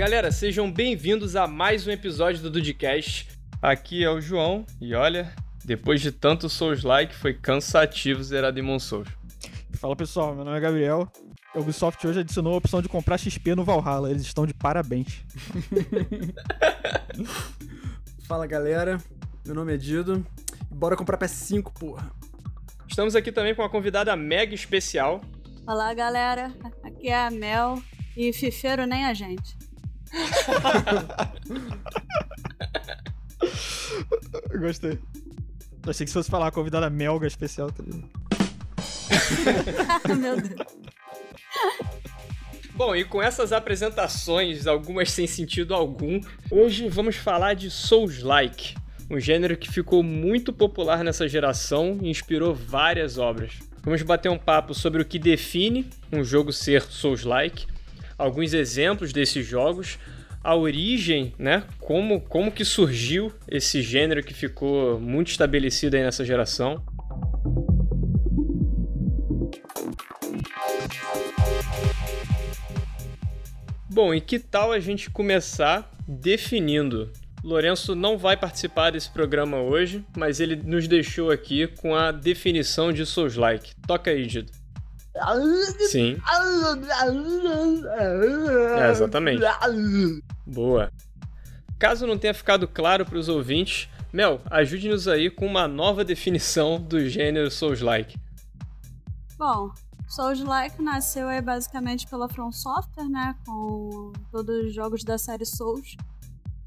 Galera, 0.00 0.32
sejam 0.32 0.72
bem-vindos 0.72 1.36
a 1.36 1.46
mais 1.46 1.86
um 1.86 1.90
episódio 1.90 2.40
do 2.40 2.50
Dudcast. 2.50 3.28
Aqui 3.60 4.02
é 4.02 4.08
o 4.08 4.18
João 4.18 4.64
e 4.80 4.94
olha, 4.94 5.30
depois 5.62 6.00
de 6.00 6.10
tanto 6.10 6.48
Souls-like, 6.48 7.14
foi 7.14 7.34
cansativo 7.34 8.24
zerar 8.24 8.50
Demon 8.50 8.78
Souls. 8.78 9.10
Fala 9.74 9.94
pessoal, 9.94 10.34
meu 10.34 10.42
nome 10.42 10.56
é 10.56 10.60
Gabriel. 10.60 11.06
A 11.54 11.58
Ubisoft 11.58 12.06
hoje 12.06 12.20
adicionou 12.20 12.54
a 12.54 12.56
opção 12.56 12.80
de 12.80 12.88
comprar 12.88 13.18
XP 13.18 13.54
no 13.54 13.62
Valhalla. 13.62 14.10
Eles 14.10 14.22
estão 14.22 14.46
de 14.46 14.54
parabéns. 14.54 15.22
Fala 18.26 18.46
galera, 18.46 18.96
meu 19.44 19.54
nome 19.54 19.74
é 19.74 19.76
Dido. 19.76 20.26
Bora 20.70 20.96
comprar 20.96 21.18
PS5, 21.18 21.78
porra. 21.78 22.10
Estamos 22.88 23.14
aqui 23.14 23.30
também 23.30 23.54
com 23.54 23.60
uma 23.60 23.68
convidada 23.68 24.16
mega 24.16 24.54
especial. 24.54 25.20
Olá 25.66 25.92
galera, 25.92 26.54
aqui 26.82 27.08
é 27.08 27.26
a 27.26 27.30
Mel 27.30 27.82
e 28.16 28.32
fifeiro 28.32 28.86
nem 28.86 29.04
a 29.04 29.12
gente. 29.12 29.59
Gostei. 34.58 34.98
Achei 35.86 36.04
que 36.04 36.10
se 36.10 36.14
fosse 36.14 36.30
falar 36.30 36.46
uma 36.46 36.52
convidada 36.52 36.90
melga 36.90 37.26
especial, 37.26 37.72
tá 37.72 37.82
ligado? 37.82 38.08
Meu 40.18 40.40
Deus. 40.40 40.60
Bom, 42.74 42.96
e 42.96 43.04
com 43.04 43.22
essas 43.22 43.52
apresentações, 43.52 44.66
algumas 44.66 45.10
sem 45.10 45.26
sentido 45.26 45.74
algum, 45.74 46.20
hoje 46.50 46.88
vamos 46.88 47.16
falar 47.16 47.54
de 47.54 47.70
Souls-like, 47.70 48.74
um 49.10 49.20
gênero 49.20 49.54
que 49.56 49.70
ficou 49.70 50.02
muito 50.02 50.52
popular 50.52 51.04
nessa 51.04 51.28
geração 51.28 51.98
e 52.00 52.08
inspirou 52.08 52.54
várias 52.54 53.18
obras. 53.18 53.52
Vamos 53.82 54.02
bater 54.02 54.30
um 54.30 54.38
papo 54.38 54.74
sobre 54.74 55.02
o 55.02 55.04
que 55.04 55.18
define 55.18 55.90
um 56.12 56.24
jogo 56.24 56.52
ser 56.52 56.82
Souls-like, 56.82 57.66
alguns 58.20 58.52
exemplos 58.52 59.12
desses 59.12 59.46
jogos, 59.46 59.98
a 60.44 60.54
origem, 60.54 61.34
né? 61.38 61.64
Como, 61.78 62.20
como 62.20 62.52
que 62.52 62.64
surgiu 62.64 63.32
esse 63.48 63.80
gênero 63.82 64.22
que 64.22 64.34
ficou 64.34 65.00
muito 65.00 65.28
estabelecido 65.28 65.96
aí 65.96 66.02
nessa 66.02 66.24
geração. 66.24 66.84
Bom, 73.88 74.14
e 74.14 74.20
que 74.20 74.38
tal 74.38 74.70
a 74.70 74.78
gente 74.78 75.10
começar 75.10 75.90
definindo? 76.06 77.10
Lourenço 77.42 77.94
não 77.94 78.18
vai 78.18 78.36
participar 78.36 78.90
desse 78.90 79.10
programa 79.10 79.58
hoje, 79.58 80.04
mas 80.16 80.40
ele 80.40 80.56
nos 80.56 80.86
deixou 80.86 81.30
aqui 81.30 81.66
com 81.66 81.94
a 81.94 82.12
definição 82.12 82.92
de 82.92 83.06
Souls-like. 83.06 83.72
Toca 83.86 84.10
aí, 84.10 84.26
Dido. 84.26 84.59
Sim. 85.88 86.16
É, 88.78 88.90
exatamente. 88.90 89.42
Boa. 90.46 90.90
Caso 91.78 92.06
não 92.06 92.18
tenha 92.18 92.34
ficado 92.34 92.68
claro 92.68 93.06
para 93.06 93.18
os 93.18 93.28
ouvintes, 93.28 93.88
Mel, 94.12 94.40
ajude-nos 94.50 95.06
aí 95.06 95.30
com 95.30 95.46
uma 95.46 95.68
nova 95.68 96.04
definição 96.04 96.80
do 96.80 97.08
gênero 97.08 97.50
Souls-like. 97.50 98.18
Bom, 99.38 99.70
Souls-like 100.08 100.82
nasceu 100.82 101.28
aí 101.28 101.40
basicamente 101.40 102.06
pela 102.08 102.28
From 102.28 102.50
Software, 102.50 103.08
né? 103.08 103.36
Com 103.46 104.12
todos 104.32 104.66
os 104.66 104.74
jogos 104.74 105.04
da 105.04 105.16
série 105.16 105.46
Souls. 105.46 105.96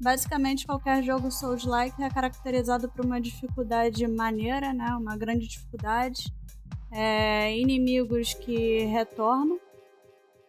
Basicamente, 0.00 0.66
qualquer 0.66 1.02
jogo 1.02 1.30
Souls-like 1.30 2.02
é 2.02 2.08
caracterizado 2.08 2.88
por 2.88 3.04
uma 3.04 3.20
dificuldade 3.20 4.06
maneira, 4.08 4.72
né? 4.72 4.96
Uma 4.98 5.16
grande 5.16 5.46
dificuldade. 5.46 6.32
É, 6.92 7.56
inimigos 7.56 8.34
que 8.34 8.84
retornam. 8.84 9.58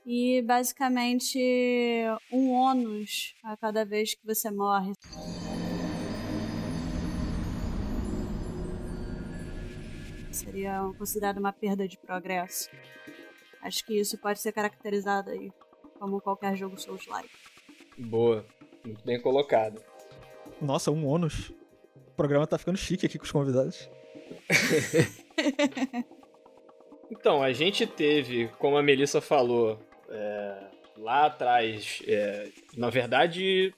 E 0.06 0.44
basicamente 0.44 1.40
um 2.32 2.52
ônus 2.52 3.34
a 3.44 3.58
cada 3.58 3.84
vez 3.84 4.14
que 4.14 4.24
você 4.24 4.52
morre. 4.52 4.94
Seria 10.32 10.80
considerado 10.98 11.40
uma 11.40 11.52
perda 11.52 11.88
de 11.88 11.98
progresso. 11.98 12.70
Acho 13.64 13.84
que 13.84 14.00
isso 14.00 14.16
pode 14.20 14.40
ser 14.40 14.52
caracterizado 14.52 15.32
aí 15.32 15.52
como 16.00 16.22
qualquer 16.22 16.56
jogo 16.56 16.80
Souls-like. 16.80 17.30
Boa, 17.98 18.46
muito 18.86 19.04
bem 19.04 19.20
colocado. 19.20 19.82
Nossa, 20.62 20.92
um 20.92 21.08
ônus. 21.08 21.50
O 21.96 22.12
programa 22.16 22.46
tá 22.46 22.60
ficando 22.60 22.78
chique 22.78 23.08
aqui 23.08 23.18
com 23.18 23.26
os 23.26 23.32
convidados. 23.32 23.90
Então, 27.12 27.44
a 27.44 27.54
gente 27.54 27.86
teve, 27.86 28.50
como 28.58 28.78
a 28.78 28.84
Melissa 28.84 29.22
falou, 29.22 29.80
é, 30.10 30.58
lá 30.98 31.28
atrás, 31.28 32.02
é, 32.08 32.48
na 32.76 32.90
verdade, 32.90 33.74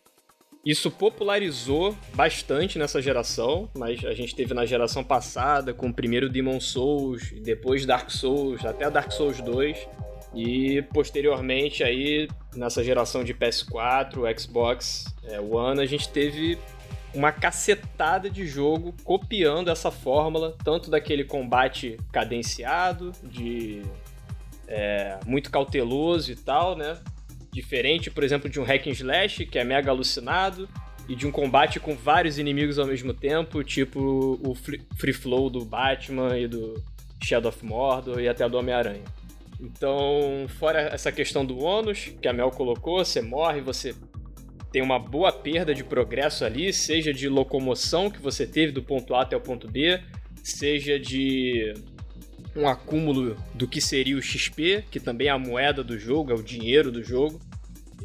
isso 0.65 0.89
popularizou 0.89 1.95
bastante 2.13 2.79
nessa 2.79 3.01
geração, 3.01 3.69
mas 3.75 4.03
a 4.05 4.13
gente 4.13 4.35
teve 4.35 4.53
na 4.53 4.65
geração 4.65 5.03
passada 5.03 5.73
com 5.73 5.87
o 5.87 5.93
primeiro 5.93 6.29
Demon 6.29 6.59
Souls, 6.59 7.31
depois 7.41 7.85
Dark 7.85 8.09
Souls, 8.09 8.65
até 8.65 8.89
Dark 8.89 9.11
Souls 9.11 9.41
2, 9.41 9.87
e 10.35 10.81
posteriormente 10.93 11.83
aí 11.83 12.27
nessa 12.55 12.83
geração 12.83 13.23
de 13.23 13.33
PS4, 13.33 14.39
Xbox 14.39 15.05
é, 15.23 15.39
One, 15.39 15.81
a 15.81 15.85
gente 15.85 16.09
teve 16.09 16.57
uma 17.13 17.31
cacetada 17.31 18.29
de 18.29 18.45
jogo 18.45 18.93
copiando 19.03 19.69
essa 19.69 19.89
fórmula, 19.91 20.55
tanto 20.63 20.89
daquele 20.89 21.23
combate 21.23 21.97
cadenciado, 22.11 23.11
de 23.23 23.81
é, 24.67 25.19
muito 25.25 25.49
cauteloso 25.49 26.31
e 26.31 26.35
tal, 26.35 26.75
né? 26.75 26.97
Diferente, 27.51 28.11
por 28.11 28.23
exemplo, 28.23 28.49
de 28.49 28.59
um 28.59 28.63
hack 28.63 28.87
and 28.87 28.91
slash, 28.91 29.45
que 29.45 29.57
é 29.57 29.63
mega 29.63 29.89
alucinado, 29.89 30.69
e 31.07 31.15
de 31.15 31.25
um 31.25 31.31
combate 31.31 31.79
com 31.79 31.95
vários 31.95 32.37
inimigos 32.37 32.77
ao 32.77 32.85
mesmo 32.85 33.13
tempo, 33.13 33.63
tipo 33.63 34.39
o 34.43 34.53
Free 34.55 35.13
Flow 35.13 35.49
do 35.49 35.63
Batman 35.63 36.37
e 36.37 36.47
do 36.47 36.83
Shadow 37.23 37.49
of 37.49 37.65
Mordor 37.65 38.19
e 38.19 38.27
até 38.27 38.47
do 38.47 38.57
Homem-Aranha. 38.57 39.03
Então, 39.59 40.45
fora 40.59 40.81
essa 40.81 41.11
questão 41.11 41.45
do 41.45 41.57
ônus 41.59 42.11
que 42.21 42.27
a 42.27 42.33
Mel 42.33 42.51
colocou, 42.51 43.03
você 43.03 43.21
morre, 43.21 43.61
você 43.61 43.95
tem 44.77 44.83
uma 44.83 44.99
boa 44.99 45.31
perda 45.31 45.73
de 45.73 45.83
progresso 45.83 46.45
ali, 46.45 46.71
seja 46.71 47.11
de 47.11 47.27
locomoção 47.27 48.11
que 48.11 48.21
você 48.21 48.45
teve 48.45 48.71
do 48.71 48.83
ponto 48.83 49.15
A 49.15 49.23
até 49.23 49.35
o 49.35 49.41
ponto 49.41 49.67
B, 49.67 49.99
seja 50.43 50.99
de 50.99 51.73
um 52.55 52.67
acúmulo 52.67 53.35
do 53.55 53.67
que 53.67 53.81
seria 53.81 54.15
o 54.15 54.21
XP, 54.21 54.85
que 54.91 54.99
também 54.99 55.29
é 55.29 55.31
a 55.31 55.39
moeda 55.39 55.83
do 55.83 55.97
jogo, 55.97 56.31
é 56.31 56.35
o 56.35 56.43
dinheiro 56.43 56.91
do 56.91 57.03
jogo. 57.03 57.41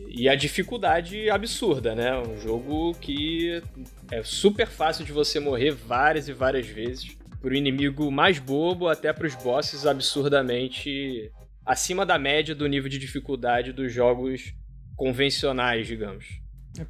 E 0.08 0.30
a 0.30 0.34
dificuldade 0.34 1.28
absurda, 1.28 1.94
né? 1.94 2.16
Um 2.16 2.40
jogo 2.40 2.94
que 2.94 3.62
é 4.10 4.22
super 4.22 4.66
fácil 4.66 5.04
de 5.04 5.12
você 5.12 5.38
morrer 5.38 5.72
várias 5.72 6.26
e 6.26 6.32
várias 6.32 6.66
vezes. 6.66 7.18
Pro 7.38 7.54
inimigo 7.54 8.10
mais 8.10 8.38
bobo, 8.38 8.88
até 8.88 9.12
pros 9.12 9.34
bosses 9.34 9.84
absurdamente 9.84 11.30
acima 11.66 12.06
da 12.06 12.18
média 12.18 12.54
do 12.54 12.66
nível 12.66 12.88
de 12.88 12.98
dificuldade 12.98 13.74
dos 13.74 13.92
jogos 13.92 14.54
convencionais, 14.96 15.86
digamos. 15.86 16.41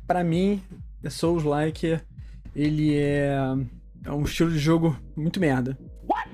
Para 0.07 0.23
mim, 0.23 0.63
Souls-like, 1.09 2.01
ele 2.55 2.97
é, 2.97 3.37
é 4.05 4.13
um 4.13 4.23
estilo 4.23 4.51
de 4.51 4.59
jogo 4.59 4.99
muito 5.17 5.41
merda. 5.41 5.79
What? 6.09 6.31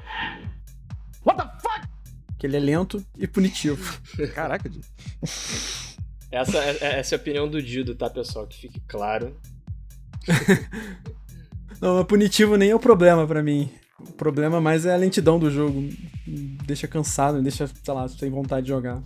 What 1.24 1.42
the 1.42 1.48
fuck? 1.60 1.88
Que 2.38 2.46
ele 2.46 2.56
é 2.56 2.60
lento 2.60 3.04
e 3.16 3.26
punitivo. 3.26 4.00
Caraca, 4.34 4.68
Dido. 4.68 4.86
Essa, 6.30 6.58
essa 6.58 7.14
é 7.14 7.18
a 7.18 7.20
opinião 7.20 7.48
do 7.48 7.62
Dido, 7.62 7.94
tá, 7.94 8.10
pessoal? 8.10 8.46
Que 8.46 8.58
fique 8.58 8.80
claro. 8.86 9.36
Não, 11.80 12.04
punitivo 12.04 12.56
nem 12.56 12.70
é 12.70 12.74
o 12.74 12.80
problema 12.80 13.26
para 13.26 13.42
mim. 13.42 13.70
O 14.00 14.12
problema 14.12 14.60
mais 14.60 14.84
é 14.84 14.92
a 14.92 14.96
lentidão 14.96 15.38
do 15.38 15.50
jogo. 15.50 15.80
Me 16.26 16.58
deixa 16.66 16.86
cansado, 16.86 17.38
me 17.38 17.42
deixa, 17.42 17.66
sei 17.66 17.94
lá, 17.94 18.06
sem 18.08 18.30
vontade 18.30 18.62
de 18.62 18.68
jogar. 18.68 19.02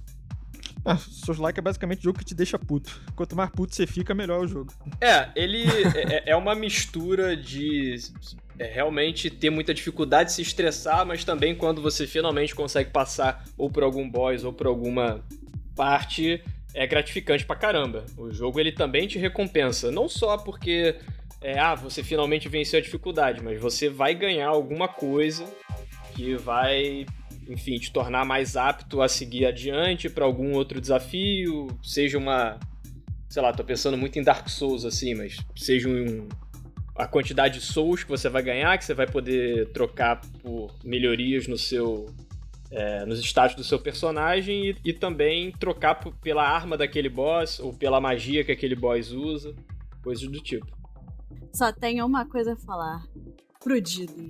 Ah, 0.85 0.97
Souls 0.97 1.39
Like 1.39 1.59
é 1.59 1.63
basicamente 1.63 2.01
o 2.01 2.03
jogo 2.03 2.19
que 2.19 2.25
te 2.25 2.35
deixa 2.35 2.59
puto. 2.59 3.01
Quanto 3.15 3.37
mais 3.37 3.51
puto 3.51 3.75
você 3.75 3.87
fica, 3.87 4.15
melhor 4.15 4.41
é 4.41 4.45
o 4.45 4.49
jogo. 4.49 4.73
É, 5.01 5.31
ele 5.37 5.65
é, 6.11 6.31
é 6.31 6.37
uma 6.37 6.55
mistura 6.55 7.37
de 7.37 7.97
é, 8.59 8.67
realmente 8.67 9.31
ter 9.31 9.51
muita 9.51 9.73
dificuldade 9.73 10.31
de 10.31 10.37
se 10.37 10.43
estressar, 10.43 11.07
mas 11.07 11.25
também 11.25 11.55
quando 11.55 11.81
você 11.81 12.07
finalmente 12.07 12.55
consegue 12.55 12.91
passar 12.91 13.45
ou 13.57 13.71
por 13.71 13.83
algum 13.83 14.09
boss 14.09 14.45
ou 14.45 14.53
por 14.53 14.67
alguma 14.67 15.25
parte, 15.77 16.43
é 16.75 16.87
gratificante 16.87 17.45
pra 17.45 17.57
caramba. 17.57 18.05
O 18.17 18.33
jogo 18.33 18.59
ele 18.59 18.73
também 18.73 19.07
te 19.07 19.19
recompensa, 19.19 19.91
não 19.91 20.09
só 20.09 20.37
porque 20.37 20.97
é, 21.41 21.59
ah, 21.59 21.75
você 21.75 22.03
finalmente 22.03 22.49
venceu 22.49 22.79
a 22.79 22.83
dificuldade, 22.83 23.43
mas 23.43 23.61
você 23.61 23.89
vai 23.89 24.15
ganhar 24.15 24.49
alguma 24.49 24.89
coisa 24.89 25.45
que 26.15 26.35
vai, 26.37 27.07
enfim, 27.53 27.79
te 27.79 27.93
tornar 27.93 28.25
mais 28.25 28.57
apto 28.57 29.01
a 29.01 29.09
seguir 29.09 29.47
adiante 29.47 30.09
para 30.09 30.25
algum 30.25 30.53
outro 30.53 30.81
desafio, 30.81 31.69
seja 31.83 32.19
uma, 32.19 32.59
sei 33.29 33.43
lá, 33.43 33.53
tô 33.53 33.65
pensando 33.65 33.97
muito 33.97 34.19
em 34.19 34.23
Dark 34.23 34.49
Souls 34.49 34.85
assim, 34.85 35.15
mas 35.15 35.37
seja 35.55 35.89
um 35.89 36.29
a 36.95 37.07
quantidade 37.07 37.59
de 37.59 37.65
souls 37.65 38.05
que 38.05 38.11
você 38.11 38.29
vai 38.29 38.43
ganhar, 38.43 38.77
que 38.77 38.85
você 38.85 38.95
vai 38.95 39.07
poder 39.07 39.71
trocar 39.73 40.21
por 40.43 40.75
melhorias 40.85 41.47
no 41.47 41.57
seu 41.57 42.07
é, 42.71 43.05
nos 43.05 43.19
status 43.21 43.55
do 43.55 43.65
seu 43.65 43.79
personagem 43.79 44.71
e, 44.71 44.77
e 44.85 44.93
também 44.93 45.53
trocar 45.53 45.95
pela 46.21 46.43
arma 46.43 46.77
daquele 46.77 47.09
boss 47.09 47.61
ou 47.61 47.73
pela 47.73 48.01
magia 48.01 48.45
que 48.45 48.53
aquele 48.53 48.75
boss 48.75 49.11
usa, 49.11 49.55
coisas 50.03 50.27
do 50.27 50.41
tipo. 50.41 50.67
Só 51.53 51.71
tenho 51.73 52.07
uma 52.07 52.27
coisa 52.27 52.55
a 52.55 52.57
falar. 52.57 53.05
Pro 53.61 53.81
Didon. 53.81 54.29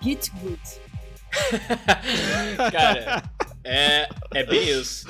Get 0.00 0.30
good. 0.40 0.89
Cara, 2.72 3.22
é, 3.64 4.08
é 4.34 4.44
bem 4.44 4.68
isso. 4.68 5.06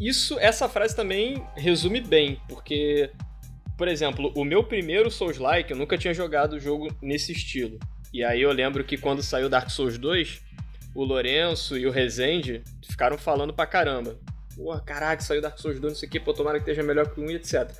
Isso, 0.00 0.38
essa 0.38 0.68
frase 0.68 0.94
também 0.94 1.44
resume 1.56 2.00
bem, 2.00 2.40
porque, 2.48 3.10
por 3.76 3.88
exemplo, 3.88 4.32
o 4.36 4.44
meu 4.44 4.64
primeiro 4.64 5.10
Souls-like, 5.10 5.70
eu 5.70 5.76
nunca 5.76 5.96
tinha 5.96 6.14
jogado 6.14 6.54
o 6.54 6.60
jogo 6.60 6.88
nesse 7.00 7.32
estilo. 7.32 7.78
E 8.12 8.22
aí 8.22 8.42
eu 8.42 8.52
lembro 8.52 8.84
que 8.84 8.98
quando 8.98 9.22
saiu 9.22 9.48
Dark 9.48 9.70
Souls 9.70 9.96
2, 9.96 10.42
o 10.94 11.04
Lourenço 11.04 11.78
e 11.78 11.86
o 11.86 11.90
Rezende 11.90 12.62
ficaram 12.86 13.16
falando 13.16 13.54
pra 13.54 13.66
caramba. 13.66 14.18
Porra, 14.54 14.80
caraca, 14.80 15.22
saiu 15.22 15.40
Dark 15.40 15.58
Souls 15.58 15.80
2, 15.80 15.94
não 15.94 15.98
sei 15.98 16.08
o 16.08 16.12
que, 16.12 16.20
pô, 16.20 16.34
tomara 16.34 16.58
que 16.58 16.70
esteja 16.70 16.86
melhor 16.86 17.08
que 17.08 17.20
o 17.20 17.24
1 17.24 17.30
e 17.30 17.34
etc. 17.36 17.70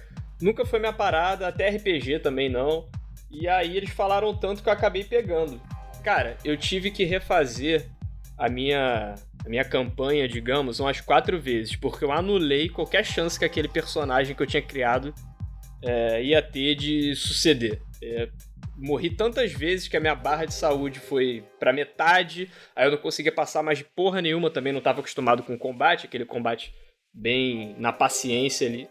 Nunca 0.40 0.64
foi 0.64 0.78
minha 0.78 0.92
parada, 0.92 1.46
até 1.46 1.68
RPG 1.68 2.20
também 2.20 2.48
não. 2.48 2.88
E 3.30 3.46
aí 3.48 3.76
eles 3.76 3.90
falaram 3.90 4.34
tanto 4.34 4.62
que 4.62 4.68
eu 4.68 4.72
acabei 4.72 5.04
pegando. 5.04 5.60
Cara, 6.02 6.37
eu 6.44 6.56
tive 6.56 6.90
que 6.90 7.04
refazer 7.04 7.88
a 8.37 8.49
minha, 8.49 9.14
a 9.44 9.49
minha 9.49 9.64
campanha, 9.64 10.26
digamos, 10.26 10.81
umas 10.81 11.00
quatro 11.00 11.40
vezes, 11.40 11.76
porque 11.76 12.04
eu 12.04 12.10
anulei 12.10 12.69
qualquer 12.69 13.04
chance 13.04 13.38
que 13.38 13.44
aquele 13.44 13.69
personagem 13.69 14.34
que 14.34 14.43
eu 14.43 14.46
tinha 14.46 14.62
criado 14.62 15.14
é, 15.81 16.22
ia 16.22 16.43
ter 16.43 16.75
de 16.75 17.14
suceder. 17.14 17.81
É, 18.02 18.28
morri 18.76 19.10
tantas 19.10 19.52
vezes 19.52 19.87
que 19.87 19.96
a 19.96 20.00
minha 20.00 20.14
barra 20.14 20.44
de 20.44 20.54
saúde 20.54 20.99
foi 20.99 21.44
pra 21.60 21.72
metade, 21.72 22.50
aí 22.75 22.87
eu 22.87 22.90
não 22.90 22.98
conseguia 22.98 23.31
passar 23.31 23.62
mais 23.62 23.78
de 23.78 23.84
porra 23.84 24.20
nenhuma, 24.20 24.50
também 24.50 24.72
não 24.72 24.78
estava 24.78 24.98
acostumado 24.98 25.44
com 25.44 25.56
combate, 25.56 26.06
aquele 26.06 26.25
combate 26.25 26.75
bem 27.14 27.76
na 27.78 27.93
paciência 27.93 28.66
ali. 28.66 28.88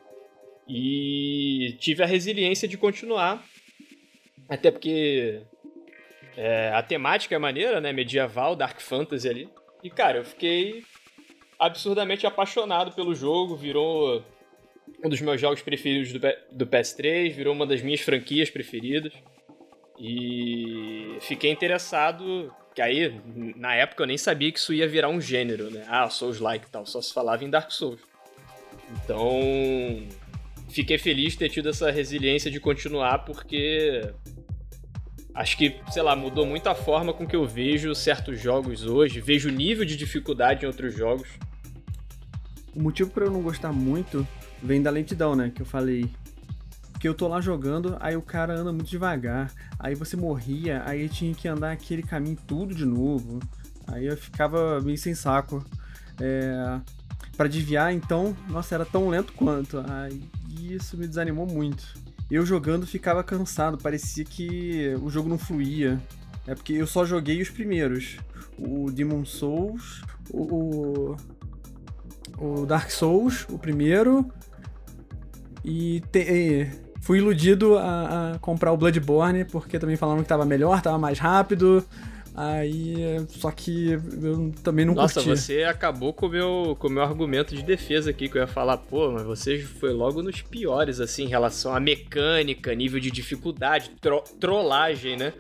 E 0.66 1.76
tive 1.80 2.04
a 2.04 2.06
resiliência 2.06 2.68
de 2.70 2.78
continuar, 2.78 3.44
até 4.48 4.72
porque 4.72 5.42
é, 6.36 6.72
a 6.74 6.82
temática 6.82 7.36
é 7.36 7.38
maneira, 7.38 7.82
né? 7.82 7.92
Medieval, 7.92 8.56
Dark 8.56 8.80
Fantasy 8.80 9.30
ali. 9.30 9.50
E 9.84 9.90
cara, 9.90 10.20
eu 10.20 10.26
fiquei 10.26 10.84
absurdamente 11.60 12.26
apaixonado 12.26 12.92
pelo 12.92 13.14
jogo, 13.14 13.56
virou 13.56 14.24
um 15.04 15.10
dos 15.10 15.22
meus 15.22 15.40
jogos 15.40 15.62
preferidos 15.62 16.12
do, 16.12 16.20
do 16.52 16.68
PS3, 16.68 17.32
virou 17.32 17.54
uma 17.54 17.66
das 17.66 17.82
minhas 17.82 18.02
franquias 18.02 18.50
preferidas. 18.50 19.14
E 20.00 21.18
fiquei 21.22 21.52
interessado, 21.52 22.52
que 22.74 22.82
aí, 22.82 23.22
na 23.56 23.76
época, 23.76 24.04
eu 24.04 24.08
nem 24.08 24.18
sabia 24.18 24.52
que 24.52 24.58
isso 24.58 24.74
ia 24.74 24.88
virar 24.88 25.10
um 25.10 25.22
gênero, 25.22 25.70
né? 25.70 25.86
Ah, 25.88 26.10
Souls-like 26.10 26.66
e 26.68 26.72
tal, 26.72 26.86
só 26.86 27.02
se 27.02 27.14
falava 27.14 27.44
em 27.44 27.50
Dark 27.50 27.70
Souls. 27.72 28.00
Então, 29.04 29.40
fiquei 30.70 30.98
feliz 30.98 31.34
de 31.34 31.40
ter 31.40 31.50
tido 31.50 31.70
essa 31.70 31.92
resiliência 31.92 32.50
de 32.50 32.60
continuar, 32.60 33.20
porque 33.20 34.02
acho 35.34 35.58
que, 35.58 35.80
sei 35.92 36.02
lá, 36.02 36.16
mudou 36.16 36.46
muito 36.46 36.68
a 36.68 36.76
forma 36.76 37.14
com 37.14 37.26
que 37.28 37.36
eu 37.36 37.48
vejo 37.48 37.94
certos 37.96 38.40
jogos 38.40 38.86
hoje, 38.86 39.22
vejo 39.22 39.50
o 39.50 39.52
nível 39.52 39.86
de 39.86 39.96
dificuldade 39.96 40.64
em 40.64 40.68
outros 40.68 40.96
jogos. 40.96 41.28
O 42.76 42.82
motivo 42.82 43.10
para 43.10 43.26
eu 43.26 43.32
não 43.32 43.42
gostar 43.42 43.72
muito 43.72 44.28
vem 44.62 44.82
da 44.82 44.90
lentidão, 44.90 45.36
né? 45.36 45.52
Que 45.54 45.62
eu 45.62 45.66
falei 45.66 46.10
porque 47.02 47.08
eu 47.08 47.16
tô 47.16 47.28
lá 47.28 47.42
jogando, 47.42 47.98
aí 48.00 48.16
o 48.16 48.22
cara 48.22 48.54
anda 48.54 48.72
muito 48.72 48.88
devagar, 48.88 49.52
aí 49.80 49.96
você 49.96 50.16
morria, 50.16 50.84
aí 50.86 51.10
tinha 51.10 51.34
que 51.34 51.48
andar 51.48 51.72
aquele 51.72 52.04
caminho 52.04 52.38
tudo 52.46 52.76
de 52.76 52.86
novo. 52.86 53.40
Aí 53.88 54.06
eu 54.06 54.16
ficava 54.16 54.80
meio 54.82 55.00
sem 55.00 55.16
saco. 55.16 55.66
É... 56.20 56.80
para 57.36 57.48
desviar, 57.48 57.92
então, 57.92 58.38
nossa, 58.48 58.76
era 58.76 58.86
tão 58.86 59.10
lento 59.10 59.34
quanto. 59.34 59.84
Aí 59.90 60.22
isso 60.60 60.96
me 60.96 61.08
desanimou 61.08 61.48
muito. 61.48 61.84
Eu 62.32 62.46
jogando 62.46 62.88
ficava 62.88 63.24
cansado, 63.24 63.78
parecia 63.78 64.24
que 64.24 64.96
o 65.04 65.10
jogo 65.10 65.28
não 65.28 65.38
fluía. 65.38 66.02
É 66.48 66.56
porque 66.56 66.74
eu 66.74 66.88
só 66.88 67.06
joguei 67.06 67.42
os 67.42 67.50
primeiros. 67.50 68.18
O 68.58 68.90
Demon 68.90 69.26
Souls, 69.26 70.02
o, 70.32 71.16
o 72.38 72.66
Dark 72.66 72.90
Souls, 72.90 73.46
o 73.50 73.60
primeiro, 73.60 74.32
e, 75.64 76.02
te, 76.12 76.72
Fui 77.02 77.18
iludido 77.18 77.78
a, 77.80 78.34
a, 78.34 78.40
comprar 78.40 78.72
o 78.72 78.78
Bloodborne, 78.78 79.44
porque 79.44 79.80
também 79.80 79.96
falaram 79.96 80.22
que 80.22 80.30
tava 80.30 80.46
melhor, 80.46 80.82
tava 80.82 81.00
mais 81.00 81.18
rápido. 81.18 81.84
Aí, 82.34 82.96
só 83.28 83.52
que 83.52 83.92
eu 83.92 84.54
também 84.64 84.86
não 84.86 84.94
Nossa, 84.94 85.22
curti. 85.22 85.38
Você 85.38 85.64
acabou 85.64 86.14
com 86.14 86.28
o 86.28 86.30
meu, 86.30 86.78
com 86.80 86.88
o 86.88 86.92
meu 86.92 87.04
argumento 87.04 87.54
de 87.54 87.62
defesa 87.62 88.10
aqui, 88.10 88.30
que 88.30 88.38
eu 88.38 88.42
ia 88.42 88.48
falar, 88.48 88.78
pô, 88.78 89.12
mas 89.12 89.24
você 89.24 89.60
foi 89.60 89.92
logo 89.92 90.22
nos 90.22 90.42
piores, 90.42 91.00
assim, 91.02 91.26
em 91.26 91.28
relação 91.28 91.76
à 91.76 91.80
mecânica, 91.80 92.74
nível 92.74 93.00
de 93.00 93.12
dificuldade, 93.12 93.92
tro 94.00 94.22
trollagem, 94.40 95.18
né? 95.18 95.34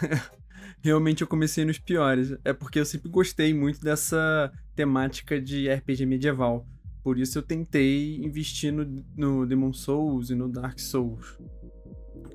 Realmente 0.82 1.22
eu 1.22 1.26
comecei 1.26 1.64
nos 1.64 1.78
piores. 1.78 2.34
É 2.44 2.52
porque 2.52 2.78
eu 2.78 2.86
sempre 2.86 3.08
gostei 3.08 3.52
muito 3.52 3.80
dessa 3.80 4.50
temática 4.74 5.40
de 5.40 5.68
RPG 5.68 6.06
medieval. 6.06 6.66
Por 7.02 7.18
isso 7.18 7.38
eu 7.38 7.42
tentei 7.42 8.16
investir 8.16 8.72
no, 8.72 9.04
no 9.16 9.46
Demon 9.46 9.72
Souls 9.72 10.30
e 10.30 10.34
no 10.34 10.48
Dark 10.48 10.78
Souls. 10.78 11.36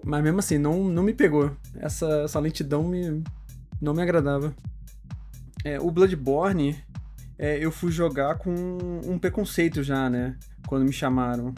Mas 0.04 0.24
mesmo 0.24 0.40
assim, 0.40 0.57
não, 0.57 0.84
não 0.84 1.02
me 1.02 1.13
pegou. 1.13 1.52
Essa, 1.75 2.24
essa 2.24 2.40
lentidão 2.40 2.84
me, 2.84 3.24
não 3.81 3.94
me 3.94 4.01
agradava. 4.01 4.54
É, 5.63 5.80
o 5.80 5.89
Bloodborne, 5.89 6.77
é, 7.38 7.57
eu 7.57 7.72
fui 7.72 7.92
jogar 7.92 8.36
com 8.36 8.54
um 9.06 9.18
preconceito 9.18 9.83
já, 9.83 10.10
né? 10.10 10.38
Quando 10.68 10.86
me 10.86 10.94
chamaram. 10.94 11.54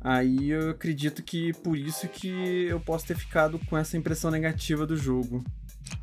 Aí 0.00 0.50
eu 0.50 0.70
acredito 0.70 1.22
que 1.22 1.52
por 1.54 1.78
isso 1.78 2.06
que 2.08 2.66
eu 2.68 2.78
posso 2.78 3.06
ter 3.06 3.16
ficado 3.16 3.58
com 3.70 3.78
essa 3.78 3.96
impressão 3.96 4.30
negativa 4.30 4.86
do 4.86 4.96
jogo. 4.96 5.42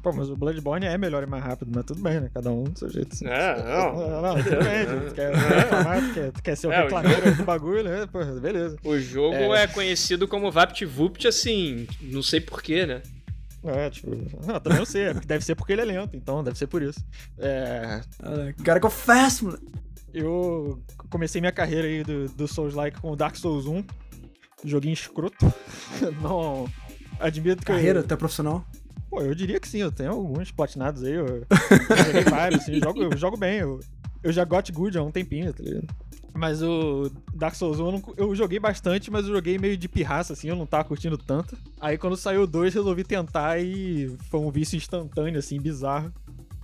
Pô, 0.01 0.11
mas 0.11 0.29
o 0.29 0.35
Bloodborne 0.35 0.85
é 0.85 0.97
melhor 0.97 1.23
e 1.23 1.25
mais 1.27 1.43
rápido, 1.43 1.71
mas 1.73 1.85
tudo 1.85 2.01
bem, 2.01 2.19
né? 2.19 2.29
Cada 2.33 2.51
um 2.51 2.63
do 2.63 2.77
seu 2.77 2.89
jeito. 2.89 3.13
Assim. 3.13 3.27
É, 3.27 3.57
não. 3.63 4.21
Não, 4.21 4.43
tudo 4.43 4.63
bem, 4.63 5.09
tu 5.09 5.13
quer 5.13 5.33
reclamar, 5.35 6.01
tu 6.01 6.13
quer, 6.13 6.31
tu 6.31 6.43
quer 6.43 6.55
ser 6.55 6.67
o 6.67 6.71
é, 6.71 6.83
reclameiro 6.83 7.35
do 7.35 7.43
bagulho, 7.43 7.83
né? 7.83 8.07
Pô, 8.11 8.23
beleza. 8.39 8.77
O 8.83 8.97
jogo 8.97 9.35
é, 9.35 9.63
é 9.63 9.67
conhecido 9.67 10.27
como 10.27 10.51
VaptVupt, 10.51 11.27
assim, 11.27 11.87
não 12.01 12.23
sei 12.23 12.39
porquê, 12.41 12.85
né? 12.85 13.01
É, 13.63 13.89
tipo, 13.89 14.09
não, 14.45 14.59
também 14.59 14.79
não 14.79 14.85
sei, 14.85 15.13
deve 15.13 15.45
ser 15.45 15.55
porque 15.55 15.73
ele 15.73 15.81
é 15.81 15.85
lento, 15.85 16.15
então 16.15 16.43
deve 16.43 16.57
ser 16.57 16.67
por 16.67 16.81
isso. 16.81 16.99
É. 17.37 18.01
Gotta 18.57 18.79
go 18.79 18.89
fast, 18.89 19.45
mano. 19.45 19.59
Eu 20.13 20.81
comecei 21.09 21.39
minha 21.39 21.51
carreira 21.51 21.87
aí 21.87 22.03
do, 22.03 22.27
do 22.29 22.47
Souls-like 22.47 22.99
com 22.99 23.11
o 23.11 23.15
Dark 23.15 23.35
Souls 23.35 23.65
1. 23.65 23.83
Joguinho 24.65 24.93
escroto. 24.93 25.53
não. 26.21 26.67
Admito 27.19 27.59
que. 27.59 27.65
Carreira, 27.65 27.99
eu... 27.99 28.03
até 28.03 28.15
profissional? 28.15 28.65
Pô, 29.09 29.21
eu 29.21 29.35
diria 29.35 29.59
que 29.59 29.67
sim, 29.67 29.79
eu 29.79 29.91
tenho 29.91 30.11
alguns 30.11 30.51
platinados 30.51 31.03
aí, 31.03 31.13
eu, 31.13 31.27
eu 31.27 31.45
joguei 32.05 32.23
vários, 32.23 32.61
assim, 32.61 32.75
eu 32.75 32.79
jogo, 32.79 33.03
eu 33.03 33.17
jogo 33.17 33.37
bem, 33.37 33.59
eu, 33.59 33.79
eu 34.23 34.31
já 34.31 34.45
got 34.45 34.71
good 34.71 34.97
há 34.97 35.03
um 35.03 35.11
tempinho, 35.11 35.53
tá 35.53 35.61
ligado? 35.61 35.87
Mas 36.33 36.61
o 36.63 37.11
Dark 37.33 37.55
Souls 37.55 37.79
1 37.79 38.13
eu, 38.17 38.33
joguei 38.33 38.57
bastante, 38.59 39.11
mas 39.11 39.27
eu 39.27 39.33
joguei 39.33 39.57
meio 39.57 39.75
de 39.75 39.87
pirraça, 39.87 40.33
assim, 40.33 40.47
eu 40.47 40.55
não 40.55 40.65
tava 40.65 40.85
curtindo 40.85 41.17
tanto. 41.17 41.57
Aí 41.79 41.97
quando 41.97 42.15
saiu 42.15 42.43
o 42.43 42.47
2, 42.47 42.73
resolvi 42.73 43.03
tentar 43.03 43.59
e 43.59 44.15
foi 44.29 44.39
um 44.39 44.49
vício 44.49 44.77
instantâneo, 44.77 45.37
assim, 45.37 45.59
bizarro. 45.59 46.11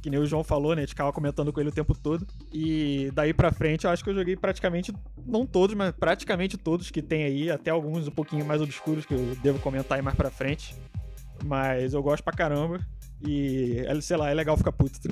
Que 0.02 0.10
nem 0.10 0.20
o 0.20 0.26
João 0.26 0.44
falou, 0.44 0.74
né? 0.74 0.82
A 0.82 0.86
gente 0.86 0.92
ficava 0.92 1.12
comentando 1.12 1.52
com 1.52 1.60
ele 1.60 1.70
o 1.70 1.74
tempo 1.74 1.94
todo. 1.94 2.26
E 2.54 3.12
daí 3.14 3.34
pra 3.34 3.52
frente 3.52 3.84
eu 3.84 3.90
acho 3.90 4.04
que 4.04 4.10
eu 4.10 4.16
joguei 4.16 4.38
praticamente, 4.38 4.94
não 5.26 5.46
todos, 5.46 5.76
mas 5.76 5.92
praticamente 5.92 6.56
todos 6.58 6.90
que 6.90 7.02
tem 7.02 7.26
aí, 7.26 7.52
até 7.52 7.72
alguns 7.72 8.08
um 8.08 8.12
pouquinho 8.12 8.46
mais 8.46 8.62
obscuros 8.62 9.06
que 9.06 9.14
eu 9.14 9.36
devo 9.44 9.60
comentar 9.60 9.98
aí 9.98 10.02
mais 10.02 10.16
pra 10.16 10.32
frente. 10.32 10.76
Mas 11.44 11.94
eu 11.94 12.02
gosto 12.02 12.24
pra 12.24 12.32
caramba. 12.32 12.80
E, 13.22 13.84
sei 14.02 14.16
lá, 14.16 14.30
é 14.30 14.34
legal 14.34 14.56
ficar 14.56 14.72
puto. 14.72 15.00
Tá 15.02 15.10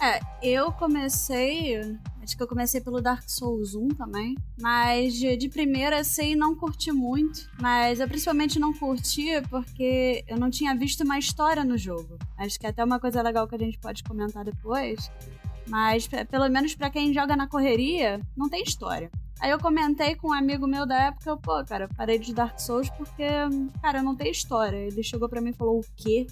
é, 0.00 0.20
eu 0.42 0.72
comecei. 0.72 1.80
Acho 2.22 2.36
que 2.36 2.42
eu 2.42 2.48
comecei 2.48 2.80
pelo 2.80 3.00
Dark 3.00 3.28
Souls 3.28 3.74
1 3.74 3.88
também. 3.88 4.36
Mas 4.60 5.14
de, 5.14 5.48
primeira, 5.48 6.00
assim, 6.00 6.34
não 6.34 6.54
curti 6.54 6.90
muito. 6.92 7.48
Mas 7.60 8.00
eu 8.00 8.08
principalmente 8.08 8.58
não 8.58 8.72
curti 8.72 9.40
porque 9.48 10.24
eu 10.26 10.36
não 10.36 10.50
tinha 10.50 10.74
visto 10.74 11.04
uma 11.04 11.18
história 11.18 11.64
no 11.64 11.78
jogo. 11.78 12.18
Acho 12.36 12.58
que 12.58 12.66
é 12.66 12.70
até 12.70 12.84
uma 12.84 12.98
coisa 12.98 13.22
legal 13.22 13.46
que 13.46 13.54
a 13.54 13.58
gente 13.58 13.78
pode 13.78 14.02
comentar 14.02 14.44
depois. 14.44 15.10
Mas, 15.68 16.08
pelo 16.30 16.48
menos 16.48 16.74
para 16.74 16.90
quem 16.90 17.12
joga 17.12 17.36
na 17.36 17.48
correria, 17.48 18.20
não 18.36 18.48
tem 18.48 18.62
história. 18.62 19.10
Aí 19.40 19.50
eu 19.50 19.58
comentei 19.58 20.14
com 20.14 20.28
um 20.28 20.32
amigo 20.32 20.66
meu 20.66 20.86
da 20.86 20.98
época, 21.06 21.36
pô, 21.36 21.62
cara, 21.64 21.88
parei 21.94 22.18
de 22.18 22.32
Dark 22.32 22.58
Souls 22.58 22.88
porque, 22.90 23.28
cara, 23.82 24.02
não 24.02 24.16
tem 24.16 24.30
história. 24.30 24.76
Ele 24.76 25.02
chegou 25.02 25.28
para 25.28 25.40
mim 25.40 25.50
e 25.50 25.54
falou: 25.54 25.80
o 25.80 25.84
quê? 25.94 26.26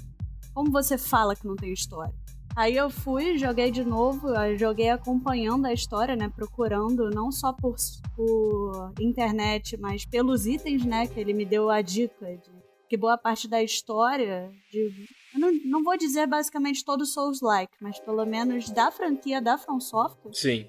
Como 0.54 0.70
você 0.70 0.96
fala 0.96 1.36
que 1.36 1.46
não 1.46 1.56
tem 1.56 1.72
história? 1.72 2.14
Aí 2.56 2.76
eu 2.76 2.88
fui, 2.88 3.36
joguei 3.36 3.70
de 3.70 3.84
novo, 3.84 4.28
joguei 4.56 4.88
acompanhando 4.88 5.66
a 5.66 5.72
história, 5.72 6.14
né? 6.14 6.30
Procurando 6.34 7.10
não 7.10 7.32
só 7.32 7.52
por, 7.52 7.74
por 8.14 8.92
internet, 9.00 9.76
mas 9.76 10.04
pelos 10.06 10.46
itens, 10.46 10.84
né? 10.84 11.06
Que 11.06 11.18
ele 11.18 11.32
me 11.32 11.44
deu 11.44 11.68
a 11.68 11.82
dica 11.82 12.26
de 12.26 12.64
que 12.88 12.96
boa 12.96 13.18
parte 13.18 13.48
da 13.48 13.62
história 13.62 14.52
de. 14.70 15.08
Eu 15.34 15.40
não, 15.40 15.52
não 15.64 15.82
vou 15.82 15.96
dizer 15.96 16.28
basicamente 16.28 16.84
todo 16.84 17.04
Souls-like, 17.04 17.72
mas 17.80 17.98
pelo 17.98 18.24
menos 18.24 18.70
da 18.70 18.90
franquia 18.90 19.40
da 19.40 19.58
From 19.58 19.80
Software. 19.80 20.32
Sim. 20.32 20.66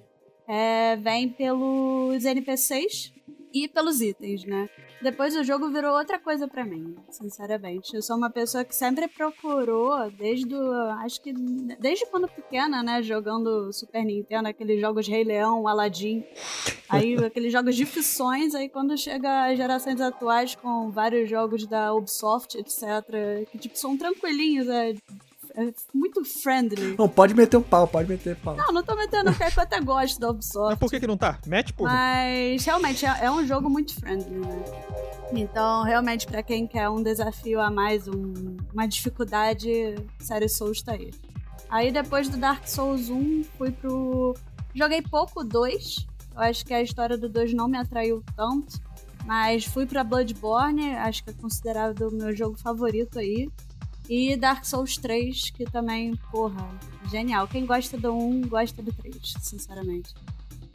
É, 0.47 0.95
vem 0.95 1.29
pelos 1.29 2.25
NPCs 2.25 3.14
e 3.55 3.69
pelos 3.69 4.01
itens, 4.01 4.43
né? 4.43 4.69
Depois 5.01 5.33
o 5.33 5.43
jogo 5.43 5.69
virou 5.69 5.97
outra 5.97 6.19
coisa 6.19 6.45
para 6.45 6.65
mim, 6.65 6.93
sinceramente. 7.09 7.95
Eu 7.95 8.01
sou 8.01 8.17
uma 8.17 8.29
pessoa 8.29 8.65
que 8.65 8.75
sempre 8.75 9.07
procurou, 9.07 10.11
desde 10.11 10.53
o, 10.53 10.73
acho 10.99 11.21
que 11.21 11.31
desde 11.79 12.05
quando 12.07 12.27
pequena, 12.27 12.83
né, 12.83 13.01
jogando 13.01 13.71
Super 13.71 14.03
Nintendo, 14.03 14.49
aqueles 14.49 14.81
jogos 14.81 15.07
Rei 15.07 15.23
Leão, 15.23 15.69
Aladdin, 15.69 16.21
aí 16.89 17.15
aqueles 17.23 17.53
jogos 17.53 17.77
de 17.77 17.85
ficções, 17.85 18.53
aí 18.53 18.67
quando 18.67 18.97
chega 18.97 19.45
as 19.45 19.57
gerações 19.57 20.01
atuais 20.01 20.53
com 20.55 20.91
vários 20.91 21.29
jogos 21.29 21.65
da 21.65 21.93
Ubisoft, 21.93 22.57
etc, 22.57 23.47
que 23.49 23.57
tipo 23.57 23.77
são 23.77 23.97
tranquilinhos, 23.97 24.67
é, 24.67 24.95
é 25.55 25.73
muito 25.93 26.23
friendly. 26.25 26.95
Não, 26.97 27.07
pode 27.09 27.33
meter 27.33 27.57
o 27.57 27.61
pau, 27.61 27.87
pode 27.87 28.07
meter 28.09 28.33
o 28.33 28.39
pau. 28.39 28.55
Não, 28.55 28.71
não 28.73 28.83
tô 28.83 28.95
metendo, 28.95 29.31
porque 29.33 29.59
eu 29.59 29.63
até 29.63 29.79
gosto 29.81 30.19
da 30.19 30.29
Ubisoft. 30.29 30.69
Mas 30.71 30.79
por 30.79 30.89
que 30.89 30.99
que 30.99 31.07
não 31.07 31.17
tá? 31.17 31.39
Mete, 31.47 31.73
porra. 31.73 31.91
Mas 31.93 32.63
realmente 32.65 33.05
é, 33.05 33.25
é 33.25 33.31
um 33.31 33.45
jogo 33.45 33.69
muito 33.69 33.95
friendly, 33.95 34.35
né? 34.39 34.63
Então, 35.33 35.83
realmente, 35.83 36.27
pra 36.27 36.43
quem 36.43 36.67
quer 36.67 36.89
um 36.89 37.01
desafio 37.01 37.59
a 37.59 37.69
mais, 37.71 38.07
um- 38.07 38.57
uma 38.73 38.87
dificuldade, 38.87 39.95
série 40.19 40.47
Souls 40.47 40.81
tá 40.81 40.93
aí. 40.93 41.11
Aí 41.69 41.91
depois 41.91 42.29
do 42.29 42.37
Dark 42.37 42.67
Souls 42.67 43.09
1, 43.09 43.43
fui 43.57 43.71
pro. 43.71 44.35
Joguei 44.73 45.01
pouco 45.01 45.41
o 45.41 45.43
2. 45.43 46.05
Eu 46.35 46.41
acho 46.41 46.65
que 46.65 46.73
a 46.73 46.81
história 46.81 47.17
do 47.17 47.27
2 47.27 47.53
não 47.53 47.67
me 47.67 47.77
atraiu 47.77 48.23
tanto. 48.35 48.79
Mas 49.25 49.65
fui 49.65 49.87
pra 49.87 50.03
Bloodborne, 50.03 50.95
acho 50.97 51.23
que 51.23 51.31
é 51.31 51.33
considerado 51.33 52.09
o 52.09 52.11
meu 52.13 52.35
jogo 52.35 52.55
favorito 52.57 53.17
aí. 53.17 53.49
E 54.09 54.35
Dark 54.35 54.65
Souls 54.65 54.97
3, 54.97 55.49
que 55.51 55.65
também, 55.65 56.15
porra, 56.31 56.67
genial. 57.09 57.47
Quem 57.47 57.65
gosta 57.65 57.97
do 57.97 58.13
1, 58.13 58.41
gosta 58.41 58.81
do 58.81 58.93
3, 58.93 59.15
sinceramente. 59.39 60.13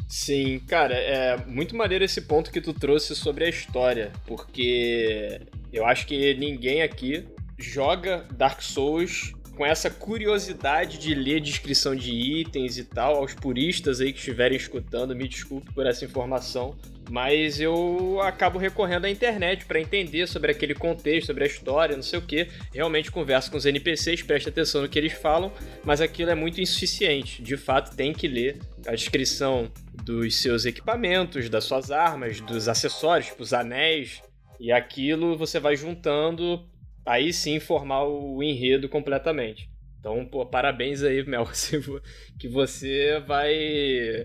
Sim, 0.08 0.58
cara, 0.66 0.94
é 0.94 1.36
muito 1.46 1.76
maneiro 1.76 2.04
esse 2.04 2.20
ponto 2.22 2.50
que 2.50 2.60
tu 2.60 2.72
trouxe 2.72 3.14
sobre 3.14 3.44
a 3.44 3.48
história, 3.48 4.12
porque 4.26 5.40
eu 5.72 5.86
acho 5.86 6.04
que 6.06 6.34
ninguém 6.34 6.82
aqui 6.82 7.24
joga 7.56 8.26
Dark 8.32 8.60
Souls 8.60 9.32
com 9.56 9.64
essa 9.64 9.90
curiosidade 9.90 10.98
de 10.98 11.14
ler 11.14 11.40
descrição 11.40 11.94
de 11.94 12.10
itens 12.10 12.78
e 12.78 12.84
tal, 12.84 13.16
aos 13.16 13.34
puristas 13.34 14.00
aí 14.00 14.12
que 14.12 14.18
estiverem 14.18 14.56
escutando, 14.56 15.14
me 15.14 15.28
desculpe 15.28 15.72
por 15.74 15.86
essa 15.86 16.04
informação, 16.04 16.74
mas 17.10 17.60
eu 17.60 18.20
acabo 18.22 18.56
recorrendo 18.56 19.04
à 19.04 19.10
internet 19.10 19.64
para 19.64 19.80
entender 19.80 20.28
sobre 20.28 20.52
aquele 20.52 20.74
contexto, 20.74 21.26
sobre 21.26 21.42
a 21.42 21.46
história, 21.46 21.96
não 21.96 22.02
sei 22.04 22.20
o 22.20 22.22
que. 22.22 22.46
Realmente 22.72 23.10
converso 23.10 23.50
com 23.50 23.56
os 23.56 23.66
NPCs, 23.66 24.22
preste 24.22 24.48
atenção 24.48 24.82
no 24.82 24.88
que 24.88 24.98
eles 24.98 25.12
falam, 25.12 25.52
mas 25.82 26.00
aquilo 26.00 26.30
é 26.30 26.34
muito 26.36 26.60
insuficiente. 26.60 27.42
De 27.42 27.56
fato, 27.56 27.96
tem 27.96 28.12
que 28.12 28.28
ler 28.28 28.60
a 28.86 28.94
descrição 28.94 29.70
dos 30.04 30.36
seus 30.36 30.64
equipamentos, 30.64 31.48
das 31.48 31.64
suas 31.64 31.90
armas, 31.90 32.40
dos 32.40 32.68
acessórios, 32.68 33.26
tipo 33.26 33.42
os 33.42 33.52
anéis, 33.52 34.22
e 34.60 34.70
aquilo 34.70 35.36
você 35.36 35.58
vai 35.58 35.74
juntando, 35.76 36.64
aí 37.04 37.32
sim 37.32 37.58
formar 37.58 38.04
o 38.04 38.42
enredo 38.42 38.88
completamente. 38.88 39.69
Então, 40.00 40.24
pô, 40.24 40.46
parabéns 40.46 41.02
aí, 41.02 41.22
Mel, 41.26 41.46
que 42.38 42.48
você 42.48 43.20
vai. 43.26 43.52
É, 43.54 44.24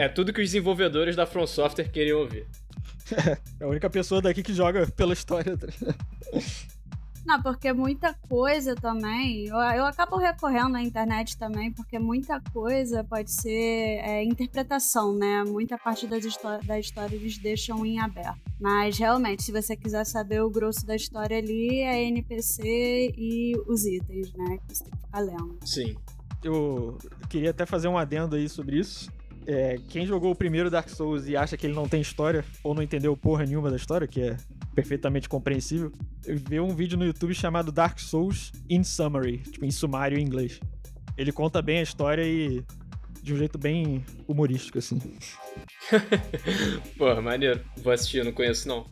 é- 0.00 0.04
é 0.04 0.08
tudo 0.08 0.32
que 0.32 0.40
os 0.40 0.46
desenvolvedores 0.48 1.14
da 1.14 1.26
From 1.26 1.46
Software 1.46 1.90
queriam 1.90 2.20
ouvir. 2.20 2.46
É 3.60 3.64
a 3.64 3.66
única 3.66 3.88
pessoa 3.88 4.20
daqui 4.20 4.42
que 4.42 4.52
joga 4.52 4.86
pela 4.94 5.14
história. 5.14 5.56
Não, 7.28 7.42
porque 7.42 7.74
muita 7.74 8.14
coisa 8.26 8.74
também. 8.74 9.44
Eu, 9.48 9.56
eu 9.56 9.84
acabo 9.84 10.16
recorrendo 10.16 10.78
à 10.78 10.82
internet 10.82 11.36
também, 11.36 11.70
porque 11.70 11.98
muita 11.98 12.40
coisa 12.54 13.04
pode 13.04 13.30
ser 13.30 13.50
é, 13.50 14.24
interpretação, 14.24 15.14
né? 15.14 15.44
Muita 15.44 15.76
parte 15.76 16.06
das 16.06 16.24
da 16.64 16.78
história 16.78 17.14
eles 17.14 17.36
deixam 17.36 17.84
em 17.84 18.00
aberto. 18.00 18.40
Mas 18.58 18.96
realmente, 18.96 19.42
se 19.42 19.52
você 19.52 19.76
quiser 19.76 20.06
saber 20.06 20.40
o 20.40 20.48
grosso 20.48 20.86
da 20.86 20.96
história 20.96 21.36
ali, 21.36 21.80
é 21.80 22.02
NPC 22.04 23.12
e 23.14 23.52
os 23.66 23.84
itens, 23.84 24.32
né? 24.32 24.56
Que 24.66 24.74
você 24.74 24.84
tem 24.84 24.92
que 24.94 24.98
ficar 25.04 25.20
lendo. 25.20 25.58
Sim. 25.66 25.94
Eu 26.42 26.96
queria 27.28 27.50
até 27.50 27.66
fazer 27.66 27.88
um 27.88 27.98
adendo 27.98 28.36
aí 28.36 28.48
sobre 28.48 28.78
isso. 28.78 29.12
É, 29.50 29.78
quem 29.88 30.06
jogou 30.06 30.30
o 30.30 30.36
primeiro 30.36 30.68
Dark 30.68 30.90
Souls 30.90 31.26
e 31.26 31.34
acha 31.34 31.56
que 31.56 31.66
ele 31.66 31.74
não 31.74 31.88
tem 31.88 32.02
história, 32.02 32.44
ou 32.62 32.74
não 32.74 32.82
entendeu 32.82 33.16
porra 33.16 33.46
nenhuma 33.46 33.70
da 33.70 33.76
história, 33.76 34.06
que 34.06 34.20
é 34.20 34.36
perfeitamente 34.74 35.26
compreensível, 35.26 35.90
vê 36.22 36.60
um 36.60 36.76
vídeo 36.76 36.98
no 36.98 37.06
YouTube 37.06 37.34
chamado 37.34 37.72
Dark 37.72 37.98
Souls 37.98 38.52
in 38.68 38.84
Summary, 38.84 39.38
tipo, 39.38 39.64
em 39.64 39.70
sumário 39.70 40.18
em 40.18 40.22
inglês. 40.22 40.60
Ele 41.16 41.32
conta 41.32 41.62
bem 41.62 41.78
a 41.78 41.82
história 41.82 42.22
e 42.22 42.62
de 43.22 43.32
um 43.32 43.38
jeito 43.38 43.56
bem 43.56 44.04
humorístico, 44.26 44.78
assim. 44.78 45.00
Pô, 46.98 47.20
maneiro. 47.22 47.64
Vou 47.82 47.90
assistir, 47.90 48.22
não 48.22 48.32
conheço 48.32 48.68
não. 48.68 48.86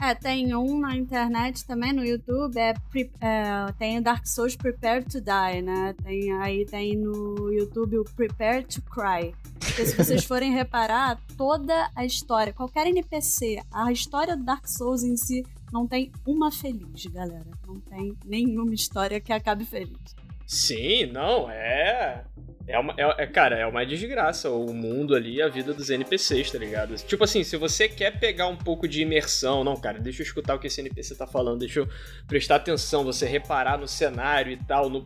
É, 0.00 0.14
tem 0.14 0.54
um 0.54 0.78
na 0.78 0.96
internet 0.96 1.64
também, 1.64 1.92
no 1.92 2.04
YouTube, 2.04 2.56
é, 2.56 2.72
é, 3.20 3.72
tem 3.78 3.98
o 3.98 4.02
Dark 4.02 4.26
Souls 4.26 4.54
Prepare 4.54 5.04
to 5.04 5.20
Die, 5.20 5.62
né? 5.62 5.94
Tem, 6.04 6.32
aí 6.34 6.64
tem 6.64 6.96
no 6.96 7.52
YouTube 7.52 7.98
o 7.98 8.04
Prepare 8.04 8.64
to 8.64 8.80
Cry. 8.82 9.34
Porque 9.58 9.86
se 9.86 9.96
vocês 9.96 10.22
forem 10.24 10.52
reparar, 10.52 11.20
toda 11.36 11.90
a 11.96 12.04
história, 12.04 12.52
qualquer 12.52 12.86
NPC, 12.86 13.60
a 13.72 13.90
história 13.90 14.36
do 14.36 14.44
Dark 14.44 14.68
Souls 14.68 15.02
em 15.02 15.16
si, 15.16 15.44
não 15.72 15.86
tem 15.86 16.12
uma 16.24 16.52
feliz, 16.52 17.06
galera. 17.06 17.50
Não 17.66 17.80
tem 17.80 18.16
nenhuma 18.24 18.74
história 18.74 19.20
que 19.20 19.32
acabe 19.32 19.64
feliz. 19.64 20.16
Sim, 20.48 21.04
não, 21.12 21.50
é. 21.50 22.24
É 22.66 22.78
uma. 22.78 22.94
É, 22.96 23.22
é- 23.24 23.26
cara, 23.26 23.54
é 23.58 23.66
uma 23.66 23.84
desgraça 23.84 24.48
o 24.50 24.72
mundo 24.72 25.14
ali, 25.14 25.42
a 25.42 25.48
vida 25.48 25.74
dos 25.74 25.90
NPCs, 25.90 26.50
tá 26.50 26.58
ligado? 26.58 26.96
Tipo 26.96 27.24
assim, 27.24 27.44
se 27.44 27.54
você 27.58 27.86
quer 27.86 28.18
pegar 28.18 28.46
um 28.46 28.56
pouco 28.56 28.88
de 28.88 29.02
imersão, 29.02 29.62
não, 29.62 29.76
cara, 29.76 29.98
deixa 30.00 30.22
eu 30.22 30.24
escutar 30.26 30.54
o 30.54 30.58
que 30.58 30.66
esse 30.66 30.80
NPC 30.80 31.14
tá 31.16 31.26
falando, 31.26 31.58
deixa 31.60 31.80
eu 31.80 31.88
prestar 32.26 32.56
atenção, 32.56 33.04
você 33.04 33.26
reparar 33.26 33.76
no 33.76 33.86
cenário 33.86 34.50
e 34.50 34.56
tal. 34.56 34.88
no- 34.88 35.04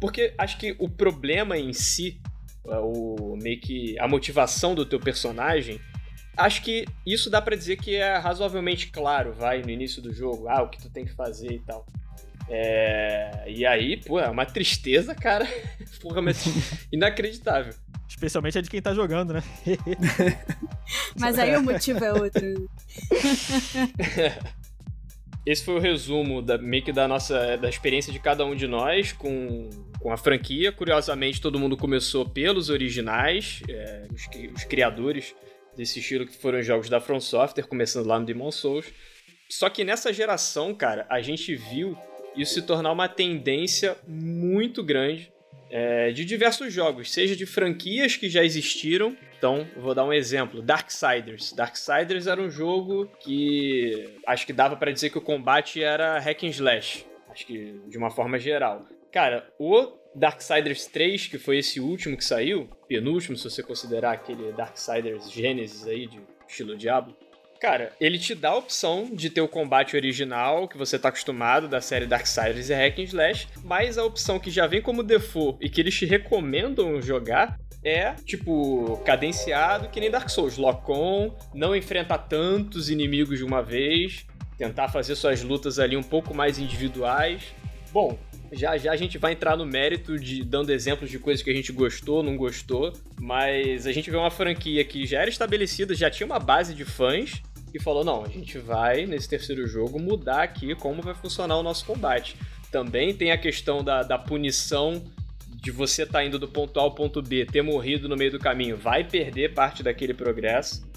porque 0.00 0.34
acho 0.36 0.58
que 0.58 0.74
o 0.76 0.88
problema 0.88 1.56
em 1.56 1.72
si, 1.72 2.20
é, 2.66 2.76
o 2.78 3.36
meio 3.40 3.60
que 3.60 3.96
a 4.00 4.08
motivação 4.08 4.74
do 4.74 4.84
teu 4.84 4.98
personagem. 4.98 5.80
Acho 6.36 6.62
que 6.62 6.84
isso 7.06 7.30
dá 7.30 7.40
pra 7.40 7.54
dizer 7.54 7.76
que 7.76 7.94
é 7.94 8.16
razoavelmente 8.16 8.88
claro, 8.88 9.32
vai, 9.32 9.62
no 9.62 9.70
início 9.70 10.02
do 10.02 10.12
jogo, 10.12 10.48
ah, 10.48 10.62
o 10.62 10.68
que 10.68 10.80
tu 10.82 10.90
tem 10.90 11.04
que 11.04 11.12
fazer 11.12 11.52
e 11.52 11.58
tal. 11.60 11.86
É, 12.50 13.44
e 13.46 13.64
aí, 13.64 13.96
pô, 13.96 14.18
é 14.18 14.28
uma 14.28 14.44
tristeza, 14.44 15.14
cara. 15.14 15.46
Porra, 16.02 16.20
mas 16.20 16.44
inacreditável. 16.92 17.72
Especialmente 18.08 18.58
a 18.58 18.60
de 18.60 18.68
quem 18.68 18.82
tá 18.82 18.92
jogando, 18.92 19.32
né? 19.32 19.42
Mas 21.18 21.38
aí 21.38 21.56
o 21.56 21.62
motivo 21.62 22.04
é 22.04 22.12
outro. 22.12 22.68
Esse 25.46 25.64
foi 25.64 25.74
o 25.74 25.78
resumo 25.78 26.42
da, 26.42 26.58
meio 26.58 26.82
que 26.82 26.92
da 26.92 27.06
nossa 27.06 27.56
da 27.56 27.68
experiência 27.68 28.12
de 28.12 28.18
cada 28.18 28.44
um 28.44 28.56
de 28.56 28.66
nós 28.66 29.12
com, 29.12 29.70
com 30.00 30.12
a 30.12 30.16
franquia. 30.16 30.72
Curiosamente, 30.72 31.40
todo 31.40 31.58
mundo 31.58 31.76
começou 31.76 32.28
pelos 32.28 32.68
originais, 32.68 33.62
é, 33.68 34.08
os, 34.12 34.28
os 34.56 34.64
criadores 34.64 35.32
desse 35.76 36.00
estilo 36.00 36.26
que 36.26 36.36
foram 36.36 36.58
os 36.58 36.66
jogos 36.66 36.88
da 36.88 37.00
From 37.00 37.20
Software, 37.20 37.64
começando 37.64 38.06
lá 38.06 38.18
no 38.18 38.26
Demon 38.26 38.50
Souls. 38.50 38.86
Só 39.48 39.70
que 39.70 39.84
nessa 39.84 40.12
geração, 40.12 40.74
cara, 40.74 41.06
a 41.08 41.22
gente 41.22 41.54
viu 41.54 41.96
isso 42.36 42.54
se 42.54 42.62
tornar 42.62 42.92
uma 42.92 43.08
tendência 43.08 43.96
muito 44.06 44.82
grande 44.82 45.32
é, 45.70 46.10
de 46.10 46.24
diversos 46.24 46.72
jogos, 46.72 47.12
seja 47.12 47.36
de 47.36 47.46
franquias 47.46 48.16
que 48.16 48.28
já 48.28 48.44
existiram. 48.44 49.16
Então, 49.38 49.66
vou 49.76 49.94
dar 49.94 50.04
um 50.04 50.12
exemplo: 50.12 50.60
Darksiders. 50.60 51.52
Darksiders 51.52 52.26
era 52.26 52.40
um 52.40 52.50
jogo 52.50 53.06
que 53.20 54.18
acho 54.26 54.44
que 54.44 54.52
dava 54.52 54.76
pra 54.76 54.90
dizer 54.90 55.10
que 55.10 55.18
o 55.18 55.22
combate 55.22 55.82
era 55.82 56.18
hack 56.18 56.42
and 56.44 56.48
slash, 56.48 57.06
acho 57.30 57.46
que 57.46 57.80
de 57.88 57.96
uma 57.96 58.10
forma 58.10 58.38
geral. 58.38 58.84
Cara, 59.12 59.48
o 59.58 59.92
Darksiders 60.14 60.86
3, 60.86 61.28
que 61.28 61.38
foi 61.38 61.58
esse 61.58 61.80
último 61.80 62.16
que 62.16 62.24
saiu, 62.24 62.68
penúltimo, 62.88 63.36
se 63.36 63.44
você 63.48 63.62
considerar 63.62 64.12
aquele 64.12 64.52
Darksiders 64.52 65.30
Genesis 65.30 65.86
aí 65.86 66.06
de 66.06 66.20
estilo 66.48 66.76
Diablo. 66.76 67.16
Cara, 67.60 67.92
ele 68.00 68.18
te 68.18 68.34
dá 68.34 68.48
a 68.48 68.56
opção 68.56 69.10
de 69.12 69.28
ter 69.28 69.42
o 69.42 69.48
combate 69.48 69.94
original, 69.94 70.66
que 70.66 70.78
você 70.78 70.98
tá 70.98 71.10
acostumado 71.10 71.68
da 71.68 71.78
série 71.82 72.06
Darksiders 72.06 72.70
e 72.70 72.74
Hack 72.74 72.98
and 72.98 73.02
Slash, 73.02 73.48
mas 73.62 73.98
a 73.98 74.04
opção 74.04 74.40
que 74.40 74.50
já 74.50 74.66
vem 74.66 74.80
como 74.80 75.02
default 75.02 75.58
e 75.60 75.68
que 75.68 75.78
eles 75.78 75.94
te 75.94 76.06
recomendam 76.06 77.02
jogar 77.02 77.58
é, 77.84 78.14
tipo, 78.24 78.96
cadenciado 79.04 79.90
que 79.90 80.00
nem 80.00 80.10
Dark 80.10 80.30
Souls. 80.30 80.56
Lock-on, 80.56 81.34
não 81.54 81.76
enfrentar 81.76 82.18
tantos 82.18 82.88
inimigos 82.88 83.38
de 83.38 83.44
uma 83.44 83.62
vez, 83.62 84.26
tentar 84.56 84.88
fazer 84.88 85.14
suas 85.14 85.42
lutas 85.42 85.78
ali 85.78 85.98
um 85.98 86.02
pouco 86.02 86.32
mais 86.34 86.58
individuais. 86.58 87.42
Bom, 87.92 88.18
já 88.52 88.76
já 88.76 88.92
a 88.92 88.96
gente 88.96 89.18
vai 89.18 89.32
entrar 89.32 89.56
no 89.56 89.64
mérito 89.64 90.18
de 90.18 90.44
dando 90.44 90.70
exemplos 90.70 91.10
de 91.10 91.18
coisas 91.18 91.42
que 91.42 91.50
a 91.50 91.54
gente 91.54 91.72
gostou, 91.72 92.22
não 92.22 92.36
gostou, 92.36 92.92
mas 93.20 93.86
a 93.86 93.92
gente 93.92 94.10
vê 94.10 94.16
uma 94.16 94.30
franquia 94.30 94.84
que 94.84 95.06
já 95.06 95.20
era 95.20 95.30
estabelecida, 95.30 95.94
já 95.94 96.10
tinha 96.10 96.26
uma 96.26 96.38
base 96.38 96.74
de 96.74 96.84
fãs 96.84 97.42
e 97.72 97.80
falou: 97.80 98.04
não, 98.04 98.24
a 98.24 98.28
gente 98.28 98.58
vai, 98.58 99.06
nesse 99.06 99.28
terceiro 99.28 99.66
jogo, 99.66 99.98
mudar 99.98 100.42
aqui 100.42 100.74
como 100.74 101.02
vai 101.02 101.14
funcionar 101.14 101.56
o 101.56 101.62
nosso 101.62 101.84
combate. 101.84 102.36
Também 102.70 103.14
tem 103.14 103.32
a 103.32 103.38
questão 103.38 103.82
da, 103.82 104.02
da 104.02 104.18
punição 104.18 105.02
de 105.48 105.70
você 105.70 106.02
estar 106.02 106.20
tá 106.20 106.24
indo 106.24 106.38
do 106.38 106.48
ponto 106.48 106.78
A 106.78 106.82
ao 106.82 106.94
ponto 106.94 107.20
B, 107.20 107.44
ter 107.44 107.62
morrido 107.62 108.08
no 108.08 108.16
meio 108.16 108.30
do 108.30 108.38
caminho, 108.38 108.76
vai 108.76 109.04
perder 109.04 109.52
parte 109.52 109.82
daquele 109.82 110.14
progresso. 110.14 110.88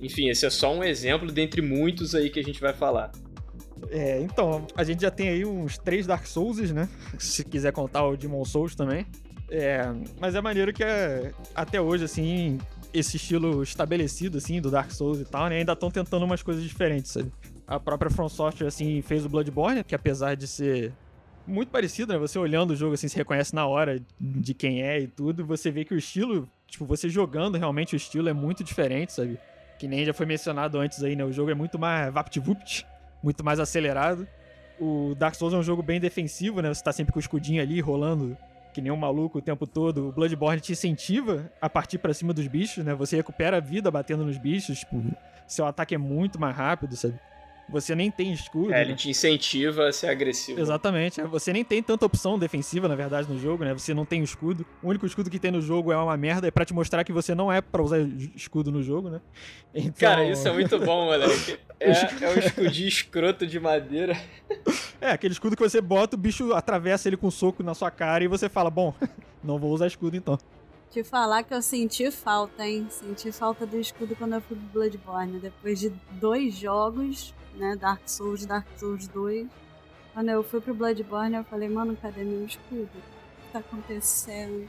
Enfim, 0.00 0.28
esse 0.30 0.46
é 0.46 0.50
só 0.50 0.74
um 0.74 0.82
exemplo 0.82 1.30
dentre 1.30 1.60
muitos 1.60 2.14
aí 2.14 2.30
que 2.30 2.40
a 2.40 2.42
gente 2.42 2.60
vai 2.60 2.72
falar. 2.72 3.12
É, 3.88 4.20
então, 4.20 4.66
a 4.76 4.84
gente 4.84 5.02
já 5.02 5.10
tem 5.10 5.28
aí 5.28 5.44
uns 5.44 5.78
três 5.78 6.06
Dark 6.06 6.26
Souls, 6.26 6.70
né? 6.70 6.88
Se 7.18 7.44
quiser 7.44 7.72
contar 7.72 8.06
o 8.06 8.16
Demon 8.16 8.44
Souls 8.44 8.74
também. 8.74 9.06
É, 9.50 9.82
mas 10.20 10.34
é 10.34 10.40
maneiro 10.40 10.72
que 10.72 10.84
é, 10.84 11.32
até 11.54 11.80
hoje, 11.80 12.04
assim, 12.04 12.58
esse 12.94 13.16
estilo 13.16 13.62
estabelecido, 13.62 14.38
assim, 14.38 14.60
do 14.60 14.70
Dark 14.70 14.90
Souls 14.90 15.20
e 15.20 15.24
tal, 15.24 15.48
né? 15.48 15.56
Ainda 15.58 15.72
estão 15.72 15.90
tentando 15.90 16.24
umas 16.24 16.42
coisas 16.42 16.62
diferentes, 16.62 17.10
sabe? 17.10 17.32
A 17.66 17.78
própria 17.78 18.10
From 18.10 18.28
Software, 18.28 18.68
assim, 18.68 19.02
fez 19.02 19.24
o 19.24 19.28
Bloodborne, 19.28 19.82
que 19.82 19.94
apesar 19.94 20.36
de 20.36 20.46
ser 20.46 20.92
muito 21.46 21.70
parecido, 21.70 22.12
né? 22.12 22.18
Você 22.18 22.38
olhando 22.38 22.72
o 22.72 22.76
jogo, 22.76 22.94
assim, 22.94 23.08
se 23.08 23.16
reconhece 23.16 23.54
na 23.54 23.66
hora 23.66 24.00
de 24.20 24.54
quem 24.54 24.82
é 24.82 25.00
e 25.00 25.06
tudo, 25.08 25.44
você 25.44 25.70
vê 25.70 25.84
que 25.84 25.94
o 25.94 25.98
estilo, 25.98 26.48
tipo, 26.66 26.84
você 26.84 27.08
jogando 27.08 27.58
realmente 27.58 27.94
o 27.94 27.96
estilo 27.96 28.28
é 28.28 28.32
muito 28.32 28.62
diferente, 28.62 29.12
sabe? 29.12 29.38
Que 29.78 29.88
nem 29.88 30.04
já 30.04 30.12
foi 30.12 30.26
mencionado 30.26 30.78
antes 30.78 31.02
aí, 31.02 31.16
né? 31.16 31.24
O 31.24 31.32
jogo 31.32 31.50
é 31.50 31.54
muito 31.54 31.78
mais 31.78 32.12
vapt-vupt, 32.12 32.86
muito 33.22 33.44
mais 33.44 33.60
acelerado. 33.60 34.26
O 34.78 35.14
Dark 35.14 35.34
Souls 35.34 35.52
é 35.54 35.56
um 35.56 35.62
jogo 35.62 35.82
bem 35.82 36.00
defensivo, 36.00 36.60
né? 36.60 36.72
Você 36.72 36.82
tá 36.82 36.92
sempre 36.92 37.12
com 37.12 37.18
o 37.18 37.20
escudinho 37.20 37.60
ali 37.60 37.80
rolando 37.80 38.36
que 38.72 38.80
nem 38.80 38.90
um 38.90 38.96
maluco 38.96 39.38
o 39.38 39.42
tempo 39.42 39.66
todo. 39.66 40.08
O 40.08 40.12
Bloodborne 40.12 40.60
te 40.60 40.72
incentiva 40.72 41.50
a 41.60 41.68
partir 41.68 41.98
para 41.98 42.14
cima 42.14 42.32
dos 42.32 42.46
bichos, 42.46 42.84
né? 42.84 42.94
Você 42.94 43.16
recupera 43.16 43.56
a 43.58 43.60
vida 43.60 43.90
batendo 43.90 44.24
nos 44.24 44.38
bichos, 44.38 44.80
tipo, 44.80 45.02
seu 45.46 45.66
ataque 45.66 45.94
é 45.94 45.98
muito 45.98 46.40
mais 46.40 46.56
rápido, 46.56 46.96
sabe? 46.96 47.18
Você 47.70 47.94
nem 47.94 48.10
tem 48.10 48.32
escudo. 48.32 48.72
É, 48.72 48.76
né? 48.76 48.82
ele 48.82 48.94
te 48.94 49.08
incentiva 49.08 49.88
a 49.88 49.92
ser 49.92 50.08
agressivo. 50.08 50.60
Exatamente. 50.60 51.20
É. 51.20 51.26
Você 51.26 51.52
nem 51.52 51.64
tem 51.64 51.82
tanta 51.82 52.04
opção 52.04 52.38
defensiva, 52.38 52.88
na 52.88 52.94
verdade, 52.94 53.28
no 53.28 53.38
jogo, 53.38 53.64
né? 53.64 53.72
Você 53.72 53.94
não 53.94 54.04
tem 54.04 54.22
escudo. 54.22 54.66
O 54.82 54.88
único 54.88 55.06
escudo 55.06 55.30
que 55.30 55.38
tem 55.38 55.50
no 55.50 55.60
jogo 55.60 55.92
é 55.92 55.96
uma 55.96 56.16
merda, 56.16 56.48
é 56.48 56.50
pra 56.50 56.64
te 56.64 56.74
mostrar 56.74 57.04
que 57.04 57.12
você 57.12 57.34
não 57.34 57.50
é 57.50 57.60
pra 57.60 57.82
usar 57.82 58.00
escudo 58.34 58.70
no 58.70 58.82
jogo, 58.82 59.08
né? 59.08 59.20
Então... 59.74 59.92
Cara, 60.08 60.24
isso 60.24 60.46
é 60.46 60.52
muito 60.52 60.78
bom, 60.78 61.06
moleque. 61.06 61.58
É, 61.82 61.92
é 61.92 62.28
um 62.28 62.38
escudinho 62.38 62.88
escroto 62.88 63.46
de 63.46 63.58
madeira. 63.58 64.14
É, 65.00 65.12
aquele 65.12 65.32
escudo 65.32 65.56
que 65.56 65.62
você 65.62 65.80
bota, 65.80 66.14
o 66.14 66.18
bicho 66.18 66.52
atravessa 66.52 67.08
ele 67.08 67.16
com 67.16 67.28
um 67.28 67.30
soco 67.30 67.62
na 67.62 67.72
sua 67.72 67.90
cara 67.90 68.22
e 68.22 68.28
você 68.28 68.50
fala, 68.50 68.68
bom, 68.68 68.92
não 69.42 69.58
vou 69.58 69.72
usar 69.72 69.86
escudo 69.86 70.14
então. 70.14 70.38
Te 70.90 71.02
falar 71.02 71.44
que 71.44 71.54
eu 71.54 71.62
senti 71.62 72.10
falta, 72.10 72.66
hein? 72.66 72.86
Senti 72.90 73.32
falta 73.32 73.64
do 73.64 73.78
escudo 73.78 74.14
quando 74.16 74.34
eu 74.34 74.40
fui 74.42 74.56
pro 74.56 74.80
Bloodborne. 74.80 75.38
Depois 75.38 75.80
de 75.80 75.90
dois 76.10 76.54
jogos, 76.54 77.32
né? 77.54 77.76
Dark 77.76 78.02
Souls, 78.06 78.46
Dark 78.46 78.66
Souls 78.76 79.08
2. 79.08 79.46
Quando 80.12 80.28
eu 80.28 80.42
fui 80.42 80.60
pro 80.60 80.74
Bloodborne, 80.74 81.36
eu 81.36 81.44
falei, 81.44 81.68
mano, 81.68 81.96
cadê 81.96 82.24
meu 82.24 82.44
escudo? 82.44 82.82
O 82.82 83.46
que 83.46 83.52
tá 83.52 83.58
acontecendo? 83.60 84.68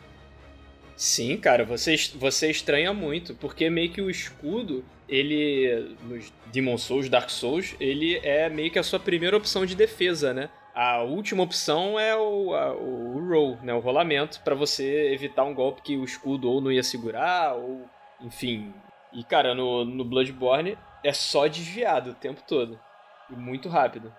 Sim, 0.96 1.36
cara, 1.38 1.66
você, 1.66 1.96
você 2.16 2.52
estranha 2.52 2.94
muito, 2.94 3.34
porque 3.36 3.70
meio 3.70 3.92
que 3.92 4.02
o 4.02 4.10
escudo, 4.10 4.86
ele, 5.10 5.96
nos 6.04 6.32
Demon 6.52 6.78
Souls, 6.78 7.10
Dark 7.10 7.30
Souls, 7.30 7.76
ele 7.80 8.18
é 8.18 8.50
meio 8.50 8.70
que 8.70 8.78
a 8.78 8.84
sua 8.84 9.00
primeira 9.00 9.36
opção 9.36 9.66
de 9.66 9.76
defesa, 9.76 10.32
né? 10.32 10.50
A 10.76 11.02
última 11.02 11.42
opção 11.44 12.00
é 12.00 12.16
o, 12.16 12.54
a, 12.54 12.74
o 12.74 13.28
roll, 13.28 13.58
né? 13.64 13.74
O 13.74 13.80
rolamento, 13.80 14.42
para 14.44 14.54
você 14.54 15.12
evitar 15.12 15.44
um 15.44 15.56
golpe 15.56 15.82
que 15.82 15.98
o 15.98 16.04
escudo 16.04 16.50
ou 16.50 16.62
não 16.62 16.72
ia 16.72 16.84
segurar, 16.84 17.56
ou 17.56 17.86
enfim. 18.22 18.72
E, 19.12 19.24
cara, 19.24 19.56
no, 19.56 19.84
no 19.84 20.06
Bloodborne, 20.06 20.78
é 21.04 21.14
só 21.14 21.48
desviado 21.48 22.12
o 22.12 22.16
tempo 22.16 22.42
todo. 22.48 22.80
E 23.30 23.36
muito 23.36 23.70
rápido. 23.70 24.14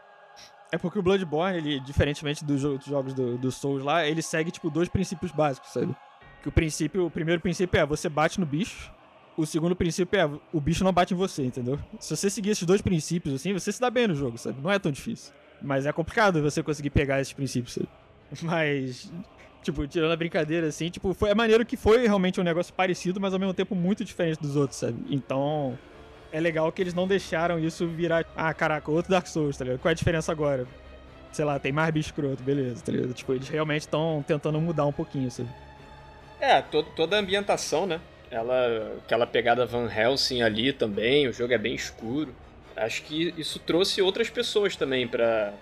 É 0.70 0.78
porque 0.78 0.98
o 0.98 1.02
Bloodborne, 1.02 1.58
ele, 1.58 1.80
diferentemente 1.80 2.44
dos 2.44 2.60
jogos 2.60 3.12
do, 3.12 3.36
do 3.36 3.52
Souls 3.52 3.84
lá, 3.84 4.06
ele 4.06 4.22
segue, 4.22 4.50
tipo, 4.50 4.70
dois 4.70 4.88
princípios 4.88 5.30
básicos, 5.30 5.70
sabe? 5.70 5.94
Que 6.42 6.48
o 6.48 6.52
princípio, 6.52 7.06
o 7.06 7.10
primeiro 7.10 7.42
princípio 7.42 7.78
é 7.78 7.84
você 7.84 8.08
bate 8.08 8.40
no 8.40 8.46
bicho, 8.46 8.90
o 9.36 9.46
segundo 9.46 9.76
princípio 9.76 10.18
é 10.18 10.30
o 10.52 10.60
bicho 10.60 10.82
não 10.82 10.92
bate 10.92 11.12
em 11.12 11.16
você, 11.16 11.44
entendeu? 11.44 11.78
Se 12.00 12.16
você 12.16 12.30
seguir 12.30 12.50
esses 12.50 12.64
dois 12.64 12.80
princípios, 12.80 13.34
assim, 13.34 13.52
você 13.52 13.70
se 13.70 13.80
dá 13.80 13.90
bem 13.90 14.08
no 14.08 14.14
jogo, 14.14 14.38
sabe? 14.38 14.60
Não 14.62 14.70
é 14.70 14.78
tão 14.78 14.90
difícil. 14.90 15.32
Mas 15.60 15.84
é 15.84 15.92
complicado 15.92 16.42
você 16.42 16.62
conseguir 16.62 16.90
pegar 16.90 17.20
esses 17.20 17.32
princípios, 17.34 17.74
sabe? 17.74 17.88
Mas, 18.42 19.12
tipo, 19.62 19.86
tirando 19.86 20.12
a 20.12 20.16
brincadeira, 20.16 20.66
assim, 20.66 20.88
tipo, 20.88 21.12
foi, 21.12 21.30
é 21.30 21.34
maneiro 21.34 21.66
que 21.66 21.76
foi 21.76 22.06
realmente 22.06 22.40
um 22.40 22.44
negócio 22.44 22.72
parecido, 22.72 23.20
mas 23.20 23.34
ao 23.34 23.38
mesmo 23.38 23.52
tempo 23.52 23.74
muito 23.74 24.04
diferente 24.04 24.40
dos 24.40 24.56
outros, 24.56 24.78
sabe? 24.78 24.96
Então, 25.10 25.78
é 26.32 26.40
legal 26.40 26.70
que 26.72 26.82
eles 26.82 26.94
não 26.94 27.06
deixaram 27.06 27.58
isso 27.58 27.86
virar, 27.86 28.24
ah, 28.36 28.52
caraca, 28.54 28.90
outro 28.90 29.10
Dark 29.10 29.26
Souls, 29.26 29.56
tá 29.56 29.64
ligado? 29.64 29.80
Qual 29.80 29.90
é 29.90 29.92
a 29.92 29.96
diferença 29.96 30.32
agora? 30.32 30.66
Sei 31.30 31.44
lá, 31.44 31.58
tem 31.58 31.72
mais 31.72 31.92
bicho 31.92 32.08
escroto, 32.08 32.42
beleza, 32.42 32.82
tá 32.82 32.92
ligado? 32.92 33.14
Tipo, 33.14 33.34
eles 33.34 33.48
realmente 33.48 33.82
estão 33.82 34.24
tentando 34.26 34.60
mudar 34.60 34.86
um 34.86 34.92
pouquinho, 34.92 35.30
sabe? 35.30 35.48
É, 36.40 36.60
to 36.60 36.82
toda 36.82 37.16
a 37.16 37.20
ambientação, 37.20 37.86
né? 37.86 38.00
Ela, 38.30 38.96
aquela 39.04 39.26
pegada 39.26 39.64
Van 39.66 39.90
Helsing 39.90 40.42
ali 40.42 40.72
também, 40.72 41.28
o 41.28 41.32
jogo 41.32 41.52
é 41.52 41.58
bem 41.58 41.74
escuro. 41.74 42.34
Acho 42.74 43.02
que 43.02 43.34
isso 43.36 43.58
trouxe 43.58 44.00
outras 44.00 44.30
pessoas 44.30 44.74
também 44.74 45.06
para 45.06 45.52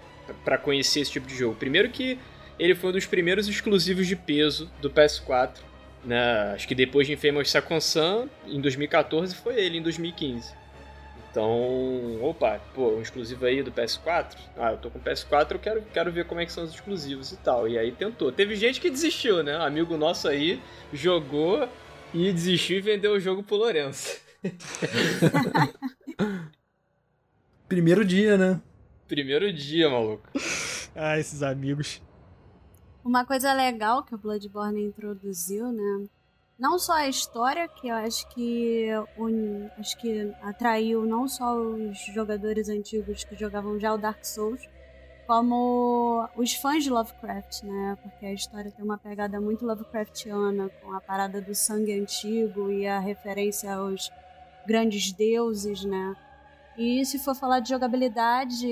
para 0.45 0.57
conhecer 0.57 1.01
esse 1.01 1.11
tipo 1.11 1.27
de 1.27 1.35
jogo. 1.35 1.57
Primeiro 1.57 1.89
que 1.91 2.19
ele 2.59 2.75
foi 2.75 2.91
um 2.91 2.93
dos 2.93 3.07
primeiros 3.07 3.49
exclusivos 3.49 4.07
de 4.07 4.15
peso 4.15 4.71
do 4.81 4.91
PS4, 4.91 5.57
né? 6.05 6.53
Acho 6.55 6.67
que 6.67 6.75
depois 6.75 7.07
de 7.07 7.13
Infamous 7.13 7.51
Second 7.51 7.83
Son, 7.83 8.29
em 8.47 8.61
2014, 8.61 9.35
foi 9.35 9.61
ele 9.61 9.79
em 9.79 9.83
2015. 9.83 10.59
Então, 11.31 12.19
opa, 12.23 12.61
pô, 12.75 12.97
um 12.97 13.03
exclusivo 13.03 13.47
aí 13.47 13.63
do 13.63 13.71
PS4? 13.71 14.37
Ah, 14.57 14.73
eu 14.73 14.79
tô 14.79 14.91
com 14.91 14.99
PS4, 14.99 15.53
eu 15.53 15.59
quero, 15.61 15.83
quero 15.93 16.11
ver 16.11 16.25
como 16.25 16.41
é 16.41 16.47
que 16.47 16.53
são 16.53 16.65
os 16.65 16.75
exclusivos 16.75 17.31
e 17.31 17.37
tal. 17.37 17.69
E 17.69 17.79
aí 17.79 17.93
tentou. 17.93 18.33
Teve 18.33 18.57
gente 18.57 18.81
que 18.81 18.91
desistiu, 18.91 19.43
né? 19.43 19.57
Um 19.57 19.63
amigo 19.63 19.97
nosso 19.97 20.27
aí 20.27 20.61
jogou 20.93 21.69
e 22.13 22.33
desistiu 22.33 22.79
e 22.79 22.81
vendeu 22.81 23.13
o 23.13 23.21
jogo 23.21 23.45
pro 23.45 23.57
Lourenço. 23.57 24.19
Primeiro 27.69 28.05
dia, 28.05 28.37
né? 28.37 28.61
Primeiro 29.07 29.53
dia, 29.53 29.89
maluco. 29.89 30.29
ah, 30.97 31.17
esses 31.17 31.45
amigos. 31.45 32.03
Uma 33.05 33.25
coisa 33.25 33.53
legal 33.53 34.03
que 34.03 34.15
o 34.15 34.19
Bloodborne 34.19 34.85
introduziu, 34.85 35.73
né? 35.73 36.09
não 36.61 36.79
só 36.79 36.93
a 36.93 37.09
história, 37.09 37.67
que 37.67 37.89
eu 37.89 37.95
acho 37.95 38.29
que, 38.29 38.89
un... 39.17 39.71
acho 39.79 39.97
que 39.97 40.31
atraiu 40.43 41.07
não 41.07 41.27
só 41.27 41.57
os 41.57 41.99
jogadores 42.15 42.69
antigos 42.69 43.25
que 43.25 43.35
jogavam 43.35 43.81
já 43.81 43.95
o 43.95 43.99
Dark 43.99 44.23
Souls, 44.23 44.69
como 45.27 46.29
os 46.37 46.53
fãs 46.55 46.85
de 46.85 46.91
Lovecraft, 46.91 47.63
né? 47.63 47.97
Porque 48.03 48.27
a 48.27 48.33
história 48.35 48.71
tem 48.71 48.85
uma 48.85 48.99
pegada 48.99 49.41
muito 49.41 49.65
Lovecraftiana, 49.65 50.69
com 50.83 50.93
a 50.93 51.01
parada 51.01 51.41
do 51.41 51.55
sangue 51.55 51.99
antigo 51.99 52.71
e 52.71 52.87
a 52.87 52.99
referência 52.99 53.73
aos 53.75 54.13
grandes 54.67 55.13
deuses, 55.13 55.83
né? 55.83 56.15
E 56.77 57.05
se 57.05 57.19
for 57.19 57.35
falar 57.35 57.61
de 57.61 57.69
jogabilidade, 57.69 58.67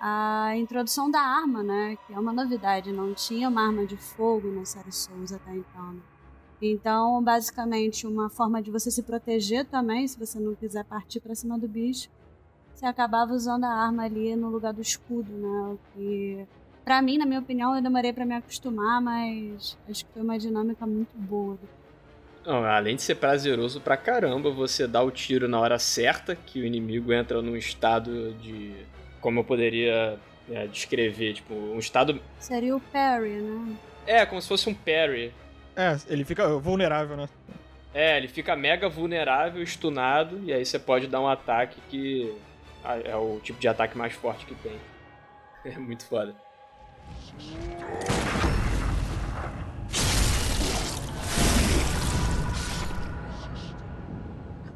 a 0.00 0.52
introdução 0.56 1.10
da 1.10 1.20
arma, 1.20 1.62
né? 1.62 1.96
Que 2.06 2.14
é 2.14 2.18
uma 2.18 2.32
novidade, 2.32 2.92
não 2.92 3.12
tinha 3.12 3.48
uma 3.48 3.66
arma 3.66 3.84
de 3.84 3.96
fogo 3.96 4.50
na 4.50 4.64
série 4.64 4.92
Souls 4.92 5.32
até 5.32 5.54
então. 5.54 5.92
Né? 5.92 6.00
Então, 6.62 7.22
basicamente, 7.22 8.06
uma 8.06 8.28
forma 8.28 8.62
de 8.62 8.70
você 8.70 8.90
se 8.90 9.02
proteger 9.02 9.64
também, 9.66 10.06
se 10.06 10.18
você 10.18 10.38
não 10.38 10.54
quiser 10.54 10.84
partir 10.84 11.20
para 11.20 11.34
cima 11.34 11.58
do 11.58 11.66
bicho, 11.66 12.08
você 12.74 12.86
acabava 12.86 13.32
usando 13.32 13.64
a 13.64 13.70
arma 13.70 14.04
ali 14.04 14.36
no 14.36 14.48
lugar 14.48 14.72
do 14.72 14.80
escudo, 14.80 15.32
né? 15.32 15.78
Que, 15.92 16.46
para 16.84 17.02
mim, 17.02 17.18
na 17.18 17.26
minha 17.26 17.40
opinião, 17.40 17.74
eu 17.74 17.82
demorei 17.82 18.12
para 18.12 18.24
me 18.24 18.34
acostumar, 18.34 19.00
mas 19.00 19.76
acho 19.88 20.04
que 20.04 20.12
foi 20.12 20.22
uma 20.22 20.38
dinâmica 20.38 20.86
muito 20.86 21.16
boa. 21.16 21.58
Não, 22.44 22.64
além 22.64 22.96
de 22.96 23.02
ser 23.02 23.16
prazeroso 23.16 23.80
pra 23.80 23.96
caramba, 23.96 24.50
você 24.50 24.86
dá 24.86 25.02
o 25.02 25.10
tiro 25.10 25.46
na 25.46 25.60
hora 25.60 25.78
certa, 25.78 26.34
que 26.34 26.60
o 26.60 26.64
inimigo 26.64 27.12
entra 27.12 27.42
num 27.42 27.56
estado 27.56 28.32
de. 28.34 28.74
Como 29.20 29.40
eu 29.40 29.44
poderia 29.44 30.18
é, 30.50 30.66
descrever? 30.66 31.34
Tipo, 31.34 31.54
um 31.54 31.78
estado. 31.78 32.20
Seria 32.38 32.74
o 32.74 32.80
parry, 32.80 33.40
né? 33.40 33.76
É, 34.06 34.24
como 34.24 34.40
se 34.40 34.48
fosse 34.48 34.68
um 34.68 34.74
parry. 34.74 35.32
É, 35.76 35.96
ele 36.08 36.24
fica 36.24 36.48
vulnerável, 36.58 37.16
né? 37.16 37.28
É, 37.92 38.16
ele 38.16 38.28
fica 38.28 38.56
mega 38.56 38.88
vulnerável, 38.88 39.62
stunado, 39.66 40.40
e 40.44 40.52
aí 40.52 40.64
você 40.64 40.78
pode 40.78 41.06
dar 41.06 41.20
um 41.20 41.28
ataque 41.28 41.80
que 41.88 42.34
é 43.04 43.16
o 43.16 43.40
tipo 43.42 43.58
de 43.60 43.68
ataque 43.68 43.98
mais 43.98 44.12
forte 44.14 44.46
que 44.46 44.54
tem. 44.54 44.76
É 45.62 45.76
muito 45.78 46.06
foda. 46.06 46.34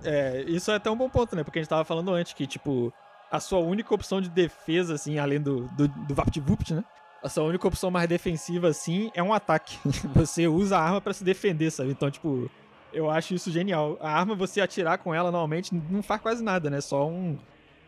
É, 0.05 0.45
isso 0.47 0.71
é 0.71 0.77
até 0.77 0.91
um 0.91 0.97
bom 0.97 1.09
ponto, 1.09 1.35
né? 1.35 1.43
Porque 1.43 1.59
a 1.59 1.63
gente 1.63 1.69
tava 1.69 1.85
falando 1.85 2.13
antes 2.13 2.33
que, 2.33 2.47
tipo, 2.47 2.93
a 3.31 3.41
sua 3.41 3.59
única 3.59 3.95
opção 3.95 4.21
de 4.21 4.29
defesa, 4.29 4.95
assim, 4.95 5.19
além 5.19 5.41
do, 5.41 5.63
do, 5.69 5.89
do 5.89 6.15
VaptVupt, 6.15 6.75
né? 6.75 6.85
a 7.25 7.29
sua 7.31 7.45
única 7.45 7.67
opção 7.67 7.91
mais 7.91 8.07
defensiva, 8.07 8.69
assim, 8.69 9.11
é 9.15 9.23
um 9.23 9.33
ataque. 9.33 9.79
Você 10.15 10.47
usa 10.47 10.77
a 10.77 10.83
arma 10.83 11.01
para 11.01 11.15
se 11.15 11.25
defender, 11.25 11.71
sabe? 11.71 11.91
Então, 11.91 12.11
tipo, 12.11 12.51
eu 12.93 13.11
acho 13.11 13.33
isso 13.33 13.51
genial. 13.51 13.97
A 13.99 14.11
arma, 14.11 14.35
você 14.35 14.61
atirar 14.61 14.99
com 14.99 15.15
ela, 15.15 15.31
normalmente, 15.31 15.75
não 15.91 16.03
faz 16.03 16.21
quase 16.21 16.45
nada, 16.45 16.69
né? 16.69 16.83
Só 16.83 17.09
um, 17.09 17.39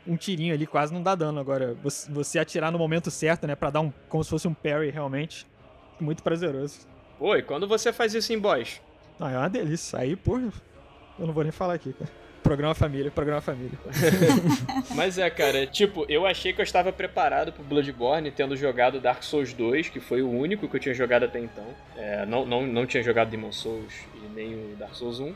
um 0.07 0.17
tirinho 0.17 0.55
ali 0.55 0.67
quase 0.67 0.93
não 0.93 1.03
dá 1.03 1.15
dano. 1.15 1.39
Agora, 1.39 1.77
você, 1.83 2.11
você 2.11 2.39
atirar 2.39 2.73
no 2.73 2.79
momento 2.79 3.11
certo, 3.11 3.47
né? 3.47 3.55
Pra 3.55 3.69
dar 3.69 3.81
um. 3.83 3.93
como 4.09 4.25
se 4.25 4.31
fosse 4.31 4.49
um 4.49 4.55
parry 4.55 4.89
realmente. 4.89 5.47
Muito 6.01 6.23
prazeroso. 6.23 6.87
Pô, 7.19 7.37
e 7.37 7.43
quando 7.43 7.69
você 7.69 7.93
faz 7.93 8.15
isso 8.15 8.33
em 8.33 8.39
boss? 8.39 8.81
Não, 9.19 9.29
é 9.29 9.37
uma 9.37 9.51
delícia. 9.51 9.99
Aí, 9.99 10.17
porra, 10.17 10.51
eu 11.19 11.27
não 11.27 11.35
vou 11.35 11.43
nem 11.43 11.53
falar 11.53 11.75
aqui, 11.75 11.93
cara. 11.93 12.11
Programa 12.43 12.75
família, 12.77 13.11
programa 13.11 13.41
família. 13.41 13.77
Mas 14.95 15.19
é, 15.19 15.29
cara, 15.29 15.67
tipo, 15.67 16.07
eu 16.09 16.25
achei 16.25 16.53
que 16.53 16.61
eu 16.61 16.63
estava 16.63 16.93
preparado 16.93 17.53
pro 17.53 17.65
Bloodborne 17.65 18.31
tendo 18.31 18.57
jogado 18.57 19.01
Dark 19.01 19.25
Souls 19.25 19.53
2, 19.53 19.89
que 19.89 19.99
foi 19.99 20.23
o 20.23 20.31
único 20.31 20.69
que 20.69 20.77
eu 20.77 20.81
tinha 20.81 20.95
jogado 20.95 21.25
até 21.25 21.41
então. 21.41 21.67
É, 21.97 22.25
não, 22.25 22.47
não, 22.47 22.65
não 22.65 22.87
tinha 22.87 23.03
jogado 23.03 23.31
Demon 23.31 23.51
Souls 23.51 23.93
e 24.15 24.29
nem 24.33 24.55
o 24.55 24.77
Dark 24.77 24.95
Souls 24.95 25.19
1. 25.19 25.35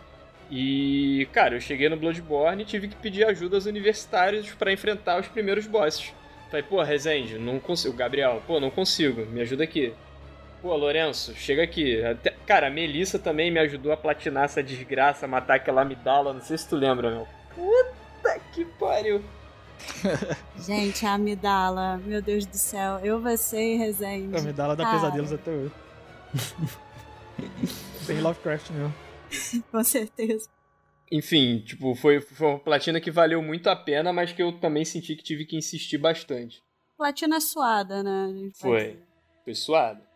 E, 0.52 1.28
cara, 1.32 1.56
eu 1.56 1.60
cheguei 1.60 1.88
no 1.88 1.96
Bloodborne 1.96 2.62
e 2.62 2.66
tive 2.66 2.86
que 2.86 2.96
pedir 2.96 3.24
ajuda 3.24 3.56
aos 3.56 3.66
universitários 3.66 4.50
para 4.50 4.72
enfrentar 4.72 5.18
os 5.18 5.26
primeiros 5.26 5.66
bosses. 5.66 6.12
Falei, 6.48 6.64
pô, 6.64 6.82
Rezende, 6.82 7.38
não 7.38 7.60
consigo. 7.60 7.96
Gabriel, 7.96 8.42
pô, 8.46 8.58
não 8.58 8.70
consigo, 8.70 9.24
me 9.26 9.40
ajuda 9.40 9.64
aqui. 9.64 9.92
Pô, 10.60 10.76
Lourenço, 10.76 11.34
chega 11.34 11.62
aqui. 11.62 12.02
Até... 12.04 12.30
Cara, 12.46 12.66
a 12.66 12.70
Melissa 12.70 13.18
também 13.18 13.50
me 13.50 13.58
ajudou 13.60 13.92
a 13.92 13.96
platinar 13.96 14.44
essa 14.44 14.62
desgraça, 14.62 15.26
matar 15.26 15.56
aquela 15.56 15.82
amidala. 15.82 16.34
Não 16.34 16.42
sei 16.42 16.58
se 16.58 16.68
tu 16.68 16.76
lembra, 16.76 17.10
meu. 17.10 17.28
Puta 17.54 18.38
que 18.52 18.64
pariu. 18.64 19.24
Gente, 20.66 21.06
a 21.06 21.14
amidala, 21.14 21.96
meu 22.04 22.20
Deus 22.20 22.44
do 22.44 22.56
céu. 22.56 22.98
Eu, 22.98 23.20
você 23.20 23.74
e 23.74 23.76
Rezende. 23.78 24.36
A 24.36 24.40
amidala 24.40 24.76
dá 24.76 24.84
Cara. 24.84 24.96
pesadelos 24.96 25.32
até 25.32 25.50
hoje. 25.50 25.72
Bem 28.06 28.20
Lovecraft 28.20 28.70
mesmo. 28.70 28.94
Com 29.72 29.82
certeza. 29.82 30.48
Enfim, 31.10 31.60
tipo, 31.60 31.94
foi, 31.94 32.20
foi 32.20 32.48
uma 32.48 32.58
platina 32.58 33.00
que 33.00 33.10
valeu 33.10 33.42
muito 33.42 33.68
a 33.68 33.74
pena, 33.74 34.12
mas 34.12 34.32
que 34.32 34.42
eu 34.42 34.52
também 34.60 34.84
senti 34.84 35.16
que 35.16 35.22
tive 35.22 35.44
que 35.44 35.56
insistir 35.56 35.98
bastante. 35.98 36.62
Platina 36.96 37.40
suada, 37.40 38.02
né? 38.02 38.50
Foi. 38.60 38.98
Foi 39.42 39.54
suado. 39.54 40.09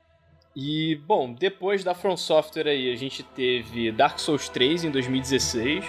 E, 0.57 0.95
bom, 1.05 1.33
depois 1.33 1.83
da 1.83 1.95
From 1.95 2.17
Software 2.17 2.69
aí, 2.69 2.93
a 2.93 2.97
gente 2.97 3.25
teve 3.25 3.91
Dark 3.91 4.21
Souls 4.21 4.49
3 4.49 4.85
em 4.85 4.91
2016. 4.91 5.85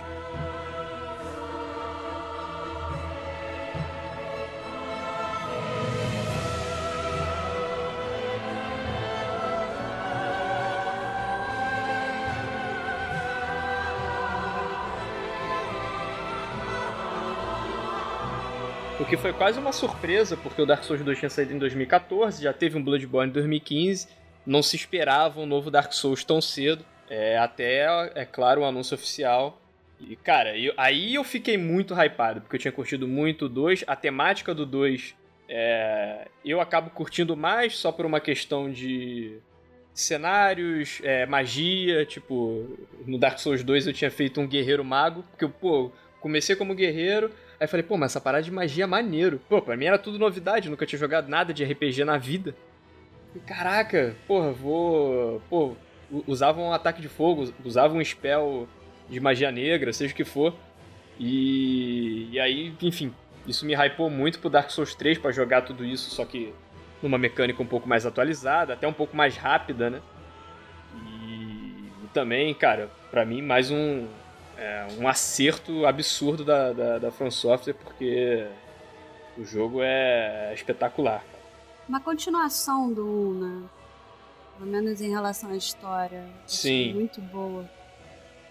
O 18.99 19.05
que 19.07 19.17
foi 19.17 19.31
quase 19.31 19.59
uma 19.59 19.71
surpresa, 19.71 20.35
porque 20.35 20.59
o 20.59 20.65
Dark 20.65 20.83
Souls 20.83 21.03
2 21.03 21.19
tinha 21.19 21.29
saído 21.29 21.53
em 21.53 21.59
2014, 21.59 22.41
já 22.41 22.51
teve 22.51 22.75
um 22.75 22.83
Bloodborne 22.83 23.29
em 23.29 23.33
2015, 23.33 24.07
não 24.45 24.61
se 24.61 24.75
esperava 24.75 25.39
um 25.39 25.45
novo 25.45 25.71
Dark 25.71 25.91
Souls 25.93 26.23
tão 26.23 26.41
cedo, 26.41 26.85
é, 27.09 27.37
até, 27.37 27.85
é 28.15 28.25
claro, 28.25 28.61
o 28.61 28.65
anúncio 28.65 28.95
oficial. 28.95 29.59
E, 29.99 30.15
cara, 30.15 30.57
eu- 30.57 30.73
aí 30.77 31.15
eu 31.15 31.23
fiquei 31.23 31.57
muito 31.57 31.93
hypado, 31.93 32.41
porque 32.41 32.55
eu 32.55 32.59
tinha 32.59 32.71
curtido 32.71 33.07
muito 33.07 33.45
o 33.45 33.49
2, 33.49 33.83
a 33.87 33.95
temática 33.95 34.53
do 34.53 34.65
2 34.65 35.15
é, 35.47 36.27
eu 36.43 36.59
acabo 36.59 36.89
curtindo 36.89 37.37
mais 37.37 37.77
só 37.77 37.91
por 37.91 38.05
uma 38.05 38.19
questão 38.19 38.71
de 38.71 39.37
cenários, 39.93 40.99
é, 41.03 41.25
magia, 41.25 42.05
tipo, 42.05 42.77
no 43.05 43.17
Dark 43.17 43.39
Souls 43.39 43.63
2 43.63 43.87
eu 43.87 43.93
tinha 43.93 44.11
feito 44.11 44.41
um 44.41 44.47
guerreiro 44.47 44.83
mago, 44.83 45.23
porque 45.31 45.45
eu, 45.45 45.49
pô, 45.49 45.91
comecei 46.19 46.55
como 46.55 46.75
guerreiro, 46.75 47.31
Aí 47.57 47.67
falei, 47.67 47.83
pô, 47.83 47.95
mas 47.95 48.11
essa 48.11 48.19
parada 48.19 48.43
de 48.43 48.51
magia 48.51 48.83
é 48.83 48.87
maneiro. 48.87 49.39
Pô, 49.47 49.61
pra 49.61 49.77
mim 49.77 49.85
era 49.85 49.97
tudo 49.97 50.19
novidade, 50.19 50.69
nunca 50.69 50.85
tinha 50.85 50.99
jogado 50.99 51.29
nada 51.29 51.53
de 51.53 51.63
RPG 51.63 52.03
na 52.03 52.17
vida. 52.17 52.53
Caraca, 53.45 54.15
porra, 54.27 54.51
vou. 54.51 55.41
Pô, 55.49 55.75
usava 56.27 56.61
um 56.61 56.71
ataque 56.71 57.01
de 57.01 57.09
fogo, 57.09 57.53
usava 57.63 57.93
um 57.93 58.03
spell 58.03 58.67
de 59.09 59.19
magia 59.19 59.51
negra, 59.51 59.91
seja 59.93 60.13
o 60.13 60.15
que 60.15 60.23
for. 60.23 60.53
E, 61.19 62.29
e 62.31 62.39
aí, 62.39 62.73
enfim, 62.81 63.13
isso 63.47 63.65
me 63.65 63.73
hypou 63.73 64.09
muito 64.09 64.39
pro 64.39 64.49
Dark 64.49 64.69
Souls 64.69 64.95
3 64.95 65.17
pra 65.17 65.31
jogar 65.31 65.61
tudo 65.61 65.85
isso, 65.85 66.09
só 66.09 66.25
que 66.25 66.53
numa 67.01 67.17
mecânica 67.17 67.61
um 67.61 67.67
pouco 67.67 67.87
mais 67.87 68.05
atualizada, 68.05 68.73
até 68.73 68.87
um 68.87 68.93
pouco 68.93 69.15
mais 69.15 69.37
rápida, 69.37 69.89
né? 69.89 70.01
E, 70.95 71.89
e 72.03 72.07
também, 72.13 72.53
cara, 72.53 72.89
pra 73.11 73.25
mim, 73.25 73.41
mais 73.41 73.71
um, 73.71 74.07
é, 74.57 74.87
um 74.99 75.07
acerto 75.07 75.85
absurdo 75.85 76.43
da, 76.43 76.73
da, 76.73 76.97
da 76.97 77.11
From 77.11 77.31
Software, 77.31 77.73
porque 77.73 78.47
o 79.37 79.45
jogo 79.45 79.81
é 79.81 80.51
espetacular. 80.53 81.23
Uma 81.87 81.99
continuação 81.99 82.91
do 82.91 83.05
1, 83.05 83.33
né? 83.33 83.69
Pelo 84.57 84.71
menos 84.71 85.01
em 85.01 85.09
relação 85.09 85.51
à 85.51 85.55
história. 85.55 86.25
Sim. 86.47 86.93
Muito 86.93 87.21
boa. 87.21 87.69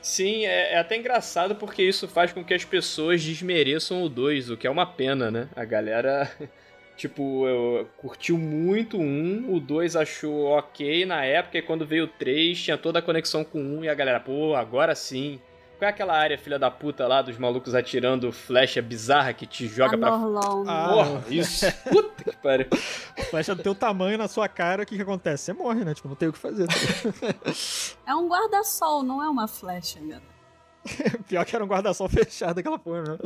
Sim, 0.01 0.45
é, 0.45 0.75
é 0.75 0.79
até 0.79 0.97
engraçado 0.97 1.55
porque 1.57 1.83
isso 1.83 2.07
faz 2.07 2.31
com 2.31 2.45
que 2.45 2.53
as 2.53 2.65
pessoas 2.65 3.23
desmereçam 3.25 4.03
o 4.03 4.09
2, 4.09 4.51
o 4.51 4.57
que 4.57 4.67
é 4.67 4.71
uma 4.71 4.85
pena, 4.85 5.31
né? 5.31 5.49
A 5.57 5.65
galera, 5.65 6.31
tipo, 6.95 7.49
eu, 7.49 7.89
curtiu 7.97 8.37
muito 8.37 8.99
o 8.99 9.01
1, 9.01 9.55
o 9.55 9.59
2 9.59 9.97
achou 9.97 10.45
ok 10.45 11.07
na 11.07 11.25
época, 11.25 11.57
e 11.57 11.63
quando 11.63 11.87
veio 11.87 12.05
o 12.05 12.09
3 12.09 12.61
tinha 12.61 12.77
toda 12.77 12.99
a 12.99 13.03
conexão 13.03 13.43
com 13.43 13.59
o 13.59 13.79
1 13.79 13.85
e 13.85 13.89
a 13.89 13.95
galera, 13.95 14.21
pô, 14.21 14.55
agora 14.55 14.95
sim. 14.95 15.41
Qual 15.85 15.89
é 15.89 15.93
aquela 15.93 16.17
área, 16.17 16.39
filha 16.39 16.59
da 16.59 16.71
puta, 16.71 17.07
lá 17.07 17.21
dos 17.21 17.37
malucos 17.37 17.75
atirando 17.75 18.33
flecha 18.33 18.81
bizarra 18.81 19.35
que 19.35 19.47
te 19.47 19.69
joga 19.69 19.99
pra 19.99 20.17
Norlon. 20.17 20.65
Ah, 20.67 20.89
Porra, 20.89 21.25
isso. 21.29 21.67
Puta 21.91 22.25
que 22.25 22.37
pariu. 22.39 22.67
Flecha 23.29 23.55
do 23.55 23.63
teu 23.63 23.75
tamanho 23.75 24.17
na 24.17 24.27
sua 24.27 24.49
cara, 24.49 24.83
o 24.83 24.87
que 24.87 24.97
que 24.97 25.03
acontece? 25.03 25.45
Você 25.45 25.53
morre, 25.53 25.85
né? 25.85 25.93
Tipo, 25.93 26.09
não 26.09 26.17
tem 26.17 26.29
o 26.29 26.33
que 26.33 26.39
fazer. 26.39 26.67
tá? 26.67 26.75
É 28.07 28.15
um 28.15 28.27
guarda-sol, 28.29 29.03
não 29.03 29.23
é 29.23 29.29
uma 29.29 29.47
flecha, 29.47 30.01
galera. 30.01 30.23
Pior 31.29 31.45
que 31.45 31.55
era 31.55 31.63
um 31.65 31.69
guarda-sol 31.69 32.09
fechado 32.09 32.59
aquela 32.61 32.79
porra 32.79 33.03
mesmo. 33.03 33.19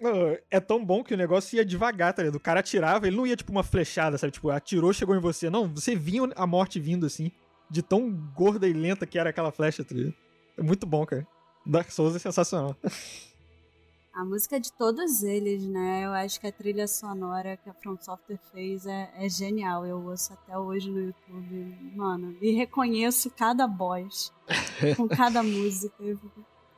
Não, 0.00 0.36
É 0.48 0.60
tão 0.60 0.84
bom 0.84 1.02
que 1.02 1.12
o 1.12 1.16
negócio 1.16 1.56
ia 1.56 1.64
devagar, 1.64 2.12
tá 2.14 2.22
ligado? 2.22 2.36
O 2.36 2.40
cara 2.40 2.60
atirava, 2.60 3.08
ele 3.08 3.16
não 3.16 3.26
ia 3.26 3.36
tipo 3.36 3.50
uma 3.50 3.64
flechada, 3.64 4.16
sabe? 4.16 4.32
Tipo, 4.32 4.50
atirou, 4.50 4.92
chegou 4.92 5.16
em 5.16 5.20
você. 5.20 5.50
Não, 5.50 5.66
você 5.66 5.96
vinha 5.96 6.28
a 6.36 6.46
morte 6.46 6.78
vindo 6.78 7.04
assim. 7.04 7.32
De 7.68 7.82
tão 7.82 8.10
gorda 8.34 8.68
e 8.68 8.72
lenta 8.72 9.06
que 9.06 9.18
era 9.18 9.30
aquela 9.30 9.50
flecha, 9.50 9.82
tá 9.84 9.92
ligado? 9.94 10.14
É 10.60 10.62
muito 10.62 10.86
bom, 10.86 11.04
cara. 11.06 11.26
Dark 11.64 11.90
Souls 11.90 12.14
é 12.14 12.18
sensacional. 12.18 12.76
A 14.12 14.24
música 14.24 14.58
de 14.60 14.72
todos 14.72 15.22
eles, 15.22 15.64
né? 15.64 16.04
Eu 16.04 16.10
acho 16.10 16.40
que 16.40 16.46
a 16.48 16.50
trilha 16.52 16.88
sonora 16.88 17.56
que 17.56 17.70
a 17.70 17.72
From 17.74 17.96
Software 17.96 18.40
fez 18.52 18.84
é, 18.84 19.08
é 19.16 19.28
genial. 19.28 19.86
Eu 19.86 20.04
ouço 20.04 20.32
até 20.32 20.58
hoje 20.58 20.90
no 20.90 21.00
YouTube. 21.00 21.78
Mano, 21.94 22.36
e 22.42 22.50
reconheço 22.50 23.30
cada 23.30 23.68
voz 23.68 24.32
com 24.96 25.06
cada 25.06 25.44
música. 25.44 25.94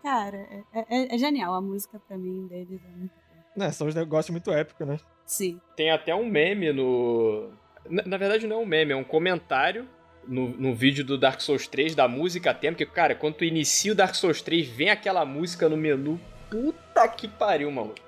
Cara, 0.03 0.37
é, 0.37 0.65
é- 0.91 1.15
é 1.15 1.19
genial. 1.19 1.55
A 1.55 1.61
música 1.61 1.99
pra 2.07 2.19
mim 2.19 2.47
deles 2.49 2.79
é 2.85 2.89
muito 2.99 3.13
boa. 3.15 3.45
Né, 3.57 3.73
são 3.73 3.87
uns 3.89 3.95
negócios 3.95 4.31
muito 4.31 4.51
épicos, 4.53 4.87
né? 4.87 5.01
Sim. 5.25 5.59
Tem 5.75 5.91
até 5.91 6.15
um 6.15 6.29
meme 6.29 6.71
no. 6.71 7.51
Na, 7.89 8.03
na 8.05 8.17
verdade, 8.19 8.47
não 8.47 8.57
é 8.57 8.61
um 8.61 8.67
meme, 8.67 8.93
é 8.93 8.97
um 8.97 9.03
comentário 9.05 9.89
no, 10.27 10.49
no 10.51 10.75
vídeo 10.75 11.05
do 11.05 11.19
Dark 11.19 11.41
Souls 11.41 11.67
3 11.67 11.95
da 11.95 12.09
música 12.09 12.55
tema. 12.55 12.75
Porque, 12.75 12.87
cara, 12.87 13.15
quando 13.15 13.35
tu 13.35 13.45
inicia 13.45 13.93
o 13.93 13.95
Dark 13.95 14.15
Souls 14.15 14.43
3, 14.43 14.69
vem 14.69 14.91
aquela 14.91 15.25
música 15.25 15.69
no 15.69 15.77
menu. 15.77 16.21
Puta 16.51 17.07
que 17.09 17.29
pariu, 17.29 17.71
maluco. 17.71 18.01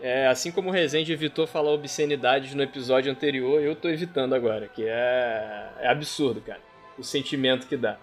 É, 0.00 0.26
assim 0.28 0.50
como 0.50 0.70
o 0.70 0.72
Rezende 0.72 1.12
evitou 1.12 1.46
falar 1.46 1.72
obscenidades 1.72 2.54
no 2.54 2.62
episódio 2.62 3.12
anterior, 3.12 3.60
eu 3.60 3.76
tô 3.76 3.88
evitando 3.88 4.34
agora, 4.34 4.66
que 4.66 4.82
é, 4.86 5.68
é 5.78 5.88
absurdo, 5.88 6.40
cara. 6.40 6.60
O 6.98 7.04
sentimento 7.04 7.66
que 7.66 7.76
dá. 7.76 7.98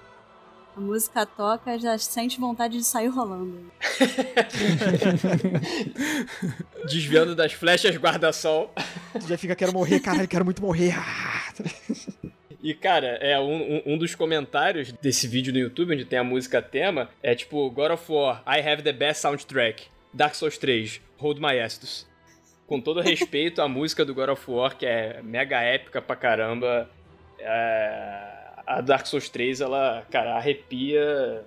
A 0.76 0.80
música 0.80 1.26
toca, 1.26 1.80
já 1.80 1.98
sente 1.98 2.40
vontade 2.40 2.78
de 2.78 2.84
sair 2.84 3.08
rolando. 3.08 3.72
Desviando 6.86 7.36
das 7.36 7.54
flechas 7.54 7.98
guarda-sol. 7.98 8.72
Tu 9.20 9.28
já 9.28 9.38
fica, 9.40 9.56
quero 9.56 9.74
morrer, 9.74 10.00
caralho, 10.00 10.28
quero 10.28 10.46
muito 10.46 10.62
morrer. 10.62 10.94
E, 12.62 12.74
cara, 12.74 13.08
é 13.22 13.39
um, 13.39 13.82
um- 13.86 13.98
dos 13.98 14.15
comentários 14.15 14.91
desse 14.93 15.28
vídeo 15.28 15.54
no 15.54 15.60
YouTube, 15.60 15.93
onde 15.93 16.06
tem 16.06 16.17
a 16.17 16.24
música 16.24 16.62
tema, 16.62 17.10
é 17.22 17.36
tipo, 17.36 17.70
God 17.70 17.91
of 17.91 18.12
War, 18.12 18.41
I 18.48 18.60
have 18.67 18.82
the 18.82 18.91
best 18.91 19.22
soundtrack. 19.22 19.84
Dark 20.13 20.34
Souls 20.34 20.58
3, 20.58 21.00
Hold 21.20 21.39
My 21.39 21.56
Estus. 21.58 22.08
Com 22.65 22.82
todo 22.82 23.00
respeito 23.02 23.62
à 23.62 23.67
música 23.70 24.04
do 24.04 24.13
God 24.15 24.30
of 24.30 24.50
War, 24.52 24.76
que 24.76 24.86
é 24.86 25.22
mega 25.22 25.62
épica 25.62 26.02
pra 26.02 26.15
caramba, 26.15 26.89
é, 27.39 28.22
a 28.65 28.82
Dark 28.82 29.06
Souls 29.06 29.30
3, 29.30 29.62
ela, 29.62 30.06
cara, 30.10 30.36
arrepia 30.36 31.43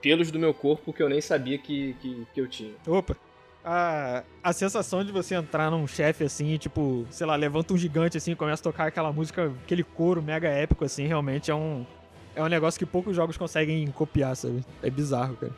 pelos 0.00 0.30
do 0.30 0.38
meu 0.38 0.54
corpo 0.54 0.92
que 0.92 1.02
eu 1.02 1.08
nem 1.08 1.20
sabia 1.20 1.58
que, 1.58 1.94
que, 2.00 2.26
que 2.32 2.40
eu 2.40 2.46
tinha. 2.48 2.74
Opa. 2.86 3.16
A, 3.64 4.24
a 4.42 4.52
sensação 4.52 5.04
de 5.04 5.12
você 5.12 5.36
entrar 5.36 5.70
num 5.70 5.86
chefe 5.86 6.24
assim, 6.24 6.56
tipo, 6.56 7.06
sei 7.10 7.26
lá, 7.26 7.36
levanta 7.36 7.72
um 7.72 7.78
gigante 7.78 8.16
assim 8.16 8.32
e 8.32 8.36
começa 8.36 8.60
a 8.60 8.64
tocar 8.64 8.86
aquela 8.88 9.12
música, 9.12 9.52
aquele 9.64 9.84
coro 9.84 10.20
mega 10.20 10.48
épico 10.48 10.84
assim, 10.84 11.06
realmente 11.06 11.50
é 11.50 11.54
um 11.54 11.86
é 12.34 12.42
um 12.42 12.48
negócio 12.48 12.78
que 12.78 12.86
poucos 12.86 13.14
jogos 13.14 13.36
conseguem 13.36 13.86
copiar, 13.88 14.34
sabe? 14.34 14.64
É 14.82 14.88
bizarro, 14.90 15.36
cara. 15.36 15.52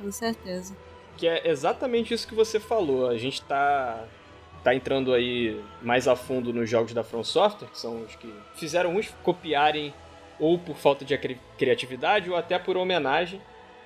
Com 0.00 0.12
certeza. 0.12 0.76
que 1.16 1.26
é 1.26 1.48
exatamente 1.48 2.14
isso 2.14 2.26
que 2.28 2.34
você 2.34 2.60
falou. 2.60 3.08
A 3.08 3.18
gente 3.18 3.42
tá 3.42 4.04
tá 4.62 4.74
entrando 4.74 5.14
aí 5.14 5.58
mais 5.82 6.06
a 6.06 6.14
fundo 6.14 6.52
nos 6.52 6.68
jogos 6.68 6.92
da 6.92 7.02
From 7.02 7.24
Software, 7.24 7.68
que 7.68 7.78
são 7.78 8.02
os 8.02 8.14
que 8.16 8.32
fizeram 8.54 8.94
uns 8.94 9.08
copiarem 9.22 9.92
ou 10.38 10.58
por 10.58 10.76
falta 10.76 11.04
de 11.04 11.16
criatividade 11.58 12.30
ou 12.30 12.36
até 12.36 12.58
por 12.58 12.76
homenagem, 12.76 13.40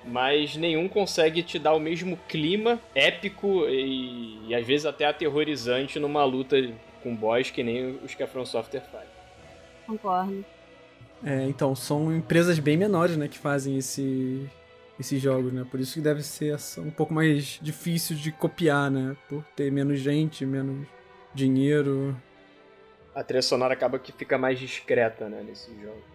mas 0.05 0.55
nenhum 0.55 0.87
consegue 0.87 1.41
te 1.41 1.57
dar 1.57 1.73
o 1.73 1.79
mesmo 1.79 2.17
clima 2.27 2.79
épico 2.93 3.65
e, 3.67 4.47
e 4.47 4.55
às 4.55 4.65
vezes 4.65 4.85
até 4.85 5.05
aterrorizante 5.05 5.99
numa 5.99 6.23
luta 6.23 6.57
com 7.01 7.15
boss 7.15 7.49
que 7.51 7.63
nem 7.63 7.99
os 8.03 8.13
que 8.13 8.23
a 8.23 8.27
From 8.27 8.45
Software 8.45 8.83
faz. 8.91 9.07
Concordo. 9.85 10.43
É, 11.23 11.43
então, 11.45 11.75
são 11.75 12.15
empresas 12.15 12.59
bem 12.59 12.77
menores, 12.77 13.17
né, 13.17 13.27
que 13.27 13.37
fazem 13.37 13.77
esse, 13.77 14.47
esses 14.99 15.21
jogos, 15.21 15.51
né? 15.53 15.65
Por 15.69 15.79
isso 15.79 15.95
que 15.95 16.01
deve 16.01 16.21
ser 16.21 16.57
um 16.79 16.91
pouco 16.91 17.13
mais 17.13 17.59
difícil 17.61 18.15
de 18.15 18.31
copiar, 18.31 18.91
né? 18.91 19.15
Por 19.27 19.43
ter 19.55 19.71
menos 19.71 19.99
gente, 19.99 20.45
menos 20.45 20.87
dinheiro. 21.33 22.15
A 23.13 23.23
trilha 23.23 23.41
sonora 23.41 23.73
acaba 23.73 23.97
que 23.97 24.11
fica 24.11 24.37
mais 24.37 24.59
discreta, 24.59 25.29
né, 25.29 25.43
nesse 25.45 25.71
jogo. 25.81 26.14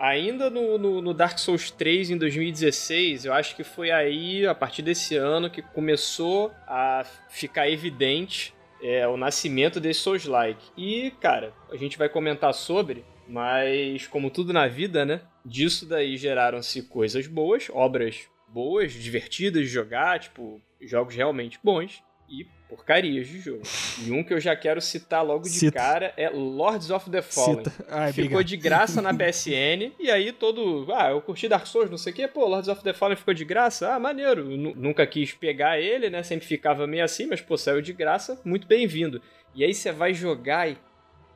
Ainda 0.00 0.48
no, 0.48 0.78
no, 0.78 1.02
no, 1.02 1.12
Dark 1.12 1.38
Souls 1.38 1.70
3 1.70 2.12
em 2.12 2.16
2016, 2.16 3.26
eu 3.26 3.34
acho 3.34 3.54
que 3.54 3.62
foi 3.62 3.90
aí, 3.90 4.46
a 4.46 4.54
partir 4.54 4.80
desse 4.80 5.14
ano, 5.14 5.50
que 5.50 5.60
começou 5.60 6.50
a 6.66 7.04
ficar 7.28 7.68
evidente 7.68 8.54
é, 8.82 9.06
o 9.06 9.18
nascimento 9.18 9.78
desse 9.78 10.00
Souls-like. 10.00 10.70
E, 10.74 11.10
cara, 11.20 11.52
a 11.70 11.76
gente 11.76 11.98
vai 11.98 12.08
comentar 12.08 12.54
sobre, 12.54 13.04
mas 13.28 14.06
como 14.06 14.30
tudo 14.30 14.54
na 14.54 14.66
vida, 14.66 15.04
né? 15.04 15.20
Disso 15.44 15.84
daí 15.84 16.16
geraram-se 16.16 16.82
coisas 16.84 17.26
boas, 17.26 17.68
obras 17.70 18.26
boas, 18.48 18.94
divertidas 18.94 19.64
de 19.64 19.68
jogar, 19.68 20.18
tipo, 20.18 20.62
jogos 20.80 21.14
realmente 21.14 21.60
bons 21.62 22.02
e 22.26 22.46
porcarias 22.70 23.26
de 23.26 23.40
jogo. 23.40 23.62
E 24.02 24.10
um 24.12 24.22
que 24.22 24.32
eu 24.32 24.40
já 24.40 24.54
quero 24.54 24.80
citar 24.80 25.24
logo 25.24 25.42
de 25.42 25.50
Cita. 25.50 25.72
cara 25.72 26.14
é 26.16 26.30
Lords 26.30 26.88
of 26.90 27.10
the 27.10 27.20
Fallen. 27.20 27.64
Ai, 27.88 28.12
ficou 28.12 28.38
obrigado. 28.38 28.44
de 28.44 28.56
graça 28.56 29.02
na 29.02 29.12
PSN, 29.12 29.92
e 29.98 30.10
aí 30.10 30.32
todo. 30.32 30.86
Ah, 30.94 31.10
eu 31.10 31.20
curti 31.20 31.48
Dark 31.48 31.66
Souls, 31.66 31.90
não 31.90 31.98
sei 31.98 32.12
o 32.12 32.16
quê, 32.16 32.28
pô, 32.28 32.46
Lords 32.46 32.68
of 32.68 32.82
the 32.82 32.92
Fallen 32.92 33.16
ficou 33.16 33.34
de 33.34 33.44
graça? 33.44 33.94
Ah, 33.94 33.98
maneiro. 33.98 34.44
nunca 34.44 35.06
quis 35.06 35.32
pegar 35.32 35.80
ele, 35.80 36.08
né? 36.08 36.22
Sempre 36.22 36.46
ficava 36.46 36.86
meio 36.86 37.04
assim, 37.04 37.26
mas 37.26 37.40
pô, 37.40 37.58
saiu 37.58 37.82
de 37.82 37.92
graça, 37.92 38.40
muito 38.44 38.66
bem-vindo. 38.66 39.20
E 39.54 39.64
aí 39.64 39.74
você 39.74 39.90
vai 39.90 40.14
jogar 40.14 40.70
e. 40.70 40.78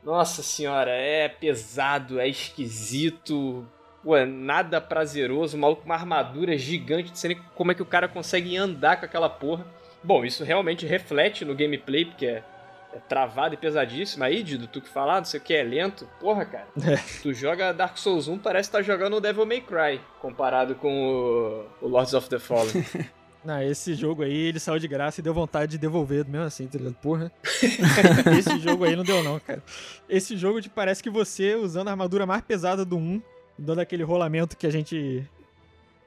Nossa 0.05 0.43
senhora, 0.43 0.91
é 0.91 1.31
pesado, 1.31 2.21
é 2.21 2.29
esquisito, 2.29 3.67
Pô, 4.05 4.15
é 4.15 4.27
nada 4.27 4.83
prazeroso, 4.83 5.57
o 5.57 5.61
maluco 5.61 5.81
com 5.81 5.89
uma 5.89 5.95
armadura 5.95 6.59
gigante, 6.59 7.09
não 7.09 7.17
sei 7.17 7.35
nem 7.35 7.43
como 7.55 7.73
é 7.73 7.75
que 7.75 7.81
o 7.81 7.87
cara 7.87 8.07
consegue 8.07 8.55
andar 8.55 8.99
com 8.99 9.07
aquela 9.07 9.31
porra. 9.31 9.67
Bom, 10.05 10.25
isso 10.25 10.45
realmente 10.45 10.87
reflete 10.87 11.45
no 11.45 11.55
gameplay, 11.55 12.05
porque 12.05 12.27
é, 12.27 12.45
é 12.93 12.99
travado 13.09 13.55
e 13.55 13.57
pesadíssimo. 13.57 14.23
Aí, 14.23 14.43
Dido, 14.43 14.67
tu 14.67 14.83
que 14.83 14.89
falar, 14.89 15.17
não 15.17 15.25
sei 15.25 15.41
o 15.41 15.43
que, 15.43 15.55
é 15.55 15.63
lento. 15.63 16.07
Porra, 16.21 16.45
cara. 16.45 16.67
É. 16.87 16.97
Tu 17.23 17.33
joga 17.33 17.73
Dark 17.73 17.97
Souls 17.97 18.29
1, 18.29 18.39
parece 18.39 18.69
que 18.69 18.77
tá 18.77 18.83
jogando 18.83 19.17
o 19.17 19.21
Devil 19.21 19.47
May 19.47 19.63
Cry, 19.63 20.01
comparado 20.21 20.75
com 20.75 21.67
o, 21.81 21.87
o 21.87 21.89
Lords 21.89 22.13
of 22.13 22.29
the 22.29 22.39
Fallen. 22.39 22.71
Não, 23.43 23.63
esse 23.63 23.95
jogo 23.95 24.23
aí, 24.23 24.35
ele 24.35 24.59
saiu 24.59 24.79
de 24.79 24.89
graça 24.89 25.21
e 25.21 25.23
deu 25.23 25.35
vontade 25.35 25.73
de 25.73 25.79
devolver 25.79 26.27
mesmo 26.27 26.47
assim, 26.47 26.67
tá 26.67 26.79
ligado? 26.79 26.95
Porra. 26.95 27.31
esse 28.39 28.59
jogo 28.59 28.85
aí 28.85 28.97
não 28.97 29.05
deu 29.05 29.23
não, 29.23 29.39
cara. 29.39 29.63
Esse 30.09 30.35
jogo 30.35 30.63
te 30.63 30.71
parece 30.71 31.03
que 31.03 31.11
você, 31.11 31.55
usando 31.55 31.89
a 31.89 31.91
armadura 31.91 32.25
mais 32.25 32.41
pesada 32.41 32.87
do 32.87 32.97
1, 32.97 33.21
dando 33.59 33.81
aquele 33.81 34.03
rolamento 34.03 34.57
que 34.57 34.67
a 34.67 34.71
gente 34.71 35.29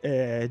é, 0.01 0.49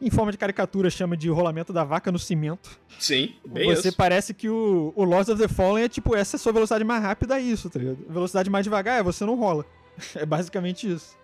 em 0.00 0.10
forma 0.10 0.30
de 0.30 0.38
caricatura, 0.38 0.90
chama 0.90 1.16
de 1.16 1.28
rolamento 1.28 1.72
da 1.72 1.84
vaca 1.84 2.12
no 2.12 2.18
cimento. 2.18 2.78
Sim, 2.98 3.34
bem 3.46 3.74
Você 3.74 3.88
isso. 3.88 3.96
parece 3.96 4.34
que 4.34 4.48
o, 4.48 4.92
o 4.94 5.04
Lords 5.04 5.28
of 5.28 5.40
the 5.40 5.48
Fallen 5.48 5.84
é 5.84 5.88
tipo, 5.88 6.14
essa 6.14 6.36
é 6.36 6.38
a 6.38 6.40
sua 6.40 6.52
velocidade 6.52 6.84
mais 6.84 7.02
rápida, 7.02 7.38
é 7.38 7.40
isso, 7.42 7.70
tá 7.70 7.78
ligado? 7.78 7.98
Velocidade 8.08 8.50
mais 8.50 8.64
devagar 8.64 9.00
é 9.00 9.02
você 9.02 9.24
não 9.24 9.34
rola. 9.36 9.64
É 10.14 10.26
basicamente 10.26 10.92
isso. 10.92 11.16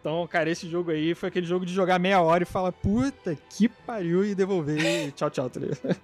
Então, 0.00 0.26
cara, 0.26 0.48
esse 0.50 0.68
jogo 0.68 0.90
aí 0.90 1.14
foi 1.14 1.28
aquele 1.28 1.46
jogo 1.46 1.64
de 1.66 1.72
jogar 1.72 1.98
meia 1.98 2.20
hora 2.22 2.42
e 2.42 2.46
falar, 2.46 2.72
puta 2.72 3.36
que 3.50 3.68
pariu, 3.68 4.24
e 4.24 4.34
devolver 4.34 4.78
e 5.08 5.10
tchau, 5.16 5.30
tchau, 5.30 5.50
tá 5.50 5.60
ligado? 5.60 5.96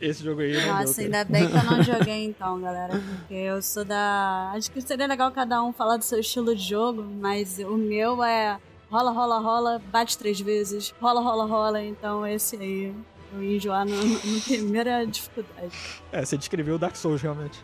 Esse 0.00 0.22
jogo 0.22 0.40
aí. 0.42 0.54
Nossa, 0.66 0.94
deu, 0.96 1.04
ainda 1.04 1.24
bem 1.24 1.48
que 1.48 1.56
eu 1.56 1.64
não 1.64 1.80
joguei 1.84 2.24
então, 2.24 2.60
galera. 2.60 2.92
Porque 3.18 3.34
eu 3.34 3.62
sou 3.62 3.84
da. 3.84 4.52
Acho 4.54 4.70
que 4.70 4.80
seria 4.80 5.06
legal 5.06 5.30
cada 5.32 5.62
um 5.62 5.72
falar 5.72 5.96
do 5.96 6.04
seu 6.04 6.20
estilo 6.20 6.54
de 6.54 6.62
jogo, 6.62 7.02
mas 7.02 7.58
o 7.58 7.76
meu 7.76 8.22
é 8.22 8.58
rola, 8.94 9.10
rola, 9.10 9.38
rola, 9.40 9.82
bate 9.86 10.16
três 10.16 10.40
vezes, 10.40 10.94
rola, 11.00 11.20
rola, 11.20 11.44
rola. 11.44 11.82
Então 11.82 12.24
esse 12.24 12.56
aí 12.56 12.94
eu 13.32 13.42
ia 13.42 13.56
enjoar 13.56 13.84
no, 13.84 13.96
no 13.96 14.40
primeira 14.40 15.04
dificuldade. 15.04 15.76
É, 16.12 16.24
você 16.24 16.38
descreveu 16.38 16.76
o 16.76 16.78
Dark 16.78 16.94
Souls 16.94 17.20
realmente. 17.20 17.58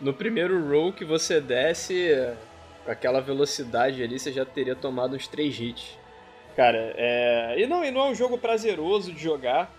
No 0.00 0.14
primeiro 0.14 0.66
roll 0.70 0.90
que 0.90 1.04
você 1.04 1.38
desce, 1.38 2.08
com 2.82 2.90
aquela 2.90 3.20
velocidade 3.20 4.02
ali, 4.02 4.18
você 4.18 4.32
já 4.32 4.46
teria 4.46 4.74
tomado 4.74 5.14
uns 5.14 5.28
três 5.28 5.60
hits. 5.60 5.98
Cara, 6.56 6.94
é. 6.96 7.56
E 7.58 7.66
não, 7.66 7.84
e 7.84 7.90
não 7.90 8.06
é 8.06 8.10
um 8.10 8.14
jogo 8.14 8.38
prazeroso 8.38 9.12
de 9.12 9.22
jogar. 9.22 9.70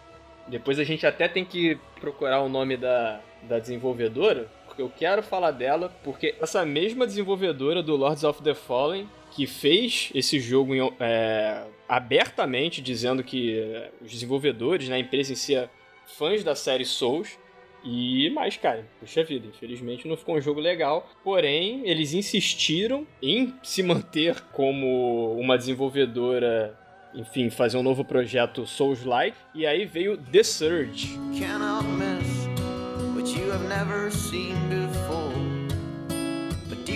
Depois 0.48 0.78
a 0.78 0.84
gente 0.84 1.06
até 1.08 1.28
tem 1.28 1.44
que 1.44 1.80
procurar 2.00 2.42
o 2.42 2.50
nome 2.50 2.78
da, 2.78 3.20
da 3.44 3.58
desenvolvedora, 3.58 4.48
porque 4.68 4.82
eu 4.84 4.92
quero 4.96 5.24
falar 5.24 5.52
dela, 5.52 5.92
porque 6.04 6.36
essa 6.40 6.64
mesma 6.64 7.08
desenvolvedora 7.08 7.82
do 7.82 7.96
Lords 7.96 8.24
of 8.24 8.44
the 8.44 8.54
Fallen 8.54 9.08
que 9.36 9.48
fez 9.48 10.12
esse 10.14 10.40
jogo 10.40 10.74
é, 11.00 11.64
abertamente, 11.88 12.82
dizendo 12.82 13.24
que 13.24 13.60
é, 13.60 13.92
os 14.02 14.12
desenvolvedores, 14.12 14.88
né, 14.88 14.96
a 14.96 15.00
empresa 15.00 15.34
em 15.34 15.36
si, 15.36 15.56
é 15.56 15.70
fãs 16.18 16.44
da 16.44 16.56
série 16.56 16.86
Souls. 16.86 17.38
E 17.84 18.30
mais, 18.30 18.56
cara, 18.56 18.88
puxa 19.00 19.24
vida, 19.26 19.46
infelizmente 19.48 20.08
não 20.08 20.16
ficou 20.16 20.38
um 20.38 20.42
jogo 20.42 20.62
legal. 20.62 21.10
Porém, 21.22 21.82
eles 21.86 22.14
insistiram 22.14 23.06
em 23.22 23.54
se 23.62 23.84
manter 23.84 24.40
como 24.54 25.36
uma 25.38 25.58
desenvolvedora, 25.58 26.80
enfim, 27.14 27.50
fazer 27.50 27.76
um 27.76 27.84
novo 27.84 28.06
projeto 28.06 28.66
Souls-like. 28.66 29.36
E 29.54 29.66
aí 29.66 29.84
veio 29.84 30.18
The 30.18 30.44
Surge. 30.44 31.20
Cannot 31.38 31.86
miss 31.86 32.48
what 33.16 33.38
you 33.38 33.52
have 33.52 33.68
never 33.68 34.10
seen 34.10 34.56
before. 34.70 35.43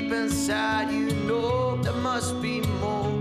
Deep 0.08 0.16
inside 0.16 0.90
you 0.90 1.14
know 1.28 1.76
there 1.84 1.92
must 1.92 2.42
be 2.42 2.62
more. 2.80 3.12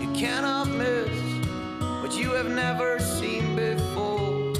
You 0.00 0.10
cannot 0.14 0.68
miss 0.68 1.10
what 2.00 2.16
you 2.16 2.30
have 2.32 2.48
never 2.48 2.98
seen 2.98 3.54
before. 3.54 4.54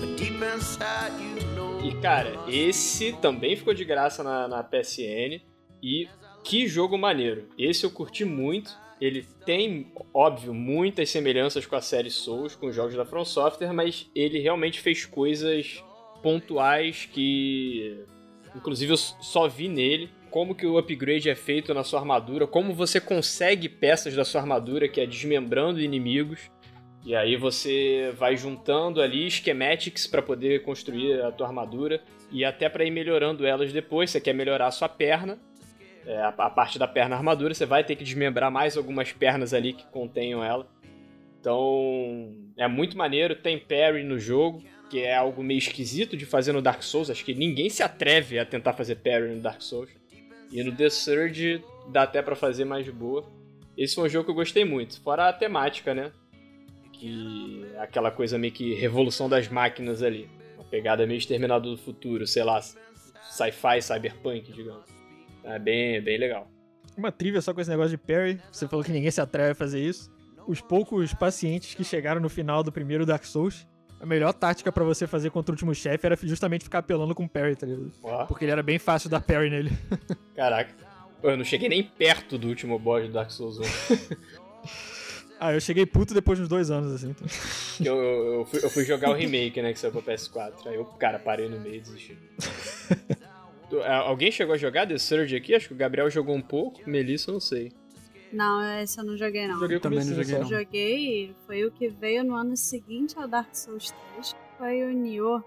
But 0.00 0.16
deep 0.16 0.40
inside 0.40 1.12
you 1.20 1.44
know. 1.54 1.80
E 1.84 1.92
cara, 2.00 2.32
esse 2.48 3.12
também 3.20 3.56
ficou 3.56 3.74
de 3.74 3.84
graça 3.84 4.22
na, 4.22 4.48
na 4.48 4.64
PSN. 4.64 5.42
E 5.82 6.08
que 6.42 6.66
jogo 6.66 6.96
maneiro. 6.96 7.46
Esse 7.58 7.84
eu 7.84 7.90
curti 7.90 8.24
muito. 8.24 8.74
Ele 9.02 9.26
tem, 9.44 9.92
óbvio, 10.14 10.54
muitas 10.54 11.10
semelhanças 11.10 11.66
com 11.66 11.76
a 11.76 11.82
série 11.82 12.10
Souls, 12.10 12.56
com 12.56 12.68
os 12.68 12.74
jogos 12.74 12.94
da 12.94 13.04
From 13.04 13.26
Software, 13.26 13.74
mas 13.74 14.10
ele 14.14 14.38
realmente 14.38 14.80
fez 14.80 15.04
coisas 15.04 15.84
pontuais 16.22 17.08
que 17.12 18.06
Inclusive 18.54 18.92
eu 18.92 18.96
só 18.96 19.48
vi 19.48 19.68
nele 19.68 20.10
como 20.30 20.54
que 20.54 20.66
o 20.66 20.78
upgrade 20.78 21.28
é 21.28 21.34
feito 21.34 21.74
na 21.74 21.84
sua 21.84 22.00
armadura, 22.00 22.46
como 22.46 22.72
você 22.72 23.00
consegue 23.00 23.68
peças 23.68 24.14
da 24.14 24.24
sua 24.24 24.40
armadura, 24.40 24.88
que 24.88 25.00
é 25.00 25.06
desmembrando 25.06 25.80
inimigos. 25.80 26.50
E 27.04 27.14
aí 27.14 27.36
você 27.36 28.14
vai 28.16 28.36
juntando 28.36 29.02
ali 29.02 29.30
schematics 29.30 30.06
para 30.06 30.22
poder 30.22 30.62
construir 30.62 31.20
a 31.20 31.32
tua 31.32 31.48
armadura 31.48 32.00
e 32.30 32.44
até 32.44 32.68
para 32.68 32.84
ir 32.84 32.90
melhorando 32.90 33.44
elas 33.44 33.72
depois. 33.72 34.10
Você 34.10 34.20
quer 34.20 34.32
melhorar 34.32 34.68
a 34.68 34.70
sua 34.70 34.88
perna, 34.88 35.38
é, 36.06 36.22
a, 36.22 36.32
parte 36.32 36.78
da 36.78 36.86
perna 36.86 37.16
armadura, 37.16 37.52
você 37.52 37.66
vai 37.66 37.84
ter 37.84 37.96
que 37.96 38.04
desmembrar 38.04 38.50
mais 38.50 38.76
algumas 38.76 39.12
pernas 39.12 39.52
ali 39.52 39.72
que 39.72 39.84
contenham 39.88 40.42
ela. 40.42 40.66
Então 41.40 42.32
é 42.56 42.68
muito 42.68 42.96
maneiro, 42.96 43.34
tem 43.34 43.58
parry 43.58 44.04
no 44.04 44.18
jogo 44.18 44.62
que 44.92 45.00
é 45.00 45.16
algo 45.16 45.42
meio 45.42 45.56
esquisito 45.56 46.18
de 46.18 46.26
fazer 46.26 46.52
no 46.52 46.60
Dark 46.60 46.82
Souls. 46.82 47.08
Acho 47.08 47.24
que 47.24 47.32
ninguém 47.32 47.70
se 47.70 47.82
atreve 47.82 48.38
a 48.38 48.44
tentar 48.44 48.74
fazer 48.74 48.96
parry 48.96 49.34
no 49.34 49.40
Dark 49.40 49.62
Souls. 49.62 49.88
E 50.50 50.62
no 50.62 50.70
The 50.70 50.90
Surge 50.90 51.64
dá 51.88 52.02
até 52.02 52.20
para 52.20 52.36
fazer 52.36 52.66
mais 52.66 52.84
de 52.84 52.92
boa. 52.92 53.24
Esse 53.74 53.94
foi 53.94 54.04
um 54.04 54.08
jogo 54.10 54.26
que 54.26 54.30
eu 54.32 54.34
gostei 54.34 54.66
muito. 54.66 55.00
Fora 55.00 55.30
a 55.30 55.32
temática, 55.32 55.94
né? 55.94 56.12
Que 56.92 57.64
é 57.74 57.80
aquela 57.80 58.10
coisa 58.10 58.36
meio 58.36 58.52
que 58.52 58.74
revolução 58.74 59.30
das 59.30 59.48
máquinas 59.48 60.02
ali. 60.02 60.28
Uma 60.56 60.64
pegada 60.64 61.06
meio 61.06 61.16
exterminador 61.16 61.74
do 61.74 61.82
futuro, 61.82 62.26
sei 62.26 62.44
lá, 62.44 62.60
sci-fi, 62.60 63.80
cyberpunk, 63.80 64.52
digamos. 64.52 64.84
É 65.42 65.58
bem, 65.58 66.02
bem 66.02 66.18
legal. 66.18 66.50
Uma 66.98 67.10
trivia 67.10 67.40
só 67.40 67.54
com 67.54 67.62
esse 67.62 67.70
negócio 67.70 67.96
de 67.96 67.96
parry. 67.96 68.38
Você 68.52 68.68
falou 68.68 68.84
que 68.84 68.92
ninguém 68.92 69.10
se 69.10 69.22
atreve 69.22 69.52
a 69.52 69.54
fazer 69.54 69.80
isso. 69.80 70.12
Os 70.46 70.60
poucos 70.60 71.14
pacientes 71.14 71.74
que 71.74 71.82
chegaram 71.82 72.20
no 72.20 72.28
final 72.28 72.62
do 72.62 72.70
primeiro 72.70 73.06
Dark 73.06 73.24
Souls 73.24 73.66
a 74.02 74.06
melhor 74.06 74.32
tática 74.32 74.72
para 74.72 74.82
você 74.82 75.06
fazer 75.06 75.30
contra 75.30 75.52
o 75.52 75.54
último 75.54 75.72
chefe 75.72 76.04
era 76.04 76.18
justamente 76.20 76.64
ficar 76.64 76.80
apelando 76.80 77.14
com 77.14 77.24
o 77.24 77.28
parry, 77.28 77.54
tá 77.54 77.64
ligado? 77.64 77.92
Porque 78.26 78.44
ele 78.44 78.50
era 78.50 78.62
bem 78.62 78.76
fácil 78.76 79.08
dar 79.08 79.20
parry 79.20 79.48
nele. 79.48 79.70
Caraca. 80.34 80.74
Eu 81.22 81.36
não 81.36 81.44
cheguei 81.44 81.68
nem 81.68 81.84
perto 81.84 82.36
do 82.36 82.48
último 82.48 82.80
boss 82.80 83.06
do 83.06 83.12
Dark 83.12 83.30
Souls 83.30 83.58
1. 83.58 83.62
Ah, 85.44 85.52
eu 85.52 85.60
cheguei 85.60 85.84
puto 85.84 86.14
depois 86.14 86.38
de 86.38 86.44
uns 86.44 86.48
dois 86.48 86.70
anos, 86.70 86.92
assim. 86.92 87.10
Então. 87.10 87.26
Eu, 87.84 88.00
eu, 88.00 88.34
eu, 88.34 88.44
fui, 88.44 88.60
eu, 88.62 88.70
fui, 88.70 88.84
jogar 88.84 89.10
o 89.10 89.12
remake, 89.18 89.60
né, 89.60 89.72
que 89.72 89.78
saiu 89.80 89.90
pra 89.90 90.00
PS4. 90.00 90.52
Aí 90.66 90.76
eu, 90.76 90.84
cara, 90.84 91.18
parei 91.18 91.48
no 91.48 91.58
meio 91.58 91.74
e 91.74 91.80
desisti. 91.80 92.16
Alguém 94.04 94.30
chegou 94.30 94.54
a 94.54 94.56
jogar 94.56 94.86
The 94.86 94.98
Surge 94.98 95.34
aqui? 95.34 95.52
Acho 95.52 95.66
que 95.66 95.74
o 95.74 95.76
Gabriel 95.76 96.08
jogou 96.08 96.36
um 96.36 96.40
pouco, 96.40 96.88
Melissa, 96.88 97.30
eu 97.30 97.32
não 97.32 97.40
sei. 97.40 97.72
Não, 98.32 98.80
esse 98.80 98.98
eu 98.98 99.04
não 99.04 99.16
joguei, 99.16 99.46
não. 99.46 99.58
Joguei 99.58 99.78
também 99.78 99.98
não 99.98 100.14
joguei, 100.14 100.38
não. 100.38 100.44
Joguei, 100.46 101.36
foi 101.46 101.64
o 101.66 101.70
que 101.70 101.88
veio 101.88 102.24
no 102.24 102.34
ano 102.34 102.56
seguinte 102.56 103.18
ao 103.18 103.28
Dark 103.28 103.54
Souls 103.54 103.92
3, 104.14 104.34
foi 104.56 104.82
o 104.84 104.90
Nioh. 104.90 105.44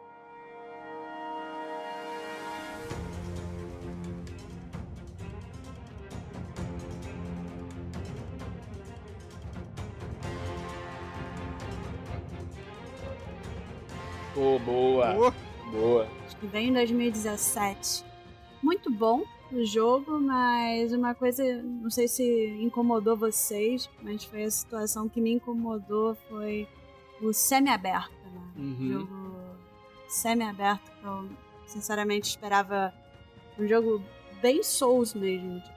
Oh, 14.37 14.59
boa. 14.59 15.13
Boa. 15.13 15.33
Boa. 15.71 16.07
Acho 16.25 16.37
que 16.37 16.45
veio 16.45 16.69
em 16.69 16.73
2017. 16.73 18.05
Muito 18.61 18.91
bom 18.91 19.23
o 19.57 19.65
jogo, 19.65 20.19
mas 20.19 20.91
uma 20.91 21.13
coisa, 21.15 21.43
não 21.63 21.89
sei 21.89 22.07
se 22.07 22.57
incomodou 22.61 23.15
vocês, 23.15 23.89
mas 24.01 24.23
foi 24.23 24.43
a 24.43 24.51
situação 24.51 25.07
que 25.07 25.21
me 25.21 25.31
incomodou 25.33 26.15
foi 26.29 26.67
o 27.21 27.31
semi-aberto, 27.33 28.11
né? 28.33 28.41
Uhum. 28.57 28.91
Jogo 28.91 29.35
semi-aberto 30.07 30.91
que 30.91 31.05
eu 31.05 31.29
sinceramente 31.65 32.29
esperava 32.29 32.93
um 33.57 33.67
jogo 33.67 34.01
bem 34.41 34.61
Souls 34.61 35.13
mesmo, 35.13 35.59
tipo, 35.61 35.75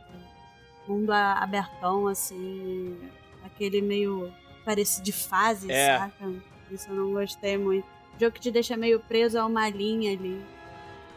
mundo 0.89 1.11
abertão 1.13 2.09
assim, 2.09 2.97
aquele 3.45 3.81
meio 3.81 4.33
parecido 4.65 5.05
de 5.05 5.13
fase, 5.13 5.71
É. 5.71 5.99
saca? 5.99 6.33
Isso 6.71 6.91
eu 6.91 6.97
não 6.97 7.13
gostei 7.13 7.57
muito. 7.57 7.87
Jogo 8.21 8.33
que 8.33 8.41
te 8.41 8.51
deixa 8.51 8.77
meio 8.77 9.01
preso 9.01 9.39
a 9.39 9.47
uma 9.47 9.69
linha 9.71 10.13
ali. 10.13 10.43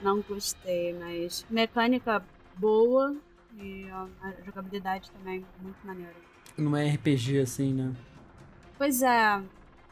Não 0.01 0.21
gostei, 0.21 0.93
mas 0.93 1.45
mecânica 1.49 2.23
boa 2.57 3.15
e 3.59 3.85
a 3.89 4.07
jogabilidade 4.45 5.09
também 5.11 5.45
muito 5.61 5.77
maneira. 5.85 6.13
Não 6.57 6.75
é 6.75 6.89
RPG 6.89 7.39
assim, 7.39 7.73
né? 7.73 7.93
Pois 8.77 9.01
é, 9.01 9.41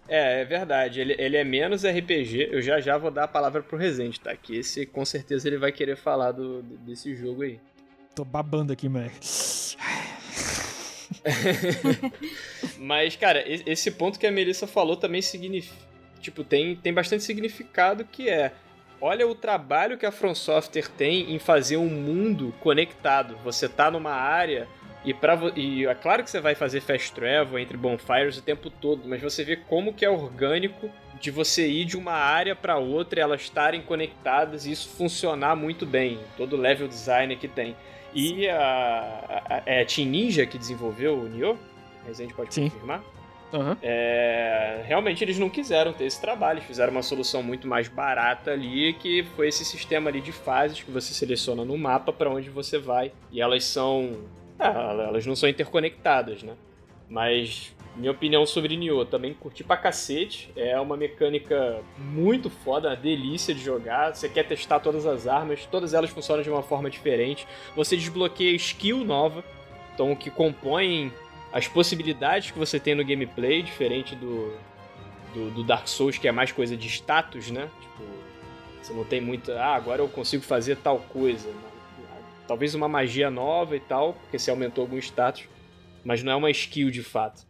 É, 0.08 0.42
é 0.42 0.46
verdade. 0.46 1.00
Ele, 1.00 1.16
ele 1.20 1.38
é 1.38 1.44
menos 1.44 1.86
RPG. 1.86 2.50
Eu 2.52 2.62
já 2.62 2.80
já 2.80 2.98
vou 2.98 3.12
dar 3.12 3.26
a 3.26 3.28
palavra 3.28 3.62
pro 3.62 3.78
Rezende, 3.78 4.20
tá? 4.20 4.36
Que 4.36 4.58
esse, 4.58 4.86
com 4.86 5.06
certeza, 5.06 5.48
ele 5.48 5.58
vai 5.58 5.72
querer 5.72 5.96
falar 5.96 6.32
do, 6.32 6.62
desse 6.64 7.16
jogo 7.16 7.44
aí. 7.44 7.60
Tô 8.16 8.26
babando 8.26 8.74
aqui, 8.74 8.90
moleque. 8.90 9.20
Mas, 12.80 13.16
cara, 13.16 13.44
esse 13.48 13.92
ponto 13.92 14.20
que 14.20 14.28
a 14.28 14.32
Melissa 14.32 14.68
falou 14.68 14.96
também 14.98 15.22
significa. 15.22 15.76
Tipo, 16.20 16.44
tem, 16.44 16.76
tem 16.76 16.94
bastante 16.94 17.24
significado 17.24 18.04
que 18.06 18.30
é. 18.30 18.52
Olha 19.02 19.28
o 19.28 19.34
trabalho 19.34 19.98
que 19.98 20.06
a 20.06 20.12
From 20.12 20.36
Software 20.36 20.90
tem 20.90 21.34
em 21.34 21.40
fazer 21.40 21.78
um 21.78 21.90
mundo 21.90 22.54
conectado. 22.60 23.38
Você 23.44 23.70
tá 23.70 23.90
numa 23.90 24.12
área 24.12 24.68
e 25.06 25.14
para 25.14 25.40
e 25.56 25.86
é 25.86 25.96
claro 25.96 26.24
que 26.24 26.30
você 26.30 26.42
vai 26.42 26.54
fazer 26.54 26.82
fast 26.82 27.14
travel 27.14 27.58
entre 27.58 27.78
bonfires 27.78 28.38
o 28.38 28.42
tempo 28.42 28.70
todo, 28.70 29.08
mas 29.08 29.22
você 29.22 29.46
vê 29.46 29.56
como 29.56 29.94
que 29.94 30.04
é 30.04 30.10
orgânico 30.10 30.90
de 31.22 31.32
você 31.32 31.68
ir 31.68 31.86
de 31.86 31.98
uma 31.98 32.12
área 32.12 32.56
para 32.56 32.78
outra 32.78 33.20
e 33.20 33.24
elas 33.24 33.42
estarem 33.42 33.82
conectadas 33.82 34.66
e 34.66 34.72
isso 34.72 34.90
funcionar 34.90 35.56
muito 35.56 35.86
bem. 35.86 36.20
Todo 36.36 36.58
o 36.58 36.60
level 36.60 36.88
design 36.88 37.36
que 37.38 37.48
tem. 37.48 37.76
E 38.14 38.50
a, 38.50 39.44
a, 39.50 39.64
é 39.66 39.82
a 39.82 39.86
Team 39.86 40.10
Ninja 40.10 40.46
que 40.46 40.58
desenvolveu 40.58 41.18
o 41.18 41.30
Nioh? 41.30 41.58
A 42.04 42.08
Resident 42.08 42.34
pode 42.36 42.54
Sim. 42.54 42.70
confirmar? 42.70 43.02
Aham. 43.54 43.78
É, 43.82 44.84
realmente 44.86 45.24
eles 45.24 45.40
não 45.40 45.50
quiseram 45.50 45.92
ter 45.94 46.06
esse 46.06 46.22
trabalho, 46.22 46.58
eles 46.58 46.68
fizeram 46.68 46.92
uma 46.92 47.02
solução 47.02 47.42
muito 47.42 47.68
mais 47.68 47.88
barata 47.88 48.52
ali, 48.52 48.94
que 48.94 49.24
foi 49.36 49.48
esse 49.48 49.66
sistema 49.66 50.10
ali 50.10 50.22
de 50.22 50.32
fases 50.32 50.82
que 50.84 50.92
você 50.92 51.14
seleciona 51.14 51.66
no 51.66 51.78
mapa 51.78 52.14
para 52.14 52.30
onde 52.30 52.50
você 52.50 52.78
vai. 52.78 53.12
E 53.32 53.42
elas 53.42 53.64
são. 53.64 54.18
ah, 54.60 54.96
elas 55.08 55.26
não 55.26 55.36
são 55.36 55.50
interconectadas, 55.50 56.44
né? 56.44 56.54
Mas 57.10 57.74
minha 57.96 58.12
opinião 58.12 58.46
sobre 58.46 58.78
Nioh, 58.78 59.04
também 59.06 59.34
curti 59.34 59.64
pra 59.64 59.76
cacete. 59.76 60.52
É 60.56 60.80
uma 60.80 60.96
mecânica 60.96 61.82
muito 61.98 62.50
foda, 62.50 62.90
uma 62.90 62.96
delícia 62.96 63.54
de 63.54 63.62
jogar. 63.62 64.14
Você 64.14 64.30
quer 64.30 64.44
testar 64.44 64.80
todas 64.80 65.06
as 65.06 65.28
armas, 65.28 65.66
todas 65.66 65.94
elas 65.94 66.10
funcionam 66.10 66.44
de 66.44 66.50
uma 66.50 66.62
forma 66.62 66.90
diferente. 66.90 67.48
Você 67.76 67.98
desbloqueia 67.98 68.56
skill 68.56 69.04
nova, 69.04 69.44
então 69.94 70.16
que 70.16 70.30
compõem 70.30 71.12
as 71.52 71.68
possibilidades 71.68 72.52
que 72.52 72.60
você 72.60 72.80
tem 72.80 72.96
no 72.96 73.06
gameplay, 73.06 73.62
diferente 73.62 74.16
do, 74.16 74.54
do, 75.34 75.52
do 75.52 75.64
Dark 75.64 75.88
Souls, 75.88 76.18
que 76.18 76.28
é 76.28 76.32
mais 76.32 76.52
coisa 76.52 76.78
de 76.78 76.88
status, 76.88 77.50
né? 77.50 77.70
Tipo, 77.82 78.04
você 78.82 78.94
não 78.94 79.04
tem 79.04 79.20
muita. 79.20 79.60
Ah, 79.60 79.76
agora 79.76 80.02
eu 80.02 80.08
consigo 80.08 80.44
fazer 80.44 80.78
tal 80.78 81.00
coisa. 81.00 81.50
Talvez 82.48 82.74
uma 82.74 82.88
magia 82.88 83.30
nova 83.30 83.76
e 83.76 83.80
tal, 83.80 84.14
porque 84.14 84.40
você 84.40 84.50
aumentou 84.50 84.84
algum 84.84 84.98
status, 84.98 85.48
mas 86.04 86.24
não 86.24 86.32
é 86.32 86.36
uma 86.36 86.50
skill 86.50 86.90
de 86.90 87.04
fato. 87.04 87.46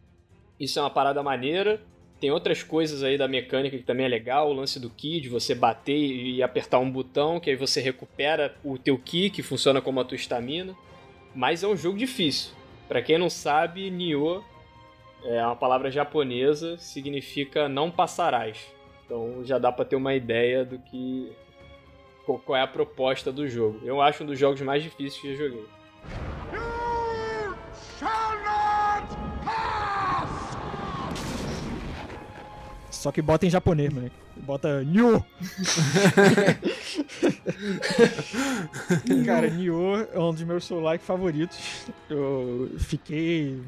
Isso 0.58 0.78
é 0.78 0.82
uma 0.82 0.90
parada 0.90 1.22
maneira. 1.22 1.80
Tem 2.20 2.30
outras 2.30 2.62
coisas 2.62 3.02
aí 3.02 3.16
da 3.16 3.26
mecânica 3.26 3.78
que 3.78 3.82
também 3.82 4.04
é 4.04 4.08
legal, 4.08 4.50
o 4.50 4.52
lance 4.52 4.78
do 4.78 4.90
ki, 4.90 5.22
de 5.22 5.30
você 5.30 5.54
bater 5.54 5.96
e 5.96 6.42
apertar 6.42 6.78
um 6.78 6.90
botão, 6.90 7.40
que 7.40 7.48
aí 7.48 7.56
você 7.56 7.80
recupera 7.80 8.54
o 8.62 8.76
teu 8.76 8.98
ki, 8.98 9.30
que 9.30 9.42
funciona 9.42 9.80
como 9.80 10.00
a 10.00 10.04
tua 10.04 10.16
estamina. 10.16 10.76
Mas 11.34 11.62
é 11.62 11.66
um 11.66 11.76
jogo 11.76 11.96
difícil. 11.96 12.59
Pra 12.90 13.00
quem 13.00 13.16
não 13.16 13.30
sabe, 13.30 13.88
Nioh 13.88 14.42
é 15.22 15.40
uma 15.46 15.54
palavra 15.54 15.92
japonesa, 15.92 16.76
significa 16.76 17.68
não 17.68 17.88
passarás. 17.88 18.58
Então 19.04 19.44
já 19.44 19.60
dá 19.60 19.70
pra 19.70 19.84
ter 19.84 19.94
uma 19.94 20.12
ideia 20.12 20.64
do 20.64 20.76
que 20.76 21.30
qual 22.26 22.58
é 22.58 22.62
a 22.62 22.66
proposta 22.66 23.30
do 23.30 23.48
jogo. 23.48 23.78
Eu 23.84 24.02
acho 24.02 24.24
um 24.24 24.26
dos 24.26 24.36
jogos 24.36 24.60
mais 24.62 24.82
difíceis 24.82 25.22
que 25.22 25.36
já 25.36 25.44
joguei. 25.44 25.64
Só 32.90 33.12
que 33.12 33.22
bota 33.22 33.46
em 33.46 33.50
japonês, 33.50 33.92
moleque. 33.92 34.16
Bota 34.36 34.82
Nioh. 34.82 35.24
Cara, 39.24 39.48
Nioh 39.48 40.06
é 40.12 40.18
um 40.18 40.32
dos 40.32 40.42
meus 40.42 40.64
soul-like 40.64 41.04
favoritos. 41.04 41.86
Eu 42.08 42.70
fiquei 42.78 43.60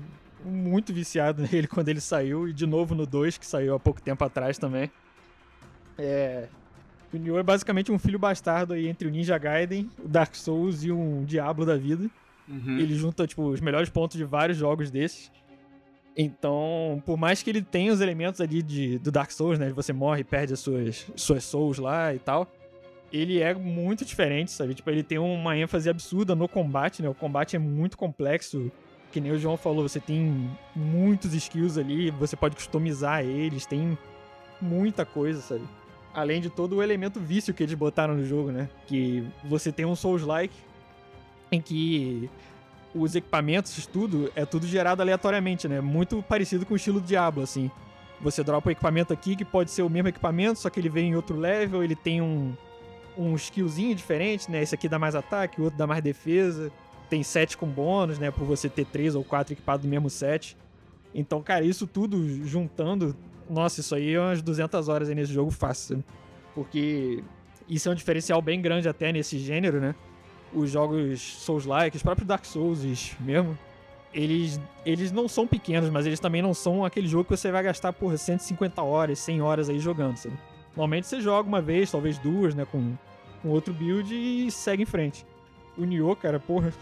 muito 0.45 0.93
viciado 0.93 1.43
nele 1.51 1.67
quando 1.67 1.89
ele 1.89 2.01
saiu. 2.01 2.49
E 2.49 2.53
de 2.53 2.67
novo 2.67 2.95
no 2.95 3.07
2, 3.07 3.39
que 3.39 3.47
saiu 3.47 3.75
há 3.75 3.81
pouco 3.81 4.01
tempo 4.01 4.25
atrás 4.25 4.59
também. 4.59 4.91
É... 5.99 6.49
O 7.13 7.17
Nioh 7.17 7.39
é 7.39 7.43
basicamente 7.43 7.93
um 7.93 7.99
filho 7.99 8.19
bastardo 8.19 8.73
aí 8.73 8.89
entre 8.89 9.07
o 9.07 9.11
Ninja 9.11 9.37
Gaiden, 9.37 9.91
o 10.03 10.09
Dark 10.09 10.35
Souls 10.35 10.83
e 10.83 10.91
um 10.91 11.25
Diablo 11.25 11.67
da 11.67 11.77
vida. 11.77 12.11
Ele 12.79 12.95
junta, 12.95 13.27
tipo, 13.27 13.49
os 13.49 13.61
melhores 13.61 13.89
pontos 13.89 14.17
de 14.17 14.25
vários 14.25 14.57
jogos 14.59 14.91
desses. 14.91 15.31
Então, 16.17 17.03
por 17.07 17.17
mais 17.17 17.43
que 17.43 17.51
ele 17.51 17.63
tenha 17.63 17.93
os 17.93 18.01
elementos 18.01 18.41
ali 18.41 18.63
de, 18.63 18.99
do 18.99 19.11
Dark 19.11 19.31
Souls, 19.31 19.59
né? 19.59 19.67
de 19.67 19.73
Você 19.73 19.93
morre 19.93 20.21
e 20.21 20.25
perde 20.25 20.53
as 20.53 20.61
suas, 20.61 21.07
suas 21.17 21.45
souls 21.45 21.79
lá 21.79 22.15
e 22.15 22.19
tal. 22.19 22.51
Ele 23.13 23.41
é 23.41 23.53
muito 23.53 24.05
diferente, 24.05 24.51
sabe? 24.51 24.75
Tipo, 24.75 24.91
ele 24.91 25.03
tem 25.03 25.19
uma 25.19 25.57
ênfase 25.57 25.91
absurda 25.91 26.35
no 26.35 26.49
combate, 26.49 27.03
né? 27.03 27.09
O 27.09 27.15
combate 27.15 27.57
é 27.57 27.59
muito 27.59 27.97
complexo. 27.97 28.73
Que 29.13 29.21
nem 29.21 29.31
o 29.31 29.39
João 29.39 29.59
falou, 29.59 29.87
você 29.87 30.01
tem 30.01 30.51
muitos 30.75 31.35
skills 31.35 31.77
ali, 31.77 32.11
você 32.11 32.35
pode 32.35 32.57
customizar 32.57 33.23
eles, 33.23 33.67
tem 33.67 33.99
muita 34.59 35.05
coisa, 35.05 35.43
sabe? 35.43 35.63
Além 36.15 36.41
de 36.41 36.49
todo 36.49 36.77
o 36.77 36.83
elemento 36.83 37.21
vício 37.21 37.53
que 37.53 37.63
eles 37.63 37.75
botaram 37.75 38.15
no 38.15 38.25
jogo, 38.25 38.51
né? 38.51 38.71
Que 38.87 39.23
você 39.45 39.71
tem 39.71 39.85
um 39.85 39.95
Souls-like 39.95 40.55
em 41.51 41.61
que 41.61 42.31
os 42.95 43.15
equipamentos, 43.15 43.87
tudo, 43.87 44.33
é 44.35 44.47
tudo 44.47 44.67
gerado 44.67 45.03
aleatoriamente, 45.03 45.69
né? 45.69 45.81
Muito 45.83 46.23
parecido 46.23 46.65
com 46.65 46.73
o 46.73 46.77
estilo 46.77 47.01
Diablo, 47.01 47.43
assim. 47.43 47.71
Você 48.21 48.43
dropa 48.43 48.69
um 48.69 48.73
equipamento 48.73 49.13
aqui 49.13 49.37
que 49.37 49.45
pode 49.45 49.71
ser 49.71 49.83
o 49.83 49.91
mesmo 49.91 50.09
equipamento, 50.09 50.59
só 50.59 50.71
que 50.71 50.81
ele 50.81 50.89
vem 50.89 51.11
em 51.11 51.17
outro 51.17 51.37
level, 51.37 51.83
ele 51.83 51.97
tem 51.97 52.23
um, 52.23 52.55
um 53.17 53.35
skillzinho 53.35 53.95
diferente, 53.95 54.51
né? 54.51 54.63
Esse 54.63 54.75
aqui 54.75 54.89
dá 54.89 54.99
mais 54.99 55.15
ataque, 55.15 55.61
o 55.61 55.65
outro 55.65 55.79
dá 55.79 55.87
mais 55.87 56.03
defesa. 56.03 56.71
Tem 57.09 57.23
set 57.23 57.57
com 57.57 57.67
bônus, 57.67 58.19
né? 58.19 58.31
Por 58.31 58.45
você 58.45 58.69
ter 58.69 58.87
três 58.87 59.15
ou 59.15 59.23
quatro 59.23 59.53
equipados 59.53 59.85
do 59.85 59.89
mesmo 59.89 60.09
set. 60.09 60.57
Então, 61.15 61.43
cara, 61.43 61.65
isso 61.65 61.87
tudo 61.87 62.47
juntando, 62.47 63.15
nossa, 63.49 63.81
isso 63.81 63.95
aí 63.95 64.15
é 64.15 64.21
umas 64.21 64.41
200 64.41 64.89
horas 64.89 65.09
aí 65.09 65.15
nesse 65.15 65.33
jogo 65.33 65.51
fácil. 65.51 66.03
Porque 66.55 67.23
isso 67.69 67.89
é 67.89 67.93
um 67.93 67.95
diferencial 67.95 68.41
bem 68.41 68.61
grande 68.61 68.89
até 68.89 69.13
nesse 69.13 69.39
gênero, 69.39 69.81
né? 69.81 69.95
Os 70.55 70.71
jogos 70.71 71.21
Souls-like, 71.21 71.97
os 71.97 72.03
próprios 72.03 72.27
Dark 72.27 72.45
Souls 72.45 72.83
mesmo, 73.21 73.59
eles, 74.13 74.61
eles 74.85 75.11
não 75.11 75.27
são 75.27 75.47
pequenos, 75.47 75.89
mas 75.89 76.07
eles 76.07 76.21
também 76.21 76.43
não 76.43 76.53
são 76.53 76.85
aquele 76.85 77.09
jogo 77.09 77.25
que 77.25 77.37
você 77.37 77.51
vai 77.51 77.63
gastar, 77.63 77.93
porra, 77.93 78.17
150 78.17 78.83
horas, 78.83 79.19
100 79.19 79.41
horas 79.41 79.69
aí 79.71 79.79
jogando, 79.79 80.17
sabe? 80.17 80.37
Normalmente 80.77 81.07
você 81.07 81.21
joga 81.21 81.49
uma 81.49 81.61
vez, 81.61 81.91
talvez 81.91 82.19
duas, 82.19 82.55
né, 82.55 82.65
com, 82.65 82.95
com 83.43 83.49
outro 83.49 83.73
build 83.75 84.15
e 84.15 84.51
segue 84.51 84.83
em 84.83 84.87
frente. 84.87 85.27
o 85.77 85.85
Nioh, 85.85 86.17
cara, 86.17 86.41
porra. 86.41 86.73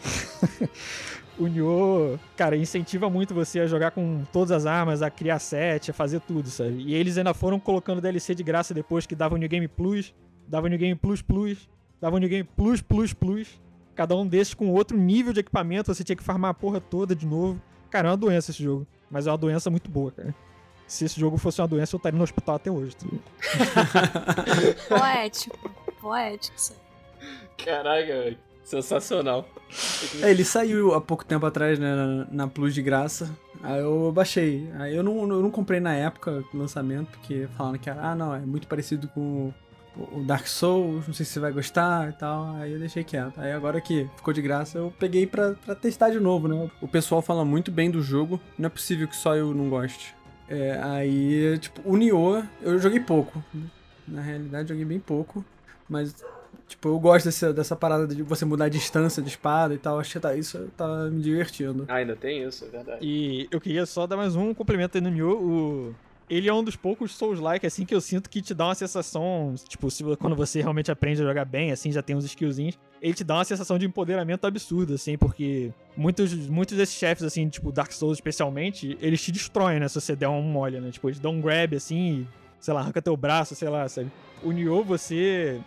o 1.38 1.46
Nioh, 1.46 2.18
cara, 2.36 2.56
incentiva 2.56 3.10
muito 3.10 3.34
você 3.34 3.60
a 3.60 3.66
jogar 3.66 3.90
com 3.90 4.24
todas 4.32 4.52
as 4.52 4.66
armas, 4.66 5.02
a 5.02 5.10
criar 5.10 5.38
set, 5.38 5.90
a 5.90 5.94
fazer 5.94 6.20
tudo, 6.20 6.48
sabe? 6.48 6.82
E 6.82 6.94
eles 6.94 7.18
ainda 7.18 7.34
foram 7.34 7.58
colocando 7.58 8.00
DLC 8.00 8.34
de 8.34 8.42
graça 8.42 8.72
depois 8.72 9.06
que 9.06 9.14
dava 9.14 9.34
o 9.34 9.38
New 9.38 9.48
Game 9.48 9.66
Plus, 9.66 10.14
dava 10.46 10.66
o 10.66 10.68
New 10.68 10.78
Game 10.78 10.94
Plus 10.94 11.20
Plus, 11.20 11.68
dava 12.00 12.16
o 12.16 12.18
New 12.18 12.28
Game 12.28 12.48
Plus 12.56 12.80
Plus 12.80 13.12
Plus. 13.12 13.60
Cada 13.94 14.16
um 14.16 14.26
desses 14.26 14.54
com 14.54 14.70
outro 14.70 14.96
nível 14.96 15.32
de 15.32 15.40
equipamento, 15.40 15.92
você 15.92 16.04
tinha 16.04 16.16
que 16.16 16.22
farmar 16.22 16.52
a 16.52 16.54
porra 16.54 16.80
toda 16.80 17.14
de 17.14 17.26
novo. 17.26 17.60
Cara, 17.90 18.08
é 18.08 18.10
uma 18.12 18.16
doença 18.16 18.52
esse 18.52 18.62
jogo. 18.62 18.86
Mas 19.10 19.26
é 19.26 19.30
uma 19.30 19.36
doença 19.36 19.68
muito 19.68 19.90
boa, 19.90 20.12
cara. 20.12 20.34
Se 20.90 21.04
esse 21.04 21.20
jogo 21.20 21.38
fosse 21.38 21.60
uma 21.60 21.68
doença, 21.68 21.94
eu 21.94 21.98
estaria 21.98 22.18
no 22.18 22.24
hospital 22.24 22.56
até 22.56 22.68
hoje. 22.68 22.96
Tá 22.96 23.06
poético. 24.98 25.70
Poético 26.00 26.56
isso 26.56 26.72
aí. 26.72 27.28
Caraca, 27.64 28.06
velho. 28.06 28.38
Sensacional. 28.64 29.48
É, 30.20 30.32
ele 30.32 30.44
saiu 30.44 30.92
há 30.92 31.00
pouco 31.00 31.24
tempo 31.24 31.46
atrás, 31.46 31.78
né, 31.78 31.94
na, 31.94 32.26
na 32.28 32.48
Plus 32.48 32.74
de 32.74 32.82
graça. 32.82 33.30
Aí 33.62 33.80
eu 33.80 34.10
baixei. 34.10 34.68
Aí 34.80 34.96
eu 34.96 35.04
não, 35.04 35.20
eu 35.20 35.40
não 35.40 35.50
comprei 35.50 35.78
na 35.78 35.94
época 35.94 36.42
do 36.52 36.58
lançamento, 36.58 37.06
porque 37.10 37.48
falaram 37.56 37.78
que 37.78 37.88
ah, 37.88 38.16
não, 38.16 38.34
é 38.34 38.40
muito 38.40 38.66
parecido 38.66 39.06
com 39.06 39.52
o 39.96 40.24
Dark 40.24 40.48
Souls, 40.48 41.06
não 41.06 41.14
sei 41.14 41.24
se 41.24 41.32
você 41.32 41.40
vai 41.40 41.52
gostar 41.52 42.08
e 42.08 42.12
tal. 42.14 42.56
Aí 42.56 42.72
eu 42.72 42.80
deixei 42.80 43.04
quieto. 43.04 43.40
Aí 43.40 43.52
agora 43.52 43.80
que 43.80 44.10
ficou 44.16 44.34
de 44.34 44.42
graça, 44.42 44.78
eu 44.78 44.92
peguei 44.98 45.24
pra, 45.24 45.54
pra 45.54 45.76
testar 45.76 46.10
de 46.10 46.18
novo, 46.18 46.48
né? 46.48 46.68
O 46.80 46.88
pessoal 46.88 47.22
fala 47.22 47.44
muito 47.44 47.70
bem 47.70 47.92
do 47.92 48.02
jogo, 48.02 48.40
não 48.58 48.66
é 48.66 48.70
possível 48.70 49.06
que 49.06 49.14
só 49.14 49.36
eu 49.36 49.54
não 49.54 49.70
goste. 49.70 50.18
É, 50.50 50.80
aí, 50.82 51.58
tipo, 51.58 51.80
o 51.84 51.96
Nioh, 51.96 52.44
eu 52.60 52.78
joguei 52.78 53.00
pouco. 53.00 53.42
Na 54.06 54.20
realidade, 54.20 54.68
joguei 54.68 54.84
bem 54.84 54.98
pouco. 54.98 55.44
Mas 55.88 56.14
Tipo, 56.70 56.88
eu 56.90 57.00
gosto 57.00 57.24
desse, 57.24 57.52
dessa 57.52 57.74
parada 57.74 58.06
de 58.06 58.22
você 58.22 58.44
mudar 58.44 58.66
a 58.66 58.68
distância 58.68 59.20
de 59.20 59.28
espada 59.28 59.74
e 59.74 59.78
tal. 59.78 59.98
Acho 59.98 60.12
que 60.12 60.20
tá, 60.20 60.36
isso 60.36 60.70
tá 60.76 60.86
me 61.10 61.20
divertindo. 61.20 61.84
Ah, 61.88 61.96
ainda 61.96 62.14
tem 62.14 62.44
isso, 62.44 62.64
é 62.64 62.68
verdade. 62.68 62.98
E 63.04 63.48
eu 63.50 63.60
queria 63.60 63.84
só 63.84 64.06
dar 64.06 64.16
mais 64.16 64.36
um 64.36 64.54
complemento 64.54 64.96
aí 64.96 65.02
no 65.02 65.10
Nioh. 65.10 65.34
O... 65.34 65.94
Ele 66.28 66.48
é 66.48 66.54
um 66.54 66.62
dos 66.62 66.76
poucos 66.76 67.12
Souls-like, 67.16 67.66
assim, 67.66 67.84
que 67.84 67.92
eu 67.92 68.00
sinto 68.00 68.30
que 68.30 68.40
te 68.40 68.54
dá 68.54 68.66
uma 68.66 68.74
sensação, 68.76 69.52
tipo, 69.68 69.90
se, 69.90 70.04
quando 70.16 70.36
você 70.36 70.60
realmente 70.60 70.92
aprende 70.92 71.20
a 71.20 71.26
jogar 71.26 71.44
bem, 71.44 71.72
assim, 71.72 71.90
já 71.90 72.02
tem 72.02 72.14
uns 72.14 72.24
skillzinhos, 72.24 72.78
ele 73.00 73.14
te 73.14 73.24
dá 73.24 73.36
uma 73.36 73.44
sensação 73.44 73.78
de 73.78 73.86
empoderamento 73.86 74.46
absurdo, 74.46 74.94
assim, 74.94 75.16
porque 75.16 75.72
muitos, 75.96 76.32
muitos 76.34 76.76
desses 76.76 76.94
chefes, 76.94 77.24
assim, 77.24 77.48
tipo, 77.48 77.72
Dark 77.72 77.92
Souls 77.92 78.18
especialmente, 78.18 78.96
eles 79.00 79.22
te 79.22 79.32
destroem, 79.32 79.80
né, 79.80 79.88
se 79.88 80.00
você 80.00 80.14
der 80.14 80.28
um 80.28 80.42
mole, 80.42 80.80
né, 80.80 80.90
tipo, 80.90 81.08
eles 81.08 81.18
dão 81.18 81.32
um 81.32 81.40
grab, 81.40 81.74
assim, 81.74 82.20
e, 82.20 82.28
sei 82.60 82.74
lá, 82.74 82.80
arranca 82.80 83.00
teu 83.00 83.16
braço, 83.16 83.54
sei 83.54 83.68
lá, 83.68 83.88
sabe. 83.88 84.10
O 84.42 84.52
Nioh, 84.52 84.84
você 84.84 85.60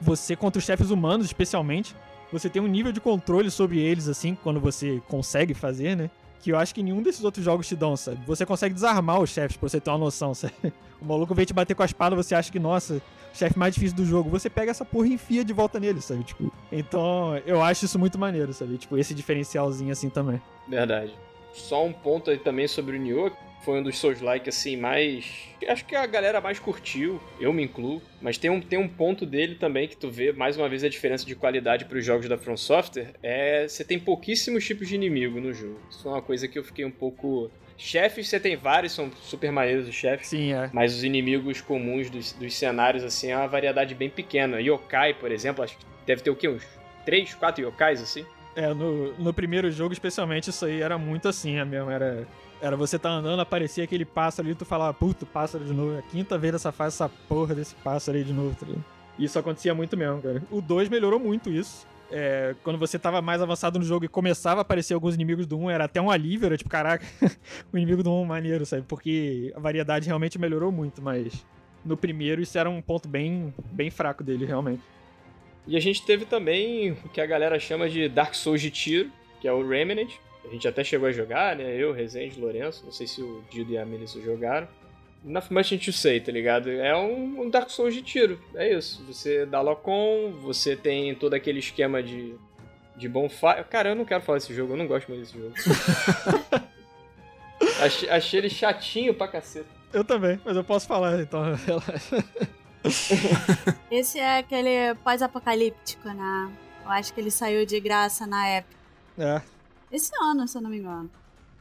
você 0.00 0.36
contra 0.36 0.58
os 0.58 0.64
chefes 0.64 0.90
humanos, 0.90 1.26
especialmente, 1.26 1.94
você 2.30 2.50
tem 2.50 2.60
um 2.60 2.66
nível 2.66 2.92
de 2.92 3.00
controle 3.00 3.50
sobre 3.50 3.78
eles, 3.78 4.08
assim, 4.08 4.36
quando 4.42 4.60
você 4.60 5.00
consegue 5.08 5.54
fazer, 5.54 5.96
né? 5.96 6.10
Que 6.44 6.52
eu 6.52 6.58
acho 6.58 6.74
que 6.74 6.82
nenhum 6.82 7.02
desses 7.02 7.24
outros 7.24 7.42
jogos 7.42 7.66
te 7.66 7.74
dão, 7.74 7.96
sabe? 7.96 8.18
Você 8.26 8.44
consegue 8.44 8.74
desarmar 8.74 9.18
os 9.18 9.30
chefes 9.30 9.56
pra 9.56 9.66
você 9.66 9.80
ter 9.80 9.88
uma 9.88 9.96
noção, 9.96 10.34
sabe? 10.36 10.52
O 11.00 11.04
maluco 11.06 11.34
vem 11.34 11.46
te 11.46 11.54
bater 11.54 11.74
com 11.74 11.82
a 11.82 11.86
espada, 11.86 12.14
você 12.14 12.34
acha 12.34 12.52
que, 12.52 12.58
nossa, 12.58 13.00
chefe 13.32 13.58
mais 13.58 13.72
difícil 13.72 13.96
do 13.96 14.04
jogo. 14.04 14.28
Você 14.28 14.50
pega 14.50 14.70
essa 14.70 14.84
porra 14.84 15.06
e 15.06 15.14
enfia 15.14 15.42
de 15.42 15.54
volta 15.54 15.80
nele, 15.80 16.02
sabe? 16.02 16.22
Tipo, 16.22 16.52
então 16.70 17.34
eu 17.46 17.62
acho 17.62 17.86
isso 17.86 17.98
muito 17.98 18.18
maneiro, 18.18 18.52
sabe? 18.52 18.76
Tipo, 18.76 18.98
esse 18.98 19.14
diferencialzinho 19.14 19.90
assim 19.90 20.10
também. 20.10 20.38
Verdade. 20.68 21.14
Só 21.54 21.82
um 21.82 21.94
ponto 21.94 22.30
aí 22.30 22.36
também 22.36 22.68
sobre 22.68 22.98
o 22.98 23.00
Nioh, 23.00 23.32
foi 23.64 23.80
um 23.80 23.82
dos 23.82 23.98
Souls-like, 23.98 24.48
assim, 24.48 24.76
mais. 24.76 25.48
Acho 25.66 25.84
que 25.84 25.96
a 25.96 26.06
galera 26.06 26.40
mais 26.40 26.58
curtiu, 26.58 27.20
eu 27.40 27.52
me 27.52 27.64
incluo. 27.64 28.02
Mas 28.20 28.36
tem 28.36 28.50
um, 28.50 28.60
tem 28.60 28.78
um 28.78 28.88
ponto 28.88 29.24
dele 29.24 29.54
também 29.54 29.88
que 29.88 29.96
tu 29.96 30.10
vê, 30.10 30.32
mais 30.32 30.56
uma 30.56 30.68
vez, 30.68 30.84
a 30.84 30.88
diferença 30.88 31.24
de 31.24 31.34
qualidade 31.34 31.86
para 31.86 31.98
os 31.98 32.04
jogos 32.04 32.28
da 32.28 32.36
From 32.36 32.56
Software. 32.56 33.14
É. 33.22 33.66
Você 33.66 33.82
tem 33.82 33.98
pouquíssimos 33.98 34.64
tipos 34.64 34.88
de 34.88 34.94
inimigo 34.94 35.40
no 35.40 35.52
jogo. 35.52 35.80
Isso 35.90 36.06
é 36.06 36.10
uma 36.12 36.22
coisa 36.22 36.46
que 36.46 36.58
eu 36.58 36.64
fiquei 36.64 36.84
um 36.84 36.90
pouco. 36.90 37.50
Chefes 37.76 38.28
você 38.28 38.38
tem 38.38 38.54
vários, 38.54 38.92
são 38.92 39.10
super 39.22 39.50
maneiros 39.50 39.88
os 39.88 39.94
chefes. 39.94 40.28
Sim, 40.28 40.52
é. 40.52 40.70
Mas 40.72 40.94
os 40.94 41.02
inimigos 41.02 41.60
comuns 41.60 42.10
dos, 42.10 42.32
dos 42.32 42.54
cenários, 42.54 43.02
assim, 43.02 43.30
é 43.30 43.36
uma 43.36 43.48
variedade 43.48 43.94
bem 43.94 44.10
pequena. 44.10 44.60
Yokai, 44.60 45.14
por 45.14 45.32
exemplo, 45.32 45.64
acho 45.64 45.76
que 45.76 45.84
deve 46.06 46.22
ter 46.22 46.30
o 46.30 46.36
quê? 46.36 46.48
Uns 46.48 46.64
3, 47.04 47.34
4 47.34 47.64
yokais, 47.64 48.00
assim? 48.00 48.24
É, 48.54 48.72
no, 48.72 49.12
no 49.14 49.34
primeiro 49.34 49.70
jogo, 49.70 49.92
especialmente, 49.92 50.50
isso 50.50 50.64
aí 50.64 50.80
era 50.80 50.96
muito 50.96 51.28
assim, 51.28 51.56
é 51.56 51.64
mesmo. 51.64 51.90
Era 51.90 52.26
era 52.60 52.76
você 52.76 52.98
tá 52.98 53.10
andando, 53.10 53.40
aparecia 53.40 53.84
aquele 53.84 54.04
pássaro 54.04 54.48
ali, 54.48 54.54
tu 54.54 54.64
falava, 54.64 54.94
puto, 54.94 55.26
pássaro 55.26 55.64
de 55.64 55.72
novo. 55.72 55.94
É 55.94 55.98
a 55.98 56.02
quinta 56.02 56.38
vez 56.38 56.52
dessa 56.52 56.72
fase, 56.72 56.94
essa 56.96 57.08
porra 57.28 57.54
desse 57.54 57.74
pássaro 57.76 58.16
aí 58.16 58.24
de 58.24 58.32
novo, 58.32 58.54
tá? 58.54 58.66
Isso 59.18 59.38
acontecia 59.38 59.74
muito 59.74 59.96
mesmo, 59.96 60.20
cara. 60.20 60.42
O 60.50 60.60
2 60.60 60.88
melhorou 60.88 61.20
muito 61.20 61.50
isso. 61.50 61.86
É, 62.10 62.54
quando 62.62 62.78
você 62.78 62.98
tava 62.98 63.20
mais 63.22 63.40
avançado 63.40 63.78
no 63.78 63.84
jogo 63.84 64.04
e 64.04 64.08
começava 64.08 64.60
a 64.60 64.62
aparecer 64.62 64.94
alguns 64.94 65.14
inimigos 65.14 65.46
do 65.46 65.58
1, 65.58 65.70
era 65.70 65.84
até 65.84 66.00
um 66.00 66.10
alívio, 66.10 66.46
era 66.46 66.56
tipo, 66.56 66.70
caraca, 66.70 67.04
o 67.72 67.76
inimigo 67.76 68.02
do 68.02 68.12
1 68.12 68.22
é 68.22 68.26
maneiro, 68.26 68.66
sabe? 68.66 68.82
Porque 68.86 69.52
a 69.54 69.60
variedade 69.60 70.06
realmente 70.06 70.38
melhorou 70.38 70.70
muito, 70.70 71.02
mas 71.02 71.44
no 71.84 71.96
primeiro 71.96 72.40
isso 72.40 72.58
era 72.58 72.68
um 72.68 72.80
ponto 72.80 73.08
bem, 73.08 73.52
bem 73.72 73.90
fraco 73.90 74.22
dele, 74.22 74.44
realmente. 74.44 74.82
E 75.66 75.76
a 75.76 75.80
gente 75.80 76.04
teve 76.04 76.24
também 76.24 76.92
o 76.92 77.08
que 77.08 77.20
a 77.20 77.26
galera 77.26 77.58
chama 77.58 77.88
de 77.88 78.08
Dark 78.08 78.34
Souls 78.34 78.60
de 78.60 78.70
tiro, 78.70 79.10
que 79.40 79.48
é 79.48 79.52
o 79.52 79.66
Remnant, 79.66 80.12
a 80.46 80.50
gente 80.50 80.68
até 80.68 80.84
chegou 80.84 81.08
a 81.08 81.12
jogar, 81.12 81.56
né? 81.56 81.76
Eu, 81.76 81.92
Rezende, 81.92 82.40
Lourenço. 82.40 82.84
Não 82.84 82.92
sei 82.92 83.06
se 83.06 83.22
o 83.22 83.42
Dido 83.50 83.72
e 83.72 83.78
a 83.78 83.84
Melissa 83.84 84.20
jogaram. 84.20 84.68
Na 85.22 85.42
Much 85.50 85.58
a 85.58 85.62
gente 85.62 85.92
sei, 85.92 86.20
tá 86.20 86.30
ligado? 86.30 86.70
É 86.70 86.94
um, 86.94 87.42
um, 87.42 87.50
Dark 87.50 87.70
Souls 87.70 87.94
de 87.94 88.02
tiro. 88.02 88.38
É 88.54 88.72
isso. 88.72 89.02
Você 89.06 89.46
dá 89.46 89.60
locom, 89.60 90.32
você 90.42 90.76
tem 90.76 91.14
todo 91.14 91.32
aquele 91.32 91.60
esquema 91.60 92.02
de, 92.02 92.34
de 92.94 93.08
bonfire. 93.08 93.64
Cara, 93.70 93.90
eu 93.90 93.94
não 93.94 94.04
quero 94.04 94.22
falar 94.22 94.38
desse 94.38 94.54
jogo, 94.54 94.74
eu 94.74 94.76
não 94.76 94.86
gosto 94.86 95.10
mais 95.10 95.22
desse 95.22 95.38
jogo. 95.38 95.54
achei, 97.80 98.10
achei 98.10 98.40
ele 98.40 98.50
chatinho 98.50 99.14
pra 99.14 99.26
caceta. 99.26 99.66
Eu 99.94 100.04
também, 100.04 100.38
mas 100.44 100.56
eu 100.56 100.64
posso 100.64 100.86
falar, 100.86 101.18
então. 101.20 101.42
Esse 103.90 104.18
é 104.18 104.38
aquele 104.38 104.94
pós-apocalíptico, 105.02 106.08
né? 106.08 106.52
Eu 106.84 106.90
acho 106.90 107.14
que 107.14 107.20
ele 107.20 107.30
saiu 107.30 107.64
de 107.64 107.80
graça 107.80 108.26
na 108.26 108.46
época. 108.46 108.76
É, 109.16 109.40
esse 109.94 110.12
ano, 110.20 110.46
se 110.48 110.58
eu 110.58 110.62
não 110.62 110.70
me 110.70 110.78
engano. 110.78 111.10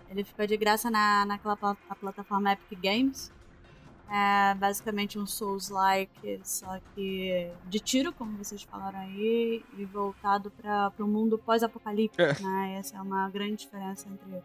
Ele 0.10 0.24
ficou 0.24 0.46
de 0.46 0.58
graça 0.58 0.90
na, 0.92 1.26
naquela 1.26 1.58
a 1.90 1.96
plataforma 1.96 2.52
Epic 2.54 2.80
Games. 2.82 3.32
É 4.10 4.54
basicamente 4.56 5.18
um 5.18 5.26
Souls-like, 5.26 6.42
só 6.44 6.80
que 6.94 7.50
de 7.66 7.80
tiro, 7.80 8.14
como 8.14 8.38
vocês 8.38 8.62
falaram 8.62 9.00
aí, 9.00 9.64
e 9.76 9.86
voltado 9.86 10.52
para 10.52 10.92
o 11.00 11.08
mundo 11.08 11.38
pós-apocalíptico, 11.38 12.22
é. 12.22 12.40
né? 12.40 12.76
Essa 12.78 12.98
é 12.98 13.02
uma 13.02 13.28
grande 13.30 13.56
diferença 13.56 14.08
entre 14.08 14.44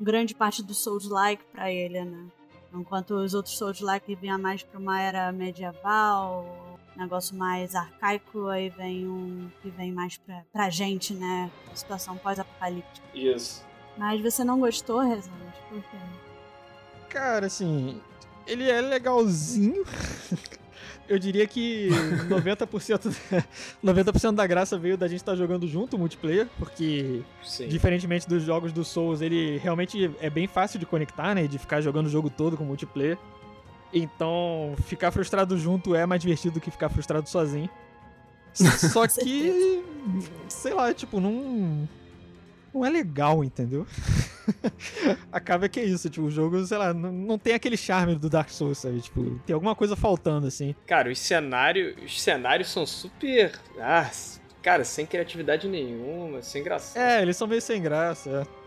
grande 0.00 0.34
parte 0.34 0.62
do 0.62 0.74
Souls-like 0.74 1.42
para 1.52 1.72
ele, 1.72 2.04
né? 2.04 2.26
Enquanto 2.72 3.12
os 3.14 3.34
outros 3.34 3.56
Souls-like 3.58 4.14
vinham 4.14 4.38
mais 4.38 4.62
para 4.62 4.78
uma 4.78 5.00
era 5.00 5.32
medieval, 5.32 6.71
negócio 6.96 7.36
mais 7.36 7.74
arcaico, 7.74 8.48
aí 8.48 8.68
vem 8.70 9.08
um 9.08 9.50
que 9.62 9.70
vem 9.70 9.92
mais 9.92 10.16
pra, 10.16 10.42
pra 10.52 10.70
gente, 10.70 11.14
né? 11.14 11.50
A 11.70 11.76
situação 11.76 12.16
pós-apocalíptica. 12.16 13.06
Isso. 13.14 13.64
Mas 13.96 14.20
você 14.20 14.44
não 14.44 14.58
gostou, 14.58 15.00
Rezende? 15.00 15.32
Por 15.68 15.82
quê? 15.82 15.96
Cara, 17.08 17.46
assim, 17.46 18.00
ele 18.46 18.70
é 18.70 18.80
legalzinho. 18.80 19.84
Eu 21.08 21.18
diria 21.18 21.46
que 21.46 21.90
90%, 22.28 23.44
90 23.82 24.32
da 24.32 24.46
graça 24.46 24.78
veio 24.78 24.96
da 24.96 25.08
gente 25.08 25.18
estar 25.18 25.32
tá 25.32 25.36
jogando 25.36 25.66
junto 25.66 25.98
multiplayer, 25.98 26.48
porque 26.58 27.22
Sim. 27.42 27.68
diferentemente 27.68 28.26
dos 28.26 28.42
jogos 28.42 28.72
do 28.72 28.84
Souls, 28.84 29.20
ele 29.20 29.58
realmente 29.58 30.10
é 30.20 30.30
bem 30.30 30.46
fácil 30.46 30.78
de 30.78 30.86
conectar, 30.86 31.34
né? 31.34 31.46
De 31.46 31.58
ficar 31.58 31.80
jogando 31.80 32.06
o 32.06 32.08
jogo 32.08 32.30
todo 32.30 32.56
com 32.56 32.64
multiplayer. 32.64 33.18
Então, 33.92 34.74
ficar 34.86 35.10
frustrado 35.10 35.58
junto 35.58 35.94
é 35.94 36.06
mais 36.06 36.20
divertido 36.20 36.54
do 36.54 36.60
que 36.60 36.70
ficar 36.70 36.88
frustrado 36.88 37.28
sozinho. 37.28 37.68
Só 38.54 39.06
que, 39.06 39.82
sei 40.48 40.74
lá, 40.74 40.92
tipo, 40.92 41.20
não. 41.20 41.88
Não 42.72 42.86
é 42.86 42.90
legal, 42.90 43.44
entendeu? 43.44 43.86
Acaba 45.30 45.68
que 45.68 45.78
é 45.78 45.84
isso, 45.84 46.08
tipo, 46.08 46.26
o 46.26 46.30
jogo, 46.30 46.64
sei 46.64 46.78
lá, 46.78 46.94
não, 46.94 47.12
não 47.12 47.38
tem 47.38 47.52
aquele 47.52 47.76
charme 47.76 48.14
do 48.14 48.30
Dark 48.30 48.48
Souls, 48.48 48.78
sabe? 48.78 48.98
Tipo, 49.02 49.38
tem 49.46 49.52
alguma 49.52 49.74
coisa 49.74 49.94
faltando, 49.94 50.46
assim. 50.46 50.74
Cara, 50.86 51.10
os 51.10 51.18
cenários, 51.18 51.94
os 52.02 52.20
cenários 52.22 52.70
são 52.70 52.86
super. 52.86 53.52
Ah, 53.78 54.10
cara, 54.62 54.84
sem 54.84 55.04
criatividade 55.04 55.68
nenhuma, 55.68 56.40
sem 56.40 56.62
graça. 56.62 56.98
É, 56.98 57.20
eles 57.20 57.36
são 57.36 57.46
meio 57.46 57.60
sem 57.60 57.82
graça, 57.82 58.30
é. 58.30 58.61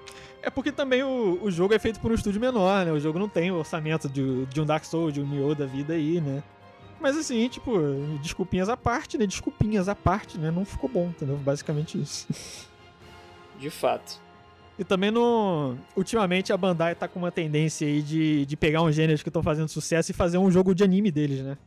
É 0.46 0.50
porque 0.52 0.72
também 0.72 1.02
o, 1.02 1.40
o 1.42 1.50
jogo 1.50 1.74
é 1.74 1.80
feito 1.80 2.00
por 2.00 2.12
um 2.12 2.14
estúdio 2.14 2.40
menor, 2.40 2.86
né? 2.86 2.92
O 2.92 3.00
jogo 3.00 3.18
não 3.18 3.28
tem 3.28 3.50
o 3.50 3.56
orçamento 3.56 4.08
de, 4.08 4.46
de 4.46 4.62
um 4.62 4.66
Dark 4.66 4.86
Souls, 4.86 5.12
de 5.12 5.20
um 5.20 5.26
Nioh 5.26 5.56
da 5.56 5.66
vida 5.66 5.96
aí, 5.96 6.22
né? 6.22 6.44
Mas 7.02 7.18
assim, 7.18 7.50
tipo, 7.50 7.72
desculpinhas 8.22 8.70
à 8.70 8.78
parte, 8.78 9.18
né? 9.18 9.26
Desculpinhas 9.26 9.90
à 9.90 9.96
parte, 9.96 10.38
né? 10.38 10.52
Não 10.52 10.64
ficou 10.64 10.88
bom, 10.88 11.08
entendeu? 11.08 11.36
Basicamente 11.38 12.00
isso. 12.00 12.28
De 13.60 13.72
fato. 13.72 14.22
E 14.78 14.84
também 14.84 15.10
no. 15.10 15.76
Ultimamente 15.96 16.54
a 16.54 16.58
Bandai 16.58 16.94
tá 16.94 17.08
com 17.08 17.18
uma 17.18 17.32
tendência 17.32 17.88
aí 17.88 18.04
de, 18.04 18.46
de 18.46 18.56
pegar 18.56 18.84
uns 18.84 18.94
gêneros 18.94 19.24
que 19.24 19.30
estão 19.30 19.42
fazendo 19.42 19.68
sucesso 19.68 20.12
e 20.12 20.14
fazer 20.14 20.38
um 20.38 20.52
jogo 20.52 20.76
de 20.76 20.84
anime 20.84 21.10
deles, 21.10 21.42
né? 21.42 21.58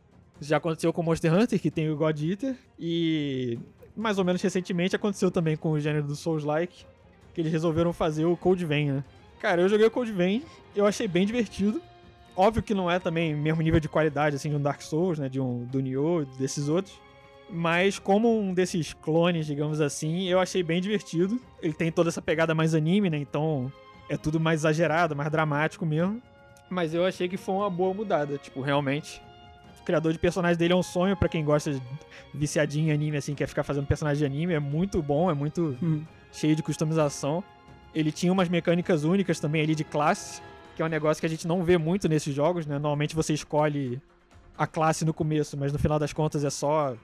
Já 0.41 0.59
aconteceu 0.59 0.93
com 0.93 1.03
Monster 1.03 1.35
Hunter, 1.35 1.61
que 1.61 1.70
tem 1.70 1.91
o 1.91 1.97
God 1.97 2.22
Eater, 2.22 2.55
e 2.79 3.59
mais 3.97 4.18
ou 4.18 4.24
menos 4.24 4.41
recentemente 4.41 4.95
aconteceu 4.95 5.33
também 5.33 5.57
com 5.57 5.72
o 5.72 5.81
gênero 5.81 6.07
do 6.07 6.14
Souls-like, 6.14 6.87
que 7.39 7.43
eles 7.43 7.53
resolveram 7.53 7.93
fazer 7.93 8.24
o 8.24 8.36
Code 8.36 8.66
Vein, 8.66 8.91
né? 8.91 9.05
Cara, 9.39 9.62
eu 9.62 9.68
joguei 9.68 9.86
o 9.86 9.91
Code 9.93 10.11
Vein, 10.11 10.43
eu 10.74 10.84
achei 10.84 11.07
bem 11.07 11.24
divertido. 11.24 11.80
Óbvio 12.36 12.64
que 12.64 12.74
não 12.74 12.91
é 12.91 12.99
também 12.99 13.32
mesmo 13.32 13.62
nível 13.62 13.78
de 13.78 13.89
qualidade 13.89 14.34
assim 14.34 14.51
de 14.51 14.57
um 14.57 14.61
Dark 14.61 14.82
Souls, 14.82 15.20
né, 15.20 15.28
de 15.28 15.41
um 15.41 15.64
do 15.66 15.78
Nioh, 15.78 16.24
desses 16.36 16.68
outros. 16.68 17.01
Mas 17.49 17.97
como 17.97 18.41
um 18.41 18.53
desses 18.53 18.93
clones, 18.93 19.47
digamos 19.47 19.80
assim, 19.80 20.24
eu 20.28 20.41
achei 20.41 20.64
bem 20.64 20.80
divertido. 20.80 21.41
Ele 21.62 21.72
tem 21.72 21.93
toda 21.93 22.09
essa 22.09 22.20
pegada 22.20 22.57
mais 22.57 22.74
anime, 22.74 23.09
né? 23.09 23.18
Então 23.18 23.72
é 24.11 24.16
tudo 24.16 24.41
mais 24.41 24.62
exagerado, 24.62 25.14
mais 25.14 25.30
dramático 25.30 25.86
mesmo. 25.86 26.20
Mas 26.68 26.93
eu 26.93 27.07
achei 27.07 27.28
que 27.28 27.36
foi 27.36 27.55
uma 27.55 27.70
boa 27.70 27.95
mudada, 27.95 28.36
tipo, 28.36 28.61
realmente. 28.61 29.22
O 29.80 29.84
criador 29.84 30.12
de 30.12 30.18
personagem 30.18 30.59
dele 30.59 30.72
é 30.72 30.76
um 30.76 30.82
sonho 30.82 31.16
para 31.16 31.28
quem 31.28 31.45
gosta 31.45 31.72
de 31.72 31.80
viciadinho 32.34 32.89
em 32.89 32.93
anime, 32.93 33.16
assim, 33.16 33.34
quer 33.34 33.47
ficar 33.47 33.62
fazendo 33.62 33.86
personagem 33.86 34.18
de 34.18 34.26
anime. 34.26 34.55
É 34.55 34.61
muito 34.61 35.01
bom, 35.01 35.30
é 35.30 35.34
muito 35.34 35.78
Hum. 35.80 36.03
Cheio 36.33 36.55
de 36.55 36.62
customização. 36.62 37.43
Ele 37.95 38.12
tinha 38.12 38.33
umas 38.33 38.49
mecânicas 38.49 39.05
únicas 39.05 39.41
também 39.41 39.62
ali 39.62 39.74
de 39.74 39.85
classe, 39.85 40.41
que 40.76 40.83
é 40.83 40.85
um 40.85 40.89
negócio 40.89 41.20
que 41.20 41.26
a 41.26 41.29
gente 41.29 41.47
não 41.47 41.64
vê 41.64 41.76
muito 41.79 42.09
nesses 42.09 42.35
jogos, 42.35 42.66
né? 42.66 42.74
Normalmente 42.74 43.14
você 43.14 43.33
escolhe 43.33 44.01
a 44.57 44.66
classe 44.66 45.05
no 45.05 45.14
começo, 45.14 45.57
mas 45.57 45.72
no 45.72 45.79
final 45.79 45.99
das 45.99 46.12
contas 46.12 46.45
é 46.45 46.51
só 46.51 46.97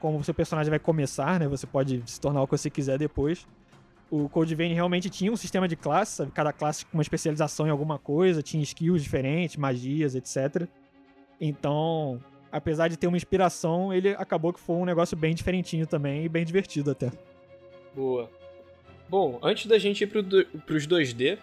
como 0.00 0.18
o 0.18 0.24
seu 0.24 0.34
personagem 0.34 0.68
vai 0.68 0.78
começar, 0.78 1.38
né? 1.38 1.46
Você 1.46 1.66
pode 1.66 2.02
se 2.06 2.20
tornar 2.20 2.42
o 2.42 2.46
que 2.46 2.56
você 2.58 2.68
quiser 2.68 2.98
depois. 2.98 3.46
O 4.10 4.28
Code 4.28 4.54
Vein 4.54 4.74
realmente 4.74 5.08
tinha 5.08 5.30
um 5.30 5.36
sistema 5.36 5.68
de 5.68 5.76
classe, 5.76 6.16
sabe? 6.16 6.32
Cada 6.32 6.52
classe 6.52 6.84
com 6.84 6.98
uma 6.98 7.02
especialização 7.02 7.66
em 7.66 7.70
alguma 7.70 7.98
coisa, 7.98 8.42
tinha 8.42 8.62
skills 8.62 9.02
diferentes, 9.02 9.56
magias, 9.56 10.14
etc. 10.14 10.68
Então, 11.40 12.20
apesar 12.50 12.88
de 12.88 12.96
ter 12.96 13.06
uma 13.06 13.16
inspiração, 13.16 13.92
ele 13.92 14.10
acabou 14.10 14.52
que 14.52 14.60
foi 14.60 14.76
um 14.76 14.84
negócio 14.84 15.16
bem 15.16 15.34
diferentinho 15.34 15.86
também 15.86 16.24
e 16.24 16.28
bem 16.28 16.44
divertido 16.44 16.90
até. 16.90 17.10
Boa. 17.94 18.28
Bom, 19.12 19.38
antes 19.42 19.66
da 19.66 19.78
gente 19.78 20.04
ir 20.04 20.06
pro 20.06 20.24
pros 20.64 20.86
2D, 20.86 21.36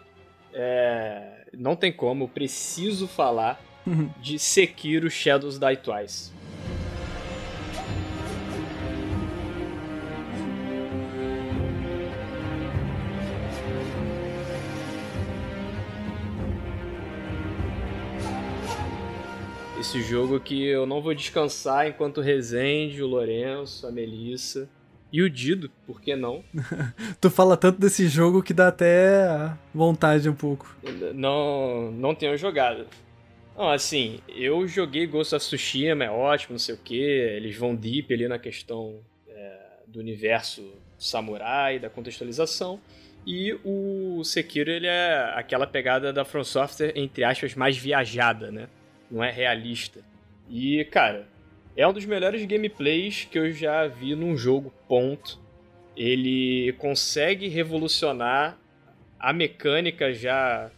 é, 0.51 1.45
não 1.55 1.75
tem 1.75 1.93
como, 1.93 2.27
preciso 2.27 3.07
falar 3.07 3.61
Uhum. 3.85 4.09
de 4.19 4.39
Sekiro 4.39 5.07
Shadows 5.07 5.59
Die 5.59 5.77
Twice. 5.77 6.31
Esse 19.79 20.01
jogo 20.01 20.39
que 20.39 20.65
eu 20.65 20.87
não 20.87 21.03
vou 21.03 21.13
descansar 21.13 21.87
enquanto 21.87 22.17
o 22.17 22.21
Rezende, 22.21 23.03
o 23.03 23.07
Lourenço, 23.07 23.85
a 23.85 23.91
Melissa 23.91 24.67
e 25.11 25.21
o 25.21 25.29
Dido, 25.29 25.71
por 25.87 25.99
que 25.99 26.15
não? 26.15 26.43
Tu 27.19 27.29
fala 27.29 27.57
tanto 27.57 27.79
desse 27.79 28.07
jogo 28.07 28.43
que 28.43 28.53
dá 28.53 28.67
até 28.67 29.51
vontade 29.73 30.29
um 30.29 30.35
pouco. 30.35 30.75
não, 31.13 31.91
não 31.91 32.13
tenham 32.13 32.37
jogado. 32.37 32.85
Não, 33.57 33.69
assim, 33.69 34.19
eu 34.29 34.67
joguei 34.67 35.05
Ghost 35.05 35.35
of 35.35 35.45
Tsushima, 35.45 36.05
é 36.05 36.09
ótimo, 36.09 36.53
não 36.53 36.59
sei 36.59 36.75
o 36.75 36.77
que. 36.77 36.95
Eles 36.95 37.57
vão 37.57 37.75
deep 37.75 38.13
ali 38.13 38.27
na 38.27 38.39
questão 38.39 38.99
é, 39.27 39.59
do 39.87 39.99
universo 39.99 40.73
samurai, 40.97 41.79
da 41.79 41.89
contextualização. 41.89 42.79
E 43.25 43.57
o 43.65 44.23
Sekiro, 44.23 44.69
ele 44.69 44.87
é 44.87 45.33
aquela 45.35 45.67
pegada 45.67 46.13
da 46.13 46.23
From 46.23 46.43
Software, 46.43 46.93
entre 46.95 47.23
aspas, 47.23 47.53
mais 47.53 47.77
viajada, 47.77 48.49
né? 48.51 48.67
Não 49.11 49.23
é 49.23 49.31
realista. 49.31 50.01
E, 50.49 50.85
cara, 50.85 51.27
é 51.75 51.87
um 51.87 51.93
dos 51.93 52.05
melhores 52.05 52.45
gameplays 52.45 53.27
que 53.29 53.39
eu 53.39 53.51
já 53.51 53.87
vi 53.87 54.15
num 54.15 54.35
jogo, 54.35 54.73
ponto. 54.87 55.39
Ele 55.95 56.73
consegue 56.77 57.47
revolucionar 57.47 58.57
a 59.19 59.33
mecânica 59.33 60.13
já 60.13 60.71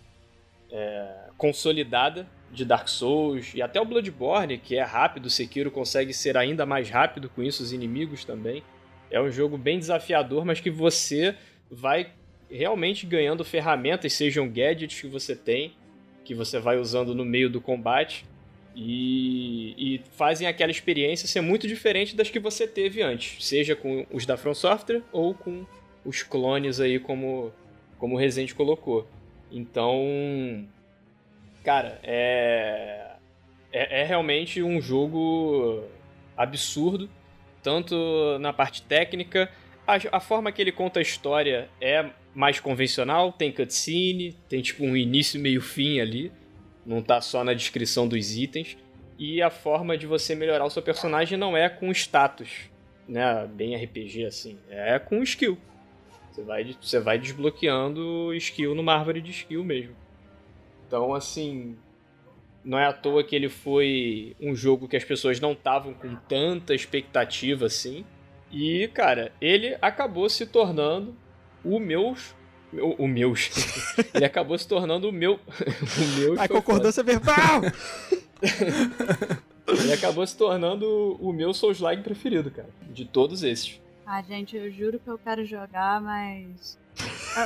é, 0.72 1.30
consolidada 1.38 2.28
de 2.52 2.66
Dark 2.66 2.88
Souls 2.88 3.54
e 3.54 3.62
até 3.62 3.80
o 3.80 3.86
Bloodborne, 3.86 4.58
que 4.58 4.76
é 4.76 4.84
rápido, 4.84 5.28
o 5.28 5.30
Sekiro 5.30 5.72
consegue 5.72 6.14
ser 6.14 6.36
ainda 6.38 6.66
mais 6.66 6.90
rápido 6.90 7.30
com 7.30 7.42
isso, 7.42 7.64
os 7.64 7.72
inimigos 7.72 8.26
também. 8.26 8.64
É 9.10 9.22
um 9.22 9.32
jogo 9.32 9.58
bem 9.58 9.80
desafiador, 9.80 10.46
mas 10.46 10.60
que 10.60 10.70
você 10.70 11.36
vai 11.70 12.12
realmente 12.50 13.06
ganhando 13.06 13.46
ferramentas, 13.46 14.14
sejam 14.14 14.50
gadgets 14.50 15.00
que 15.00 15.08
você 15.08 15.36
tem, 15.36 15.74
que 16.26 16.36
você 16.36 16.60
vai 16.60 16.78
usando 16.78 17.16
no 17.16 17.24
meio 17.24 17.50
do 17.50 17.62
combate, 17.62 18.26
e, 18.76 19.76
e 19.78 20.02
fazem 20.14 20.48
aquela 20.48 20.72
experiência 20.72 21.28
ser 21.28 21.42
muito 21.42 21.68
diferente 21.68 22.16
das 22.16 22.30
que 22.30 22.40
você 22.40 22.68
teve 22.68 23.02
antes, 23.02 23.46
seja 23.46 23.76
com 23.76 24.06
os 24.12 24.26
da 24.26 24.38
From 24.38 24.54
Software 24.54 25.02
ou 25.12 25.34
com 25.34 25.66
os 26.06 26.24
clones 26.24 26.80
aí, 26.80 27.00
como, 27.00 27.52
como 27.98 28.16
o 28.16 28.18
Resident 28.18 28.54
colocou. 28.54 29.08
Então, 29.52 30.66
cara, 31.64 32.00
é, 32.04 33.12
é, 33.72 34.02
é 34.02 34.04
realmente 34.04 34.64
um 34.64 34.82
jogo 34.82 35.84
absurdo, 36.36 37.10
tanto 37.62 37.96
na 38.40 38.54
parte 38.54 38.82
técnica, 38.82 39.50
a, 39.86 40.18
a 40.18 40.20
forma 40.20 40.52
que 40.52 40.62
ele 40.62 40.72
conta 40.72 41.00
a 41.00 41.04
história 41.04 41.70
é 41.80 42.10
mais 42.34 42.60
convencional, 42.60 43.32
tem 43.34 43.52
cutscene, 43.52 44.34
tem 44.48 44.62
tipo 44.62 44.84
um 44.84 44.96
início, 44.96 45.40
meio, 45.40 45.62
fim 45.62 46.00
ali, 46.00 46.32
não 46.92 47.02
tá 47.02 47.22
só 47.22 47.44
na 47.44 47.54
descrição 47.54 48.08
dos 48.08 48.36
itens, 48.36 48.78
e 49.18 49.42
a 49.42 49.50
forma 49.50 49.98
de 49.98 50.06
você 50.06 50.36
melhorar 50.36 50.66
o 50.66 50.70
seu 50.70 50.82
personagem 50.82 51.38
não 51.38 51.56
é 51.56 51.70
com 51.70 51.92
status, 51.92 52.70
né, 53.08 53.48
bem 53.48 53.76
RPG 53.76 54.26
assim, 54.26 54.58
é 54.70 55.00
com 55.00 55.24
skill. 55.24 55.58
Você 56.32 56.44
vai, 56.44 56.76
você 56.82 57.00
vai 57.00 57.20
desbloqueando 57.20 58.34
skill 58.36 58.74
numa 58.74 58.96
árvore 58.96 59.22
de 59.22 59.32
skill 59.32 59.64
mesmo. 59.64 59.96
Então, 60.88 61.14
assim, 61.14 61.78
não 62.64 62.78
é 62.78 62.86
à 62.86 62.94
toa 62.94 63.24
que 63.24 63.36
ele 63.36 63.50
foi 63.50 64.36
um 64.40 64.56
jogo 64.56 64.88
que 64.88 64.96
as 64.96 65.04
pessoas 65.04 65.40
não 65.40 65.54
estavam 65.54 65.94
com 65.94 66.16
tanta 66.16 66.74
expectativa 66.74 67.66
assim. 67.66 68.06
E, 68.52 68.88
cara, 68.90 69.32
ele 69.42 69.78
acabou 69.82 70.30
se 70.30 70.46
tornando 70.46 71.16
o 71.64 71.80
meus. 71.80 72.36
O, 72.74 73.04
o 73.04 73.08
meus. 73.08 73.50
ele 74.14 74.26
acabou 74.26 74.58
se 74.58 74.68
tornando 74.68 75.10
o 75.10 75.12
meu. 75.12 75.34
o 75.98 76.20
meu. 76.20 76.42
A 76.42 76.48
concordância 76.48 77.04
verbal! 77.04 77.62
ele 79.68 79.94
acabou 79.94 80.26
se 80.26 80.36
tornando 80.36 81.18
o 81.20 81.32
meu 81.34 81.54
Souls-like 81.54 82.04
preferido, 82.04 82.50
cara. 82.52 82.70
De 82.90 83.06
todos 83.06 83.44
esses. 83.44 83.80
Ah, 84.06 84.22
gente, 84.22 84.56
eu 84.58 84.72
juro 84.72 85.00
que 85.00 85.08
eu 85.10 85.18
quero 85.18 85.46
jogar, 85.46 86.02
mas. 86.02 86.78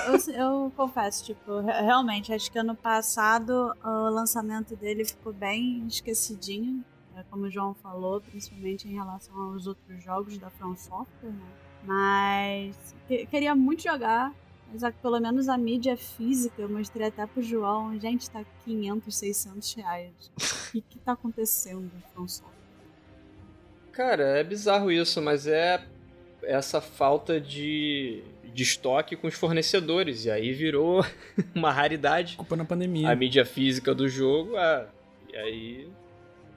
Eu, 0.08 0.14
eu- 0.16 0.34
eu 0.66 0.72
confesso, 0.76 1.24
tipo, 1.26 1.60
re- 1.62 1.82
realmente, 1.82 2.34
acho 2.34 2.52
que 2.52 2.58
ano 2.58 2.76
passado 2.76 3.74
o 3.84 4.10
lançamento 4.10 4.76
dele 4.76 5.06
ficou 5.06 5.32
bem 5.32 5.86
esquecidinho, 5.88 6.84
né, 7.14 7.24
como 7.30 7.44
o 7.46 7.50
João 7.52 7.76
falou, 7.76 8.20
principalmente 8.22 8.88
em 8.88 8.94
relação 8.96 9.40
aos 9.40 9.68
outros 9.68 10.04
jogos 10.04 10.38
da 10.40 10.50
From 10.50 10.76
Software, 10.76 11.30
né? 11.30 11.46
Mas 11.84 12.76
que- 13.08 13.28
queria 13.28 13.54
muito 13.56 13.84
jogar, 13.84 14.34
mas 14.72 14.82
que 14.82 15.00
pelo 15.02 15.20
menos 15.20 15.48
a 15.48 15.58
mídia 15.58 15.96
física, 15.96 16.62
eu 16.62 16.70
mostrei 16.70 17.08
até 17.08 17.26
pro 17.26 17.42
João, 17.42 17.98
gente, 18.00 18.30
tá 18.30 18.44
500, 18.66 19.16
600 19.16 19.74
reais. 19.76 20.12
O 20.38 20.72
que 20.72 20.82
que 20.82 21.00
tá 21.00 21.14
acontecendo, 21.14 21.92
From 22.14 22.28
Software? 22.28 22.56
Cara, 23.92 24.24
é 24.24 24.44
bizarro 24.44 24.92
isso, 24.92 25.22
mas 25.22 25.48
é 25.48 25.82
essa 26.44 26.82
falta 26.82 27.40
de, 27.40 28.22
de 28.54 28.64
estoque 28.64 29.16
com 29.16 29.28
os 29.28 29.34
fornecedores. 29.34 30.26
E 30.26 30.32
aí 30.32 30.52
virou 30.52 31.06
uma 31.56 31.72
raridade 31.72 32.36
Culpa 32.36 32.56
na 32.56 32.66
pandemia. 32.66 33.10
a 33.10 33.16
mídia 33.16 33.46
física 33.46 33.96
do 33.96 34.10
jogo. 34.10 34.58
Ah, 34.58 34.88
e 35.32 35.38
aí, 35.38 35.90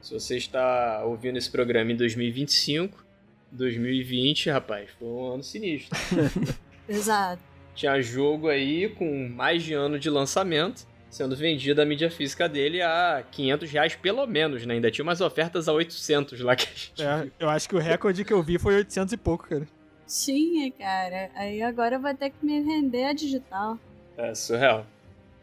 se 0.02 0.12
você 0.12 0.36
está 0.36 1.04
ouvindo 1.04 1.36
esse 1.38 1.50
programa 1.50 1.92
em 1.92 1.96
2025, 1.96 3.04
2020, 3.52 4.50
rapaz, 4.50 4.90
foi 4.98 5.08
um 5.08 5.34
ano 5.34 5.42
sinistro. 5.44 5.96
Exato. 6.88 7.47
Tinha 7.78 8.02
jogo 8.02 8.48
aí 8.48 8.88
com 8.88 9.28
mais 9.28 9.62
de 9.62 9.72
ano 9.72 10.00
de 10.00 10.10
lançamento, 10.10 10.84
sendo 11.08 11.36
vendido 11.36 11.80
a 11.80 11.84
mídia 11.84 12.10
física 12.10 12.48
dele 12.48 12.82
a 12.82 13.24
500 13.30 13.70
reais 13.70 13.94
pelo 13.94 14.26
menos, 14.26 14.66
né? 14.66 14.74
Ainda 14.74 14.90
tinha 14.90 15.04
umas 15.04 15.20
ofertas 15.20 15.68
a 15.68 15.72
800 15.72 16.40
lá 16.40 16.56
que 16.56 16.64
a 16.64 16.74
gente 16.74 17.00
É, 17.00 17.30
eu 17.38 17.48
acho 17.48 17.68
que 17.68 17.76
o 17.76 17.78
recorde 17.78 18.24
que 18.24 18.32
eu 18.32 18.42
vi 18.42 18.58
foi 18.58 18.74
800 18.74 19.12
e 19.12 19.16
pouco, 19.16 19.48
cara. 19.48 19.64
Tinha, 20.08 20.72
cara. 20.72 21.30
Aí 21.36 21.62
agora 21.62 21.94
eu 21.94 22.00
vou 22.00 22.12
ter 22.12 22.30
que 22.30 22.44
me 22.44 22.60
render 22.60 23.04
a 23.04 23.12
digital. 23.12 23.78
É 24.16 24.34
surreal. 24.34 24.84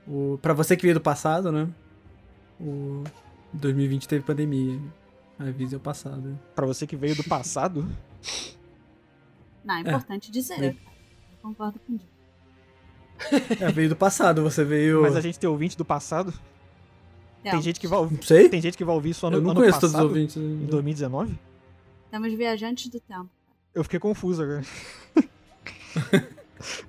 O, 0.05 0.37
pra 0.41 0.51
você 0.51 0.75
que 0.75 0.81
veio 0.81 0.95
do 0.95 0.99
passado, 0.99 1.53
né? 1.53 1.69
O 2.59 3.01
2020 3.53 4.09
teve 4.09 4.25
pandemia. 4.25 4.77
Avisa 5.39 5.75
é 5.75 5.77
o 5.77 5.79
passado. 5.79 6.37
Pra 6.53 6.65
você 6.65 6.85
que 6.85 6.97
veio 6.97 7.15
do 7.15 7.23
passado, 7.29 7.87
Não, 9.63 9.75
é 9.77 9.79
importante 9.79 10.29
dizer. 10.29 10.61
É. 10.61 10.67
Eu 10.71 10.75
concordo 11.41 11.79
com 11.79 11.93
o. 11.93 12.14
É, 13.61 13.71
veio 13.71 13.89
do 13.89 13.95
passado, 13.95 14.41
você 14.43 14.63
veio. 14.63 15.01
mas 15.01 15.15
a 15.15 15.21
gente 15.21 15.39
tem 15.39 15.49
ouvinte 15.49 15.77
do 15.77 15.85
passado. 15.85 16.33
Tem 17.43 17.53
Não, 17.53 17.61
gente 17.61 17.79
que 17.79 17.87
vai 17.87 17.99
ouvir, 17.99 18.19
sei? 18.23 18.49
tem 18.49 18.59
gente 18.61 18.75
que 18.77 18.83
vai 18.83 18.95
ouvir 18.95 19.11
isso 19.11 19.25
ano, 19.27 19.37
eu 19.37 19.41
não 19.41 19.51
ano 19.51 19.59
conheço 19.61 19.79
passado, 19.79 19.91
todos 19.91 20.05
os 20.05 20.15
ouvintes. 20.15 20.35
em 20.37 20.65
2019. 20.65 21.39
Temos 22.11 22.33
viajantes 22.33 22.87
do 22.89 22.99
tempo. 22.99 23.29
Eu 23.73 23.83
fiquei 23.83 23.99
confuso 23.99 24.41
agora. 24.43 24.63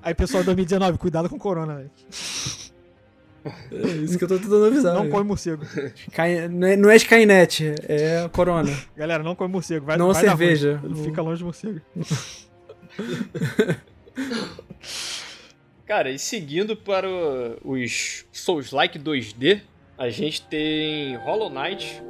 Aí, 0.02 0.14
pessoal, 0.14 0.42
2019, 0.44 0.96
cuidado 0.98 1.28
com 1.28 1.38
corona, 1.38 1.76
velho. 1.76 1.90
É 3.70 3.86
isso 4.02 4.16
que 4.18 4.24
eu 4.24 4.28
tô 4.28 4.38
tentando 4.38 4.64
avisar. 4.64 4.94
Não 4.94 5.08
come 5.10 5.24
morcego. 5.24 5.64
Cai- 6.12 6.48
Não 6.48 6.66
é, 6.66 6.76
não 6.76 6.90
é 6.90 6.96
Skynet, 6.96 7.74
é 7.82 8.28
Corona. 8.32 8.72
Galera, 8.96 9.22
não 9.22 9.34
come 9.36 9.52
morcego. 9.52 9.86
Vai, 9.86 9.96
Não 9.96 10.12
vai 10.12 10.24
dar 10.24 10.30
ruim. 10.30 10.38
cerveja. 10.38 10.80
Fica 11.04 11.22
longe 11.22 11.38
de 11.38 11.44
morcego. 11.44 11.80
Cara, 15.86 16.10
e 16.10 16.18
seguindo 16.18 16.76
para 16.76 17.08
os 17.64 18.26
Souls-like 18.32 18.98
2D, 18.98 19.60
a 19.96 20.10
gente 20.10 20.42
tem 20.42 21.14
Hollow 21.18 21.48
Knight. 21.48 22.02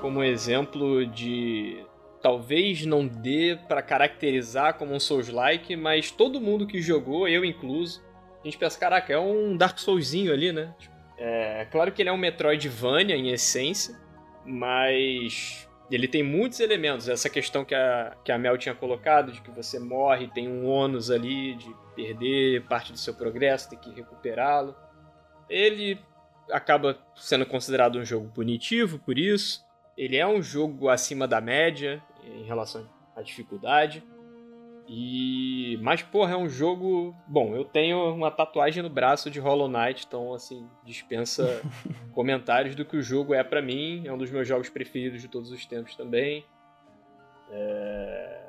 Como 0.00 0.24
exemplo 0.24 1.06
de 1.06 1.84
talvez 2.20 2.84
não 2.84 3.06
dê 3.06 3.56
pra 3.68 3.80
caracterizar 3.80 4.74
como 4.74 4.92
um 4.92 4.98
Souls-like, 4.98 5.76
mas 5.76 6.10
todo 6.10 6.40
mundo 6.40 6.66
que 6.66 6.82
jogou, 6.82 7.28
eu 7.28 7.44
incluso, 7.44 8.02
a 8.42 8.44
gente 8.44 8.58
pensa, 8.58 8.78
caraca, 8.78 9.12
é 9.12 9.18
um 9.18 9.56
Dark 9.56 9.78
Soulsinho 9.78 10.32
ali, 10.32 10.52
né? 10.52 10.74
É 11.16 11.66
claro 11.70 11.92
que 11.92 12.02
ele 12.02 12.08
é 12.08 12.12
um 12.12 12.16
Metroidvania 12.16 13.14
em 13.14 13.30
essência, 13.30 13.96
mas 14.44 15.68
ele 15.90 16.08
tem 16.08 16.22
muitos 16.22 16.58
elementos. 16.58 17.08
Essa 17.08 17.30
questão 17.30 17.64
que 17.64 17.74
a, 17.74 18.16
que 18.24 18.32
a 18.32 18.38
Mel 18.38 18.58
tinha 18.58 18.74
colocado, 18.74 19.30
de 19.30 19.40
que 19.40 19.50
você 19.50 19.78
morre, 19.78 20.26
tem 20.28 20.48
um 20.48 20.66
ônus 20.66 21.10
ali 21.10 21.54
de 21.54 21.72
perder 21.94 22.64
parte 22.64 22.92
do 22.92 22.98
seu 22.98 23.14
progresso, 23.14 23.70
ter 23.70 23.76
que 23.76 23.92
recuperá-lo. 23.94 24.74
Ele 25.48 25.98
acaba 26.50 26.98
sendo 27.14 27.46
considerado 27.46 27.98
um 27.98 28.04
jogo 28.04 28.28
punitivo 28.34 28.98
por 28.98 29.18
isso. 29.18 29.64
Ele 29.96 30.16
é 30.16 30.26
um 30.26 30.42
jogo 30.42 30.88
acima 30.88 31.28
da 31.28 31.40
média 31.40 32.02
em 32.24 32.44
relação 32.44 32.88
à 33.14 33.22
dificuldade. 33.22 34.02
E. 34.94 35.78
Mas, 35.80 36.02
porra, 36.02 36.34
é 36.34 36.36
um 36.36 36.50
jogo. 36.50 37.16
Bom, 37.26 37.56
eu 37.56 37.64
tenho 37.64 38.14
uma 38.14 38.30
tatuagem 38.30 38.82
no 38.82 38.90
braço 38.90 39.30
de 39.30 39.40
Hollow 39.40 39.66
Knight, 39.66 40.04
então, 40.06 40.34
assim, 40.34 40.68
dispensa 40.84 41.62
comentários 42.12 42.74
do 42.74 42.84
que 42.84 42.98
o 42.98 43.02
jogo 43.02 43.32
é 43.32 43.42
pra 43.42 43.62
mim. 43.62 44.06
É 44.06 44.12
um 44.12 44.18
dos 44.18 44.30
meus 44.30 44.46
jogos 44.46 44.68
preferidos 44.68 45.22
de 45.22 45.28
todos 45.28 45.50
os 45.50 45.64
tempos 45.64 45.96
também. 45.96 46.44
É... 47.50 48.42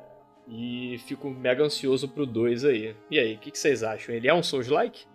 E 0.46 0.98
fico 1.08 1.30
mega 1.30 1.64
ansioso 1.64 2.10
pro 2.10 2.26
2 2.26 2.66
aí. 2.66 2.94
E 3.10 3.18
aí, 3.18 3.36
o 3.36 3.39
que, 3.39 3.50
que 3.50 3.58
vocês 3.58 3.82
acham? 3.82 4.14
Ele 4.14 4.28
é 4.28 4.34
um 4.34 4.44
Souls-like? 4.44 5.06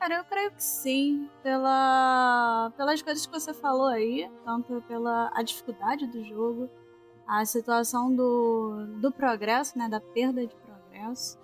Cara, 0.00 0.16
eu 0.16 0.24
creio 0.24 0.50
que 0.50 0.64
sim, 0.64 1.30
pela, 1.44 2.72
pelas 2.76 3.00
coisas 3.02 3.24
que 3.24 3.32
você 3.32 3.54
falou 3.54 3.86
aí, 3.86 4.28
tanto 4.44 4.82
pela 4.88 5.30
a 5.32 5.42
dificuldade 5.44 6.08
do 6.08 6.24
jogo, 6.24 6.68
a 7.30 7.44
situação 7.44 8.12
do, 8.12 8.86
do 9.00 9.12
progresso, 9.12 9.78
né, 9.78 9.88
da 9.88 10.00
perda 10.00 10.44
de 10.44 10.52
progresso. 10.56 11.38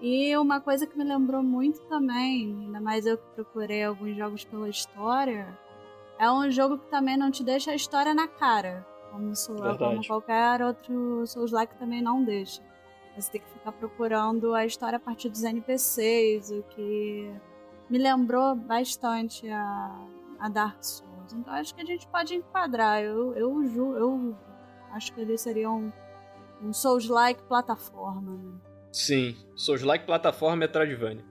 E 0.00 0.34
uma 0.38 0.62
coisa 0.62 0.86
que 0.86 0.96
me 0.96 1.04
lembrou 1.04 1.42
muito 1.42 1.78
também, 1.82 2.56
ainda 2.62 2.80
mais 2.80 3.04
eu 3.04 3.18
que 3.18 3.26
procurei 3.34 3.84
alguns 3.84 4.16
jogos 4.16 4.46
pela 4.46 4.66
história, 4.66 5.46
é 6.18 6.30
um 6.32 6.50
jogo 6.50 6.78
que 6.78 6.86
também 6.86 7.18
não 7.18 7.30
te 7.30 7.44
deixa 7.44 7.70
a 7.70 7.74
história 7.74 8.14
na 8.14 8.26
cara, 8.26 8.86
como, 9.12 9.30
como 9.76 10.06
qualquer 10.06 10.62
outro 10.62 11.26
Souls-like 11.26 11.76
também 11.76 12.00
não 12.00 12.24
deixa. 12.24 12.62
Você 13.14 13.32
tem 13.32 13.40
que 13.42 13.50
ficar 13.50 13.72
procurando 13.72 14.54
a 14.54 14.64
história 14.64 14.96
a 14.96 15.00
partir 15.00 15.28
dos 15.28 15.44
NPCs, 15.44 16.50
o 16.50 16.62
que 16.70 17.30
me 17.90 17.98
lembrou 17.98 18.54
bastante 18.54 19.46
a, 19.50 20.06
a 20.38 20.48
Dark 20.48 20.82
Souls. 20.82 21.34
Então 21.34 21.52
acho 21.52 21.74
que 21.74 21.82
a 21.82 21.84
gente 21.84 22.08
pode 22.08 22.34
enquadrar. 22.34 23.02
Eu, 23.02 23.34
eu, 23.34 23.62
eu 23.96 24.36
acho 24.92 25.12
que 25.12 25.20
ele 25.20 25.36
seria 25.38 25.70
um, 25.70 25.90
um 26.62 26.72
Souls-like 26.72 27.42
plataforma. 27.44 28.32
Né? 28.32 28.52
Sim, 28.92 29.36
Souls-like 29.56 30.04
plataforma 30.04 30.56
Metroidvania. 30.56 31.24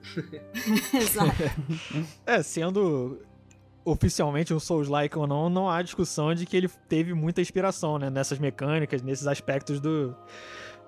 Exato. 0.93 1.31
É, 2.25 2.41
sendo 2.41 3.19
oficialmente 3.83 4.53
um 4.53 4.59
Souls-like 4.59 5.17
ou 5.17 5.25
não, 5.27 5.49
não 5.49 5.69
há 5.69 5.81
discussão 5.81 6.33
de 6.33 6.45
que 6.45 6.55
ele 6.55 6.69
teve 6.87 7.13
muita 7.13 7.41
inspiração, 7.41 7.97
né? 7.97 8.09
Nessas 8.09 8.37
mecânicas, 8.39 9.01
nesses 9.01 9.25
aspectos 9.27 9.79
do, 9.79 10.15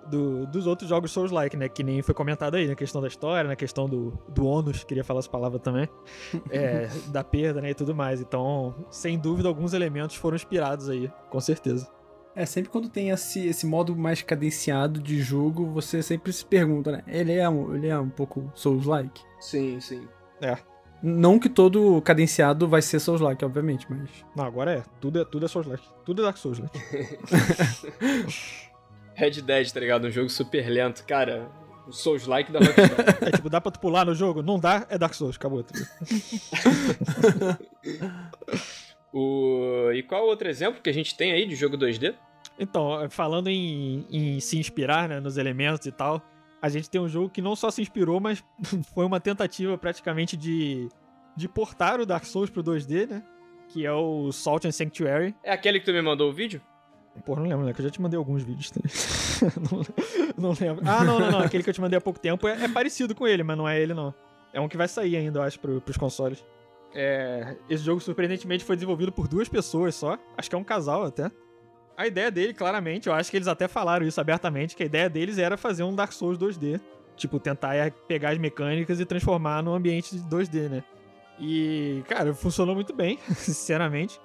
do- 0.07 0.45
dos 0.47 0.67
outros 0.67 0.87
jogos 0.89 1.11
Souls-like, 1.11 1.57
né? 1.57 1.67
Que 1.67 1.83
nem 1.83 2.01
foi 2.01 2.13
comentado 2.13 2.55
aí, 2.55 2.67
na 2.67 2.75
questão 2.75 3.01
da 3.01 3.07
história, 3.07 3.47
na 3.47 3.55
questão 3.55 3.89
do, 3.89 4.11
do 4.29 4.45
ônus, 4.45 4.83
queria 4.83 5.03
falar 5.03 5.19
essa 5.19 5.29
palavra 5.29 5.57
também, 5.59 5.89
é, 6.51 6.87
da 7.07 7.23
perda, 7.23 7.59
né? 7.59 7.71
E 7.71 7.73
tudo 7.73 7.95
mais. 7.95 8.21
Então, 8.21 8.75
sem 8.91 9.17
dúvida, 9.17 9.49
alguns 9.49 9.73
elementos 9.73 10.15
foram 10.15 10.35
inspirados 10.35 10.87
aí, 10.87 11.11
com 11.29 11.39
certeza. 11.39 11.89
É, 12.35 12.45
sempre 12.45 12.71
quando 12.71 12.87
tem 12.87 13.09
esse, 13.09 13.45
esse 13.45 13.65
modo 13.65 13.95
mais 13.95 14.21
cadenciado 14.21 15.01
de 15.01 15.21
jogo, 15.21 15.65
você 15.65 16.01
sempre 16.01 16.31
se 16.31 16.45
pergunta, 16.45 16.91
né? 16.91 17.03
Ele 17.07 17.33
é 17.33 17.49
um, 17.49 17.75
ele 17.75 17.87
é 17.87 17.99
um 17.99 18.09
pouco 18.09 18.49
Souls-like? 18.55 19.21
Sim, 19.39 19.79
sim. 19.81 20.07
Não 21.03 21.39
que 21.39 21.49
todo 21.49 22.01
cadenciado 22.01 22.67
vai 22.67 22.81
ser 22.81 22.99
Souls-like, 22.99 23.43
obviamente, 23.43 23.85
mas... 23.89 24.09
Não, 24.35 24.45
agora 24.45 24.71
é. 24.71 24.83
Tudo 24.99 25.21
é, 25.21 25.25
tudo 25.25 25.45
é 25.45 25.49
Souls-like. 25.49 25.83
Tudo 26.05 26.21
é 26.21 26.25
Dark 26.25 26.37
Souls-like. 26.37 26.79
Red 29.13 29.41
Dead, 29.41 29.71
tá 29.71 29.79
ligado? 29.79 30.07
Um 30.07 30.11
jogo 30.11 30.29
super 30.29 30.67
lento. 30.69 31.03
Cara, 31.05 31.49
o 31.87 31.91
Souls-like 31.91 32.51
da 32.51 32.59
Rockstar. 32.59 33.17
É 33.27 33.31
tipo, 33.31 33.49
dá 33.49 33.59
pra 33.59 33.71
tu 33.71 33.79
pular 33.79 34.05
no 34.05 34.15
jogo? 34.15 34.41
Não 34.41 34.59
dá, 34.59 34.85
é 34.89 34.97
Dark 34.97 35.13
Souls, 35.13 35.35
acabou. 35.35 35.63
tá? 35.63 35.73
o... 39.13 39.91
E 39.93 40.03
qual 40.03 40.25
outro 40.25 40.47
exemplo 40.47 40.81
que 40.81 40.89
a 40.89 40.93
gente 40.93 41.15
tem 41.15 41.31
aí 41.31 41.45
de 41.45 41.55
jogo 41.55 41.77
2D? 41.77 42.15
Então, 42.59 43.09
falando 43.09 43.47
em, 43.47 44.05
em 44.11 44.39
se 44.39 44.57
inspirar 44.57 45.09
né, 45.09 45.19
nos 45.19 45.37
elementos 45.37 45.85
e 45.85 45.91
tal, 45.91 46.21
a 46.61 46.69
gente 46.69 46.89
tem 46.89 47.01
um 47.01 47.09
jogo 47.09 47.29
que 47.29 47.41
não 47.41 47.55
só 47.55 47.71
se 47.71 47.81
inspirou, 47.81 48.19
mas 48.19 48.43
foi 48.93 49.05
uma 49.05 49.19
tentativa 49.19 49.77
praticamente 49.77 50.37
de, 50.37 50.87
de 51.35 51.47
portar 51.47 51.99
o 51.99 52.05
Dark 52.05 52.25
Souls 52.25 52.49
pro 52.49 52.63
2D, 52.63 53.09
né? 53.09 53.23
Que 53.69 53.85
é 53.85 53.91
o 53.91 54.31
Salt 54.31 54.65
and 54.65 54.71
Sanctuary. 54.71 55.33
É 55.43 55.51
aquele 55.51 55.79
que 55.79 55.85
tu 55.85 55.93
me 55.93 56.01
mandou 56.01 56.29
o 56.29 56.33
vídeo? 56.33 56.61
Porra, 57.25 57.41
não 57.41 57.49
lembro, 57.49 57.65
né? 57.65 57.73
Que 57.73 57.81
eu 57.81 57.85
já 57.85 57.89
te 57.89 58.01
mandei 58.01 58.17
alguns 58.17 58.43
vídeos 58.43 58.71
também. 58.71 58.91
não, 60.37 60.49
não 60.49 60.57
lembro. 60.59 60.83
Ah, 60.87 61.03
não, 61.03 61.19
não, 61.19 61.31
não. 61.31 61.39
Aquele 61.39 61.63
que 61.63 61.69
eu 61.69 61.73
te 61.73 61.81
mandei 61.81 61.97
há 61.97 62.01
pouco 62.01 62.19
tempo 62.19 62.47
é, 62.47 62.65
é 62.65 62.67
parecido 62.67 63.15
com 63.15 63.27
ele, 63.27 63.43
mas 63.43 63.57
não 63.57 63.67
é 63.67 63.79
ele, 63.79 63.93
não. 63.93 64.13
É 64.53 64.59
um 64.59 64.67
que 64.67 64.77
vai 64.77 64.87
sair 64.87 65.15
ainda, 65.15 65.39
eu 65.39 65.43
acho, 65.43 65.59
pro, 65.59 65.81
pros 65.81 65.97
consoles. 65.97 66.43
É, 66.93 67.55
esse 67.69 67.83
jogo, 67.83 68.01
surpreendentemente, 68.01 68.63
foi 68.63 68.75
desenvolvido 68.75 69.11
por 69.11 69.27
duas 69.27 69.47
pessoas 69.47 69.95
só. 69.95 70.17
Acho 70.37 70.49
que 70.49 70.55
é 70.55 70.59
um 70.59 70.63
casal 70.63 71.03
até. 71.03 71.31
A 71.95 72.07
ideia 72.07 72.31
dele, 72.31 72.53
claramente, 72.53 73.07
eu 73.07 73.13
acho 73.13 73.29
que 73.29 73.37
eles 73.37 73.47
até 73.47 73.67
falaram 73.67 74.05
isso 74.05 74.19
abertamente, 74.19 74.75
que 74.75 74.83
a 74.83 74.85
ideia 74.85 75.09
deles 75.09 75.37
era 75.37 75.57
fazer 75.57 75.83
um 75.83 75.93
Dark 75.93 76.11
Souls 76.11 76.37
2D. 76.37 76.79
Tipo, 77.15 77.39
tentar 77.39 77.75
é, 77.75 77.91
pegar 77.91 78.31
as 78.31 78.37
mecânicas 78.37 78.99
e 78.99 79.05
transformar 79.05 79.61
num 79.61 79.73
ambiente 79.73 80.15
de 80.15 80.23
2D, 80.23 80.69
né? 80.69 80.83
E, 81.39 82.03
cara, 82.07 82.33
funcionou 82.33 82.73
muito 82.73 82.93
bem, 82.93 83.19
sinceramente. 83.35 84.19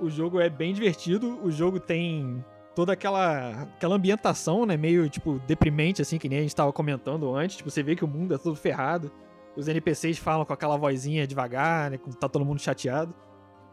O 0.00 0.08
jogo 0.08 0.40
é 0.40 0.48
bem 0.48 0.72
divertido, 0.72 1.38
o 1.44 1.50
jogo 1.50 1.78
tem 1.78 2.44
toda 2.74 2.92
aquela, 2.92 3.62
aquela 3.62 3.96
ambientação, 3.96 4.64
né? 4.64 4.76
Meio, 4.76 5.08
tipo, 5.08 5.40
deprimente, 5.46 6.00
assim, 6.00 6.18
que 6.18 6.28
nem 6.28 6.38
a 6.38 6.42
gente 6.42 6.56
tava 6.56 6.72
comentando 6.72 7.34
antes. 7.34 7.56
Tipo, 7.56 7.70
você 7.70 7.82
vê 7.82 7.94
que 7.94 8.04
o 8.04 8.08
mundo 8.08 8.34
é 8.34 8.38
todo 8.38 8.56
ferrado. 8.56 9.12
Os 9.60 9.68
NPCs 9.68 10.18
falam 10.18 10.44
com 10.44 10.52
aquela 10.52 10.76
vozinha 10.76 11.26
devagar, 11.26 11.90
né? 11.90 11.98
quando 11.98 12.16
Tá 12.16 12.28
todo 12.28 12.44
mundo 12.44 12.60
chateado. 12.60 13.14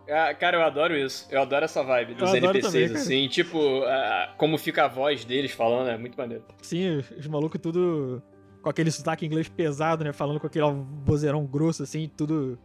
Ah, 0.09 0.33
cara, 0.33 0.57
eu 0.57 0.63
adoro 0.63 0.95
isso. 0.95 1.27
Eu 1.29 1.41
adoro 1.41 1.65
essa 1.65 1.83
vibe 1.83 2.13
dos 2.13 2.33
NPCs, 2.33 2.63
também, 2.71 2.85
assim. 3.01 3.27
Tipo, 3.27 3.83
ah, 3.83 4.33
como 4.37 4.57
fica 4.57 4.85
a 4.85 4.87
voz 4.87 5.25
deles 5.25 5.51
falando, 5.51 5.89
é 5.89 5.97
muito 5.97 6.17
maneiro. 6.17 6.43
Sim, 6.61 6.97
os- 6.97 7.11
os 7.11 7.27
malucos 7.27 7.59
tudo 7.61 8.21
com 8.61 8.69
aquele 8.69 8.89
sotaque 8.89 9.25
inglês 9.25 9.49
pesado, 9.49 10.03
né? 10.05 10.13
Falando 10.13 10.39
com 10.39 10.47
aquele 10.47 10.65
vozeirão 11.03 11.45
grosso, 11.45 11.83
assim, 11.83 12.09
tudo 12.15 12.57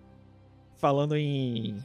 falando 0.76 1.16
em 1.16 1.76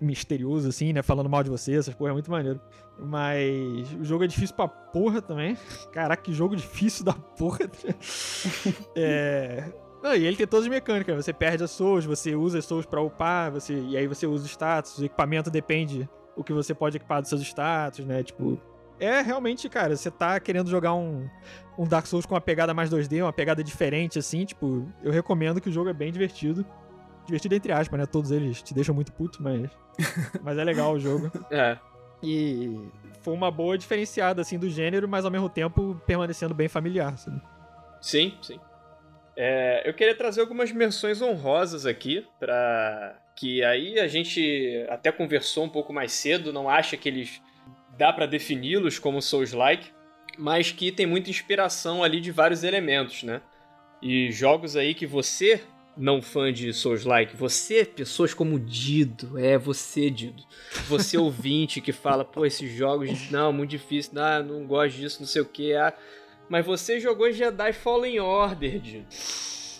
misterioso, 0.00 0.68
assim, 0.68 0.92
né? 0.94 1.02
Falando 1.02 1.28
mal 1.28 1.42
de 1.42 1.50
você, 1.50 1.74
essas 1.76 1.94
porra, 1.94 2.10
é 2.10 2.12
muito 2.14 2.30
maneiro. 2.30 2.58
Mas 2.98 3.92
o 4.00 4.04
jogo 4.04 4.24
é 4.24 4.26
difícil 4.26 4.56
pra 4.56 4.66
porra 4.66 5.20
também. 5.20 5.56
Caraca, 5.92 6.22
que 6.22 6.32
jogo 6.32 6.56
difícil 6.56 7.04
da 7.04 7.12
porra. 7.12 7.60
é... 8.96 9.70
Não, 10.02 10.14
e 10.14 10.26
ele 10.26 10.36
tem 10.36 10.46
todas 10.46 10.66
as 10.66 10.70
mecânicas. 10.70 11.24
Você 11.24 11.32
perde 11.32 11.62
as 11.62 11.70
souls, 11.70 12.04
você 12.04 12.34
usa 12.34 12.58
as 12.58 12.64
souls 12.64 12.84
pra 12.84 13.00
upar, 13.00 13.52
você... 13.52 13.74
e 13.74 13.96
aí 13.96 14.06
você 14.06 14.26
usa 14.26 14.44
os 14.44 14.50
status. 14.50 14.98
O 14.98 15.04
equipamento 15.04 15.50
depende 15.50 16.08
o 16.34 16.42
que 16.42 16.52
você 16.52 16.74
pode 16.74 16.96
equipar 16.96 17.20
dos 17.20 17.28
seus 17.28 17.42
status, 17.42 18.04
né? 18.04 18.22
Tipo, 18.22 18.60
é 18.98 19.20
realmente, 19.20 19.68
cara, 19.68 19.96
você 19.96 20.10
tá 20.10 20.38
querendo 20.40 20.70
jogar 20.70 20.94
um, 20.94 21.28
um 21.78 21.86
Dark 21.86 22.06
Souls 22.06 22.26
com 22.26 22.34
uma 22.34 22.40
pegada 22.40 22.74
mais 22.74 22.90
2D, 22.90 23.22
uma 23.22 23.32
pegada 23.32 23.62
diferente, 23.62 24.18
assim, 24.18 24.44
tipo, 24.44 24.88
eu 25.02 25.12
recomendo 25.12 25.60
que 25.60 25.68
o 25.68 25.72
jogo 25.72 25.90
é 25.90 25.92
bem 25.92 26.12
divertido. 26.12 26.64
Divertido 27.26 27.54
entre 27.54 27.72
aspas, 27.72 27.98
né? 27.98 28.06
Todos 28.06 28.32
eles 28.32 28.60
te 28.62 28.74
deixam 28.74 28.94
muito 28.94 29.12
puto, 29.12 29.42
mas. 29.42 29.70
mas 30.42 30.58
é 30.58 30.64
legal 30.64 30.94
o 30.94 30.98
jogo. 30.98 31.30
É. 31.50 31.78
E 32.22 32.88
foi 33.20 33.34
uma 33.34 33.50
boa 33.50 33.78
diferenciada, 33.78 34.42
assim, 34.42 34.58
do 34.58 34.68
gênero, 34.68 35.08
mas 35.08 35.24
ao 35.24 35.30
mesmo 35.30 35.48
tempo 35.48 36.00
permanecendo 36.06 36.54
bem 36.54 36.68
familiar, 36.68 37.16
sabe? 37.18 37.40
Sim, 38.00 38.36
sim. 38.42 38.58
É, 39.36 39.82
eu 39.88 39.94
queria 39.94 40.14
trazer 40.14 40.40
algumas 40.40 40.70
menções 40.72 41.22
honrosas 41.22 41.86
aqui, 41.86 42.26
para 42.38 43.18
que 43.34 43.64
aí 43.64 43.98
a 43.98 44.06
gente 44.06 44.84
até 44.88 45.10
conversou 45.10 45.64
um 45.64 45.68
pouco 45.68 45.92
mais 45.92 46.12
cedo, 46.12 46.52
não 46.52 46.68
acha 46.68 46.96
que 46.96 47.08
eles 47.08 47.40
dá 47.96 48.12
para 48.12 48.26
defini-los 48.26 48.98
como 48.98 49.22
Souls-like, 49.22 49.90
mas 50.38 50.70
que 50.70 50.92
tem 50.92 51.06
muita 51.06 51.30
inspiração 51.30 52.02
ali 52.02 52.20
de 52.20 52.30
vários 52.30 52.64
elementos, 52.64 53.22
né? 53.22 53.40
E 54.00 54.30
jogos 54.32 54.76
aí 54.76 54.94
que 54.94 55.06
você, 55.06 55.62
não 55.96 56.20
fã 56.20 56.52
de 56.52 56.72
Souls-like, 56.72 57.36
você, 57.36 57.84
pessoas 57.84 58.34
como 58.34 58.58
Dido, 58.58 59.38
é 59.38 59.56
você, 59.56 60.10
Dido, 60.10 60.42
você 60.88 61.16
ouvinte 61.18 61.80
que 61.80 61.92
fala, 61.92 62.24
pô, 62.24 62.44
esses 62.44 62.70
jogos, 62.72 63.30
não, 63.30 63.52
muito 63.52 63.70
difícil, 63.70 64.12
não, 64.14 64.42
não 64.42 64.66
gosto 64.66 64.96
disso, 64.96 65.20
não 65.20 65.26
sei 65.26 65.42
o 65.42 65.46
que, 65.46 65.74
ah, 65.74 65.92
mas 66.52 66.66
você 66.66 67.00
jogou 67.00 67.32
Jedi 67.32 67.72
Fallen 67.72 68.20
Order, 68.20 68.78
Dido. 68.78 69.06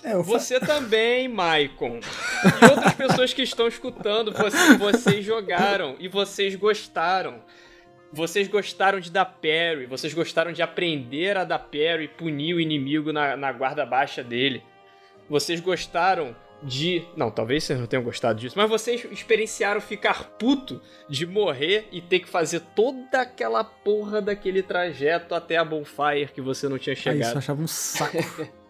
É, 0.02 0.14
eu 0.14 0.24
fa- 0.24 0.30
Você 0.38 0.58
também, 0.58 1.28
Maicon. 1.28 2.00
E 2.62 2.64
outras 2.64 2.94
pessoas 2.94 3.34
que 3.34 3.42
estão 3.42 3.68
escutando, 3.68 4.32
você- 4.32 4.78
vocês 4.78 5.22
jogaram 5.22 5.96
e 6.00 6.08
vocês 6.08 6.54
gostaram. 6.56 7.42
Vocês 8.10 8.48
gostaram 8.48 9.00
de 9.00 9.10
dar 9.10 9.26
parry, 9.26 9.84
vocês 9.86 10.14
gostaram 10.14 10.50
de 10.52 10.62
aprender 10.62 11.36
a 11.36 11.44
dar 11.44 11.58
parry 11.58 12.04
e 12.04 12.08
punir 12.08 12.54
o 12.54 12.60
inimigo 12.60 13.12
na, 13.12 13.36
na 13.36 13.52
guarda 13.52 13.84
baixa 13.84 14.24
dele. 14.24 14.62
Vocês 15.28 15.60
gostaram 15.60 16.34
de. 16.62 17.04
Não, 17.16 17.30
talvez 17.30 17.64
vocês 17.64 17.78
não 17.78 17.86
tenham 17.86 18.02
gostado 18.04 18.38
disso, 18.38 18.56
mas 18.56 18.68
vocês 18.68 19.04
experienciaram 19.10 19.80
ficar 19.80 20.24
puto 20.38 20.80
de 21.08 21.26
morrer 21.26 21.88
e 21.90 22.00
ter 22.00 22.20
que 22.20 22.28
fazer 22.28 22.60
toda 22.74 23.20
aquela 23.20 23.64
porra 23.64 24.22
daquele 24.22 24.62
trajeto 24.62 25.34
até 25.34 25.56
a 25.56 25.64
bonfire 25.64 26.30
que 26.32 26.40
você 26.40 26.68
não 26.68 26.78
tinha 26.78 26.94
Ah, 26.94 26.96
chegado. 26.96 27.20
isso 27.22 27.32
eu 27.34 27.38
achava 27.38 27.62
um 27.62 27.66
saco. 27.66 28.16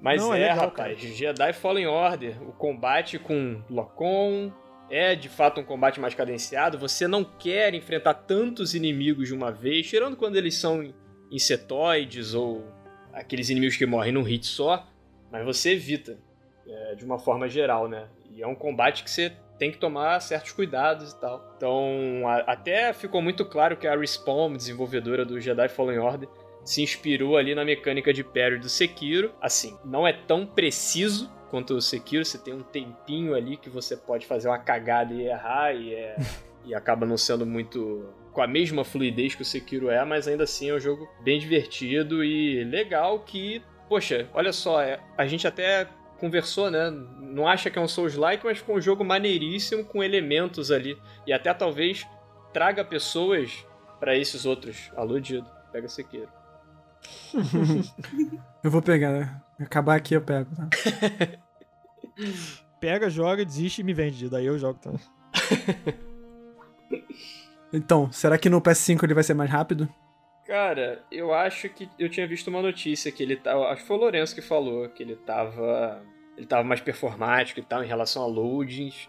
Mas 0.00 0.20
Não, 0.20 0.34
é, 0.34 0.38
é 0.38 0.48
legal, 0.48 0.64
rapaz, 0.66 0.98
Jedi 0.98 1.52
Fallen 1.52 1.86
Order, 1.86 2.42
o 2.42 2.52
combate 2.52 3.20
com 3.20 3.62
Locom 3.70 4.52
é 4.90 5.14
de 5.14 5.28
fato 5.28 5.60
um 5.60 5.64
combate 5.64 6.00
mais 6.00 6.12
cadenciado. 6.12 6.76
Você 6.78 7.06
não 7.06 7.22
quer 7.22 7.72
enfrentar 7.72 8.14
tantos 8.14 8.74
inimigos 8.74 9.28
de 9.28 9.34
uma 9.34 9.52
vez, 9.52 9.88
tirando 9.88 10.16
quando 10.16 10.34
eles 10.36 10.56
são 10.56 10.92
insetoides 11.30 12.34
ou 12.34 12.66
aqueles 13.12 13.48
inimigos 13.48 13.76
que 13.76 13.86
morrem 13.86 14.12
num 14.12 14.22
hit 14.22 14.44
só, 14.44 14.86
mas 15.30 15.44
você 15.44 15.72
evita 15.74 16.18
é, 16.66 16.94
de 16.94 17.04
uma 17.04 17.18
forma 17.18 17.48
geral, 17.48 17.88
né? 17.88 18.06
E 18.30 18.42
é 18.42 18.46
um 18.46 18.54
combate 18.54 19.04
que 19.04 19.10
você 19.10 19.32
tem 19.58 19.70
que 19.70 19.78
tomar 19.78 20.18
certos 20.20 20.52
cuidados 20.52 21.12
e 21.12 21.20
tal. 21.20 21.52
Então, 21.56 22.22
a- 22.26 22.52
até 22.52 22.92
ficou 22.92 23.20
muito 23.22 23.44
claro 23.44 23.76
que 23.76 23.86
a 23.86 23.96
Respawn, 23.96 24.54
desenvolvedora 24.56 25.24
do 25.24 25.40
Jedi 25.40 25.68
Fallen 25.68 25.98
Order, 25.98 26.28
se 26.64 26.82
inspirou 26.82 27.36
ali 27.36 27.54
na 27.54 27.64
mecânica 27.64 28.12
de 28.12 28.22
parry 28.24 28.58
do 28.58 28.68
Sekiro. 28.68 29.32
Assim, 29.40 29.76
não 29.84 30.06
é 30.06 30.12
tão 30.12 30.46
preciso 30.46 31.30
quanto 31.50 31.74
o 31.74 31.82
Sekiro, 31.82 32.24
você 32.24 32.38
tem 32.38 32.54
um 32.54 32.62
tempinho 32.62 33.34
ali 33.34 33.56
que 33.56 33.68
você 33.68 33.96
pode 33.96 34.26
fazer 34.26 34.48
uma 34.48 34.58
cagada 34.58 35.12
e 35.12 35.26
errar 35.26 35.74
e, 35.74 35.92
é, 35.94 36.16
e 36.64 36.74
acaba 36.74 37.04
não 37.04 37.18
sendo 37.18 37.44
muito 37.44 38.08
com 38.32 38.40
a 38.40 38.46
mesma 38.46 38.82
fluidez 38.84 39.34
que 39.34 39.42
o 39.42 39.44
Sekiro 39.44 39.90
é, 39.90 40.02
mas 40.04 40.26
ainda 40.26 40.44
assim 40.44 40.70
é 40.70 40.74
um 40.74 40.80
jogo 40.80 41.06
bem 41.22 41.38
divertido 41.38 42.24
e 42.24 42.64
legal 42.64 43.18
que, 43.20 43.62
poxa, 43.88 44.26
olha 44.32 44.52
só, 44.52 44.80
é- 44.80 44.98
a 45.18 45.26
gente 45.26 45.46
até 45.46 45.86
conversou, 46.22 46.70
né? 46.70 46.88
Não 47.18 47.48
acha 47.48 47.68
que 47.68 47.76
é 47.76 47.82
um 47.82 47.88
Souls-like, 47.88 48.44
mas 48.44 48.62
com 48.62 48.76
um 48.76 48.80
jogo 48.80 49.04
maneiríssimo, 49.04 49.84
com 49.84 50.04
elementos 50.04 50.70
ali. 50.70 50.96
E 51.26 51.32
até 51.32 51.52
talvez 51.52 52.06
traga 52.52 52.84
pessoas 52.84 53.66
pra 53.98 54.16
esses 54.16 54.46
outros. 54.46 54.92
Alô, 54.96 55.18
Dido, 55.18 55.50
pega 55.72 55.88
Sekiro. 55.88 56.28
Eu 58.62 58.70
vou 58.70 58.80
pegar, 58.80 59.10
né? 59.10 59.42
Acabar 59.60 59.96
aqui 59.96 60.14
eu 60.14 60.22
pego, 60.22 60.54
tá? 60.54 60.68
Pega, 62.80 63.10
joga, 63.10 63.44
desiste 63.44 63.80
e 63.80 63.84
me 63.84 63.92
vende. 63.94 64.28
Daí 64.28 64.46
eu 64.46 64.58
jogo 64.58 64.78
também. 64.80 65.00
Então, 67.72 68.10
será 68.12 68.36
que 68.36 68.50
no 68.50 68.60
PS5 68.60 69.04
ele 69.04 69.14
vai 69.14 69.22
ser 69.22 69.34
mais 69.34 69.50
rápido? 69.50 69.88
Cara, 70.52 71.02
eu 71.10 71.32
acho 71.32 71.66
que 71.70 71.88
eu 71.98 72.10
tinha 72.10 72.26
visto 72.26 72.48
uma 72.48 72.60
notícia 72.60 73.10
que 73.10 73.22
ele 73.22 73.36
tava. 73.36 73.68
Acho 73.68 73.80
que 73.80 73.88
foi 73.88 73.96
o 73.96 74.00
Lourenço 74.00 74.34
que 74.34 74.42
falou 74.42 74.86
que 74.86 75.02
ele 75.02 75.16
tava. 75.16 76.04
Ele 76.36 76.46
tava 76.46 76.62
mais 76.62 76.78
performático 76.78 77.58
e 77.58 77.62
tal 77.62 77.82
em 77.82 77.86
relação 77.86 78.22
a 78.22 78.26
loadings. 78.26 79.08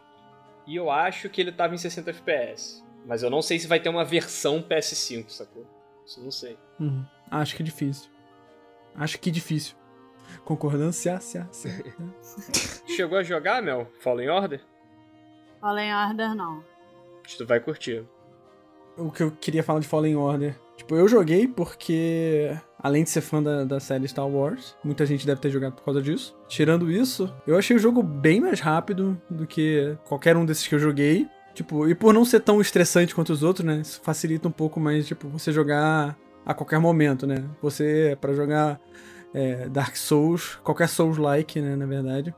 E 0.66 0.78
eu 0.78 0.90
acho 0.90 1.28
que 1.30 1.42
ele 1.42 1.52
tava 1.52 1.76
em 1.76 1.78
60 1.78 2.12
FPS. 2.12 2.82
Mas 3.06 3.24
eu 3.24 3.30
não 3.30 3.42
sei 3.42 3.60
se 3.60 3.68
vai 3.68 3.78
ter 3.78 3.90
uma 3.90 4.06
versão 4.06 4.62
PS5, 4.62 5.28
sacou? 5.32 5.68
Isso 6.06 6.22
eu 6.22 6.24
não 6.24 6.32
sei. 6.32 6.58
Uhum. 6.80 7.06
Acho 7.30 7.58
que 7.58 7.62
é 7.62 7.66
difícil. 7.66 8.10
Acho 8.96 9.20
que 9.20 9.30
difícil. 9.30 9.76
Concordância, 10.46 11.20
se, 11.20 11.46
se. 11.52 12.88
Chegou 12.96 13.18
a 13.18 13.24
jogar, 13.24 13.62
Mel? 13.62 13.92
Fallen 14.00 14.30
Order? 14.30 14.62
Fallen 15.60 15.94
Order, 15.94 16.36
não. 16.36 16.64
Acho 17.22 17.34
que 17.34 17.44
tu 17.44 17.46
vai 17.46 17.60
curtir. 17.60 18.08
o 18.96 19.12
que 19.12 19.24
eu 19.24 19.32
queria 19.32 19.62
falar 19.62 19.82
de 19.82 19.90
Fallen 19.90 20.16
Order. 20.16 20.63
Tipo, 20.76 20.96
eu 20.96 21.08
joguei 21.08 21.48
porque, 21.48 22.58
além 22.80 23.04
de 23.04 23.10
ser 23.10 23.22
fã 23.22 23.42
da, 23.42 23.64
da 23.64 23.80
série 23.80 24.08
Star 24.08 24.28
Wars, 24.28 24.76
muita 24.84 25.06
gente 25.06 25.26
deve 25.26 25.40
ter 25.40 25.50
jogado 25.50 25.74
por 25.74 25.84
causa 25.86 26.02
disso. 26.02 26.36
Tirando 26.48 26.92
isso, 26.92 27.32
eu 27.46 27.58
achei 27.58 27.76
o 27.76 27.80
jogo 27.80 28.02
bem 28.02 28.42
mais 28.42 28.60
rápido 28.60 29.20
do 29.30 29.46
que 29.46 29.96
qualquer 30.08 30.36
um 30.36 30.46
desses 30.46 30.68
que 30.68 30.76
eu 30.76 30.80
joguei. 30.80 31.28
Tipo, 31.54 31.88
e 31.88 31.94
por 31.94 32.14
não 32.14 32.26
ser 32.26 32.40
tão 32.40 32.60
estressante 32.60 33.14
quanto 33.14 33.32
os 33.32 33.44
outros, 33.44 33.64
né? 33.66 33.78
Isso 33.82 34.02
facilita 34.04 34.48
um 34.48 34.52
pouco 34.52 34.80
mais, 34.80 35.06
tipo, 35.06 35.28
você 35.28 35.52
jogar 35.52 36.18
a 36.44 36.54
qualquer 36.54 36.80
momento, 36.80 37.28
né? 37.28 37.46
Você, 37.62 38.18
pra 38.20 38.34
jogar 38.34 38.80
é, 39.34 39.70
Dark 39.70 39.96
Souls, 39.96 40.56
qualquer 40.64 40.90
Souls-like, 40.90 41.62
né, 41.62 41.76
na 41.76 41.86
verdade, 41.86 42.34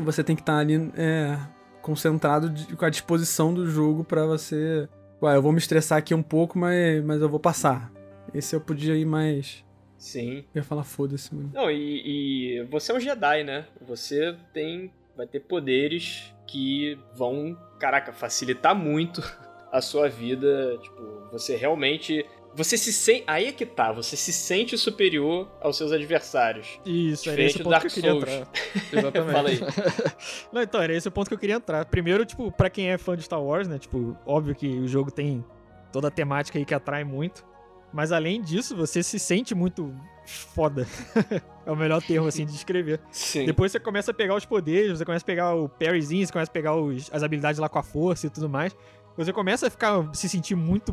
você 0.00 0.22
tem 0.24 0.34
que 0.36 0.42
estar 0.42 0.58
ali 0.58 0.90
é, 0.96 1.38
concentrado 1.80 2.50
de- 2.50 2.74
com 2.76 2.84
a 2.84 2.90
disposição 2.90 3.54
do 3.54 3.68
jogo 3.70 4.02
pra 4.04 4.26
você 4.26 4.88
Ué, 5.22 5.34
eu 5.34 5.42
vou 5.42 5.52
me 5.52 5.58
estressar 5.58 5.98
aqui 5.98 6.14
um 6.14 6.22
pouco, 6.22 6.58
mas, 6.58 7.02
mas 7.04 7.20
eu 7.20 7.28
vou 7.28 7.40
passar. 7.40 7.90
Esse 8.34 8.54
eu 8.54 8.60
podia 8.60 8.94
ir 8.94 9.06
mais. 9.06 9.64
Sim. 9.96 10.44
Eu 10.54 10.60
ia 10.60 10.62
falar 10.62 10.84
foda-se, 10.84 11.34
mano. 11.34 11.50
Não, 11.54 11.70
e, 11.70 12.58
e 12.58 12.62
você 12.64 12.92
é 12.92 12.94
um 12.94 13.00
Jedi, 13.00 13.44
né? 13.44 13.66
Você 13.86 14.36
tem. 14.52 14.92
Vai 15.16 15.26
ter 15.26 15.40
poderes 15.40 16.34
que 16.46 16.98
vão, 17.14 17.56
caraca, 17.78 18.12
facilitar 18.12 18.74
muito 18.74 19.22
a 19.72 19.80
sua 19.80 20.08
vida. 20.08 20.78
Tipo, 20.82 21.28
você 21.32 21.56
realmente. 21.56 22.24
Você 22.56 22.78
se 22.78 22.90
sente. 22.92 23.22
Aí 23.26 23.46
é 23.46 23.52
que 23.52 23.66
tá, 23.66 23.92
você 23.92 24.16
se 24.16 24.32
sente 24.32 24.76
superior 24.78 25.46
aos 25.60 25.76
seus 25.76 25.92
adversários. 25.92 26.80
Isso, 26.86 27.28
era 27.28 27.42
esse 27.42 27.60
o 27.60 27.64
ponto 27.64 27.68
que 27.68 27.68
eu 27.68 27.80
Dark 27.80 27.92
queria 27.94 28.10
Souls. 28.10 28.28
entrar. 28.28 28.48
Exatamente. 28.92 29.32
Fala 29.32 29.48
aí. 29.50 29.60
Não, 30.52 30.62
então, 30.62 30.80
era 30.82 30.94
esse 30.94 31.06
o 31.06 31.10
ponto 31.12 31.28
que 31.28 31.34
eu 31.34 31.38
queria 31.38 31.56
entrar. 31.56 31.84
Primeiro, 31.84 32.24
tipo, 32.24 32.50
pra 32.50 32.70
quem 32.70 32.88
é 32.90 32.96
fã 32.96 33.14
de 33.14 33.22
Star 33.22 33.42
Wars, 33.42 33.68
né? 33.68 33.78
Tipo, 33.78 34.16
óbvio 34.24 34.54
que 34.54 34.66
o 34.66 34.88
jogo 34.88 35.10
tem 35.10 35.44
toda 35.92 36.08
a 36.08 36.10
temática 36.10 36.58
aí 36.58 36.64
que 36.64 36.74
atrai 36.74 37.04
muito. 37.04 37.44
Mas 37.92 38.10
além 38.10 38.40
disso, 38.42 38.74
você 38.74 39.02
se 39.02 39.18
sente 39.18 39.54
muito 39.54 39.94
foda. 40.26 40.86
é 41.64 41.70
o 41.70 41.76
melhor 41.76 42.02
termo, 42.02 42.26
assim, 42.26 42.44
de 42.44 42.52
descrever. 42.52 43.00
Sim. 43.10 43.44
Depois 43.46 43.70
você 43.72 43.78
começa 43.78 44.10
a 44.10 44.14
pegar 44.14 44.34
os 44.34 44.44
poderes, 44.44 44.98
você 44.98 45.04
começa 45.04 45.24
a 45.24 45.26
pegar 45.26 45.54
o 45.54 45.68
parryzinho, 45.68 46.26
você 46.26 46.32
começa 46.32 46.50
a 46.50 46.52
pegar 46.52 46.74
os- 46.74 47.08
as 47.12 47.22
habilidades 47.22 47.58
lá 47.60 47.68
com 47.68 47.78
a 47.78 47.82
força 47.82 48.26
e 48.26 48.30
tudo 48.30 48.48
mais. 48.48 48.74
Você 49.16 49.32
começa 49.32 49.66
a 49.66 49.70
ficar, 49.70 50.08
se 50.14 50.28
sentir 50.28 50.54
muito, 50.54 50.92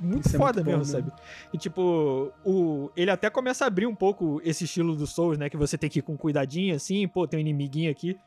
muito 0.00 0.26
Isso 0.26 0.36
é 0.36 0.38
foda 0.38 0.62
muito 0.62 0.76
mesmo, 0.78 0.92
bom, 0.92 0.98
né? 1.00 1.10
sabe? 1.10 1.22
E 1.54 1.58
tipo, 1.58 2.32
o, 2.44 2.90
ele 2.96 3.10
até 3.10 3.30
começa 3.30 3.64
a 3.64 3.68
abrir 3.68 3.86
um 3.86 3.94
pouco 3.94 4.40
esse 4.44 4.64
estilo 4.64 4.94
do 4.94 5.06
Souls, 5.06 5.38
né? 5.38 5.48
Que 5.48 5.56
você 5.56 5.78
tem 5.78 5.88
que 5.88 6.00
ir 6.00 6.02
com 6.02 6.16
cuidadinho, 6.16 6.74
assim, 6.74 7.06
pô, 7.08 7.26
tem 7.26 7.38
um 7.38 7.40
inimiguinho 7.40 7.90
aqui. 7.90 8.18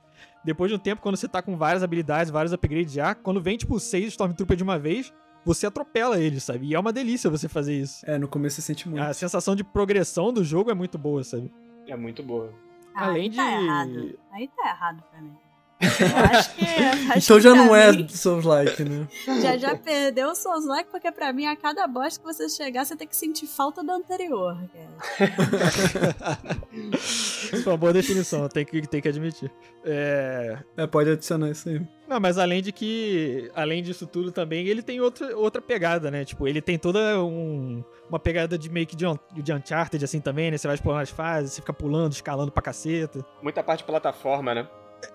Depois 0.43 0.69
de 0.71 0.75
um 0.75 0.79
tempo, 0.79 1.01
quando 1.01 1.15
você 1.17 1.27
tá 1.27 1.41
com 1.41 1.55
várias 1.57 1.83
habilidades, 1.83 2.31
vários 2.31 2.53
upgrades 2.53 2.93
já, 2.93 3.13
quando 3.13 3.41
vem, 3.41 3.57
tipo, 3.57 3.79
seis 3.79 4.07
Stormtrooper 4.09 4.55
de 4.57 4.63
uma 4.63 4.79
vez, 4.79 5.13
você 5.43 5.67
atropela 5.67 6.19
eles, 6.19 6.43
sabe? 6.43 6.67
E 6.67 6.73
é 6.75 6.79
uma 6.79 6.91
delícia 6.93 7.29
você 7.29 7.47
fazer 7.47 7.77
isso. 7.79 8.03
É, 8.09 8.17
no 8.17 8.27
começo 8.27 8.55
você 8.55 8.61
sente 8.63 8.87
muito. 8.89 9.01
A 9.03 9.13
sensação 9.13 9.55
de 9.55 9.63
progressão 9.63 10.31
do 10.33 10.43
jogo 10.43 10.71
é 10.71 10.73
muito 10.73 10.97
boa, 10.97 11.23
sabe? 11.23 11.51
É 11.87 11.95
muito 11.95 12.23
boa. 12.23 12.51
Ah, 12.95 13.05
Além 13.07 13.23
aí 13.29 13.35
tá 13.35 13.43
de- 13.43 13.63
errado. 13.65 14.19
Aí 14.31 14.47
tá 14.55 14.69
errado 14.69 15.03
pra 15.11 15.21
mim. 15.21 15.33
Eu 15.81 16.37
acho 16.37 16.55
que. 16.55 16.63
acho 17.11 17.25
então 17.25 17.37
que 17.37 17.43
já 17.43 17.53
não 17.53 17.75
é 17.75 17.91
mim, 17.91 18.07
Souls-like, 18.09 18.83
né? 18.83 19.07
Já 19.41 19.57
já 19.57 19.75
perdeu 19.75 20.29
o 20.29 20.35
Souls 20.35 20.65
Like, 20.65 20.89
porque 20.89 21.11
pra 21.11 21.33
mim, 21.33 21.45
a 21.47 21.55
cada 21.55 21.85
boss 21.87 22.17
que 22.17 22.23
você 22.23 22.47
chegar, 22.49 22.85
você 22.85 22.95
tem 22.95 23.07
que 23.07 23.15
sentir 23.15 23.45
falta 23.47 23.83
do 23.83 23.91
anterior. 23.91 24.57
cara. 24.73 26.37
Isso 26.93 27.63
foi 27.63 27.71
uma 27.73 27.77
boa 27.77 27.93
definição, 27.93 28.47
tem 28.47 28.65
que, 28.65 28.81
tem 28.87 29.01
que 29.01 29.07
admitir. 29.09 29.51
É... 29.83 30.57
É, 30.77 30.87
pode 30.87 31.09
adicionar 31.11 31.49
isso 31.49 31.69
aí. 31.69 31.81
Não, 32.07 32.19
mas 32.19 32.37
além 32.37 32.61
de 32.61 32.71
que, 32.71 33.49
além 33.55 33.81
disso 33.83 34.05
tudo 34.05 34.31
também, 34.31 34.67
ele 34.67 34.81
tem 34.81 35.01
outra, 35.01 35.35
outra 35.35 35.61
pegada, 35.61 36.09
né? 36.11 36.23
Tipo, 36.23 36.47
ele 36.47 36.61
tem 36.61 36.77
toda 36.77 37.21
um, 37.23 37.83
uma 38.09 38.19
pegada 38.19 38.57
de 38.57 38.69
meio 38.69 38.85
que 38.85 38.95
de, 38.95 39.05
Un- 39.05 39.17
de 39.33 39.51
Uncharted, 39.53 40.03
assim, 40.05 40.19
também, 40.21 40.51
né? 40.51 40.57
Você 40.57 40.67
vai 40.67 40.75
explorando 40.75 41.03
as 41.03 41.09
fases, 41.09 41.53
você 41.53 41.61
fica 41.61 41.73
pulando, 41.73 42.13
escalando 42.13 42.51
pra 42.51 42.61
caceta. 42.61 43.25
Muita 43.41 43.63
parte 43.63 43.79
de 43.79 43.85
plataforma, 43.85 44.53
né? 44.53 44.67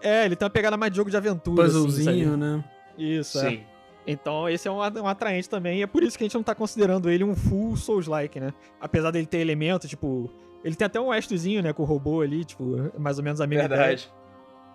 É, 0.02 0.24
ele 0.24 0.36
tem 0.36 0.44
uma 0.44 0.50
pegada 0.50 0.76
mais 0.76 0.92
de 0.92 0.96
jogo 0.96 1.10
de 1.10 1.16
aventura, 1.16 1.66
assim, 1.66 1.82
Puzzlezinho, 1.84 2.30
sabe? 2.30 2.36
né? 2.36 2.64
Isso, 2.96 3.38
é. 3.38 3.50
Sim. 3.50 3.60
Então 4.06 4.48
esse 4.48 4.66
é 4.66 4.70
um, 4.70 4.78
um 4.78 5.06
atraente 5.06 5.48
também, 5.48 5.78
e 5.80 5.82
é 5.82 5.86
por 5.86 6.02
isso 6.02 6.16
que 6.16 6.24
a 6.24 6.26
gente 6.26 6.34
não 6.34 6.42
tá 6.42 6.54
considerando 6.54 7.10
ele 7.10 7.22
um 7.24 7.34
full 7.34 7.76
Souls-like, 7.76 8.40
né? 8.40 8.52
Apesar 8.80 9.10
dele 9.10 9.26
ter 9.26 9.38
elementos, 9.38 9.88
tipo... 9.88 10.30
Ele 10.62 10.74
tem 10.74 10.84
até 10.84 11.00
um 11.00 11.12
estrozinho, 11.14 11.62
né, 11.62 11.72
com 11.72 11.82
o 11.82 11.86
robô 11.86 12.20
ali, 12.20 12.44
tipo, 12.44 12.92
mais 12.98 13.16
ou 13.18 13.24
menos 13.24 13.40
a 13.40 13.46
mesma 13.46 13.66
Verdade. 13.66 14.02
ideia. 14.02 14.20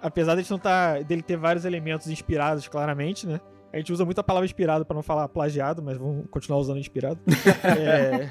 Apesar 0.02 0.36
de 0.36 0.50
não 0.50 0.58
tá, 0.58 1.00
dele 1.00 1.22
ter 1.22 1.38
vários 1.38 1.64
elementos 1.64 2.08
inspirados, 2.08 2.68
claramente, 2.68 3.28
né? 3.28 3.40
A 3.74 3.78
gente 3.78 3.92
usa 3.92 4.06
muito 4.06 4.20
a 4.20 4.24
palavra 4.24 4.46
inspirado 4.46 4.86
pra 4.86 4.96
não 4.96 5.04
falar 5.04 5.28
plagiado, 5.28 5.84
mas 5.84 5.98
vamos 5.98 6.26
continuar 6.30 6.60
usando 6.60 6.80
inspirado. 6.80 7.20
É, 7.66 8.30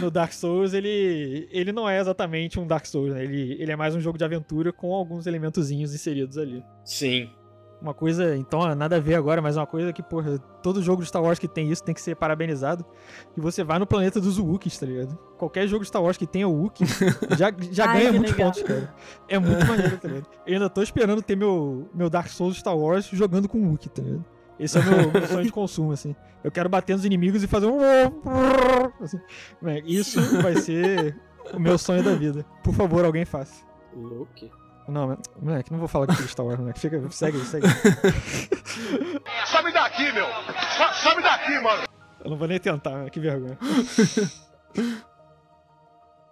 no 0.00 0.10
Dark 0.10 0.32
Souls, 0.32 0.72
ele, 0.74 1.48
ele 1.50 1.70
não 1.70 1.88
é 1.88 2.00
exatamente 2.00 2.58
um 2.58 2.66
Dark 2.66 2.86
Souls, 2.86 3.12
né? 3.12 3.22
Ele, 3.22 3.56
ele 3.60 3.70
é 3.70 3.76
mais 3.76 3.94
um 3.94 4.00
jogo 4.00 4.18
de 4.18 4.24
aventura 4.24 4.72
com 4.72 4.92
alguns 4.94 5.26
elementozinhos 5.26 5.94
inseridos 5.94 6.38
ali. 6.38 6.64
Sim. 6.84 7.30
Uma 7.82 7.92
coisa, 7.92 8.36
então, 8.36 8.72
nada 8.76 8.94
a 8.94 9.00
ver 9.00 9.16
agora, 9.16 9.42
mas 9.42 9.56
uma 9.56 9.66
coisa 9.66 9.92
que, 9.92 10.04
porra, 10.04 10.38
todo 10.62 10.80
jogo 10.80 11.02
de 11.02 11.08
Star 11.08 11.20
Wars 11.20 11.40
que 11.40 11.48
tem 11.48 11.68
isso 11.68 11.82
tem 11.82 11.92
que 11.92 12.00
ser 12.00 12.14
parabenizado. 12.14 12.84
E 13.36 13.40
você 13.40 13.64
vai 13.64 13.76
no 13.80 13.86
planeta 13.88 14.20
dos 14.20 14.38
Wookiees, 14.38 14.78
tá 14.78 14.86
ligado? 14.86 15.18
Qualquer 15.36 15.66
jogo 15.66 15.82
de 15.82 15.88
Star 15.88 16.00
Wars 16.00 16.16
que 16.16 16.24
tenha 16.24 16.46
o 16.46 16.52
Wookiee 16.52 16.86
já, 17.36 17.52
já 17.72 17.90
Ai, 17.90 17.98
ganha 17.98 18.12
muitos 18.12 18.30
legal. 18.30 18.52
pontos, 18.52 18.62
cara. 18.62 18.94
É 19.28 19.36
muito 19.36 19.66
maneiro, 19.66 19.98
tá 19.98 20.06
ligado? 20.06 20.26
Eu 20.46 20.54
ainda 20.54 20.70
tô 20.70 20.80
esperando 20.80 21.20
ter 21.20 21.36
meu, 21.36 21.90
meu 21.92 22.08
Dark 22.08 22.28
Souls 22.28 22.56
Star 22.56 22.76
Wars 22.78 23.06
jogando 23.06 23.48
com 23.48 23.58
o 23.58 23.70
Wookiee, 23.70 23.90
tá 23.90 24.00
ligado? 24.00 24.24
Esse 24.60 24.78
é 24.78 24.80
o 24.80 24.84
meu, 24.84 25.10
meu 25.10 25.26
sonho 25.26 25.44
de 25.44 25.50
consumo, 25.50 25.90
assim. 25.90 26.14
Eu 26.44 26.52
quero 26.52 26.68
bater 26.68 26.94
nos 26.94 27.04
inimigos 27.04 27.42
e 27.42 27.48
fazer 27.48 27.66
um. 27.66 27.78
Assim. 29.02 29.18
Isso 29.84 30.20
vai 30.40 30.54
ser 30.56 31.16
o 31.52 31.58
meu 31.58 31.76
sonho 31.76 32.04
da 32.04 32.14
vida. 32.14 32.44
Por 32.62 32.72
favor, 32.74 33.04
alguém 33.04 33.24
faça. 33.24 33.64
Luke. 33.92 34.50
Não, 34.92 35.08
mas- 35.08 35.18
moleque, 35.40 35.72
não 35.72 35.78
vou 35.78 35.88
falar 35.88 36.06
que 36.06 36.14
Star 36.28 36.44
Wars, 36.44 36.58
moleque. 36.60 36.78
Fica, 36.80 37.00
segue 37.10 37.38
segue. 37.38 37.66
Sobe 39.46 39.72
daqui, 39.72 40.12
meu! 40.12 40.26
So- 40.26 40.94
Sobe 41.02 41.22
daqui, 41.22 41.58
mano! 41.60 41.84
Eu 42.24 42.30
não 42.30 42.36
vou 42.36 42.46
nem 42.46 42.58
tentar, 42.58 42.90
né? 43.04 43.10
que 43.10 43.18
vergonha. 43.18 43.58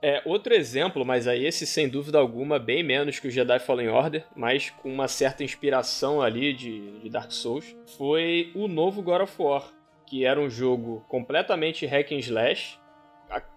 É, 0.02 0.22
outro 0.24 0.54
exemplo, 0.54 1.04
mas 1.04 1.28
aí 1.28 1.44
esse 1.44 1.66
sem 1.66 1.86
dúvida 1.86 2.16
alguma 2.16 2.58
bem 2.58 2.82
menos 2.82 3.18
que 3.18 3.28
o 3.28 3.30
Jedi 3.30 3.58
Fallen 3.58 3.90
Order, 3.90 4.24
mas 4.34 4.70
com 4.70 4.90
uma 4.90 5.06
certa 5.06 5.44
inspiração 5.44 6.22
ali 6.22 6.54
de, 6.54 7.00
de 7.00 7.10
Dark 7.10 7.30
Souls, 7.30 7.76
foi 7.98 8.50
o 8.54 8.66
novo 8.66 9.02
God 9.02 9.20
of 9.20 9.34
War, 9.38 9.64
que 10.06 10.24
era 10.24 10.40
um 10.40 10.48
jogo 10.48 11.04
completamente 11.06 11.84
hack 11.84 12.12
and 12.12 12.18
slash, 12.20 12.78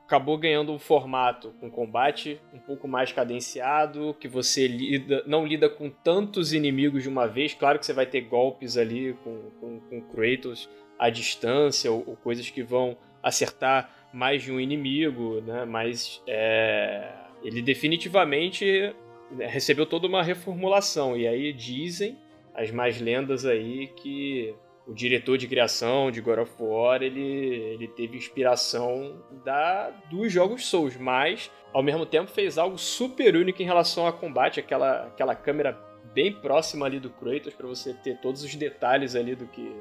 acabou 0.05 0.37
ganhando 0.37 0.71
um 0.71 0.79
formato 0.79 1.53
com 1.59 1.71
combate 1.71 2.39
um 2.53 2.59
pouco 2.59 2.87
mais 2.87 3.11
cadenciado, 3.11 4.15
que 4.19 4.27
você 4.27 4.67
lida, 4.67 5.23
não 5.25 5.45
lida 5.45 5.69
com 5.69 5.89
tantos 5.89 6.53
inimigos 6.53 7.03
de 7.03 7.09
uma 7.09 7.27
vez, 7.27 7.53
claro 7.53 7.79
que 7.79 7.85
você 7.85 7.93
vai 7.93 8.05
ter 8.05 8.21
golpes 8.21 8.77
ali 8.77 9.15
com, 9.23 9.49
com, 9.59 9.79
com 9.79 10.01
Kratos 10.01 10.69
à 10.99 11.09
distância, 11.09 11.91
ou, 11.91 12.03
ou 12.05 12.15
coisas 12.17 12.49
que 12.49 12.61
vão 12.61 12.97
acertar 13.21 13.89
mais 14.13 14.43
de 14.43 14.51
um 14.51 14.59
inimigo, 14.59 15.41
né? 15.41 15.65
Mas 15.65 16.21
é, 16.27 17.09
ele 17.43 17.61
definitivamente 17.61 18.93
né, 19.31 19.47
recebeu 19.47 19.85
toda 19.85 20.07
uma 20.07 20.21
reformulação. 20.21 21.17
E 21.17 21.27
aí 21.27 21.51
dizem 21.51 22.17
as 22.53 22.69
mais 22.69 23.01
lendas 23.01 23.45
aí 23.45 23.87
que 23.87 24.53
o 24.85 24.93
diretor 24.93 25.37
de 25.37 25.47
criação 25.47 26.11
de 26.11 26.19
God 26.19 26.39
of 26.39 26.51
War 26.59 27.01
ele, 27.01 27.21
ele 27.21 27.87
teve 27.87 28.17
inspiração 28.17 29.23
da 29.45 29.89
dos 30.09 30.31
jogos 30.31 30.65
Souls, 30.65 30.97
mas 30.97 31.49
ao 31.71 31.81
mesmo 31.81 32.05
tempo 32.05 32.29
fez 32.29 32.57
algo 32.57 32.77
super 32.77 33.35
único 33.35 33.61
em 33.61 33.65
relação 33.65 34.05
a 34.05 34.11
combate, 34.13 34.59
aquela, 34.59 35.07
aquela 35.07 35.35
câmera 35.35 35.79
bem 36.13 36.31
próxima 36.33 36.85
ali 36.85 36.99
do 36.99 37.09
Kratos 37.09 37.53
para 37.53 37.65
você 37.65 37.93
ter 37.93 38.17
todos 38.19 38.43
os 38.43 38.53
detalhes 38.55 39.15
ali 39.15 39.35
do 39.35 39.47
que 39.47 39.73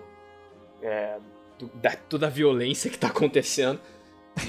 é, 0.80 1.18
do, 1.58 1.66
da 1.74 1.94
toda 1.96 2.26
a 2.28 2.30
violência 2.30 2.90
que 2.90 2.96
tá 2.98 3.08
acontecendo. 3.08 3.80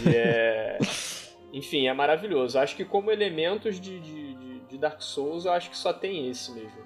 E 0.05 0.15
é, 0.15 0.77
enfim, 1.51 1.87
é 1.87 1.93
maravilhoso. 1.93 2.57
Acho 2.59 2.75
que 2.75 2.85
como 2.85 3.11
elementos 3.11 3.79
de, 3.81 3.99
de, 3.99 4.33
de- 4.35 4.59
de 4.61 4.77
Dark 4.77 5.01
Souls, 5.01 5.45
eu 5.45 5.51
acho 5.51 5.69
que 5.69 5.77
só 5.77 5.91
tem 5.91 6.29
esse 6.29 6.51
mesmo. 6.53 6.81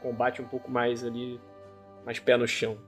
Combate 0.00 0.40
um 0.40 0.46
pouco 0.46 0.70
mais 0.70 1.02
ali, 1.04 1.40
mais 2.04 2.18
pé 2.20 2.36
no 2.36 2.46
chão. 2.46 2.78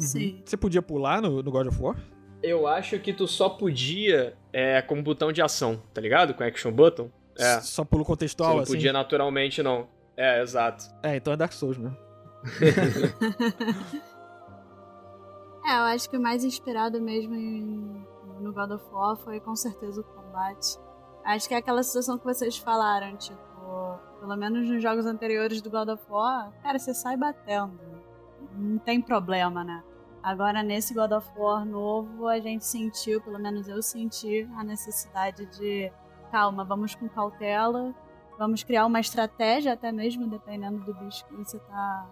Sim. 0.00 0.42
Você 0.44 0.56
podia 0.56 0.82
pular 0.82 1.20
no, 1.22 1.42
no 1.42 1.50
God 1.50 1.66
of 1.68 1.80
War? 1.82 1.96
Eu 2.42 2.66
acho 2.66 2.98
que 2.98 3.12
tu 3.12 3.26
só 3.28 3.48
podia 3.50 4.34
é, 4.52 4.80
com 4.82 5.02
botão 5.02 5.30
de 5.32 5.42
ação, 5.42 5.82
tá 5.92 6.00
ligado? 6.00 6.32
Com 6.34 6.42
action 6.42 6.72
button. 6.72 7.10
É. 7.38 7.60
Só 7.60 7.84
pulo 7.84 8.02
Você 8.04 8.08
contextual, 8.08 8.54
não 8.56 8.62
assim? 8.62 8.72
podia 8.72 8.92
naturalmente, 8.92 9.62
não. 9.62 9.88
É, 10.16 10.42
exato. 10.42 10.84
É, 11.02 11.16
então 11.16 11.32
é 11.32 11.36
Dark 11.36 11.52
Souls, 11.52 11.78
né? 11.78 11.90
É, 15.62 15.76
eu 15.76 15.82
acho 15.82 16.08
que 16.08 16.16
o 16.16 16.20
mais 16.20 16.42
inspirado 16.42 17.00
mesmo 17.00 17.34
em- 17.34 18.04
no 18.40 18.52
God 18.52 18.70
of 18.72 18.84
War 18.92 19.16
foi 19.16 19.38
com 19.40 19.54
certeza 19.54 20.00
o 20.00 20.04
combate. 20.04 20.78
Acho 21.22 21.46
que 21.48 21.54
é 21.54 21.58
aquela 21.58 21.82
situação 21.82 22.18
que 22.18 22.24
vocês 22.24 22.56
falaram, 22.56 23.14
tipo, 23.16 23.38
pelo 24.18 24.36
menos 24.36 24.68
nos 24.68 24.82
jogos 24.82 25.04
anteriores 25.04 25.60
do 25.60 25.70
God 25.70 25.90
of 25.90 26.02
War, 26.08 26.50
cara, 26.62 26.78
você 26.78 26.94
sai 26.94 27.16
batendo. 27.16 27.78
Não 28.56 28.78
tem 28.78 29.00
problema, 29.00 29.62
né? 29.62 29.82
Agora 30.22 30.62
nesse 30.62 30.92
God 30.92 31.12
of 31.12 31.26
War 31.36 31.64
novo, 31.64 32.26
a 32.28 32.38
gente 32.38 32.64
sentiu, 32.64 33.20
pelo 33.22 33.38
menos 33.38 33.68
eu 33.68 33.82
senti, 33.82 34.48
a 34.56 34.62
necessidade 34.62 35.46
de 35.46 35.90
calma, 36.30 36.62
vamos 36.64 36.94
com 36.94 37.08
cautela, 37.08 37.94
vamos 38.38 38.62
criar 38.62 38.86
uma 38.86 39.00
estratégia 39.00 39.72
até 39.72 39.90
mesmo, 39.90 40.28
dependendo 40.28 40.84
do 40.84 40.94
bicho 40.94 41.24
que 41.26 41.34
você 41.34 41.58
tá 41.58 42.06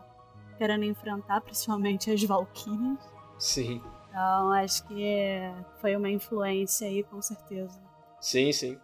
querendo 0.56 0.84
enfrentar, 0.84 1.40
principalmente 1.42 2.11
as 2.11 2.22
Valkyrias. 2.24 2.98
Sim. 3.38 3.82
Então, 4.09 4.52
acho 4.52 4.84
que 4.86 5.38
foi 5.80 5.94
uma 5.94 6.11
influência 6.11 6.88
aí, 6.88 7.04
com 7.04 7.20
certeza, 7.22 7.80
Sim, 8.20 8.50
sim. 8.52 8.78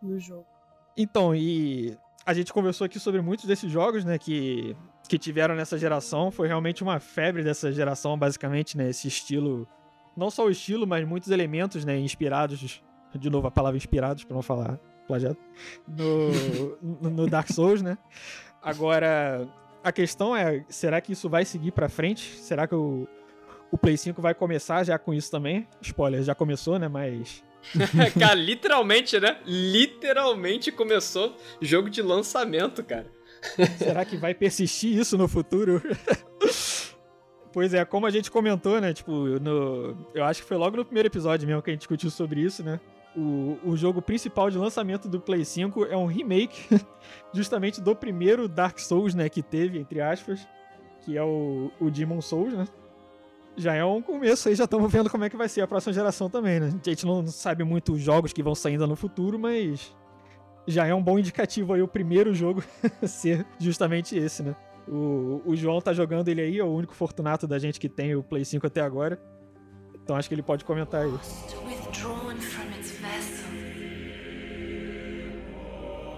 no 0.00 0.20
jogo. 0.20 0.46
Então, 0.96 1.34
e 1.34 1.98
a 2.24 2.32
gente 2.32 2.52
conversou 2.52 2.84
aqui 2.84 3.00
sobre 3.00 3.20
muitos 3.20 3.46
desses 3.46 3.70
jogos, 3.72 4.04
né, 4.04 4.18
que, 4.18 4.76
que 5.08 5.18
tiveram 5.18 5.54
nessa 5.54 5.76
geração. 5.78 6.30
Foi 6.30 6.46
realmente 6.48 6.82
uma 6.82 6.98
febre 7.00 7.42
dessa 7.42 7.70
geração, 7.72 8.18
basicamente, 8.18 8.76
né, 8.76 8.88
esse 8.90 9.08
estilo. 9.08 9.66
Não 10.16 10.30
só 10.30 10.46
o 10.46 10.50
estilo, 10.50 10.86
mas 10.86 11.06
muitos 11.06 11.30
elementos, 11.30 11.84
né, 11.84 11.98
inspirados. 11.98 12.82
De 13.14 13.30
novo, 13.30 13.46
a 13.46 13.50
palavra 13.50 13.76
inspirados, 13.76 14.24
pra 14.24 14.34
não 14.34 14.42
falar 14.42 14.78
plagiado. 15.06 15.36
No, 15.86 17.10
no- 17.10 17.26
Dark 17.28 17.48
Souls, 17.52 17.82
né. 17.82 17.96
Agora, 18.62 19.46
a 19.82 19.92
questão 19.92 20.34
é, 20.34 20.64
será 20.68 21.00
que 21.00 21.12
isso 21.12 21.28
vai 21.28 21.44
seguir 21.44 21.70
pra 21.70 21.88
frente? 21.88 22.22
Será 22.38 22.66
que 22.66 22.74
o, 22.74 23.06
o 23.70 23.76
Play 23.78 23.96
5 23.96 24.20
vai 24.22 24.34
começar 24.34 24.82
já 24.84 24.98
com 24.98 25.12
isso 25.12 25.30
também? 25.30 25.68
Spoiler, 25.82 26.22
já 26.22 26.34
começou, 26.34 26.78
né, 26.78 26.88
mas... 26.88 27.44
cara, 28.18 28.34
literalmente, 28.34 29.18
né? 29.20 29.38
Literalmente 29.46 30.70
começou 30.72 31.36
jogo 31.60 31.88
de 31.88 32.02
lançamento, 32.02 32.82
cara. 32.84 33.06
Será 33.78 34.04
que 34.04 34.16
vai 34.16 34.34
persistir 34.34 34.98
isso 34.98 35.16
no 35.16 35.28
futuro? 35.28 35.82
pois 37.52 37.72
é, 37.72 37.84
como 37.84 38.06
a 38.06 38.10
gente 38.10 38.30
comentou, 38.30 38.80
né? 38.80 38.92
Tipo, 38.92 39.12
no, 39.40 39.96
eu 40.14 40.24
acho 40.24 40.42
que 40.42 40.48
foi 40.48 40.56
logo 40.56 40.76
no 40.76 40.84
primeiro 40.84 41.06
episódio 41.06 41.46
mesmo 41.46 41.62
que 41.62 41.70
a 41.70 41.72
gente 41.72 41.80
discutiu 41.80 42.10
sobre 42.10 42.40
isso, 42.40 42.62
né? 42.62 42.80
O, 43.16 43.58
o 43.64 43.76
jogo 43.76 44.02
principal 44.02 44.50
de 44.50 44.58
lançamento 44.58 45.08
do 45.08 45.20
Play 45.20 45.44
5 45.44 45.84
é 45.84 45.96
um 45.96 46.06
remake 46.06 46.80
justamente 47.32 47.80
do 47.80 47.94
primeiro 47.94 48.48
Dark 48.48 48.78
Souls, 48.80 49.14
né? 49.14 49.28
Que 49.28 49.42
teve, 49.42 49.78
entre 49.78 50.00
aspas, 50.00 50.46
que 51.04 51.16
é 51.16 51.22
o, 51.22 51.70
o 51.80 51.90
Demon 51.90 52.20
Souls, 52.20 52.52
né? 52.52 52.66
Já 53.56 53.72
é 53.74 53.84
um 53.84 54.02
começo 54.02 54.48
aí, 54.48 54.54
já 54.56 54.64
estamos 54.64 54.90
vendo 54.90 55.08
como 55.08 55.22
é 55.22 55.30
que 55.30 55.36
vai 55.36 55.48
ser 55.48 55.60
a 55.60 55.66
próxima 55.68 55.92
geração 55.92 56.28
também, 56.28 56.58
né? 56.58 56.74
A 56.74 56.90
gente 56.90 57.06
não 57.06 57.24
sabe 57.28 57.62
muito 57.62 57.92
os 57.92 58.00
jogos 58.00 58.32
que 58.32 58.42
vão 58.42 58.54
saindo 58.54 58.84
no 58.84 58.96
futuro, 58.96 59.38
mas 59.38 59.94
já 60.66 60.86
é 60.86 60.94
um 60.94 61.02
bom 61.02 61.18
indicativo 61.18 61.72
aí 61.74 61.82
o 61.82 61.88
primeiro 61.88 62.34
jogo 62.34 62.62
ser 63.06 63.46
justamente 63.58 64.16
esse, 64.16 64.42
né? 64.42 64.54
O, 64.86 65.40
o 65.46 65.56
João 65.56 65.80
tá 65.80 65.92
jogando 65.92 66.28
ele 66.28 66.42
aí, 66.42 66.58
é 66.58 66.64
o 66.64 66.72
único 66.72 66.94
fortunato 66.94 67.46
da 67.46 67.58
gente 67.58 67.80
que 67.80 67.88
tem 67.88 68.14
o 68.14 68.22
Play 68.22 68.44
5 68.44 68.66
até 68.66 68.80
agora. 68.80 69.18
Então 70.02 70.16
acho 70.16 70.28
que 70.28 70.34
ele 70.34 70.42
pode 70.42 70.64
comentar 70.64 71.02
aí. 71.02 71.10
withdrawn 71.66 72.36
from 72.36 72.70
its 72.78 72.90
vessel. 73.00 73.48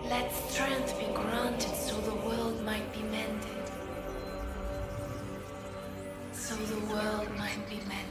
Let 0.08 0.30
strength 0.48 0.98
be 0.98 1.06
granted 1.14 1.74
so 1.74 1.94
the 2.00 2.14
world 2.26 2.64
might 2.64 2.92
be 2.92 3.02
mended. 3.04 3.50
So 6.32 6.54
the 6.56 6.80
world 6.92 7.28
might 7.38 7.64
be 7.68 7.76
mended. 7.86 8.06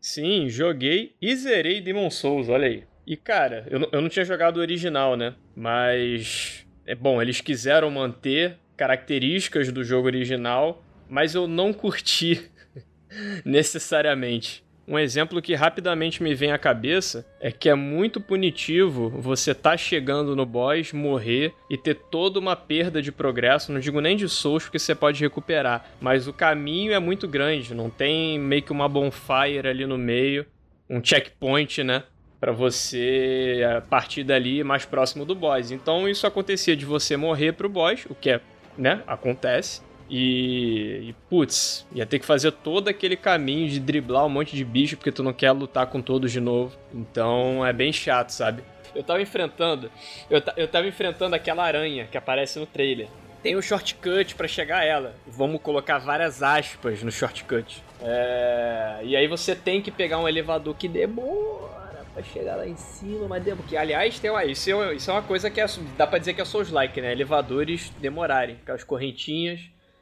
Sim, 0.00 0.48
joguei 0.48 1.14
e 1.20 1.36
zerei 1.36 1.80
Demon 1.80 2.10
Souls, 2.10 2.48
olha 2.48 2.66
aí. 2.66 2.89
E 3.10 3.16
cara, 3.16 3.66
eu 3.68 3.80
não, 3.80 3.88
eu 3.90 4.00
não 4.00 4.08
tinha 4.08 4.24
jogado 4.24 4.58
o 4.58 4.60
original, 4.60 5.16
né? 5.16 5.34
Mas. 5.56 6.64
É 6.86 6.94
bom, 6.94 7.20
eles 7.20 7.40
quiseram 7.40 7.90
manter 7.90 8.56
características 8.76 9.72
do 9.72 9.82
jogo 9.82 10.06
original, 10.06 10.84
mas 11.08 11.34
eu 11.34 11.48
não 11.48 11.72
curti 11.72 12.48
necessariamente. 13.44 14.64
Um 14.86 14.96
exemplo 14.96 15.42
que 15.42 15.56
rapidamente 15.56 16.22
me 16.22 16.36
vem 16.36 16.52
à 16.52 16.58
cabeça 16.58 17.26
é 17.40 17.50
que 17.50 17.68
é 17.68 17.74
muito 17.74 18.20
punitivo 18.20 19.08
você 19.08 19.54
tá 19.56 19.76
chegando 19.76 20.36
no 20.36 20.46
boss, 20.46 20.92
morrer 20.92 21.52
e 21.68 21.76
ter 21.76 21.96
toda 21.96 22.38
uma 22.38 22.54
perda 22.54 23.02
de 23.02 23.10
progresso. 23.10 23.72
Não 23.72 23.80
digo 23.80 24.00
nem 24.00 24.16
de 24.16 24.28
souls, 24.28 24.64
porque 24.64 24.78
você 24.78 24.94
pode 24.94 25.20
recuperar, 25.20 25.84
mas 26.00 26.28
o 26.28 26.32
caminho 26.32 26.92
é 26.92 27.00
muito 27.00 27.26
grande. 27.26 27.74
Não 27.74 27.90
tem 27.90 28.38
meio 28.38 28.62
que 28.62 28.70
uma 28.70 28.88
bonfire 28.88 29.66
ali 29.68 29.84
no 29.84 29.98
meio, 29.98 30.46
um 30.88 31.04
checkpoint, 31.04 31.82
né? 31.82 32.04
Para 32.40 32.52
você 32.52 33.60
partir 33.90 34.24
dali 34.24 34.64
mais 34.64 34.86
próximo 34.86 35.24
do 35.26 35.34
boss. 35.34 35.70
Então 35.70 36.08
isso 36.08 36.26
acontecia 36.26 36.74
de 36.74 36.86
você 36.86 37.16
morrer 37.16 37.52
pro 37.52 37.68
boss, 37.68 38.06
o 38.08 38.14
que 38.14 38.30
é, 38.30 38.40
né? 38.78 39.02
Acontece. 39.06 39.82
E, 40.10 41.10
e, 41.10 41.14
putz, 41.28 41.86
ia 41.94 42.04
ter 42.04 42.18
que 42.18 42.26
fazer 42.26 42.50
todo 42.50 42.88
aquele 42.88 43.16
caminho 43.16 43.68
de 43.68 43.78
driblar 43.78 44.26
um 44.26 44.28
monte 44.28 44.56
de 44.56 44.64
bicho 44.64 44.96
porque 44.96 45.12
tu 45.12 45.22
não 45.22 45.32
quer 45.32 45.52
lutar 45.52 45.86
com 45.86 46.02
todos 46.02 46.32
de 46.32 46.40
novo. 46.40 46.76
Então 46.92 47.64
é 47.64 47.72
bem 47.72 47.92
chato, 47.92 48.30
sabe? 48.30 48.64
Eu 48.92 49.04
tava 49.04 49.22
enfrentando. 49.22 49.88
Eu, 50.28 50.42
eu 50.56 50.66
tava 50.66 50.88
enfrentando 50.88 51.36
aquela 51.36 51.62
aranha 51.64 52.08
que 52.10 52.18
aparece 52.18 52.58
no 52.58 52.66
trailer. 52.66 53.06
Tem 53.40 53.56
um 53.56 53.62
shortcut 53.62 54.34
para 54.34 54.48
chegar 54.48 54.78
a 54.78 54.84
ela. 54.84 55.14
Vamos 55.26 55.62
colocar 55.62 55.98
várias 55.98 56.42
aspas 56.42 57.02
no 57.02 57.10
shortcut. 57.12 57.82
É... 58.02 59.00
E 59.04 59.16
aí 59.16 59.28
você 59.28 59.54
tem 59.54 59.80
que 59.80 59.92
pegar 59.92 60.18
um 60.18 60.28
elevador 60.28 60.74
que 60.74 60.88
demora 60.88 61.79
pra 62.12 62.22
chegar 62.22 62.56
lá 62.56 62.66
em 62.66 62.76
cima, 62.76 63.28
mas 63.28 63.42
demora. 63.42 63.66
Que, 63.68 63.76
aliás, 63.76 64.18
tem 64.18 64.30
uma... 64.30 64.44
isso, 64.44 64.70
é, 64.70 64.94
isso 64.94 65.10
é 65.10 65.14
uma 65.14 65.22
coisa 65.22 65.50
que 65.50 65.60
é... 65.60 65.66
dá 65.96 66.06
pra 66.06 66.18
dizer 66.18 66.34
que 66.34 66.40
é 66.40 66.44
Souls-like, 66.44 67.00
né? 67.00 67.12
Elevadores 67.12 67.90
demorarem. 68.00 68.56
Aquelas 68.62 68.84
correntinhas 68.84 69.60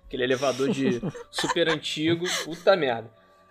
Aquele 0.09 0.25
elevador 0.25 0.71
de 0.71 1.03
super 1.31 1.69
antigo. 1.69 2.25
Puta 2.45 2.75
merda. 2.75 3.11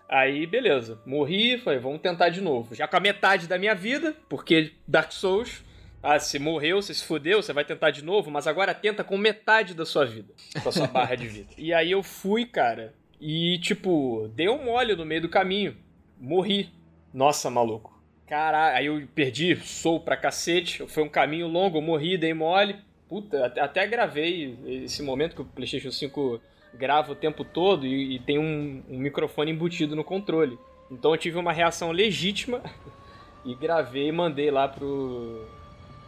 Aí, 0.09 0.47
beleza. 0.47 0.99
Morri, 1.05 1.59
falei, 1.59 1.79
vamos 1.79 2.01
tentar 2.01 2.29
de 2.29 2.41
novo. 2.41 2.73
Já 2.73 2.87
com 2.87 2.97
a 2.97 2.99
metade 2.99 3.47
da 3.47 3.59
minha 3.59 3.75
vida, 3.75 4.15
porque 4.27 4.73
Dark 4.87 5.11
Souls. 5.11 5.63
Ah, 6.01 6.19
se 6.19 6.39
morreu, 6.39 6.81
você 6.81 6.93
se 6.93 7.03
fudeu, 7.03 7.41
você 7.41 7.51
vai 7.51 7.65
tentar 7.65 7.89
de 7.89 8.03
novo, 8.03 8.29
mas 8.29 8.47
agora 8.47 8.73
tenta 8.73 9.03
com 9.03 9.17
metade 9.17 9.73
da 9.73 9.85
sua 9.85 10.05
vida. 10.05 10.33
Com 10.61 10.69
a 10.69 10.71
sua 10.71 10.87
barra 10.87 11.15
de 11.15 11.27
vida. 11.27 11.49
E 11.57 11.73
aí 11.73 11.91
eu 11.91 12.01
fui, 12.03 12.45
cara, 12.45 12.93
e 13.19 13.59
tipo, 13.59 14.31
dei 14.33 14.47
um 14.47 14.63
mole 14.63 14.95
no 14.95 15.03
meio 15.03 15.21
do 15.21 15.29
caminho. 15.29 15.75
Morri. 16.19 16.71
Nossa, 17.13 17.49
maluco. 17.49 17.96
Caralho, 18.27 18.75
aí 18.75 18.85
eu 18.87 19.07
perdi, 19.15 19.55
sou 19.55 19.99
pra 20.01 20.17
cacete. 20.17 20.85
Foi 20.87 21.01
um 21.01 21.09
caminho 21.09 21.47
longo, 21.47 21.77
eu 21.77 21.81
morri, 21.81 22.17
dei 22.17 22.33
mole. 22.33 22.75
Puta, 23.07 23.45
até 23.45 23.87
gravei 23.87 24.57
esse 24.83 25.01
momento 25.01 25.33
que 25.33 25.41
o 25.41 25.45
PlayStation 25.45 25.91
5 25.91 26.41
grava 26.73 27.13
o 27.13 27.15
tempo 27.15 27.45
todo 27.45 27.85
e, 27.85 28.15
e 28.15 28.19
tem 28.19 28.37
um, 28.37 28.83
um, 28.89 28.97
microfone 28.99 29.51
embutido 29.51 29.95
no 29.95 30.03
controle. 30.03 30.59
Então 30.91 31.11
eu 31.11 31.17
tive 31.17 31.37
uma 31.37 31.53
reação 31.53 31.91
legítima 31.91 32.61
e 33.45 33.55
gravei 33.55 34.09
e 34.09 34.11
mandei 34.11 34.51
lá 34.51 34.67
pro, 34.67 35.47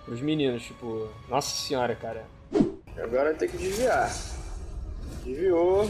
pros 0.03 0.19
meninos. 0.19 0.63
Tipo, 0.63 1.09
nossa 1.29 1.55
senhora, 1.55 1.95
cara. 1.95 2.25
Agora 2.97 3.33
tem 3.33 3.47
que 3.47 3.55
desviar. 3.55 4.11
Desviou. 5.23 5.87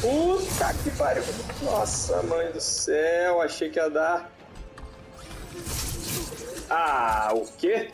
Puta 0.00 0.72
que 0.82 0.96
pariu. 0.96 1.22
Nossa, 1.62 2.22
mãe 2.22 2.50
do 2.50 2.60
céu. 2.62 3.42
Achei 3.42 3.68
que 3.68 3.78
ia 3.78 3.90
dar. 3.90 4.37
Ah, 6.70 7.30
o 7.32 7.46
quê? 7.56 7.90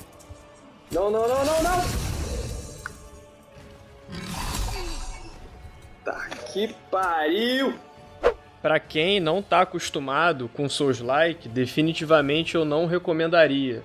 Não, 0.91 1.11
não, 1.11 1.29
não, 1.29 1.45
não, 1.45 1.63
não! 1.63 1.85
Tá 6.05 6.29
que 6.53 6.75
pariu! 6.91 7.75
Para 8.61 8.81
quem 8.81 9.21
não 9.21 9.43
tá 9.43 9.61
acostumado 9.61 10.49
com 10.49 10.69
Souls-like, 10.69 11.49
definitivamente 11.49 12.55
eu 12.55 12.65
não 12.65 12.87
recomendaria. 12.87 13.83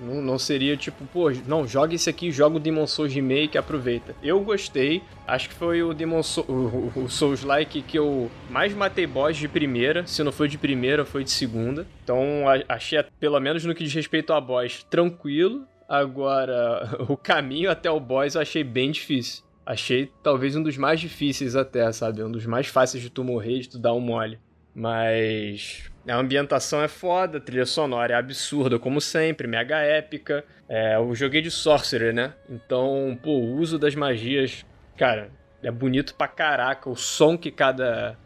Não, 0.00 0.22
não, 0.22 0.38
seria 0.38 0.76
tipo, 0.76 1.04
pô, 1.06 1.30
não, 1.46 1.66
joga 1.66 1.94
esse 1.94 2.08
aqui, 2.08 2.30
joga 2.30 2.56
o 2.56 2.60
Demon 2.60 2.86
Souls 2.86 3.12
Remake 3.12 3.56
aproveita. 3.56 4.14
Eu 4.22 4.40
gostei, 4.40 5.02
acho 5.26 5.48
que 5.48 5.54
foi 5.54 5.82
o 5.82 5.92
Demon 5.92 6.22
so 6.22 6.42
o, 6.42 6.92
o 6.96 7.08
Souls-like 7.08 7.82
que 7.82 7.98
eu 7.98 8.30
mais 8.50 8.74
matei 8.74 9.06
boss 9.06 9.36
de 9.36 9.48
primeira. 9.48 10.06
Se 10.06 10.22
não 10.22 10.32
foi 10.32 10.48
de 10.48 10.58
primeira, 10.58 11.04
foi 11.04 11.24
de 11.24 11.30
segunda. 11.30 11.86
Então 12.02 12.44
achei, 12.68 13.02
pelo 13.20 13.38
menos 13.38 13.64
no 13.64 13.74
que 13.74 13.84
diz 13.84 13.94
respeito 13.94 14.32
a 14.32 14.40
boss, 14.40 14.84
tranquilo. 14.84 15.66
Agora, 15.88 16.96
o 17.08 17.16
caminho 17.16 17.70
até 17.70 17.90
o 17.90 18.00
boss 18.00 18.34
eu 18.34 18.40
achei 18.40 18.64
bem 18.64 18.90
difícil. 18.90 19.44
Achei 19.64 20.10
talvez 20.22 20.56
um 20.56 20.62
dos 20.62 20.76
mais 20.76 20.98
difíceis 20.98 21.54
até, 21.54 21.90
sabe? 21.92 22.22
Um 22.22 22.30
dos 22.30 22.46
mais 22.46 22.66
fáceis 22.66 23.02
de 23.02 23.10
tu 23.10 23.22
morrer, 23.22 23.60
de 23.60 23.68
tu 23.68 23.78
dar 23.78 23.92
um 23.92 24.00
mole. 24.00 24.38
Mas 24.74 25.91
a 26.08 26.16
ambientação 26.16 26.82
é 26.82 26.88
foda, 26.88 27.38
a 27.38 27.40
trilha 27.40 27.64
sonora 27.64 28.14
é 28.14 28.16
absurda, 28.16 28.78
como 28.78 29.00
sempre, 29.00 29.46
mega 29.46 29.78
épica. 29.78 30.44
É, 30.68 30.96
eu 30.96 31.14
joguei 31.14 31.40
de 31.40 31.50
Sorcerer, 31.50 32.12
né? 32.12 32.32
Então, 32.50 33.16
pô, 33.22 33.30
o 33.30 33.56
uso 33.56 33.78
das 33.78 33.94
magias, 33.94 34.66
cara, 34.96 35.30
é 35.62 35.70
bonito 35.70 36.14
pra 36.14 36.26
caraca. 36.26 36.90
O 36.90 36.96
som 36.96 37.38
que 37.38 37.52
cada, 37.52 38.18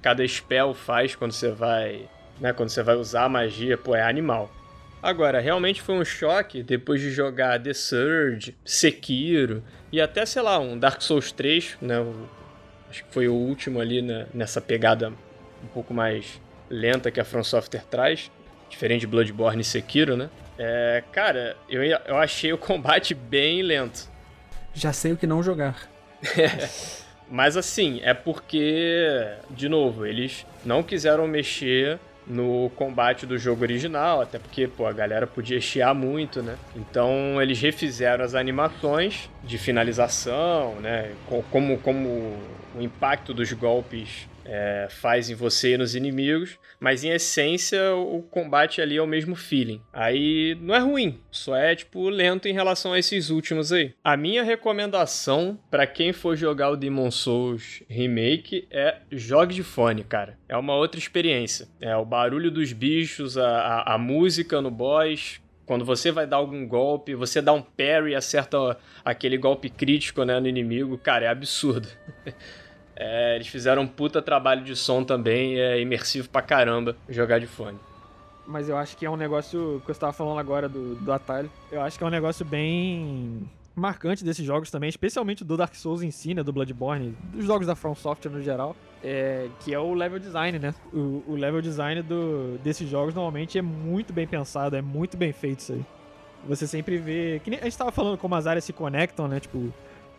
cada 0.00 0.26
spell 0.26 0.72
faz 0.72 1.14
quando 1.14 1.32
você 1.32 1.50
vai. 1.50 2.08
Né, 2.40 2.52
quando 2.52 2.68
você 2.68 2.82
vai 2.82 2.94
usar 2.94 3.24
a 3.24 3.28
magia, 3.28 3.76
pô, 3.76 3.94
é 3.96 4.02
animal. 4.02 4.50
Agora, 5.02 5.40
realmente 5.40 5.82
foi 5.82 5.96
um 5.96 6.04
choque 6.04 6.62
depois 6.62 7.00
de 7.00 7.10
jogar 7.10 7.60
The 7.60 7.74
Surge, 7.74 8.56
Sekiro 8.64 9.62
e 9.92 10.00
até, 10.00 10.24
sei 10.24 10.42
lá, 10.42 10.58
um 10.58 10.78
Dark 10.78 11.02
Souls 11.02 11.30
3, 11.32 11.78
né? 11.80 11.96
Acho 12.88 13.04
que 13.04 13.12
foi 13.12 13.28
o 13.28 13.34
último 13.34 13.80
ali 13.80 14.00
né, 14.00 14.26
nessa 14.32 14.60
pegada 14.60 15.12
um 15.62 15.66
pouco 15.68 15.92
mais 15.92 16.40
lenta 16.70 17.10
que 17.10 17.20
a 17.20 17.24
From 17.24 17.44
Software 17.44 17.84
traz, 17.90 18.30
diferente 18.68 19.00
de 19.00 19.06
Bloodborne 19.06 19.60
e 19.60 19.64
Sekiro, 19.64 20.16
né? 20.16 20.28
É, 20.58 21.02
cara, 21.12 21.56
eu, 21.68 21.82
eu 21.82 22.16
achei 22.16 22.52
o 22.52 22.58
combate 22.58 23.14
bem 23.14 23.62
lento. 23.62 24.08
Já 24.74 24.92
sei 24.92 25.12
o 25.12 25.16
que 25.16 25.26
não 25.26 25.42
jogar. 25.42 25.88
Mas 27.30 27.56
assim, 27.56 28.00
é 28.02 28.14
porque, 28.14 29.26
de 29.50 29.68
novo, 29.68 30.06
eles 30.06 30.46
não 30.64 30.82
quiseram 30.82 31.26
mexer 31.26 31.98
no 32.26 32.70
combate 32.76 33.24
do 33.24 33.38
jogo 33.38 33.62
original, 33.62 34.20
até 34.20 34.38
porque, 34.38 34.66
pô, 34.66 34.86
a 34.86 34.92
galera 34.92 35.26
podia 35.26 35.60
chiar 35.60 35.94
muito, 35.94 36.42
né? 36.42 36.56
Então 36.76 37.40
eles 37.40 37.60
refizeram 37.60 38.24
as 38.24 38.34
animações 38.34 39.30
de 39.42 39.56
finalização, 39.56 40.76
né? 40.76 41.12
Como, 41.50 41.78
como 41.78 42.08
o 42.74 42.82
impacto 42.82 43.32
dos 43.32 43.52
golpes 43.52 44.28
é, 44.48 44.88
faz 44.90 45.28
em 45.28 45.34
você 45.34 45.74
e 45.74 45.78
nos 45.78 45.94
inimigos, 45.94 46.58
mas 46.80 47.04
em 47.04 47.10
essência 47.10 47.94
o 47.94 48.22
combate 48.22 48.80
ali 48.80 48.96
é 48.96 49.02
o 49.02 49.06
mesmo 49.06 49.36
feeling. 49.36 49.80
Aí 49.92 50.56
não 50.60 50.74
é 50.74 50.78
ruim, 50.78 51.20
só 51.30 51.54
é 51.54 51.76
tipo 51.76 52.08
lento 52.08 52.48
em 52.48 52.54
relação 52.54 52.92
a 52.92 52.98
esses 52.98 53.28
últimos 53.28 53.72
aí. 53.72 53.94
A 54.02 54.16
minha 54.16 54.42
recomendação 54.42 55.58
para 55.70 55.86
quem 55.86 56.12
for 56.12 56.34
jogar 56.34 56.70
o 56.70 56.76
Demon 56.76 57.10
Souls 57.10 57.82
Remake 57.88 58.66
é 58.70 58.96
jogue 59.12 59.54
de 59.54 59.62
fone, 59.62 60.02
cara. 60.02 60.38
É 60.48 60.56
uma 60.56 60.74
outra 60.74 60.98
experiência. 60.98 61.68
É 61.80 61.94
o 61.94 62.04
barulho 62.04 62.50
dos 62.50 62.72
bichos, 62.72 63.36
a, 63.36 63.48
a, 63.48 63.94
a 63.94 63.98
música 63.98 64.62
no 64.62 64.70
boss, 64.70 65.40
quando 65.68 65.84
você 65.84 66.10
vai 66.10 66.26
dar 66.26 66.38
algum 66.38 66.66
golpe, 66.66 67.14
você 67.14 67.42
dá 67.42 67.52
um 67.52 67.60
parry 67.60 68.12
e 68.12 68.14
acerta 68.14 68.78
aquele 69.04 69.36
golpe 69.36 69.68
crítico 69.68 70.24
né, 70.24 70.40
no 70.40 70.48
inimigo, 70.48 70.96
cara, 70.96 71.26
é 71.26 71.28
absurdo. 71.28 71.88
É, 73.00 73.36
eles 73.36 73.46
fizeram 73.46 73.82
um 73.82 73.86
puta 73.86 74.20
trabalho 74.20 74.64
de 74.64 74.74
som 74.74 75.04
também, 75.04 75.60
é 75.60 75.80
imersivo 75.80 76.28
pra 76.28 76.42
caramba 76.42 76.96
jogar 77.08 77.38
de 77.38 77.46
fone. 77.46 77.78
Mas 78.44 78.68
eu 78.68 78.76
acho 78.76 78.96
que 78.96 79.06
é 79.06 79.10
um 79.10 79.16
negócio 79.16 79.80
que 79.84 79.90
eu 79.90 79.92
estava 79.92 80.12
falando 80.12 80.40
agora 80.40 80.68
do, 80.68 80.96
do 80.96 81.12
atalho. 81.12 81.48
Eu 81.70 81.80
acho 81.80 81.96
que 81.96 82.02
é 82.02 82.06
um 82.06 82.10
negócio 82.10 82.44
bem 82.44 83.48
marcante 83.76 84.24
desses 84.24 84.44
jogos 84.44 84.68
também, 84.68 84.88
especialmente 84.88 85.44
do 85.44 85.56
Dark 85.56 85.74
Souls 85.76 86.02
em 86.02 86.10
si, 86.10 86.34
né, 86.34 86.42
do 86.42 86.52
Bloodborne, 86.52 87.16
dos 87.32 87.44
jogos 87.44 87.68
da 87.68 87.76
From 87.76 87.94
Software 87.94 88.32
no 88.32 88.42
geral, 88.42 88.74
é, 89.04 89.48
que 89.60 89.72
é 89.72 89.78
o 89.78 89.94
level 89.94 90.18
design, 90.18 90.58
né? 90.58 90.74
O, 90.92 91.22
o 91.28 91.36
level 91.36 91.62
design 91.62 92.02
do, 92.02 92.58
desses 92.64 92.88
jogos 92.88 93.14
normalmente 93.14 93.58
é 93.58 93.62
muito 93.62 94.12
bem 94.12 94.26
pensado, 94.26 94.74
é 94.74 94.82
muito 94.82 95.16
bem 95.16 95.32
feito 95.32 95.60
isso 95.60 95.72
aí. 95.74 95.84
Você 96.48 96.66
sempre 96.66 96.96
vê. 96.98 97.40
Que 97.44 97.50
nem, 97.50 97.60
a 97.60 97.64
gente 97.64 97.78
tava 97.78 97.92
falando 97.92 98.18
como 98.18 98.34
as 98.34 98.46
áreas 98.46 98.64
se 98.64 98.72
conectam, 98.72 99.28
né? 99.28 99.38
Tipo. 99.38 99.72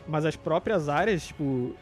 Mas 0.07 0.25
as 0.25 0.35
próprias 0.35 0.89
áreas, 0.89 1.27
tipo, 1.27 1.75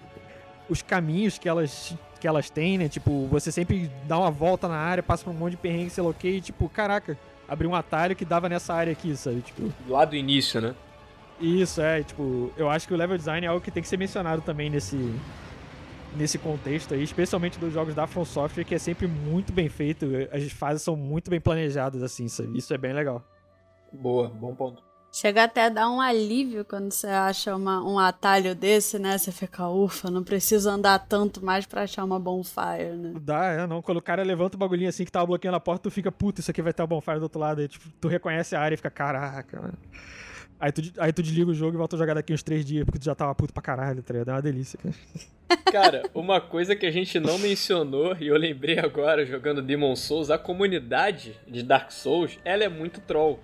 os 0.70 0.82
caminhos 0.82 1.38
que 1.38 1.48
elas, 1.48 1.96
que 2.20 2.28
elas 2.28 2.50
têm, 2.50 2.78
né? 2.78 2.90
Tipo, 2.90 3.28
você 3.28 3.52
sempre 3.52 3.90
dá 4.06 4.18
uma 4.18 4.32
volta 4.32 4.68
na 4.68 4.78
área, 4.78 5.04
passa 5.04 5.24
por 5.24 5.32
um 5.32 5.34
monte 5.34 5.52
de 5.52 5.58
perrengue, 5.58 5.90
sei 5.90 6.04
lá 6.04 6.10
o 6.10 6.14
que, 6.14 6.28
e 6.28 6.42
tipo, 6.42 6.68
caraca, 6.70 7.18
abriu 7.48 7.70
um 7.70 7.76
atalho 7.76 8.16
que 8.16 8.26
dava 8.26 8.50
nessa 8.50 8.74
área 8.74 8.92
aqui, 8.92 9.16
sabe? 9.16 9.42
Tipo. 9.42 9.72
Lá 9.88 10.06
do 10.06 10.16
início, 10.16 10.60
né? 10.62 10.76
Isso, 11.40 11.82
é, 11.82 12.02
tipo, 12.04 12.52
eu 12.58 12.70
acho 12.70 12.88
que 12.88 12.94
o 12.94 12.98
level 12.98 13.18
design 13.18 13.46
é 13.46 13.50
algo 13.50 13.62
que 13.62 13.70
tem 13.70 13.84
que 13.84 13.90
ser 13.90 13.98
mencionado 13.98 14.42
também 14.42 14.70
nesse 14.70 14.98
nesse 16.16 16.40
contexto 16.40 16.94
aí, 16.94 17.04
especialmente 17.04 17.60
dos 17.60 17.72
jogos 17.72 17.94
da 17.94 18.08
From 18.08 18.26
Software, 18.26 18.64
que 18.64 18.74
é 18.74 18.80
sempre 18.80 19.06
muito 19.06 19.54
bem 19.54 19.70
feito, 19.70 20.08
as 20.32 20.52
fases 20.52 20.82
são 20.82 20.96
muito 20.96 21.30
bem 21.30 21.40
planejadas 21.40 22.02
assim, 22.02 22.28
sabe? 22.28 22.58
Isso 22.58 22.74
é 22.74 22.78
bem 22.78 22.94
legal. 22.94 23.24
Boa, 23.94 24.28
bom 24.28 24.56
ponto. 24.56 24.87
Chega 25.12 25.46
até 25.46 25.66
a 25.66 25.70
dar 25.70 25.90
um 25.90 26.00
alívio 26.00 26.64
quando 26.66 26.92
você 26.92 27.08
acha 27.08 27.56
uma, 27.56 27.84
um 27.84 27.98
atalho 27.98 28.54
desse, 28.54 29.00
né? 29.00 29.18
Você 29.18 29.32
fica, 29.32 29.68
ufa, 29.68 30.12
não 30.12 30.24
preciso 30.24 30.70
andar 30.70 31.00
tanto 31.00 31.44
mais 31.44 31.66
pra 31.66 31.84
achar 31.84 32.04
uma 32.04 32.20
bonfire, 32.20 32.96
né? 32.96 33.14
Dá, 33.22 33.46
é, 33.46 33.68
não. 33.68 33.82
Quando 33.82 33.98
o 33.98 34.02
cara 34.02 34.22
levanta 34.22 34.56
o 34.56 34.60
bagulhinho 34.60 34.90
assim 34.90 35.06
que 35.06 35.12
tava 35.12 35.26
bloqueando 35.26 35.58
a 35.58 35.60
porta, 35.60 35.84
tu 35.84 35.92
fica, 35.92 36.12
puta, 36.12 36.42
isso 36.42 36.52
aqui 36.52 36.62
vai 36.62 36.74
ter 36.74 36.84
uma 36.84 36.88
bonfire 36.88 37.18
do 37.18 37.24
outro 37.24 37.40
lado. 37.40 37.62
Aí, 37.62 37.68
tipo, 37.68 37.90
tu 38.00 38.08
reconhece 38.08 38.56
a 38.56 38.62
área 38.62 38.76
e 38.76 38.78
fica, 38.78 38.92
caraca, 38.92 39.60
mano. 39.60 39.78
Aí 40.60 40.72
tu, 40.72 40.82
aí 40.98 41.14
tu 41.14 41.22
desliga 41.22 41.52
o 41.52 41.54
jogo 41.54 41.76
e 41.76 41.78
volta 41.78 41.96
a 41.96 42.00
jogar 42.00 42.16
daqui 42.16 42.34
uns 42.34 42.42
três 42.42 42.66
dias, 42.66 42.84
porque 42.84 43.00
tu 43.00 43.06
já 43.06 43.14
tava 43.14 43.34
puto 43.36 43.54
pra 43.54 43.62
caralho, 43.62 44.02
tá 44.02 44.14
ligado? 44.14 44.30
É 44.30 44.34
uma 44.34 44.42
delícia, 44.42 44.78
cara. 44.82 44.96
Cara, 45.72 46.04
uma 46.14 46.42
coisa 46.42 46.76
que 46.76 46.86
a 46.86 46.92
gente 46.92 47.20
não 47.20 47.38
mencionou, 47.40 48.16
e 48.20 48.28
eu 48.28 48.38
lembrei 48.38 48.80
agora 48.80 49.26
jogando 49.26 49.62
Demon 49.62 49.96
Souls, 49.96 50.30
a 50.30 50.38
comunidade 50.38 51.38
de 51.48 51.64
Dark 51.64 51.92
Souls, 51.92 52.38
ela 52.44 52.64
é 52.64 52.70
muito 52.70 53.00
troll. 53.02 53.40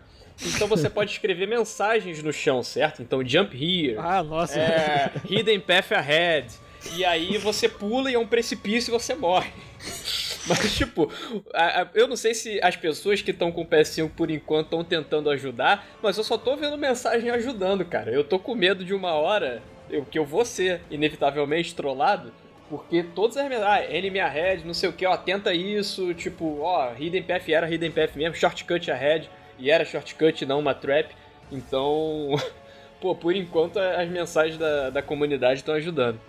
Então 0.55 0.67
você 0.67 0.89
pode 0.89 1.11
escrever 1.11 1.47
mensagens 1.47 2.21
no 2.23 2.33
chão, 2.33 2.63
certo? 2.63 3.01
Então 3.01 3.25
jump 3.25 3.55
here, 3.55 3.97
Ah, 3.99 4.23
nossa. 4.23 4.59
é, 4.59 5.11
hidden 5.29 5.59
path 5.59 5.91
ahead. 5.91 6.47
E 6.95 7.05
aí 7.05 7.37
você 7.37 7.69
pula 7.69 8.11
e 8.11 8.15
é 8.15 8.19
um 8.19 8.27
precipício 8.27 8.91
e 8.91 8.97
você 8.99 9.13
morre. 9.15 9.51
Mas, 10.45 10.75
tipo, 10.75 11.09
a- 11.53 11.83
a- 11.83 11.87
eu 11.93 12.05
não 12.07 12.17
sei 12.17 12.33
se 12.33 12.59
as 12.61 12.75
pessoas 12.75 13.21
que 13.21 13.31
estão 13.31 13.49
com 13.51 13.61
o 13.61 13.65
PS5 13.65 14.09
por 14.09 14.29
enquanto 14.29 14.65
estão 14.65 14.83
tentando 14.83 15.29
ajudar, 15.29 15.87
mas 16.01 16.17
eu 16.17 16.23
só 16.25 16.37
tô 16.37 16.57
vendo 16.57 16.77
mensagem 16.77 17.29
ajudando, 17.29 17.85
cara. 17.85 18.11
Eu 18.11 18.25
tô 18.25 18.37
com 18.37 18.53
medo 18.53 18.83
de 18.83 18.93
uma 18.93 19.13
hora 19.13 19.63
eu, 19.89 20.03
que 20.03 20.19
eu 20.19 20.25
vou 20.25 20.43
ser 20.43 20.81
inevitavelmente 20.91 21.73
trollado. 21.73 22.33
Porque 22.69 23.03
todas 23.03 23.37
as 23.37 23.47
mensagens, 23.47 23.89
ah, 23.89 23.95
enemy 23.95 24.19
ahead, 24.19 24.65
não 24.65 24.73
sei 24.73 24.89
o 24.89 24.93
que, 24.93 25.05
ó, 25.05 25.15
tenta 25.15 25.53
isso, 25.53 26.13
tipo, 26.13 26.59
ó, 26.61 26.91
hidden 26.97 27.23
path 27.23 27.47
era 27.47 27.69
hidden 27.73 27.91
path 27.91 28.15
mesmo, 28.15 28.35
shortcut 28.35 28.89
ahead, 28.91 29.29
e 29.63 29.71
era 29.71 29.85
shortcut, 29.85 30.45
não 30.45 30.59
uma 30.59 30.73
trap. 30.73 31.15
Então, 31.49 32.35
pô, 32.99 33.15
por 33.15 33.33
enquanto 33.33 33.79
as 33.79 34.09
mensagens 34.09 34.57
da, 34.57 34.89
da 34.89 35.01
comunidade 35.01 35.61
estão 35.61 35.73
ajudando. 35.73 36.19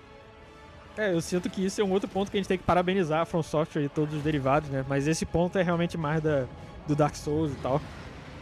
É, 0.97 1.13
eu 1.13 1.21
sinto 1.21 1.51
que 1.51 1.67
isso 1.67 1.81
é 1.81 1.85
um 1.85 1.91
outro 1.91 2.09
ponto 2.09 2.31
que 2.31 2.37
a 2.37 2.41
gente 2.41 2.47
tem 2.47 2.57
que 2.57 2.63
parabenizar 2.63 3.23
a 3.23 3.25
From 3.25 3.43
Software 3.43 3.83
e 3.83 3.89
todos 3.89 4.15
os 4.15 4.23
derivados, 4.23 4.71
né? 4.71 4.85
Mas 4.89 5.09
esse 5.09 5.27
ponto 5.27 5.59
é 5.59 5.63
realmente 5.63 5.99
mais 5.99 6.23
da, 6.23 6.47
do 6.87 6.95
Dark 6.95 7.17
Souls 7.17 7.51
e 7.53 7.57
tal. 7.57 7.83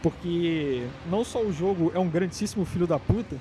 Porque 0.03 0.85
não 1.09 1.23
só 1.23 1.41
o 1.41 1.51
jogo 1.51 1.91
é 1.95 1.97
um 1.97 2.07
grandíssimo 2.07 2.63
filho 2.63 2.85
da 2.85 2.99
puta, 2.99 3.37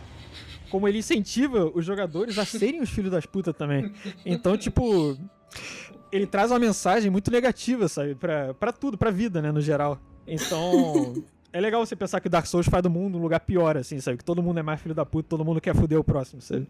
como 0.71 0.89
ele 0.89 0.99
incentiva 0.99 1.71
os 1.75 1.85
jogadores 1.85 2.39
a 2.39 2.47
serem 2.47 2.81
os 2.81 2.89
filhos 2.89 3.11
das 3.11 3.27
putas 3.27 3.55
também. 3.55 3.93
Então, 4.25 4.57
tipo, 4.57 5.19
ele 6.11 6.27
traz 6.27 6.51
uma 6.51 6.59
mensagem 6.59 7.11
muito 7.11 7.31
negativa, 7.31 7.89
sabe? 7.89 8.15
Pra, 8.15 8.55
pra 8.55 8.73
tudo, 8.73 8.97
pra 8.97 9.11
vida, 9.11 9.43
né, 9.43 9.53
no 9.53 9.61
geral. 9.61 10.01
Então, 10.27 11.23
é 11.53 11.61
legal 11.61 11.85
você 11.85 11.95
pensar 11.95 12.21
que 12.21 12.27
o 12.27 12.31
Dark 12.31 12.47
Souls 12.47 12.67
faz 12.67 12.83
do 12.83 12.91
mundo 12.91 13.19
um 13.19 13.23
lugar 13.23 13.41
pior, 13.41 13.77
assim, 13.77 14.01
sabe? 14.01 14.19
Que 14.19 14.25
todo 14.25 14.43
mundo 14.43 14.59
é 14.59 14.63
mais 14.63 14.81
filho 14.81 14.95
da 14.95 15.05
puta, 15.05 15.29
todo 15.29 15.45
mundo 15.45 15.61
quer 15.61 15.75
foder 15.75 15.99
o 15.99 16.05
próximo, 16.05 16.41
sabe? 16.41 16.67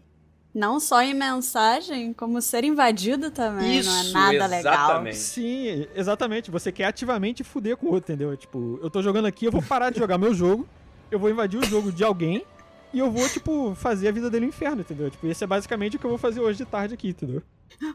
Não 0.53 0.79
só 0.79 1.01
em 1.01 1.15
mensagem, 1.15 2.13
como 2.13 2.39
ser 2.39 2.63
invadido 2.63 3.31
também. 3.31 3.81
não 3.81 3.95
é 3.97 4.01
Isso, 4.01 4.13
nada 4.13 4.45
legal. 4.45 4.73
exatamente. 4.73 5.17
Sim, 5.17 5.87
exatamente. 5.95 6.51
Você 6.51 6.71
quer 6.71 6.85
ativamente 6.85 7.43
fuder 7.43 7.75
com 7.75 7.87
o 7.87 7.91
outro, 7.93 8.13
entendeu? 8.13 8.37
Tipo, 8.37 8.79
eu 8.83 8.89
tô 8.89 9.01
jogando 9.01 9.25
aqui, 9.25 9.45
eu 9.45 9.51
vou 9.51 9.63
parar 9.63 9.89
de 9.89 9.97
jogar 9.97 10.17
meu 10.19 10.33
jogo, 10.33 10.67
eu 11.09 11.17
vou 11.17 11.29
invadir 11.29 11.59
o 11.59 11.65
jogo 11.65 11.91
de 11.91 12.03
alguém 12.03 12.45
e 12.93 12.99
eu 12.99 13.09
vou, 13.09 13.27
tipo, 13.29 13.73
fazer 13.73 14.09
a 14.09 14.11
vida 14.11 14.29
dele 14.29 14.45
um 14.45 14.49
inferno, 14.49 14.81
entendeu? 14.81 15.09
Tipo, 15.09 15.25
esse 15.25 15.43
é 15.43 15.47
basicamente 15.47 15.95
o 15.95 15.99
que 15.99 16.05
eu 16.05 16.09
vou 16.11 16.19
fazer 16.19 16.39
hoje 16.39 16.59
de 16.59 16.65
tarde 16.65 16.93
aqui, 16.93 17.09
entendeu? 17.09 17.41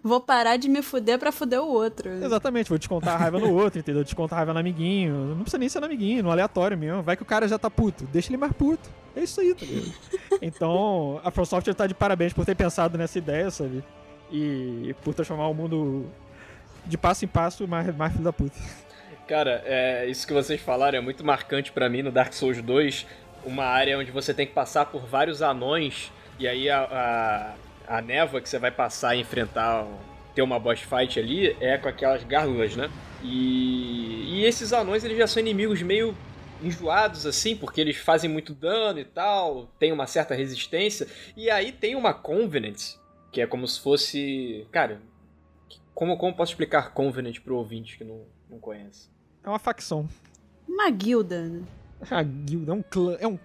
Vou 0.03 0.21
parar 0.21 0.57
de 0.57 0.69
me 0.69 0.83
fuder 0.83 1.19
pra 1.19 1.33
fuder 1.33 1.61
o 1.61 1.69
outro. 1.69 2.09
Exatamente, 2.09 2.69
vou 2.69 2.79
descontar 2.79 3.15
a 3.15 3.17
raiva 3.17 3.39
no 3.39 3.53
outro, 3.55 3.79
entendeu? 3.79 4.05
Descontar 4.05 4.37
a 4.37 4.41
raiva 4.41 4.53
no 4.53 4.61
amiguinho. 4.61 5.15
Não 5.35 5.41
precisa 5.43 5.59
nem 5.59 5.69
ser 5.69 5.81
no 5.81 5.87
amiguinho, 5.87 6.23
no 6.23 6.31
aleatório 6.31 6.77
mesmo. 6.77 7.03
Vai 7.03 7.17
que 7.17 7.23
o 7.23 7.27
cara 7.27 7.47
já 7.49 7.59
tá 7.59 7.71
puto. 7.71 8.05
Deixa 8.07 8.31
ele 8.31 8.37
mais 8.37 8.53
puto. 8.53 8.89
É 9.17 9.23
isso 9.23 9.41
aí, 9.41 9.55
tá 9.55 9.65
ligado? 9.67 9.93
Então, 10.41 11.21
a 11.25 11.31
From 11.31 11.45
Software 11.45 11.75
tá 11.75 11.87
de 11.87 11.95
parabéns 11.95 12.33
por 12.33 12.45
ter 12.47 12.55
pensado 12.55 12.97
nessa 12.97 13.19
ideia, 13.19 13.51
sabe? 13.51 13.83
E 14.31 14.95
por 15.03 15.15
transformar 15.15 15.49
o 15.49 15.55
mundo 15.55 16.07
de 16.87 16.97
passo 16.97 17.25
em 17.25 17.29
passo 17.29 17.67
mais, 17.67 17.95
mais 17.97 18.13
filho 18.13 18.25
da 18.25 18.33
puta. 18.33 18.57
Cara, 19.27 19.63
é, 19.67 20.07
isso 20.07 20.27
que 20.27 20.33
vocês 20.33 20.61
falaram 20.61 20.99
é 20.99 21.01
muito 21.01 21.25
marcante 21.25 21.73
pra 21.73 21.89
mim 21.89 22.03
no 22.03 22.11
Dark 22.11 22.33
Souls 22.33 22.63
2. 22.63 23.07
Uma 23.45 23.65
área 23.65 23.99
onde 23.99 24.11
você 24.11 24.33
tem 24.33 24.47
que 24.47 24.53
passar 24.53 24.87
por 24.87 25.07
vários 25.07 25.43
anões, 25.43 26.11
e 26.39 26.49
aí 26.49 26.71
a, 26.71 26.81
a, 26.81 27.55
a 27.89 28.03
névoa 28.03 28.41
que 28.41 28.49
você 28.49 28.59
vai 28.59 28.71
passar 28.71 29.17
e 29.17 29.21
enfrentar, 29.21 29.87
ter 30.35 30.43
uma 30.43 30.59
boss 30.59 30.81
fight 30.81 31.19
ali, 31.19 31.57
é 31.61 31.79
com 31.79 31.89
aquelas 31.89 32.23
gárgulas, 32.25 32.77
né? 32.77 32.91
E, 33.23 34.39
e 34.39 34.45
esses 34.45 34.73
anões 34.73 35.03
eles 35.03 35.19
já 35.19 35.27
são 35.27 35.41
inimigos 35.41 35.83
meio 35.83 36.15
enjoados 36.63 37.25
assim, 37.25 37.57
porque 37.57 37.81
eles 37.81 37.97
fazem 37.97 38.29
muito 38.29 38.53
dano 38.53 38.99
e 38.99 39.05
tal, 39.05 39.69
tem 39.79 39.91
uma 39.93 40.07
certa 40.07 40.35
resistência. 40.35 41.07
E 41.37 41.51
aí 41.51 41.73
tem 41.73 41.97
uma 41.97 42.13
Covenant, 42.13 42.97
que 43.33 43.41
é 43.41 43.47
como 43.47 43.67
se 43.67 43.81
fosse. 43.81 44.67
Cara, 44.71 45.01
como, 45.95 46.17
como 46.17 46.37
posso 46.37 46.53
explicar 46.53 46.93
Covenant 46.93 47.41
pro 47.41 47.57
ouvinte 47.57 47.97
que 47.97 48.05
não, 48.05 48.23
não 48.51 48.59
conhece? 48.59 49.09
É 49.43 49.49
uma 49.49 49.59
facção. 49.59 50.09
Uma 50.69 50.91
guilda. 50.91 51.43
né? 51.43 51.63
A 52.11 52.23
guilda 52.23 52.73
é 52.73 52.75
um 52.75 52.83
clã. 52.83 53.17
É 53.19 53.27
um. 53.27 53.39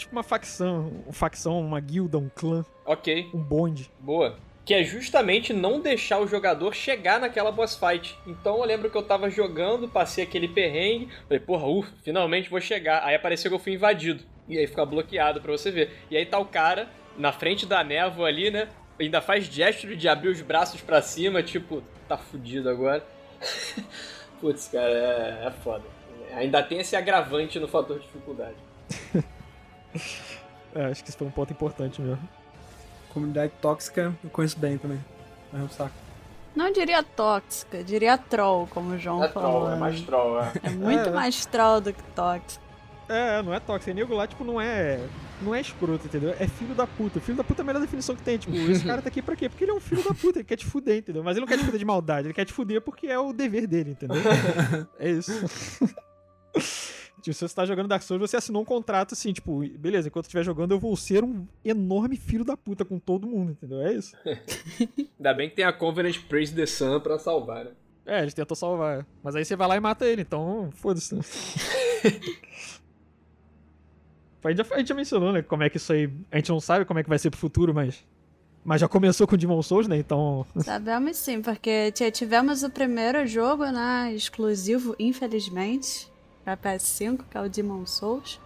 Tipo 0.00 0.12
uma 0.12 0.22
facção. 0.22 0.88
Uma 1.04 1.12
facção, 1.12 1.60
uma 1.60 1.78
guilda, 1.80 2.18
um 2.18 2.28
clã, 2.28 2.64
Ok, 2.84 3.28
um 3.32 3.38
bonde. 3.38 3.90
boa. 4.00 4.36
Que 4.64 4.74
é 4.74 4.84
justamente 4.84 5.52
não 5.52 5.80
deixar 5.80 6.18
o 6.20 6.26
jogador 6.28 6.74
chegar 6.74 7.18
naquela 7.18 7.50
boss 7.50 7.74
fight. 7.76 8.16
Então 8.26 8.58
eu 8.58 8.64
lembro 8.64 8.90
que 8.90 8.96
eu 8.96 9.02
tava 9.02 9.28
jogando, 9.30 9.88
passei 9.88 10.22
aquele 10.22 10.46
perrengue, 10.46 11.08
falei, 11.26 11.40
porra, 11.40 11.66
ufa, 11.66 11.90
finalmente 12.02 12.48
vou 12.50 12.60
chegar. 12.60 13.02
Aí 13.04 13.14
apareceu 13.14 13.50
que 13.50 13.54
eu 13.54 13.58
fui 13.60 13.72
invadido. 13.74 14.22
E 14.48 14.58
aí 14.58 14.66
fica 14.66 14.84
bloqueado 14.84 15.40
pra 15.40 15.50
você 15.50 15.70
ver. 15.70 15.90
E 16.10 16.16
aí 16.16 16.26
tá 16.26 16.38
o 16.38 16.44
cara 16.44 16.88
na 17.16 17.32
frente 17.32 17.66
da 17.66 17.82
névoa 17.82 18.28
ali, 18.28 18.50
né? 18.50 18.68
Ainda 18.98 19.20
faz 19.20 19.46
gesto 19.46 19.96
de 19.96 20.08
abrir 20.08 20.28
os 20.28 20.42
braços 20.42 20.80
pra 20.80 21.00
cima, 21.02 21.42
tipo, 21.42 21.82
tá 22.06 22.16
fudido 22.18 22.68
agora. 22.68 23.04
Putz, 24.40 24.68
cara, 24.68 24.90
é, 24.90 25.46
é 25.46 25.50
foda. 25.64 25.84
Ainda 26.36 26.62
tem 26.62 26.78
esse 26.78 26.94
agravante 26.94 27.58
no 27.58 27.66
fator 27.66 27.98
dificuldade. 27.98 28.56
É, 30.72 30.84
acho 30.84 31.02
que 31.02 31.08
isso 31.10 31.18
foi 31.18 31.26
um 31.26 31.32
ponto 31.32 31.52
importante 31.52 32.00
mesmo. 32.00 32.28
Comunidade 33.12 33.52
tóxica 33.60 34.14
eu 34.22 34.30
conheço 34.30 34.56
bem 34.56 34.78
também. 34.78 35.04
É 35.52 35.56
um 35.56 35.68
saco. 35.68 35.90
Não 36.54 36.70
diria 36.72 37.02
tóxica, 37.02 37.82
diria 37.82 38.16
troll, 38.16 38.68
como 38.68 38.90
o 38.94 38.98
João 38.98 39.24
É 39.24 39.28
falou. 39.30 39.62
troll, 39.62 39.70
é 39.72 39.76
mais 39.76 40.00
troll, 40.02 40.40
é. 40.40 40.52
É 40.62 40.70
muito 40.70 41.08
É. 41.08 41.10
mais 41.12 41.44
troll 41.44 41.80
do 41.80 41.92
que 41.92 42.02
tóxico. 42.14 42.62
É, 43.08 43.42
não 43.42 43.52
é 43.52 43.58
tóxico. 43.58 43.92
Nego 43.92 44.14
lá, 44.14 44.28
tipo, 44.28 44.44
não 44.44 44.60
é. 44.60 45.00
Não 45.42 45.52
é 45.52 45.60
escroto, 45.60 46.06
entendeu? 46.06 46.36
É 46.38 46.46
filho 46.46 46.72
da 46.76 46.86
puta. 46.86 47.18
Filho 47.18 47.36
da 47.38 47.42
puta 47.42 47.62
é 47.62 47.64
a 47.64 47.66
melhor 47.66 47.80
definição 47.80 48.14
que 48.14 48.22
tem. 48.22 48.38
Tipo, 48.38 48.54
esse 48.70 48.84
cara 48.84 49.02
tá 49.02 49.08
aqui 49.08 49.20
pra 49.20 49.34
quê? 49.34 49.48
Porque 49.48 49.64
ele 49.64 49.72
é 49.72 49.74
um 49.74 49.80
filho 49.80 50.04
da 50.04 50.14
puta, 50.14 50.38
ele 50.38 50.44
quer 50.44 50.56
te 50.56 50.66
fuder, 50.66 50.98
entendeu? 50.98 51.24
Mas 51.24 51.32
ele 51.36 51.40
não 51.40 51.48
quer 51.48 51.58
te 51.58 51.64
fuder 51.64 51.80
de 51.80 51.84
maldade, 51.84 52.28
ele 52.28 52.34
quer 52.34 52.44
te 52.44 52.52
fuder 52.52 52.80
porque 52.80 53.08
é 53.08 53.18
o 53.18 53.32
dever 53.32 53.66
dele, 53.66 53.90
entendeu? 53.90 54.22
É 55.00 55.10
isso. 55.10 55.32
Tipo, 57.20 57.34
se 57.34 57.48
você 57.48 57.54
tá 57.54 57.64
jogando 57.64 57.88
Dark 57.88 58.02
Souls, 58.02 58.30
você 58.30 58.36
assinou 58.36 58.62
um 58.62 58.64
contrato 58.64 59.12
assim, 59.12 59.32
tipo, 59.32 59.60
beleza, 59.78 60.08
enquanto 60.08 60.24
eu 60.24 60.28
estiver 60.28 60.44
jogando, 60.44 60.72
eu 60.72 60.78
vou 60.78 60.96
ser 60.96 61.22
um 61.22 61.46
enorme 61.64 62.16
filho 62.16 62.44
da 62.44 62.56
puta 62.56 62.84
com 62.84 62.98
todo 62.98 63.26
mundo, 63.26 63.52
entendeu? 63.52 63.80
É 63.80 63.92
isso. 63.92 64.16
Ainda 65.18 65.34
bem 65.34 65.48
que 65.50 65.56
tem 65.56 65.64
a 65.64 65.72
Covenant 65.72 66.18
Praise 66.28 66.54
the 66.54 66.66
Sun 66.66 67.00
pra 67.00 67.18
salvar, 67.18 67.64
né? 67.64 67.70
É, 68.06 68.22
eles 68.22 68.34
tentam 68.34 68.56
salvar. 68.56 69.06
Mas 69.22 69.36
aí 69.36 69.44
você 69.44 69.54
vai 69.54 69.68
lá 69.68 69.76
e 69.76 69.80
mata 69.80 70.04
ele, 70.06 70.22
então 70.22 70.68
foda-se. 70.72 71.14
a, 74.42 74.48
gente 74.50 74.56
já, 74.56 74.74
a 74.74 74.78
gente 74.78 74.88
já 74.88 74.94
mencionou, 74.94 75.32
né? 75.32 75.42
Como 75.42 75.62
é 75.62 75.70
que 75.70 75.76
isso 75.76 75.92
aí. 75.92 76.10
A 76.30 76.36
gente 76.36 76.50
não 76.50 76.58
sabe 76.58 76.84
como 76.84 76.98
é 76.98 77.04
que 77.04 77.08
vai 77.08 77.18
ser 77.18 77.30
pro 77.30 77.38
futuro, 77.38 77.72
mas. 77.72 78.04
Mas 78.64 78.80
já 78.80 78.88
começou 78.88 79.26
com 79.26 79.36
Demon 79.36 79.62
Souls, 79.62 79.86
né? 79.86 79.96
Então. 79.96 80.44
Sabemos 80.58 81.18
sim, 81.18 81.40
porque 81.40 81.92
tivemos 82.12 82.64
o 82.64 82.70
primeiro 82.70 83.24
jogo, 83.26 83.64
né, 83.66 84.12
exclusivo, 84.12 84.94
infelizmente, 84.98 86.09
pra 86.56 86.74
PS5, 86.74 87.20
que 87.30 87.36
é 87.36 87.40
o 87.40 87.48
Demon 87.48 87.86
Souls. 87.86 88.40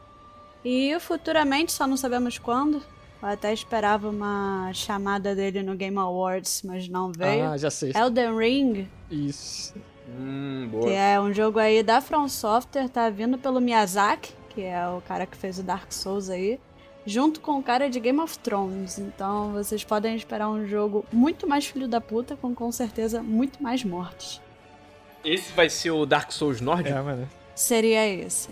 E 0.64 0.98
futuramente, 1.01 1.72
só 1.72 1.86
não 1.86 1.97
sabemos 1.97 2.39
quando. 2.39 2.82
Eu 3.22 3.28
até 3.28 3.52
esperava 3.52 4.09
uma 4.10 4.70
chamada 4.72 5.35
dele 5.35 5.62
no 5.62 5.74
Game 5.74 5.97
Awards, 5.98 6.62
mas 6.64 6.89
não 6.89 7.10
veio. 7.12 7.44
Ah, 7.44 7.56
já 7.56 7.70
sei. 7.70 7.93
Elden 7.94 8.36
Ring, 8.36 8.89
Isso. 9.10 9.74
Hum, 10.09 10.68
que 10.70 10.76
boa. 10.76 10.90
é 10.93 11.18
um 11.18 11.32
jogo 11.32 11.59
aí 11.59 11.82
da 11.82 12.01
From 12.01 12.28
Software, 12.28 12.89
tá 12.89 13.09
vindo 13.09 13.39
pelo 13.39 13.60
Miyazaki, 13.60 14.35
que 14.51 14.62
é 14.62 14.86
o 14.89 15.01
cara 15.01 15.24
que 15.26 15.36
fez 15.36 15.59
o 15.59 15.62
Dark 15.62 15.90
Souls 15.90 16.28
aí, 16.28 16.60
junto 17.06 17.40
com 17.40 17.59
o 17.59 17.62
cara 17.62 17.89
de 17.89 17.98
Game 17.98 18.20
of 18.20 18.39
Thrones. 18.39 18.98
Então 18.98 19.52
vocês 19.52 19.82
podem 19.82 20.14
esperar 20.14 20.48
um 20.51 20.66
jogo 20.66 21.06
muito 21.10 21.47
mais 21.48 21.66
filho 21.66 21.89
da 21.89 22.02
puta, 22.02 22.36
com 22.36 22.55
com 22.55 22.70
certeza 22.70 23.22
muito 23.22 23.62
mais 23.62 23.82
mortes. 23.82 24.40
Esse 25.24 25.51
vai 25.52 25.70
ser 25.70 25.90
o 25.93 26.05
Dark 26.05 26.31
Souls 26.31 26.60
nórdico? 26.60 26.98
É, 26.98 27.01
mano. 27.01 27.26
Seria 27.55 28.06
esse. 28.06 28.48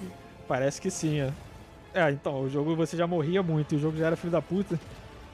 Parece 0.46 0.80
que 0.80 0.90
sim, 0.90 1.20
é. 1.20 1.32
É, 1.94 2.10
então, 2.10 2.42
o 2.42 2.48
jogo 2.48 2.74
você 2.74 2.96
já 2.96 3.06
morria 3.06 3.42
muito 3.42 3.74
e 3.74 3.76
o 3.76 3.80
jogo 3.80 3.96
já 3.96 4.06
era 4.06 4.16
filho 4.16 4.32
da 4.32 4.40
puta. 4.40 4.78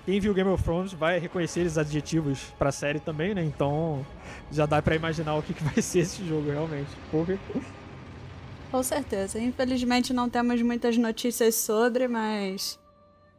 Quem 0.05 0.19
viu 0.21 0.33
Game 0.33 0.49
of 0.49 0.65
Thrones 0.65 0.93
vai 0.93 1.19
reconhecer 1.19 1.61
esses 1.61 1.77
adjetivos 1.77 2.45
pra 2.59 2.73
série 2.73 2.99
também, 2.99 3.35
né? 3.35 3.45
Então 3.45 4.05
já 4.51 4.65
dá 4.65 4.81
pra 4.81 4.97
imaginar 4.97 5.35
o 5.35 5.43
que, 5.43 5.53
que 5.53 5.63
vai 5.63 5.83
ser 5.83 5.99
esse 5.99 6.27
jogo 6.27 6.51
realmente. 6.51 6.91
Porra. 7.11 7.39
Com 8.71 8.83
certeza. 8.83 9.39
Infelizmente 9.39 10.15
não 10.15 10.31
temos 10.31 10.63
muitas 10.63 10.97
notícias 10.97 11.57
sobre, 11.57 12.09
mas 12.09 12.79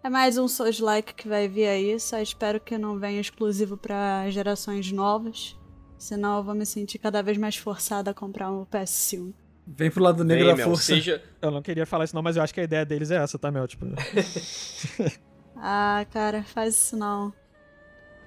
é 0.03 0.09
mais 0.09 0.37
um 0.37 0.47
Souls-like 0.47 1.15
que 1.15 1.27
vai 1.27 1.47
vir 1.47 1.65
aí. 1.65 1.99
Só 1.99 2.19
espero 2.19 2.59
que 2.59 2.77
não 2.77 2.99
venha 2.99 3.19
exclusivo 3.19 3.75
para 3.75 4.29
gerações 4.29 4.91
novas. 4.91 5.57
Senão 5.97 6.37
eu 6.37 6.43
vou 6.43 6.53
me 6.53 6.67
sentir 6.67 6.99
cada 6.99 7.23
vez 7.23 7.37
mais 7.37 7.57
forçada 7.57 8.11
a 8.11 8.13
comprar 8.13 8.51
um 8.51 8.63
PS5. 8.65 9.33
Vem 9.77 9.91
pro 9.91 10.03
lado 10.03 10.23
negro 10.23 10.45
Vem, 10.45 10.53
da 10.53 10.57
Mel, 10.57 10.69
força. 10.69 10.83
seja, 10.95 11.21
Eu 11.41 11.51
não 11.51 11.61
queria 11.61 11.85
falar 11.85 12.05
isso 12.05 12.15
não, 12.15 12.23
mas 12.23 12.35
eu 12.35 12.41
acho 12.41 12.53
que 12.53 12.59
a 12.59 12.63
ideia 12.63 12.83
deles 12.85 13.11
é 13.11 13.17
essa, 13.17 13.37
tá, 13.37 13.51
Mel? 13.51 13.67
Tipo, 13.67 13.85
Ah, 15.55 16.05
cara, 16.11 16.43
faz 16.43 16.75
isso 16.75 16.97
não. 16.97 17.33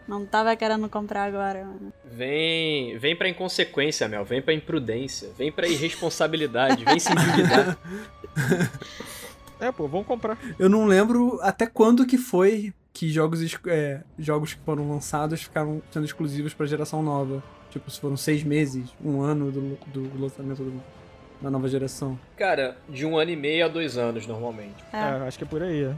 Não 0.06 0.26
tava 0.26 0.54
querendo 0.56 0.88
comprar 0.88 1.24
agora, 1.24 1.64
mano. 1.64 1.92
vem, 2.04 2.98
vem 2.98 3.16
pra 3.16 3.28
inconsequência, 3.28 4.08
Mel. 4.08 4.24
Vem 4.24 4.42
pra 4.42 4.52
imprudência. 4.52 5.30
Vem 5.38 5.50
pra 5.50 5.66
irresponsabilidade. 5.66 6.84
vem 6.84 6.98
se 6.98 7.10
endividar. 7.12 7.78
é, 9.60 9.70
pô, 9.72 9.86
vamos 9.88 10.06
comprar. 10.06 10.36
Eu 10.58 10.68
não 10.68 10.86
lembro 10.86 11.38
até 11.42 11.66
quando 11.66 12.04
que 12.06 12.18
foi 12.18 12.74
que 12.92 13.08
jogos, 13.10 13.40
é, 13.68 14.02
jogos 14.18 14.54
que 14.54 14.60
foram 14.64 14.88
lançados 14.90 15.42
ficaram 15.42 15.80
sendo 15.90 16.04
exclusivos 16.04 16.52
pra 16.52 16.66
geração 16.66 17.02
nova. 17.02 17.42
Tipo, 17.70 17.90
se 17.90 17.98
foram 18.00 18.16
seis 18.16 18.42
meses, 18.42 18.90
um 19.02 19.22
ano 19.22 19.50
do, 19.50 19.78
do 19.86 20.20
lançamento 20.20 20.62
do- 20.62 20.82
da 21.42 21.50
nova 21.50 21.68
geração. 21.68 22.18
Cara, 22.36 22.76
de 22.88 23.04
um 23.04 23.18
ano 23.18 23.30
e 23.32 23.36
meio 23.36 23.64
a 23.64 23.68
dois 23.68 23.98
anos, 23.98 24.26
normalmente. 24.26 24.76
É, 24.92 24.96
É. 24.96 25.26
acho 25.26 25.36
que 25.36 25.44
é 25.44 25.46
por 25.46 25.62
aí, 25.62 25.84
é. 25.84 25.92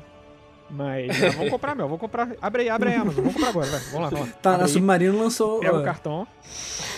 Mas 0.71 1.23
é, 1.23 1.29
vamos 1.31 1.51
comprar, 1.51 1.75
Mel, 1.75 1.87
vamos 1.87 2.01
comprar. 2.01 2.31
Abre 2.41 2.62
aí, 2.62 2.71
abre 2.71 2.89
aí, 2.89 2.95
Amazon. 2.97 3.16
Vamos 3.23 3.35
comprar 3.35 3.51
agora, 3.51 3.66
vai. 3.66 3.81
Vamos 3.81 4.01
lá, 4.01 4.09
vamos 4.09 4.29
lá. 4.29 4.35
Tá, 4.41 4.51
Abre 4.53 4.62
na 4.62 4.69
Submarino 4.69 5.19
lançou. 5.19 5.61
Pega 5.61 5.77
ó, 5.77 5.81
o 5.81 5.85
cartão. 5.85 6.27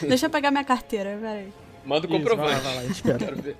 Deixa 0.02 0.26
eu 0.26 0.30
pegar 0.30 0.50
minha 0.52 0.64
carteira, 0.64 1.18
peraí. 1.20 1.52
Manda 1.84 2.06
o 2.06 2.16
Isso, 2.16 2.24
vai 2.24 2.36
lá, 2.36 2.54
comprovante. 2.54 2.64
vai 2.64 2.74
lá, 2.76 2.84
espera. 2.84 3.18
Quero 3.18 3.36
ver. 3.42 3.56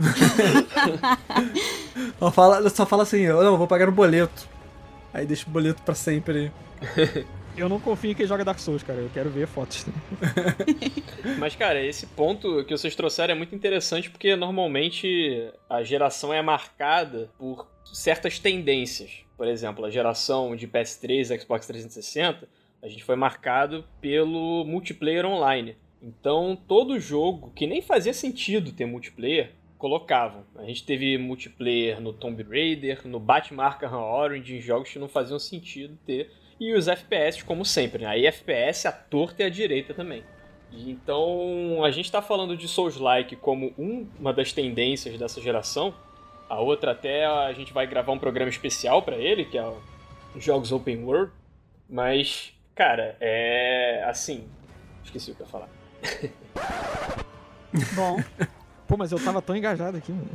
ó, 2.20 2.30
fala, 2.30 2.68
só 2.70 2.84
fala 2.86 3.02
assim, 3.04 3.20
eu 3.20 3.42
não, 3.42 3.56
vou 3.56 3.66
pagar 3.66 3.86
no 3.86 3.92
boleto. 3.92 4.48
Aí 5.14 5.26
deixa 5.26 5.46
o 5.46 5.50
boleto 5.50 5.80
pra 5.82 5.94
sempre 5.94 6.52
aí. 7.00 7.26
Eu 7.56 7.68
não 7.68 7.80
confio 7.80 8.12
em 8.12 8.14
quem 8.14 8.26
joga 8.26 8.44
Dark 8.44 8.58
Souls, 8.58 8.82
cara. 8.82 9.00
Eu 9.00 9.10
quero 9.12 9.30
ver 9.30 9.46
fotos. 9.46 9.86
Mas, 11.38 11.54
cara, 11.54 11.84
esse 11.84 12.06
ponto 12.06 12.64
que 12.64 12.76
vocês 12.76 12.94
trouxeram 12.94 13.32
é 13.32 13.36
muito 13.36 13.54
interessante 13.54 14.10
porque 14.10 14.34
normalmente 14.36 15.50
a 15.68 15.82
geração 15.82 16.32
é 16.32 16.40
marcada 16.40 17.30
por 17.38 17.66
certas 17.84 18.38
tendências. 18.38 19.24
Por 19.36 19.46
exemplo, 19.46 19.84
a 19.84 19.90
geração 19.90 20.54
de 20.54 20.66
PS3 20.68 21.34
e 21.34 21.40
Xbox 21.40 21.66
360, 21.66 22.48
a 22.82 22.88
gente 22.88 23.04
foi 23.04 23.16
marcado 23.16 23.84
pelo 24.00 24.64
multiplayer 24.64 25.26
online. 25.26 25.76
Então, 26.02 26.58
todo 26.66 26.98
jogo 26.98 27.52
que 27.54 27.66
nem 27.66 27.82
fazia 27.82 28.14
sentido 28.14 28.72
ter 28.72 28.86
multiplayer, 28.86 29.52
colocavam. 29.76 30.44
A 30.56 30.64
gente 30.64 30.84
teve 30.84 31.16
multiplayer 31.18 32.00
no 32.00 32.12
Tomb 32.12 32.42
Raider, 32.42 33.06
no 33.06 33.18
Batman 33.18 33.64
Arkham 33.64 33.98
Origins, 33.98 34.62
jogos 34.62 34.90
que 34.90 34.98
não 34.98 35.08
faziam 35.08 35.38
sentido 35.38 35.98
ter. 36.06 36.30
E 36.60 36.74
os 36.74 36.86
FPS, 36.88 37.42
como 37.42 37.64
sempre, 37.64 38.02
né? 38.04 38.08
Aí 38.10 38.26
FPS 38.26 38.86
a 38.86 38.92
torta 38.92 39.42
e 39.42 39.46
a 39.46 39.48
direita 39.48 39.94
também. 39.94 40.22
E 40.70 40.90
Então, 40.90 41.82
a 41.82 41.90
gente 41.90 42.04
está 42.04 42.20
falando 42.22 42.56
de 42.56 42.68
Souls-like 42.68 43.34
como 43.36 43.72
um- 43.78 44.06
uma 44.18 44.32
das 44.32 44.52
tendências 44.52 45.18
dessa 45.18 45.40
geração. 45.40 45.94
A 46.48 46.60
outra 46.60 46.92
até 46.92 47.24
a 47.24 47.52
gente 47.54 47.72
vai 47.72 47.86
gravar 47.86 48.12
um 48.12 48.18
programa 48.18 48.50
especial 48.50 49.02
para 49.02 49.16
ele, 49.16 49.44
que 49.46 49.56
é 49.56 49.64
o 49.64 49.80
Jogos 50.36 50.70
Open 50.70 51.02
World. 51.02 51.32
Mas, 51.88 52.52
cara, 52.74 53.16
é 53.20 54.04
assim. 54.06 54.46
Esqueci 55.02 55.30
o 55.30 55.34
que 55.34 55.42
eu 55.42 55.46
ia 55.46 55.50
falar. 55.50 55.68
Bom, 57.94 58.16
Pô, 58.86 58.96
mas 58.96 59.12
eu 59.12 59.22
tava 59.24 59.40
tão 59.40 59.56
engajado 59.56 59.96
aqui, 59.96 60.10
mano. 60.10 60.28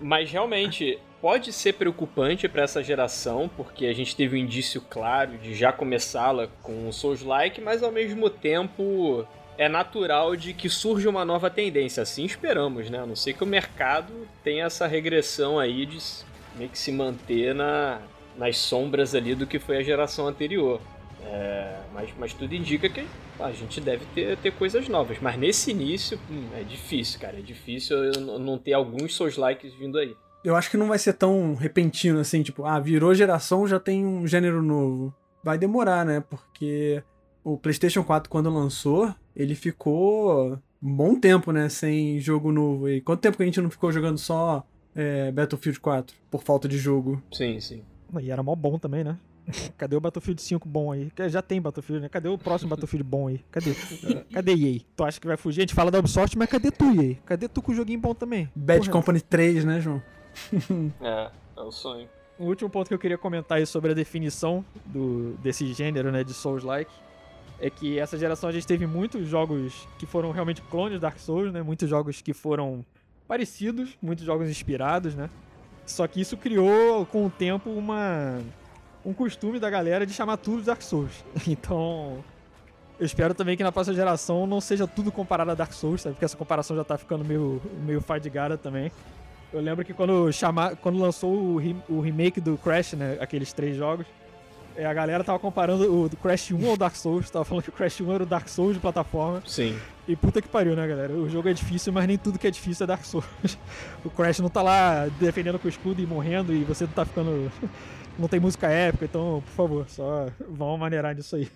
Mas 0.00 0.30
realmente 0.30 0.98
pode 1.20 1.52
ser 1.52 1.74
preocupante 1.74 2.48
para 2.48 2.62
essa 2.62 2.82
geração, 2.82 3.50
porque 3.56 3.86
a 3.86 3.92
gente 3.92 4.14
teve 4.14 4.36
um 4.36 4.38
indício 4.38 4.80
claro 4.80 5.36
de 5.38 5.54
já 5.54 5.72
começá-la 5.72 6.48
com 6.62 6.88
o 6.88 6.92
Souls-like, 6.92 7.60
mas 7.60 7.82
ao 7.82 7.90
mesmo 7.90 8.30
tempo 8.30 9.26
é 9.56 9.68
natural 9.68 10.36
de 10.36 10.52
que 10.52 10.68
surja 10.68 11.10
uma 11.10 11.24
nova 11.24 11.50
tendência. 11.50 12.02
Assim 12.02 12.24
esperamos, 12.24 12.88
né? 12.88 13.00
A 13.00 13.06
não 13.06 13.16
ser 13.16 13.32
que 13.32 13.42
o 13.42 13.46
mercado 13.46 14.12
tenha 14.44 14.66
essa 14.66 14.86
regressão 14.86 15.58
aí 15.58 15.84
de 15.84 15.98
meio 16.56 16.70
que 16.70 16.78
se 16.78 16.92
manter 16.92 17.54
na, 17.54 18.00
nas 18.36 18.56
sombras 18.56 19.14
ali 19.14 19.34
do 19.34 19.46
que 19.46 19.58
foi 19.58 19.78
a 19.78 19.82
geração 19.82 20.28
anterior. 20.28 20.80
É, 21.30 21.80
mas, 21.92 22.10
mas 22.18 22.32
tudo 22.32 22.54
indica 22.54 22.88
que 22.88 23.06
a 23.38 23.52
gente 23.52 23.80
deve 23.80 24.04
ter, 24.14 24.36
ter 24.38 24.52
coisas 24.52 24.88
novas. 24.88 25.18
Mas 25.20 25.36
nesse 25.36 25.70
início, 25.70 26.18
hum, 26.30 26.48
é 26.56 26.62
difícil, 26.62 27.20
cara. 27.20 27.38
É 27.38 27.42
difícil 27.42 27.96
eu 28.04 28.38
não 28.38 28.58
ter 28.58 28.72
alguns 28.72 29.14
Souls-likes 29.14 29.74
vindo 29.74 29.98
aí. 29.98 30.16
Eu 30.44 30.56
acho 30.56 30.70
que 30.70 30.76
não 30.76 30.88
vai 30.88 30.98
ser 30.98 31.12
tão 31.14 31.54
repentino 31.54 32.20
assim, 32.20 32.42
tipo, 32.42 32.64
ah, 32.64 32.78
virou 32.80 33.14
geração, 33.14 33.66
já 33.66 33.78
tem 33.78 34.06
um 34.06 34.26
gênero 34.26 34.62
novo. 34.62 35.14
Vai 35.44 35.58
demorar, 35.58 36.06
né? 36.06 36.20
Porque 36.20 37.02
o 37.44 37.58
PlayStation 37.58 38.02
4, 38.02 38.30
quando 38.30 38.48
lançou, 38.48 39.14
ele 39.36 39.54
ficou 39.54 40.58
um 40.82 40.94
bom 40.94 41.18
tempo, 41.18 41.52
né? 41.52 41.68
Sem 41.68 42.18
jogo 42.20 42.50
novo. 42.50 42.88
E 42.88 43.00
quanto 43.00 43.20
tempo 43.20 43.36
que 43.36 43.42
a 43.42 43.46
gente 43.46 43.60
não 43.60 43.70
ficou 43.70 43.92
jogando 43.92 44.18
só 44.18 44.64
é, 44.94 45.30
Battlefield 45.32 45.80
4 45.80 46.16
por 46.30 46.42
falta 46.42 46.68
de 46.68 46.78
jogo? 46.78 47.22
Sim, 47.32 47.60
sim. 47.60 47.82
E 48.20 48.30
era 48.30 48.42
mó 48.42 48.54
bom 48.54 48.78
também, 48.78 49.04
né? 49.04 49.18
Cadê 49.76 49.96
o 49.96 50.00
Battlefield 50.00 50.40
5 50.40 50.68
bom 50.68 50.92
aí? 50.92 51.10
Que 51.14 51.28
Já 51.28 51.42
tem 51.42 51.60
Battlefield, 51.60 52.02
né? 52.02 52.08
Cadê 52.08 52.28
o 52.28 52.38
próximo 52.38 52.70
Battlefield 52.70 53.02
bom 53.02 53.28
aí? 53.28 53.44
Cadê? 53.50 53.74
Cadê 54.32 54.52
EA? 54.52 54.80
Tu 54.96 55.04
acha 55.04 55.20
que 55.20 55.26
vai 55.26 55.36
fugir? 55.36 55.60
A 55.60 55.62
gente 55.62 55.74
fala 55.74 55.90
da 55.90 55.98
Ubisoft, 55.98 56.36
mas 56.36 56.48
cadê 56.48 56.70
tu, 56.70 56.84
EA? 56.84 57.16
Cadê 57.24 57.48
tu 57.48 57.62
com 57.62 57.72
o 57.72 57.74
joguinho 57.74 57.98
bom 57.98 58.14
também? 58.14 58.50
Bad 58.54 58.80
Porra. 58.80 58.92
Company 58.92 59.20
3, 59.20 59.64
né, 59.64 59.80
João? 59.80 60.02
É, 61.00 61.30
é 61.56 61.60
o 61.60 61.72
sonho. 61.72 62.08
O 62.38 62.44
último 62.44 62.70
ponto 62.70 62.86
que 62.86 62.94
eu 62.94 62.98
queria 62.98 63.18
comentar 63.18 63.58
aí 63.58 63.66
sobre 63.66 63.90
a 63.90 63.94
definição 63.94 64.64
do, 64.86 65.36
desse 65.42 65.72
gênero, 65.72 66.12
né, 66.12 66.22
de 66.22 66.32
Souls-like, 66.32 66.92
é 67.60 67.68
que 67.68 67.98
essa 67.98 68.16
geração 68.16 68.48
a 68.48 68.52
gente 68.52 68.66
teve 68.66 68.86
muitos 68.86 69.26
jogos 69.26 69.88
que 69.98 70.06
foram 70.06 70.30
realmente 70.30 70.62
clones 70.62 70.94
de 70.94 71.00
Dark 71.00 71.18
Souls, 71.18 71.52
né? 71.52 71.62
Muitos 71.62 71.88
jogos 71.88 72.22
que 72.22 72.32
foram 72.32 72.84
parecidos, 73.26 73.98
muitos 74.00 74.24
jogos 74.24 74.48
inspirados, 74.48 75.16
né? 75.16 75.28
Só 75.84 76.06
que 76.06 76.20
isso 76.20 76.36
criou 76.36 77.04
com 77.06 77.26
o 77.26 77.30
tempo 77.30 77.70
uma 77.70 78.38
um 79.04 79.12
costume 79.12 79.58
da 79.58 79.70
galera 79.70 80.04
de 80.06 80.12
chamar 80.12 80.36
tudo 80.36 80.60
de 80.60 80.66
Dark 80.66 80.82
Souls. 80.82 81.12
Então, 81.46 82.18
eu 82.98 83.06
espero 83.06 83.32
também 83.34 83.56
que 83.56 83.62
na 83.62 83.70
próxima 83.72 83.94
geração 83.96 84.46
não 84.46 84.60
seja 84.60 84.86
tudo 84.86 85.10
comparado 85.12 85.50
a 85.50 85.54
Dark 85.54 85.72
Souls, 85.72 86.02
sabe? 86.02 86.14
Porque 86.14 86.24
essa 86.24 86.36
comparação 86.36 86.76
já 86.76 86.84
tá 86.84 86.98
ficando 86.98 87.24
meio 87.24 87.60
meio 87.84 88.00
fadigada 88.00 88.56
também. 88.58 88.90
Eu 89.52 89.60
lembro 89.60 89.82
que 89.84 89.94
quando, 89.94 90.30
chama, 90.32 90.76
quando 90.76 90.98
lançou 90.98 91.32
o, 91.32 91.56
re- 91.56 91.76
o 91.88 92.00
remake 92.00 92.38
do 92.40 92.58
Crash, 92.58 92.92
né? 92.94 93.16
Aqueles 93.18 93.50
três 93.52 93.76
jogos, 93.76 94.04
é, 94.76 94.84
a 94.84 94.92
galera 94.92 95.24
tava 95.24 95.38
comparando 95.38 96.04
o 96.04 96.10
Crash 96.16 96.50
1 96.50 96.68
ao 96.70 96.76
Dark 96.76 96.94
Souls, 96.94 97.30
tava 97.30 97.44
falando 97.46 97.62
que 97.64 97.70
o 97.70 97.72
Crash 97.72 98.00
1 98.02 98.12
era 98.12 98.22
o 98.24 98.26
Dark 98.26 98.46
Souls 98.48 98.74
de 98.74 98.80
plataforma. 98.80 99.42
Sim. 99.46 99.78
E 100.06 100.14
puta 100.14 100.42
que 100.42 100.48
pariu, 100.48 100.76
né, 100.76 100.86
galera? 100.86 101.12
O 101.14 101.30
jogo 101.30 101.48
é 101.48 101.52
difícil, 101.54 101.92
mas 101.94 102.06
nem 102.06 102.18
tudo 102.18 102.38
que 102.38 102.46
é 102.46 102.50
difícil 102.50 102.84
é 102.84 102.86
Dark 102.88 103.04
Souls. 103.04 103.24
O 104.04 104.10
Crash 104.10 104.40
não 104.40 104.50
tá 104.50 104.60
lá 104.60 105.06
defendendo 105.18 105.58
com 105.58 105.66
o 105.66 105.70
escudo 105.70 106.02
e 106.02 106.06
morrendo, 106.06 106.52
e 106.52 106.62
você 106.64 106.84
não 106.84 106.92
tá 106.92 107.04
ficando. 107.06 107.50
Não 108.18 108.26
tem 108.28 108.40
música 108.40 108.66
épica, 108.68 109.04
então, 109.04 109.42
por 109.46 109.52
favor, 109.52 109.88
só 109.88 110.26
vamos 110.48 110.80
maneirar 110.80 111.14
nisso 111.14 111.36
aí. 111.36 111.48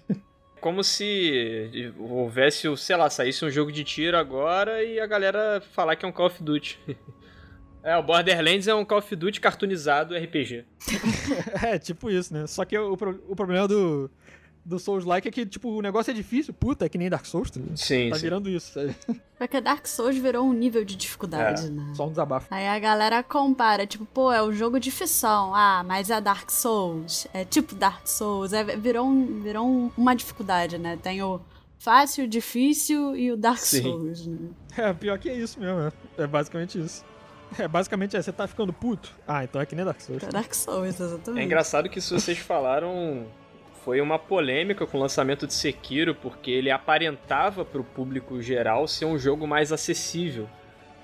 Como 0.60 0.84
se 0.84 1.93
houvesse, 1.98 2.68
o- 2.68 2.76
sei 2.76 2.97
lá, 2.97 3.10
saísse 3.10 3.44
um 3.44 3.51
jogo 3.51 3.72
de 3.72 3.82
tiro 3.82 4.16
agora 4.16 4.82
e 4.84 5.01
a 5.01 5.06
galera 5.06 5.60
falar 5.72 5.97
que 5.97 6.05
é 6.05 6.09
um 6.09 6.12
Call 6.12 6.26
of 6.26 6.43
Duty. 6.43 6.78
É, 7.84 7.97
o 7.97 8.02
Borderlands 8.05 8.68
é 8.68 8.74
um 8.76 8.84
Call 8.84 8.98
of 8.98 9.16
Duty 9.16 9.40
cartoonizado 9.40 10.14
RPG. 10.16 10.64
É, 11.66 11.76
tipo 11.80 12.09
isso, 12.09 12.32
né? 12.32 12.47
Só 12.47 12.64
que 12.64 12.78
o, 12.78 12.93
o 12.93 13.34
problema 13.34 13.66
do, 13.66 14.09
do 14.64 14.78
Souls-like 14.78 15.26
é 15.26 15.30
que, 15.30 15.44
tipo, 15.44 15.68
o 15.70 15.82
negócio 15.82 16.10
é 16.10 16.14
difícil, 16.14 16.55
puta, 16.55 16.86
é 16.86 16.89
que 16.89 16.97
nem 16.97 17.10
Dark 17.10 17.24
Souls, 17.26 17.51
tá? 17.51 17.60
Sim, 17.74 18.10
Tá 18.10 18.16
sim. 18.16 18.22
virando 18.22 18.48
isso, 18.48 18.72
sabe? 18.72 18.94
porque 19.39 19.60
Dark 19.60 19.86
Souls 19.86 20.16
virou 20.16 20.47
um 20.47 20.52
nível 20.52 20.84
de 20.84 20.94
dificuldade, 20.94 21.68
né? 21.70 21.93
Só 21.94 22.06
um 22.06 22.10
desabafo. 22.10 22.47
Aí 22.51 22.68
a 22.68 22.78
galera 22.78 23.22
compara, 23.22 23.86
tipo, 23.86 24.05
pô, 24.06 24.32
é 24.32 24.40
o 24.43 24.52
jogo 24.52 24.78
de 24.78 24.90
ficção. 24.90 25.55
Ah, 25.55 25.82
mas 25.86 26.10
é 26.10 26.20
Dark 26.20 26.48
Souls. 26.51 27.26
É 27.34 27.44
tipo 27.44 27.74
Dark 27.74 28.06
Souls. 28.06 28.52
É, 28.52 28.62
virou 28.76 29.06
um- 29.06 29.40
virou 29.40 29.66
um- 29.66 29.90
uma 29.97 30.14
dificuldade, 30.14 30.78
né? 30.78 30.97
Tem 31.02 31.20
o 31.22 31.40
fácil, 31.78 32.28
difícil 32.28 33.16
e 33.16 33.32
o 33.32 33.36
Dark 33.36 33.59
Sim. 33.59 33.82
Souls, 33.82 34.26
né? 34.28 34.39
É, 34.76 34.93
pior 34.93 35.18
que 35.18 35.28
é 35.28 35.34
isso 35.34 35.59
mesmo, 35.59 35.80
é. 35.80 35.93
É 36.22 36.26
basicamente 36.26 36.78
isso. 36.80 37.05
É, 37.59 37.66
basicamente 37.66 38.16
é, 38.16 38.22
você 38.22 38.32
tá 38.32 38.47
ficando 38.47 38.72
puto? 38.72 39.12
Ah, 39.26 39.43
então 39.44 39.60
é 39.60 39.66
que 39.66 39.74
nem 39.74 39.84
Dark 39.84 40.01
Souls. 40.01 40.22
É 40.22 40.28
Dark 40.28 40.55
Souls, 40.55 41.01
exatamente. 41.01 41.43
É 41.43 41.44
engraçado 41.44 41.89
que 41.89 41.98
isso 41.98 42.18
vocês 42.18 42.39
falaram 42.39 43.26
foi 43.84 44.00
uma 44.00 44.18
polêmica 44.18 44.86
com 44.86 44.96
o 44.96 45.00
lançamento 45.00 45.46
de 45.46 45.54
Sekiro, 45.54 46.14
porque 46.14 46.50
ele 46.50 46.70
aparentava 46.70 47.64
pro 47.64 47.82
público 47.82 48.40
geral 48.40 48.86
ser 48.86 49.06
um 49.06 49.18
jogo 49.18 49.46
mais 49.46 49.72
acessível 49.72 50.48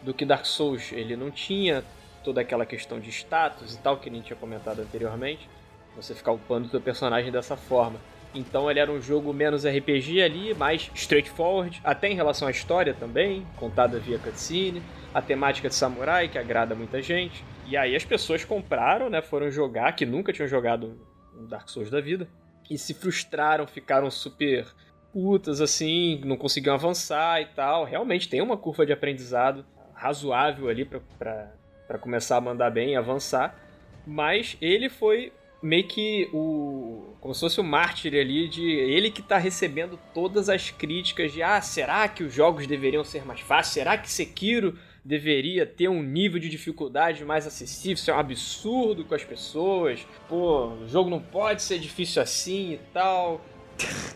do 0.02 0.14
que 0.14 0.24
Dark 0.24 0.46
Souls. 0.46 0.92
Ele 0.92 1.16
não 1.16 1.30
tinha 1.30 1.82
toda 2.22 2.40
aquela 2.40 2.64
questão 2.64 3.00
de 3.00 3.10
status 3.10 3.74
e 3.74 3.78
tal 3.78 3.96
que 3.96 4.08
gente 4.08 4.26
tinha 4.26 4.36
comentado 4.36 4.80
anteriormente. 4.80 5.48
Você 5.96 6.14
ficar 6.14 6.30
upando 6.30 6.68
o 6.68 6.70
seu 6.70 6.80
personagem 6.80 7.32
dessa 7.32 7.56
forma. 7.56 7.98
Então 8.32 8.70
ele 8.70 8.78
era 8.78 8.92
um 8.92 9.00
jogo 9.00 9.32
menos 9.32 9.64
RPG 9.64 10.22
ali, 10.22 10.54
mais 10.54 10.88
straightforward, 10.94 11.80
até 11.82 12.08
em 12.08 12.14
relação 12.14 12.46
à 12.46 12.50
história 12.50 12.94
também, 12.94 13.44
contada 13.56 13.98
via 13.98 14.18
cutscene, 14.18 14.82
a 15.12 15.20
temática 15.20 15.68
de 15.68 15.74
samurai 15.74 16.28
que 16.28 16.38
agrada 16.38 16.76
muita 16.76 17.02
gente. 17.02 17.42
E 17.66 17.76
aí 17.76 17.96
as 17.96 18.04
pessoas 18.04 18.44
compraram, 18.44 19.10
né, 19.10 19.20
foram 19.20 19.50
jogar, 19.50 19.92
que 19.96 20.06
nunca 20.06 20.32
tinham 20.32 20.46
jogado 20.46 20.96
um 21.36 21.46
Dark 21.46 21.68
Souls 21.68 21.90
da 21.90 22.00
vida, 22.00 22.28
e 22.70 22.76
se 22.76 22.94
frustraram, 22.94 23.66
ficaram 23.66 24.10
super 24.10 24.66
putas 25.12 25.60
assim, 25.60 26.20
não 26.24 26.36
conseguiam 26.36 26.74
avançar 26.74 27.40
e 27.40 27.46
tal. 27.46 27.84
Realmente 27.84 28.28
tem 28.28 28.42
uma 28.42 28.56
curva 28.56 28.84
de 28.84 28.92
aprendizado 28.92 29.64
razoável 29.94 30.68
ali 30.68 30.84
para 30.84 31.98
começar 32.00 32.36
a 32.36 32.40
mandar 32.40 32.70
bem 32.70 32.92
e 32.92 32.96
avançar. 32.96 33.58
Mas 34.06 34.56
ele 34.60 34.88
foi 34.88 35.32
meio 35.62 35.86
que 35.86 36.28
o. 36.32 37.14
como 37.20 37.34
se 37.34 37.40
fosse 37.40 37.60
o 37.60 37.64
mártir 37.64 38.14
ali 38.14 38.48
de 38.48 38.64
ele 38.64 39.10
que 39.10 39.22
tá 39.22 39.38
recebendo 39.38 39.98
todas 40.14 40.48
as 40.48 40.70
críticas 40.70 41.32
de 41.32 41.42
ah, 41.42 41.60
será 41.60 42.08
que 42.08 42.22
os 42.22 42.32
jogos 42.32 42.66
deveriam 42.66 43.04
ser 43.04 43.24
mais 43.24 43.40
fáceis? 43.40 43.74
Será 43.74 43.98
que 43.98 44.10
Sekiro 44.10 44.78
deveria 45.04 45.66
ter 45.66 45.88
um 45.88 46.02
nível 46.02 46.38
de 46.38 46.48
dificuldade 46.48 47.24
mais 47.24 47.46
acessível? 47.46 47.94
Isso 47.94 48.10
é 48.10 48.14
um 48.14 48.18
absurdo 48.18 49.04
com 49.04 49.14
as 49.14 49.24
pessoas. 49.24 50.06
Pô, 50.28 50.68
o 50.68 50.88
jogo 50.88 51.10
não 51.10 51.20
pode 51.20 51.62
ser 51.62 51.78
difícil 51.78 52.22
assim 52.22 52.74
e 52.74 52.80
tal. 52.92 53.40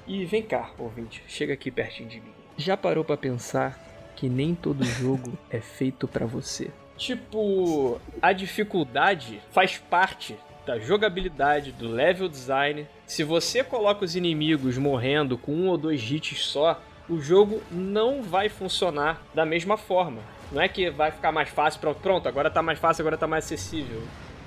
E 0.07 0.25
vem 0.25 0.43
cá, 0.43 0.71
ouvinte, 0.79 1.23
chega 1.29 1.55
aqui 1.55 1.71
pertinho 1.71 2.09
de 2.09 2.21
mim. 2.21 2.33
Já 2.57 2.77
parou 2.77 3.05
para 3.05 3.17
pensar 3.17 3.79
que 4.17 4.29
nem 4.29 4.55
todo 4.55 4.85
jogo 4.85 5.39
é 5.51 5.61
feito 5.61 6.07
para 6.07 6.27
você? 6.27 6.71
Tipo, 6.97 8.01
a 8.21 8.33
dificuldade 8.33 9.41
faz 9.51 9.79
parte 9.79 10.37
da 10.67 10.79
jogabilidade, 10.79 11.73
do 11.73 11.89
level 11.89 12.29
design. 12.29 12.87
Se 13.07 13.25
você 13.25 13.65
coloca 13.65 14.05
os 14.05 14.15
inimigos 14.15 14.79
morrendo 14.79 15.37
com 15.37 15.53
um 15.53 15.69
ou 15.69 15.77
dois 15.77 16.01
hits 16.09 16.45
só, 16.45 16.81
o 17.09 17.21
jogo 17.21 17.61
não 17.71 18.23
vai 18.23 18.49
funcionar 18.49 19.23
da 19.35 19.45
mesma 19.45 19.77
forma. 19.77 20.21
Não 20.53 20.61
é 20.61 20.69
que 20.69 20.91
vai 20.91 21.11
ficar 21.11 21.33
mais 21.33 21.49
fácil, 21.49 21.81
pronto, 21.81 22.01
pronto, 22.01 22.29
agora 22.29 22.51
tá 22.51 22.63
mais 22.63 22.79
fácil, 22.79 23.03
agora 23.03 23.17
tá 23.17 23.27
mais 23.27 23.45
acessível. 23.45 24.03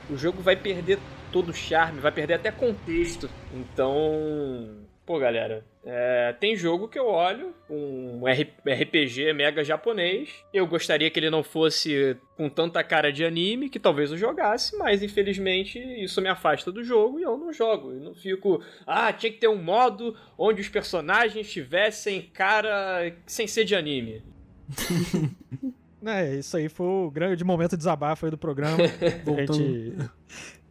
O 0.09 0.15
jogo 0.15 0.41
vai 0.41 0.55
perder 0.55 0.99
todo 1.31 1.49
o 1.49 1.53
charme, 1.53 1.99
vai 1.99 2.11
perder 2.11 2.35
até 2.35 2.51
contexto. 2.51 3.29
Então, 3.53 4.85
Pô, 5.05 5.19
galera, 5.19 5.63
é, 5.85 6.33
tem 6.39 6.55
jogo 6.55 6.87
que 6.87 6.97
eu 6.97 7.05
olho, 7.05 7.53
um 7.69 8.23
RPG 8.25 9.33
mega 9.33 9.63
japonês. 9.63 10.43
Eu 10.51 10.65
gostaria 10.65 11.11
que 11.11 11.19
ele 11.19 11.29
não 11.29 11.43
fosse 11.43 12.17
com 12.35 12.49
tanta 12.49 12.83
cara 12.83 13.13
de 13.13 13.23
anime, 13.23 13.69
que 13.69 13.79
talvez 13.79 14.09
eu 14.09 14.17
jogasse, 14.17 14.75
mas 14.77 15.03
infelizmente 15.03 15.77
isso 16.03 16.19
me 16.23 16.27
afasta 16.27 16.71
do 16.71 16.83
jogo 16.83 17.19
e 17.19 17.23
eu 17.23 17.37
não 17.37 17.53
jogo. 17.53 17.91
Eu 17.91 17.99
não 17.99 18.15
fico, 18.15 18.63
ah, 18.87 19.13
tinha 19.13 19.31
que 19.31 19.37
ter 19.37 19.47
um 19.47 19.61
modo 19.61 20.17
onde 20.35 20.59
os 20.61 20.69
personagens 20.69 21.51
tivessem 21.51 22.23
cara 22.33 23.15
sem 23.27 23.45
ser 23.45 23.63
de 23.63 23.75
anime. 23.75 24.23
É, 26.05 26.35
isso 26.35 26.55
aí 26.57 26.69
foi 26.69 26.85
o 26.85 27.11
grande 27.11 27.43
momento 27.43 27.71
de 27.71 27.77
desabafo 27.77 28.25
aí 28.25 28.31
do 28.31 28.37
programa. 28.37 28.77
gente 29.25 29.95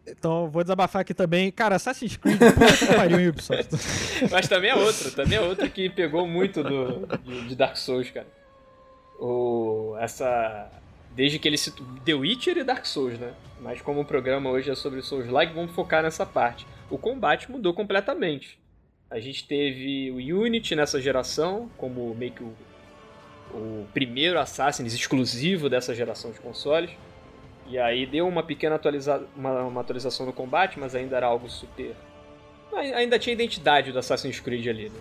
então, 0.06 0.50
vou 0.50 0.62
desabafar 0.62 1.00
aqui 1.00 1.14
também. 1.14 1.50
Cara, 1.50 1.76
Assassin's 1.76 2.16
Creed, 2.16 2.38
puta 2.38 2.76
que 2.76 2.94
pariu, 2.94 3.30
Ubisoft. 3.30 3.70
Mas 4.30 4.46
também 4.48 4.70
é 4.70 4.74
outro, 4.74 5.10
também 5.12 5.38
é 5.38 5.40
outro 5.40 5.68
que 5.70 5.88
pegou 5.88 6.26
muito 6.26 6.62
do, 6.62 7.06
de, 7.24 7.48
de 7.48 7.56
Dark 7.56 7.76
Souls, 7.76 8.10
cara. 8.10 8.26
O, 9.18 9.96
essa. 9.98 10.70
Desde 11.14 11.38
que 11.38 11.48
ele 11.48 11.56
se. 11.56 11.72
The 12.04 12.14
Witcher 12.14 12.58
e 12.58 12.64
Dark 12.64 12.84
Souls, 12.84 13.18
né? 13.18 13.32
Mas 13.60 13.80
como 13.80 14.00
o 14.00 14.04
programa 14.04 14.50
hoje 14.50 14.70
é 14.70 14.74
sobre 14.74 15.00
Souls-like, 15.00 15.54
vamos 15.54 15.72
focar 15.74 16.02
nessa 16.02 16.26
parte. 16.26 16.66
O 16.90 16.98
combate 16.98 17.50
mudou 17.50 17.72
completamente. 17.72 18.58
A 19.10 19.18
gente 19.20 19.46
teve 19.46 20.10
o 20.10 20.16
Unity 20.16 20.74
nessa 20.74 21.00
geração, 21.00 21.70
como 21.78 22.14
meio 22.14 22.32
que 22.32 22.42
o, 22.42 22.52
o 23.54 23.86
primeiro 23.94 24.38
Assassin's 24.38 24.92
exclusivo 24.92 25.68
dessa 25.68 25.94
geração 25.94 26.30
de 26.30 26.40
consoles. 26.40 26.90
E 27.66 27.78
aí 27.78 28.04
deu 28.04 28.28
uma 28.28 28.42
pequena 28.42 28.74
atualiza 28.74 29.24
uma, 29.34 29.62
uma, 29.62 29.80
atualização 29.80 30.26
no 30.26 30.32
combate, 30.32 30.78
mas 30.78 30.94
ainda 30.94 31.16
era 31.16 31.26
algo 31.26 31.48
super. 31.48 31.94
Ainda 32.74 33.18
tinha 33.18 33.32
identidade 33.32 33.92
do 33.92 33.98
Assassin's 33.98 34.40
Creed 34.40 34.66
ali, 34.66 34.88
né? 34.90 35.00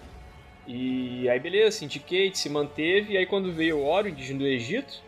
E 0.65 1.27
aí 1.27 1.39
beleza, 1.39 1.79
Syndicate 1.79 2.37
se 2.37 2.47
manteve, 2.47 3.13
e 3.13 3.17
aí 3.17 3.25
quando 3.25 3.51
veio 3.51 3.79
o 3.79 3.85
Origins 3.85 4.37
do 4.37 4.45
Egito, 4.45 5.01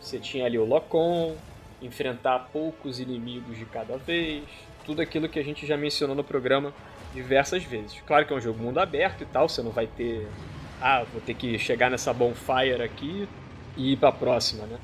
você 0.00 0.18
tinha 0.18 0.46
ali 0.46 0.58
o 0.58 0.64
Locon, 0.64 1.36
enfrentar 1.82 2.48
poucos 2.52 2.98
inimigos 2.98 3.58
de 3.58 3.66
cada 3.66 3.98
vez, 3.98 4.44
tudo 4.86 5.02
aquilo 5.02 5.28
que 5.28 5.38
a 5.38 5.44
gente 5.44 5.66
já 5.66 5.76
mencionou 5.76 6.16
no 6.16 6.24
programa 6.24 6.72
diversas 7.12 7.62
vezes. 7.62 8.00
Claro 8.06 8.26
que 8.26 8.32
é 8.32 8.36
um 8.36 8.40
jogo 8.40 8.62
mundo 8.62 8.78
aberto 8.78 9.22
e 9.22 9.26
tal, 9.26 9.48
você 9.48 9.62
não 9.62 9.70
vai 9.70 9.86
ter. 9.86 10.26
Ah, 10.84 11.04
vou 11.04 11.20
ter 11.20 11.34
que 11.34 11.56
chegar 11.60 11.88
nessa 11.88 12.12
bonfire 12.12 12.82
aqui 12.82 13.28
e 13.76 13.92
ir 13.92 13.96
pra 13.96 14.10
próxima, 14.10 14.66
né? 14.66 14.80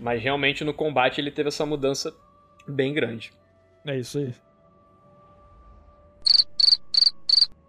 Mas 0.00 0.22
realmente 0.22 0.64
no 0.64 0.72
combate 0.72 1.20
ele 1.20 1.30
teve 1.30 1.48
essa 1.48 1.66
mudança 1.66 2.14
bem 2.66 2.94
grande. 2.94 3.34
É 3.84 3.98
isso 3.98 4.16
aí. 4.18 4.34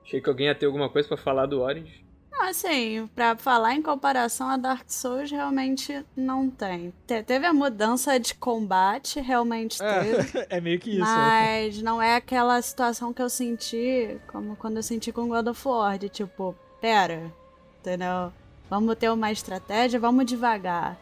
Achei 0.02 0.22
que 0.22 0.30
alguém 0.30 0.48
ia 0.48 0.56
ter 0.56 0.66
alguma 0.66 0.90
coisa 0.90 1.10
para 1.10 1.18
falar 1.18 1.46
do 1.46 1.60
Orange. 1.60 2.08
Não, 2.32 2.44
assim, 2.44 3.10
pra 3.14 3.36
falar 3.36 3.74
em 3.74 3.82
comparação 3.82 4.48
a 4.48 4.56
Dark 4.56 4.90
Souls, 4.90 5.30
realmente 5.30 6.06
não 6.16 6.50
tem. 6.50 6.94
Te 7.06 7.22
teve 7.22 7.46
a 7.46 7.54
mudança 7.54 8.18
de 8.18 8.34
combate, 8.34 9.20
realmente 9.20 9.78
teve. 9.80 10.40
É, 10.40 10.48
é 10.58 10.62
meio 10.62 10.80
que 10.80 10.92
isso. 10.92 11.00
Né? 11.00 11.06
Mas 11.06 11.80
é. 11.80 11.82
não 11.82 12.02
é 12.02 12.16
aquela 12.16 12.62
situação 12.62 13.12
que 13.12 13.22
eu 13.22 13.30
senti, 13.30 14.18
como 14.28 14.56
quando 14.56 14.78
eu 14.78 14.84
senti 14.84 15.12
com 15.12 15.28
God 15.28 15.48
of 15.48 15.68
War, 15.68 15.98
de 15.98 16.08
tipo, 16.08 16.56
pera, 16.80 17.30
entendeu? 17.80 18.32
Vamos 18.70 18.96
ter 18.96 19.10
uma 19.10 19.32
estratégia, 19.32 20.00
vamos 20.00 20.26
devagar. 20.26 21.00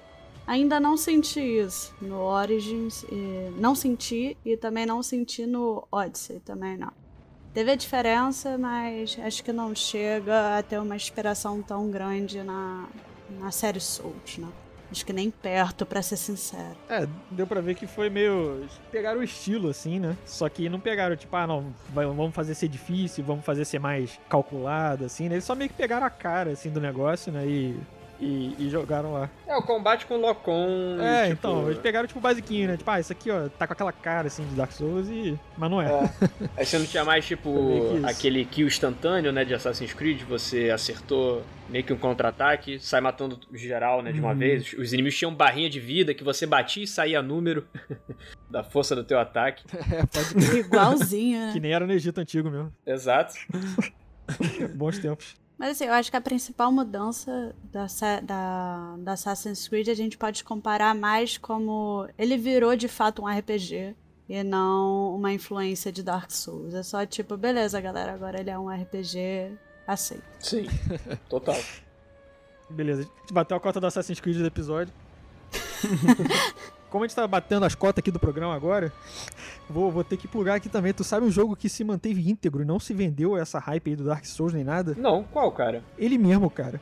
Ainda 0.48 0.80
não 0.80 0.96
senti 0.96 1.40
isso 1.40 1.94
no 2.00 2.20
Origins, 2.22 3.04
não 3.58 3.74
senti 3.74 4.38
e 4.46 4.56
também 4.56 4.86
não 4.86 5.02
senti 5.02 5.46
no 5.46 5.88
Odyssey, 5.92 6.40
também 6.40 6.78
não. 6.78 6.92
Teve 7.52 7.72
a 7.72 7.76
diferença, 7.76 8.58
mas 8.58 9.18
acho 9.24 9.44
que 9.44 9.52
não 9.52 9.74
chega 9.74 10.58
a 10.58 10.62
ter 10.62 10.78
uma 10.80 10.96
inspiração 10.96 11.62
tão 11.62 11.90
grande 11.90 12.44
na, 12.44 12.88
na 13.40 13.50
série 13.50 13.80
Souls, 13.80 14.38
né? 14.38 14.48
Acho 14.96 15.06
que 15.06 15.12
nem 15.12 15.30
perto, 15.30 15.86
para 15.86 16.02
ser 16.02 16.16
sincero. 16.16 16.78
É, 16.88 17.06
deu 17.30 17.46
pra 17.46 17.60
ver 17.60 17.76
que 17.76 17.86
foi 17.86 18.10
meio. 18.10 18.66
Pegaram 18.90 19.20
o 19.20 19.24
estilo, 19.24 19.68
assim, 19.68 20.00
né? 20.00 20.16
Só 20.26 20.48
que 20.48 20.70
não 20.70 20.80
pegaram, 20.80 21.18
tipo, 21.18 21.36
ah, 21.36 21.46
não, 21.46 21.74
vamos 21.94 22.34
fazer 22.34 22.56
ser 22.56 22.70
difícil, 22.70 23.22
vamos 23.22 23.44
fazer 23.44 23.66
ser 23.66 23.78
mais 23.78 24.18
calculado, 24.30 25.04
assim, 25.04 25.28
né? 25.28 25.36
Eles 25.36 25.44
só 25.44 25.54
meio 25.54 25.70
que 25.70 25.76
pegaram 25.76 26.08
a 26.08 26.10
cara, 26.10 26.52
assim, 26.52 26.70
do 26.70 26.80
negócio, 26.80 27.30
né? 27.30 27.46
E 27.46 27.78
e, 28.20 28.56
e, 28.58 28.70
jogaram 28.70 29.14
lá. 29.14 29.30
É, 29.48 29.56
o 29.56 29.62
combate 29.62 30.06
com 30.06 30.16
o 30.16 30.18
Locom. 30.22 30.98
É, 31.00 31.30
tipo... 31.30 31.34
então, 31.34 31.66
eles 31.68 31.80
pegaram 31.80 32.08
tipo 32.08 32.20
o 32.20 32.22
basiquinho, 32.22 32.68
né? 32.68 32.78
Tipo, 32.78 32.90
ah, 32.92 33.00
isso 33.00 33.12
aqui, 33.12 33.30
ó, 33.30 33.50
tá 33.50 33.68
com 33.68 33.74
aquela 33.74 33.92
cara 33.92 34.28
assim 34.28 34.46
de 34.46 34.56
Dark 34.56 34.72
Souls 34.72 35.08
e. 35.10 35.38
Mas 35.58 35.70
não 35.70 35.82
é. 35.82 35.86
é. 35.86 36.10
Aí 36.58 36.66
você 36.66 36.78
não 36.78 36.86
tinha 36.86 37.04
mais, 37.04 37.26
tipo, 37.26 37.50
aquele 38.04 38.46
kill 38.46 38.68
instantâneo, 38.68 39.32
né, 39.32 39.44
de 39.44 39.54
Assassin's 39.54 39.94
Creed, 39.94 40.22
você 40.24 40.70
acertou 40.70 41.44
meio 41.70 41.84
que 41.84 41.92
um 41.92 41.98
contra-ataque, 41.98 42.80
sai 42.80 43.02
matando 43.02 43.40
geral, 43.54 44.02
né, 44.02 44.12
de 44.12 44.20
uma 44.20 44.32
hum. 44.32 44.38
vez. 44.38 44.74
Os 44.74 44.94
inimigos 44.94 45.18
tinham 45.18 45.34
barrinha 45.34 45.70
de 45.70 45.80
vida 45.80 46.14
que 46.14 46.24
você 46.24 46.46
batia 46.46 46.84
e 46.84 46.88
saía 46.88 47.22
número 47.22 47.68
da 48.50 48.64
força 48.64 48.96
do 48.96 49.04
teu 49.04 49.20
ataque. 49.20 49.64
É, 49.96 50.04
pode 50.06 50.58
Igualzinho, 50.58 51.40
né? 51.40 51.54
Que 51.54 51.60
nem 51.60 51.72
era 51.72 51.86
no 51.86 51.94
Egito 51.94 52.20
antigo 52.20 52.50
mesmo. 52.50 52.74
Exato. 52.86 53.36
Bons 54.74 54.98
tempos. 54.98 55.36
Mas 55.58 55.72
assim, 55.72 55.86
eu 55.86 55.94
acho 55.94 56.12
que 56.12 56.18
a 56.18 56.22
principal 56.22 56.72
mudança 56.72 57.56
da, 57.72 57.88
da, 58.22 58.96
da 58.98 59.12
Assassin's 59.14 59.68
Creed 59.68 59.88
a 59.88 59.94
gente 59.94 60.18
pode 60.18 60.44
comparar 60.44 60.94
mais 60.94 61.38
como 61.38 62.08
ele 62.18 62.38
virou 62.38 62.76
de 62.76 62.88
fato 62.88 63.22
um 63.22 63.26
RPG 63.26 63.96
e 64.28 64.44
não 64.44 65.16
uma 65.16 65.32
influência 65.32 65.92
de 65.92 66.04
Dark 66.04 66.30
Souls. 66.32 66.74
É 66.74 66.84
só 66.84 67.06
tipo, 67.06 67.38
beleza, 67.38 67.80
galera, 67.80 68.14
agora 68.14 68.40
ele 68.40 68.50
é 68.50 68.60
um 68.60 68.70
RPG 68.70 69.58
aceito. 69.88 70.24
Sim, 70.40 70.66
total. 71.30 71.58
beleza, 72.70 73.02
a 73.02 73.04
gente 73.04 73.34
bateu 73.34 73.56
a 73.56 73.60
cota 73.60 73.80
do 73.80 73.88
Assassin's 73.88 74.20
Creed 74.20 74.38
do 74.38 74.46
episódio. 74.46 74.94
Como 76.96 77.04
a 77.04 77.08
gente 77.10 77.16
tá 77.18 77.28
batendo 77.28 77.66
as 77.66 77.76
cotas 77.76 78.00
aqui 78.00 78.10
do 78.10 78.22
programa 78.22 78.56
agora, 78.56 78.90
vou, 79.70 79.92
vou 79.92 80.02
ter 80.02 80.16
que 80.16 80.30
plugar 80.30 80.56
aqui 80.56 80.70
também. 80.70 80.94
Tu 80.94 81.04
sabe 81.04 81.26
um 81.26 81.30
jogo 81.30 81.54
que 81.54 81.68
se 81.68 81.84
manteve 81.84 82.30
íntegro 82.30 82.62
e 82.62 82.66
não 82.66 82.80
se 82.80 82.94
vendeu 82.94 83.36
essa 83.36 83.60
hype 83.60 83.90
aí 83.90 83.96
do 83.98 84.06
Dark 84.06 84.24
Souls 84.24 84.54
nem 84.54 84.64
nada? 84.64 84.96
Não, 84.98 85.22
qual, 85.22 85.52
cara? 85.52 85.84
Ele 85.98 86.18
mesmo, 86.18 86.50
cara. 86.50 86.80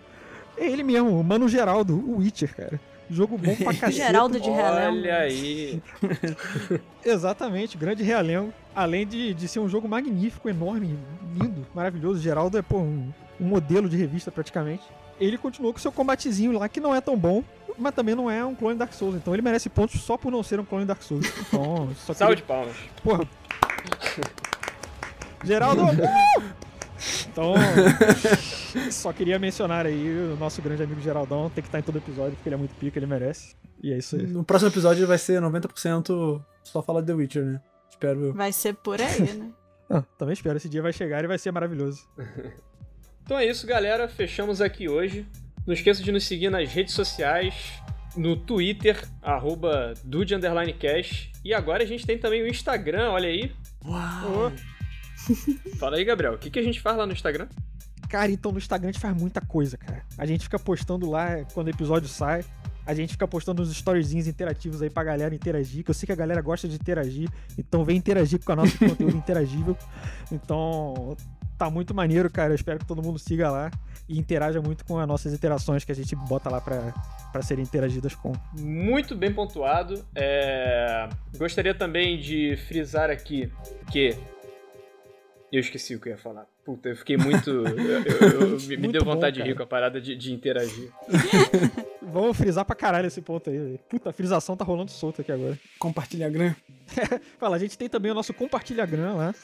É 0.55 0.69
ele 0.69 0.83
mesmo, 0.83 1.19
o 1.19 1.23
Mano 1.23 1.49
Geraldo, 1.49 1.95
o 1.95 2.17
Witcher, 2.17 2.55
cara. 2.55 2.79
Jogo 3.09 3.39
bom 3.39 3.55
pra 3.55 3.73
cacete. 3.73 3.93
Geraldo 3.93 4.39
de 4.39 4.51
Realengo. 4.51 4.97
Olha 4.99 5.17
aí. 5.17 5.81
Exatamente, 7.03 7.75
grande 7.75 8.03
Realengo. 8.03 8.53
Além 8.75 9.07
de, 9.07 9.33
de 9.33 9.47
ser 9.47 9.61
um 9.61 9.67
jogo 9.67 9.87
magnífico, 9.87 10.47
enorme, 10.47 10.95
lindo, 11.33 11.65
maravilhoso. 11.73 12.21
Geraldo 12.21 12.55
é, 12.55 12.61
pô, 12.61 12.77
um, 12.77 13.11
um 13.41 13.45
modelo 13.45 13.89
de 13.89 13.97
revista 13.97 14.31
praticamente. 14.31 14.83
Ele 15.19 15.39
continuou 15.39 15.73
com 15.73 15.79
seu 15.79 15.91
combatezinho 15.91 16.51
lá, 16.51 16.69
que 16.69 16.79
não 16.79 16.93
é 16.93 17.01
tão 17.01 17.17
bom, 17.17 17.43
mas 17.77 17.93
também 17.93 18.15
não 18.15 18.29
é 18.29 18.43
um 18.45 18.55
clone 18.55 18.77
Dark 18.77 18.93
Souls. 18.93 19.15
Então 19.15 19.33
ele 19.33 19.41
merece 19.41 19.69
pontos 19.69 20.01
só 20.01 20.17
por 20.17 20.31
não 20.31 20.43
ser 20.43 20.59
um 20.59 20.65
clone 20.65 20.85
Dark 20.85 21.01
Souls. 21.01 21.25
Então, 21.47 21.89
só 21.95 22.13
Salve 22.13 22.37
de 22.37 22.43
palmas. 22.43 22.75
Porra. 23.03 23.27
Geraldo! 25.43 25.83
Então, 27.27 27.55
só 28.89 29.11
queria 29.11 29.37
mencionar 29.37 29.85
aí 29.85 30.07
o 30.31 30.37
nosso 30.37 30.61
grande 30.61 30.83
amigo 30.83 31.01
Geraldão. 31.01 31.49
Tem 31.49 31.61
que 31.61 31.67
estar 31.67 31.79
em 31.79 31.81
todo 31.81 31.97
episódio, 31.97 32.33
porque 32.35 32.47
ele 32.47 32.55
é 32.55 32.57
muito 32.57 32.73
pica, 32.75 32.97
ele 32.97 33.05
merece. 33.05 33.55
E 33.81 33.91
é 33.91 33.97
isso 33.97 34.15
aí. 34.15 34.25
No 34.25 34.43
próximo 34.43 34.71
episódio 34.71 35.05
vai 35.05 35.17
ser 35.17 35.41
90% 35.41 36.41
só 36.63 36.81
falar 36.81 37.01
de 37.01 37.07
The 37.07 37.13
Witcher, 37.13 37.43
né? 37.43 37.61
Espero 37.89 38.27
eu. 38.27 38.33
Vai 38.33 38.53
ser 38.53 38.75
por 38.75 39.01
aí, 39.01 39.33
né? 39.33 39.51
Ah, 39.89 40.03
também 40.17 40.33
espero. 40.33 40.55
Esse 40.55 40.69
dia 40.69 40.81
vai 40.81 40.93
chegar 40.93 41.23
e 41.23 41.27
vai 41.27 41.37
ser 41.37 41.51
maravilhoso. 41.51 42.07
Então 43.23 43.37
é 43.37 43.45
isso, 43.45 43.67
galera. 43.67 44.07
Fechamos 44.07 44.61
aqui 44.61 44.87
hoje. 44.87 45.27
Não 45.65 45.73
esqueça 45.73 46.03
de 46.03 46.11
nos 46.11 46.25
seguir 46.25 46.49
nas 46.49 46.69
redes 46.69 46.93
sociais, 46.93 47.53
no 48.15 48.35
Twitter, 48.35 49.01
arroba 49.21 49.93
Dude 50.03 50.35
Underline 50.35 50.73
Cash. 50.73 51.29
E 51.43 51.53
agora 51.53 51.83
a 51.83 51.85
gente 51.85 52.05
tem 52.05 52.17
também 52.17 52.41
o 52.41 52.47
Instagram, 52.47 53.11
olha 53.11 53.29
aí. 53.29 53.51
Uau! 53.85 54.51
Fala 55.79 55.97
aí, 55.97 56.03
Gabriel. 56.03 56.33
O 56.33 56.37
que, 56.37 56.49
que 56.49 56.59
a 56.59 56.63
gente 56.63 56.81
faz 56.81 56.97
lá 56.97 57.05
no 57.05 57.13
Instagram? 57.13 57.47
Cara, 58.09 58.31
então 58.31 58.51
no 58.51 58.57
Instagram 58.57 58.89
a 58.89 58.91
gente 58.91 59.01
faz 59.01 59.15
muita 59.15 59.41
coisa, 59.41 59.77
cara. 59.77 60.03
A 60.17 60.25
gente 60.25 60.43
fica 60.43 60.59
postando 60.59 61.09
lá 61.09 61.43
quando 61.53 61.67
o 61.67 61.69
episódio 61.71 62.07
sai. 62.07 62.43
A 62.85 62.93
gente 62.93 63.13
fica 63.13 63.27
postando 63.27 63.61
uns 63.61 63.71
storyzinhos 63.71 64.27
interativos 64.27 64.81
aí 64.81 64.89
pra 64.89 65.03
galera 65.05 65.33
interagir, 65.33 65.83
que 65.83 65.89
eu 65.89 65.95
sei 65.95 66.05
que 66.05 66.11
a 66.11 66.15
galera 66.15 66.41
gosta 66.41 66.67
de 66.67 66.75
interagir. 66.75 67.29
Então 67.57 67.85
vem 67.85 67.95
interagir 67.95 68.39
com 68.43 68.51
o 68.51 68.55
nosso 68.57 68.77
conteúdo 68.85 69.15
interagível. 69.15 69.77
Então 70.31 71.15
tá 71.57 71.69
muito 71.69 71.93
maneiro, 71.93 72.29
cara. 72.31 72.51
Eu 72.51 72.55
espero 72.55 72.79
que 72.79 72.85
todo 72.85 73.01
mundo 73.01 73.17
siga 73.19 73.49
lá 73.49 73.71
e 74.07 74.17
interaja 74.19 74.61
muito 74.61 74.83
com 74.85 74.97
as 74.99 75.07
nossas 75.07 75.33
interações 75.33 75.83
que 75.85 75.91
a 75.91 75.95
gente 75.95 76.15
bota 76.15 76.49
lá 76.49 76.59
pra, 76.59 76.93
pra 77.31 77.41
serem 77.41 77.63
interagidas 77.63 78.13
com. 78.15 78.33
Muito 78.57 79.15
bem 79.15 79.33
pontuado. 79.33 80.05
É, 80.15 81.07
Gostaria 81.37 81.73
também 81.73 82.19
de 82.19 82.55
frisar 82.67 83.09
aqui 83.09 83.51
que. 83.91 84.15
Eu 85.51 85.59
esqueci 85.59 85.95
o 85.95 85.99
que 85.99 86.09
eu 86.09 86.13
ia 86.13 86.17
falar. 86.17 86.47
Puta, 86.65 86.89
eu 86.89 86.95
fiquei 86.95 87.15
muito. 87.15 87.49
eu- 87.51 87.65
eu- 87.67 88.41
eu- 88.51 88.59
me- 88.61 88.77
Muito 88.77 88.91
deu 88.91 89.03
bom, 89.05 89.13
vontade 89.13 89.35
de 89.35 89.43
rir 89.47 89.55
com 89.55 89.61
a 89.63 89.67
parada 89.67 90.01
de, 90.01 90.15
de 90.15 90.33
interagir. 90.33 90.89
Vamos 92.13 92.37
frisar 92.37 92.63
pra 92.63 92.75
caralho 92.75 93.07
esse 93.07 93.21
ponto 93.21 93.49
aí. 93.49 93.57
velho. 93.57 93.79
Puta, 93.89 94.11
a 94.11 94.13
frisação 94.13 94.55
tá 94.55 94.63
rolando 94.63 94.91
solta 94.91 95.23
aqui 95.23 95.31
agora. 95.31 95.59
Compartilhar 95.79 96.29
Gram. 96.29 96.55
Fala, 97.39 97.55
a 97.55 97.59
gente 97.59 97.75
tem 97.77 97.89
também 97.89 98.11
o 98.11 98.15
nosso 98.15 98.33
compartilhagram 98.33 99.17
lá. 99.17 99.35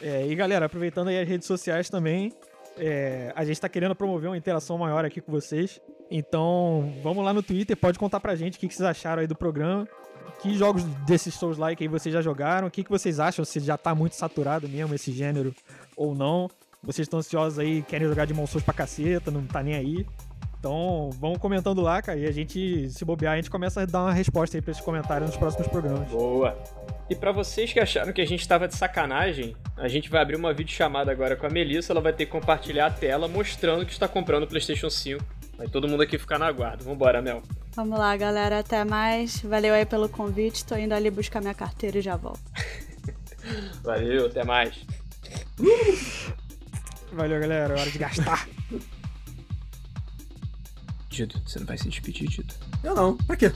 É, 0.00 0.24
e 0.28 0.34
galera, 0.36 0.66
aproveitando 0.66 1.08
aí 1.08 1.18
as 1.20 1.28
redes 1.28 1.44
sociais 1.44 1.90
também, 1.90 2.32
é, 2.76 3.32
a 3.34 3.44
gente 3.44 3.60
tá 3.60 3.68
querendo 3.68 3.96
promover 3.96 4.30
uma 4.30 4.36
interação 4.36 4.78
maior 4.78 5.04
aqui 5.04 5.20
com 5.20 5.32
vocês. 5.32 5.80
Então, 6.08 6.94
vamos 7.02 7.24
lá 7.24 7.34
no 7.34 7.42
Twitter, 7.42 7.76
pode 7.76 7.98
contar 7.98 8.20
pra 8.20 8.36
gente 8.36 8.56
o 8.56 8.60
que, 8.60 8.68
que 8.68 8.74
vocês 8.74 8.88
acharam 8.88 9.22
aí 9.22 9.26
do 9.26 9.34
programa. 9.34 9.88
Que 10.40 10.56
jogos 10.56 10.84
desses 11.04 11.34
Souls 11.34 11.58
Like 11.58 11.82
aí 11.82 11.88
vocês 11.88 12.12
já 12.12 12.22
jogaram? 12.22 12.68
O 12.68 12.70
que, 12.70 12.84
que 12.84 12.90
vocês 12.90 13.18
acham? 13.18 13.44
Se 13.44 13.58
já 13.58 13.76
tá 13.76 13.92
muito 13.92 14.14
saturado 14.14 14.68
mesmo 14.68 14.94
esse 14.94 15.10
gênero 15.10 15.52
ou 15.96 16.14
não? 16.14 16.48
Vocês 16.82 17.06
estão 17.06 17.18
ansiosos 17.18 17.58
aí, 17.58 17.82
querem 17.82 18.08
jogar 18.08 18.24
de 18.24 18.34
Souls 18.34 18.62
pra 18.62 18.72
caceta, 18.72 19.30
não 19.30 19.44
tá 19.46 19.62
nem 19.62 19.74
aí? 19.74 20.06
Então, 20.58 21.10
vão 21.20 21.34
comentando 21.36 21.80
lá, 21.80 22.02
cara, 22.02 22.18
e 22.18 22.26
a 22.26 22.32
gente, 22.32 22.90
se 22.90 23.04
bobear, 23.04 23.34
a 23.34 23.36
gente 23.36 23.50
começa 23.50 23.82
a 23.82 23.86
dar 23.86 24.02
uma 24.02 24.12
resposta 24.12 24.56
aí 24.56 24.60
pra 24.60 24.72
esses 24.72 24.82
comentários 24.82 25.30
nos 25.30 25.38
próximos 25.38 25.68
programas. 25.68 26.08
Boa! 26.08 26.58
E 27.08 27.14
pra 27.14 27.30
vocês 27.30 27.72
que 27.72 27.78
acharam 27.78 28.12
que 28.12 28.20
a 28.20 28.26
gente 28.26 28.46
tava 28.46 28.66
de 28.66 28.74
sacanagem, 28.74 29.56
a 29.76 29.88
gente 29.88 30.10
vai 30.10 30.20
abrir 30.20 30.36
uma 30.36 30.52
videochamada 30.52 31.10
agora 31.12 31.36
com 31.36 31.46
a 31.46 31.50
Melissa. 31.50 31.92
Ela 31.92 32.00
vai 32.00 32.12
ter 32.12 32.26
que 32.26 32.32
compartilhar 32.32 32.86
a 32.86 32.90
tela 32.90 33.26
mostrando 33.28 33.86
que 33.86 33.92
está 33.92 34.06
comprando 34.06 34.42
o 34.42 34.46
PlayStation 34.46 34.90
5. 34.90 35.24
Vai 35.56 35.68
todo 35.68 35.88
mundo 35.88 36.02
aqui 36.02 36.18
ficar 36.18 36.38
na 36.38 36.50
guarda. 36.52 36.84
Vambora, 36.84 37.22
Mel. 37.22 37.42
Vamos 37.74 37.98
lá, 37.98 38.14
galera. 38.16 38.58
Até 38.58 38.84
mais. 38.84 39.40
Valeu 39.40 39.74
aí 39.74 39.86
pelo 39.86 40.08
convite. 40.08 40.64
Tô 40.64 40.76
indo 40.76 40.92
ali 40.92 41.10
buscar 41.10 41.40
minha 41.40 41.54
carteira 41.54 41.98
e 41.98 42.02
já 42.02 42.16
volto. 42.16 42.42
Valeu, 43.82 44.26
até 44.26 44.44
mais. 44.44 44.84
Valeu, 47.12 47.40
galera, 47.40 47.74
é 47.74 47.80
hora 47.80 47.90
de 47.90 47.98
gastar. 47.98 48.48
Dido, 51.08 51.40
você 51.44 51.58
não 51.58 51.66
vai 51.66 51.76
se 51.78 51.88
despedir, 51.88 52.28
Dido? 52.28 52.54
Eu 52.84 52.94
não. 52.94 53.16
Pra 53.16 53.34
quê? 53.36 53.50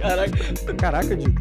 Caraca. 0.00 0.74
Caraca, 0.76 1.16
Diego. 1.16 1.40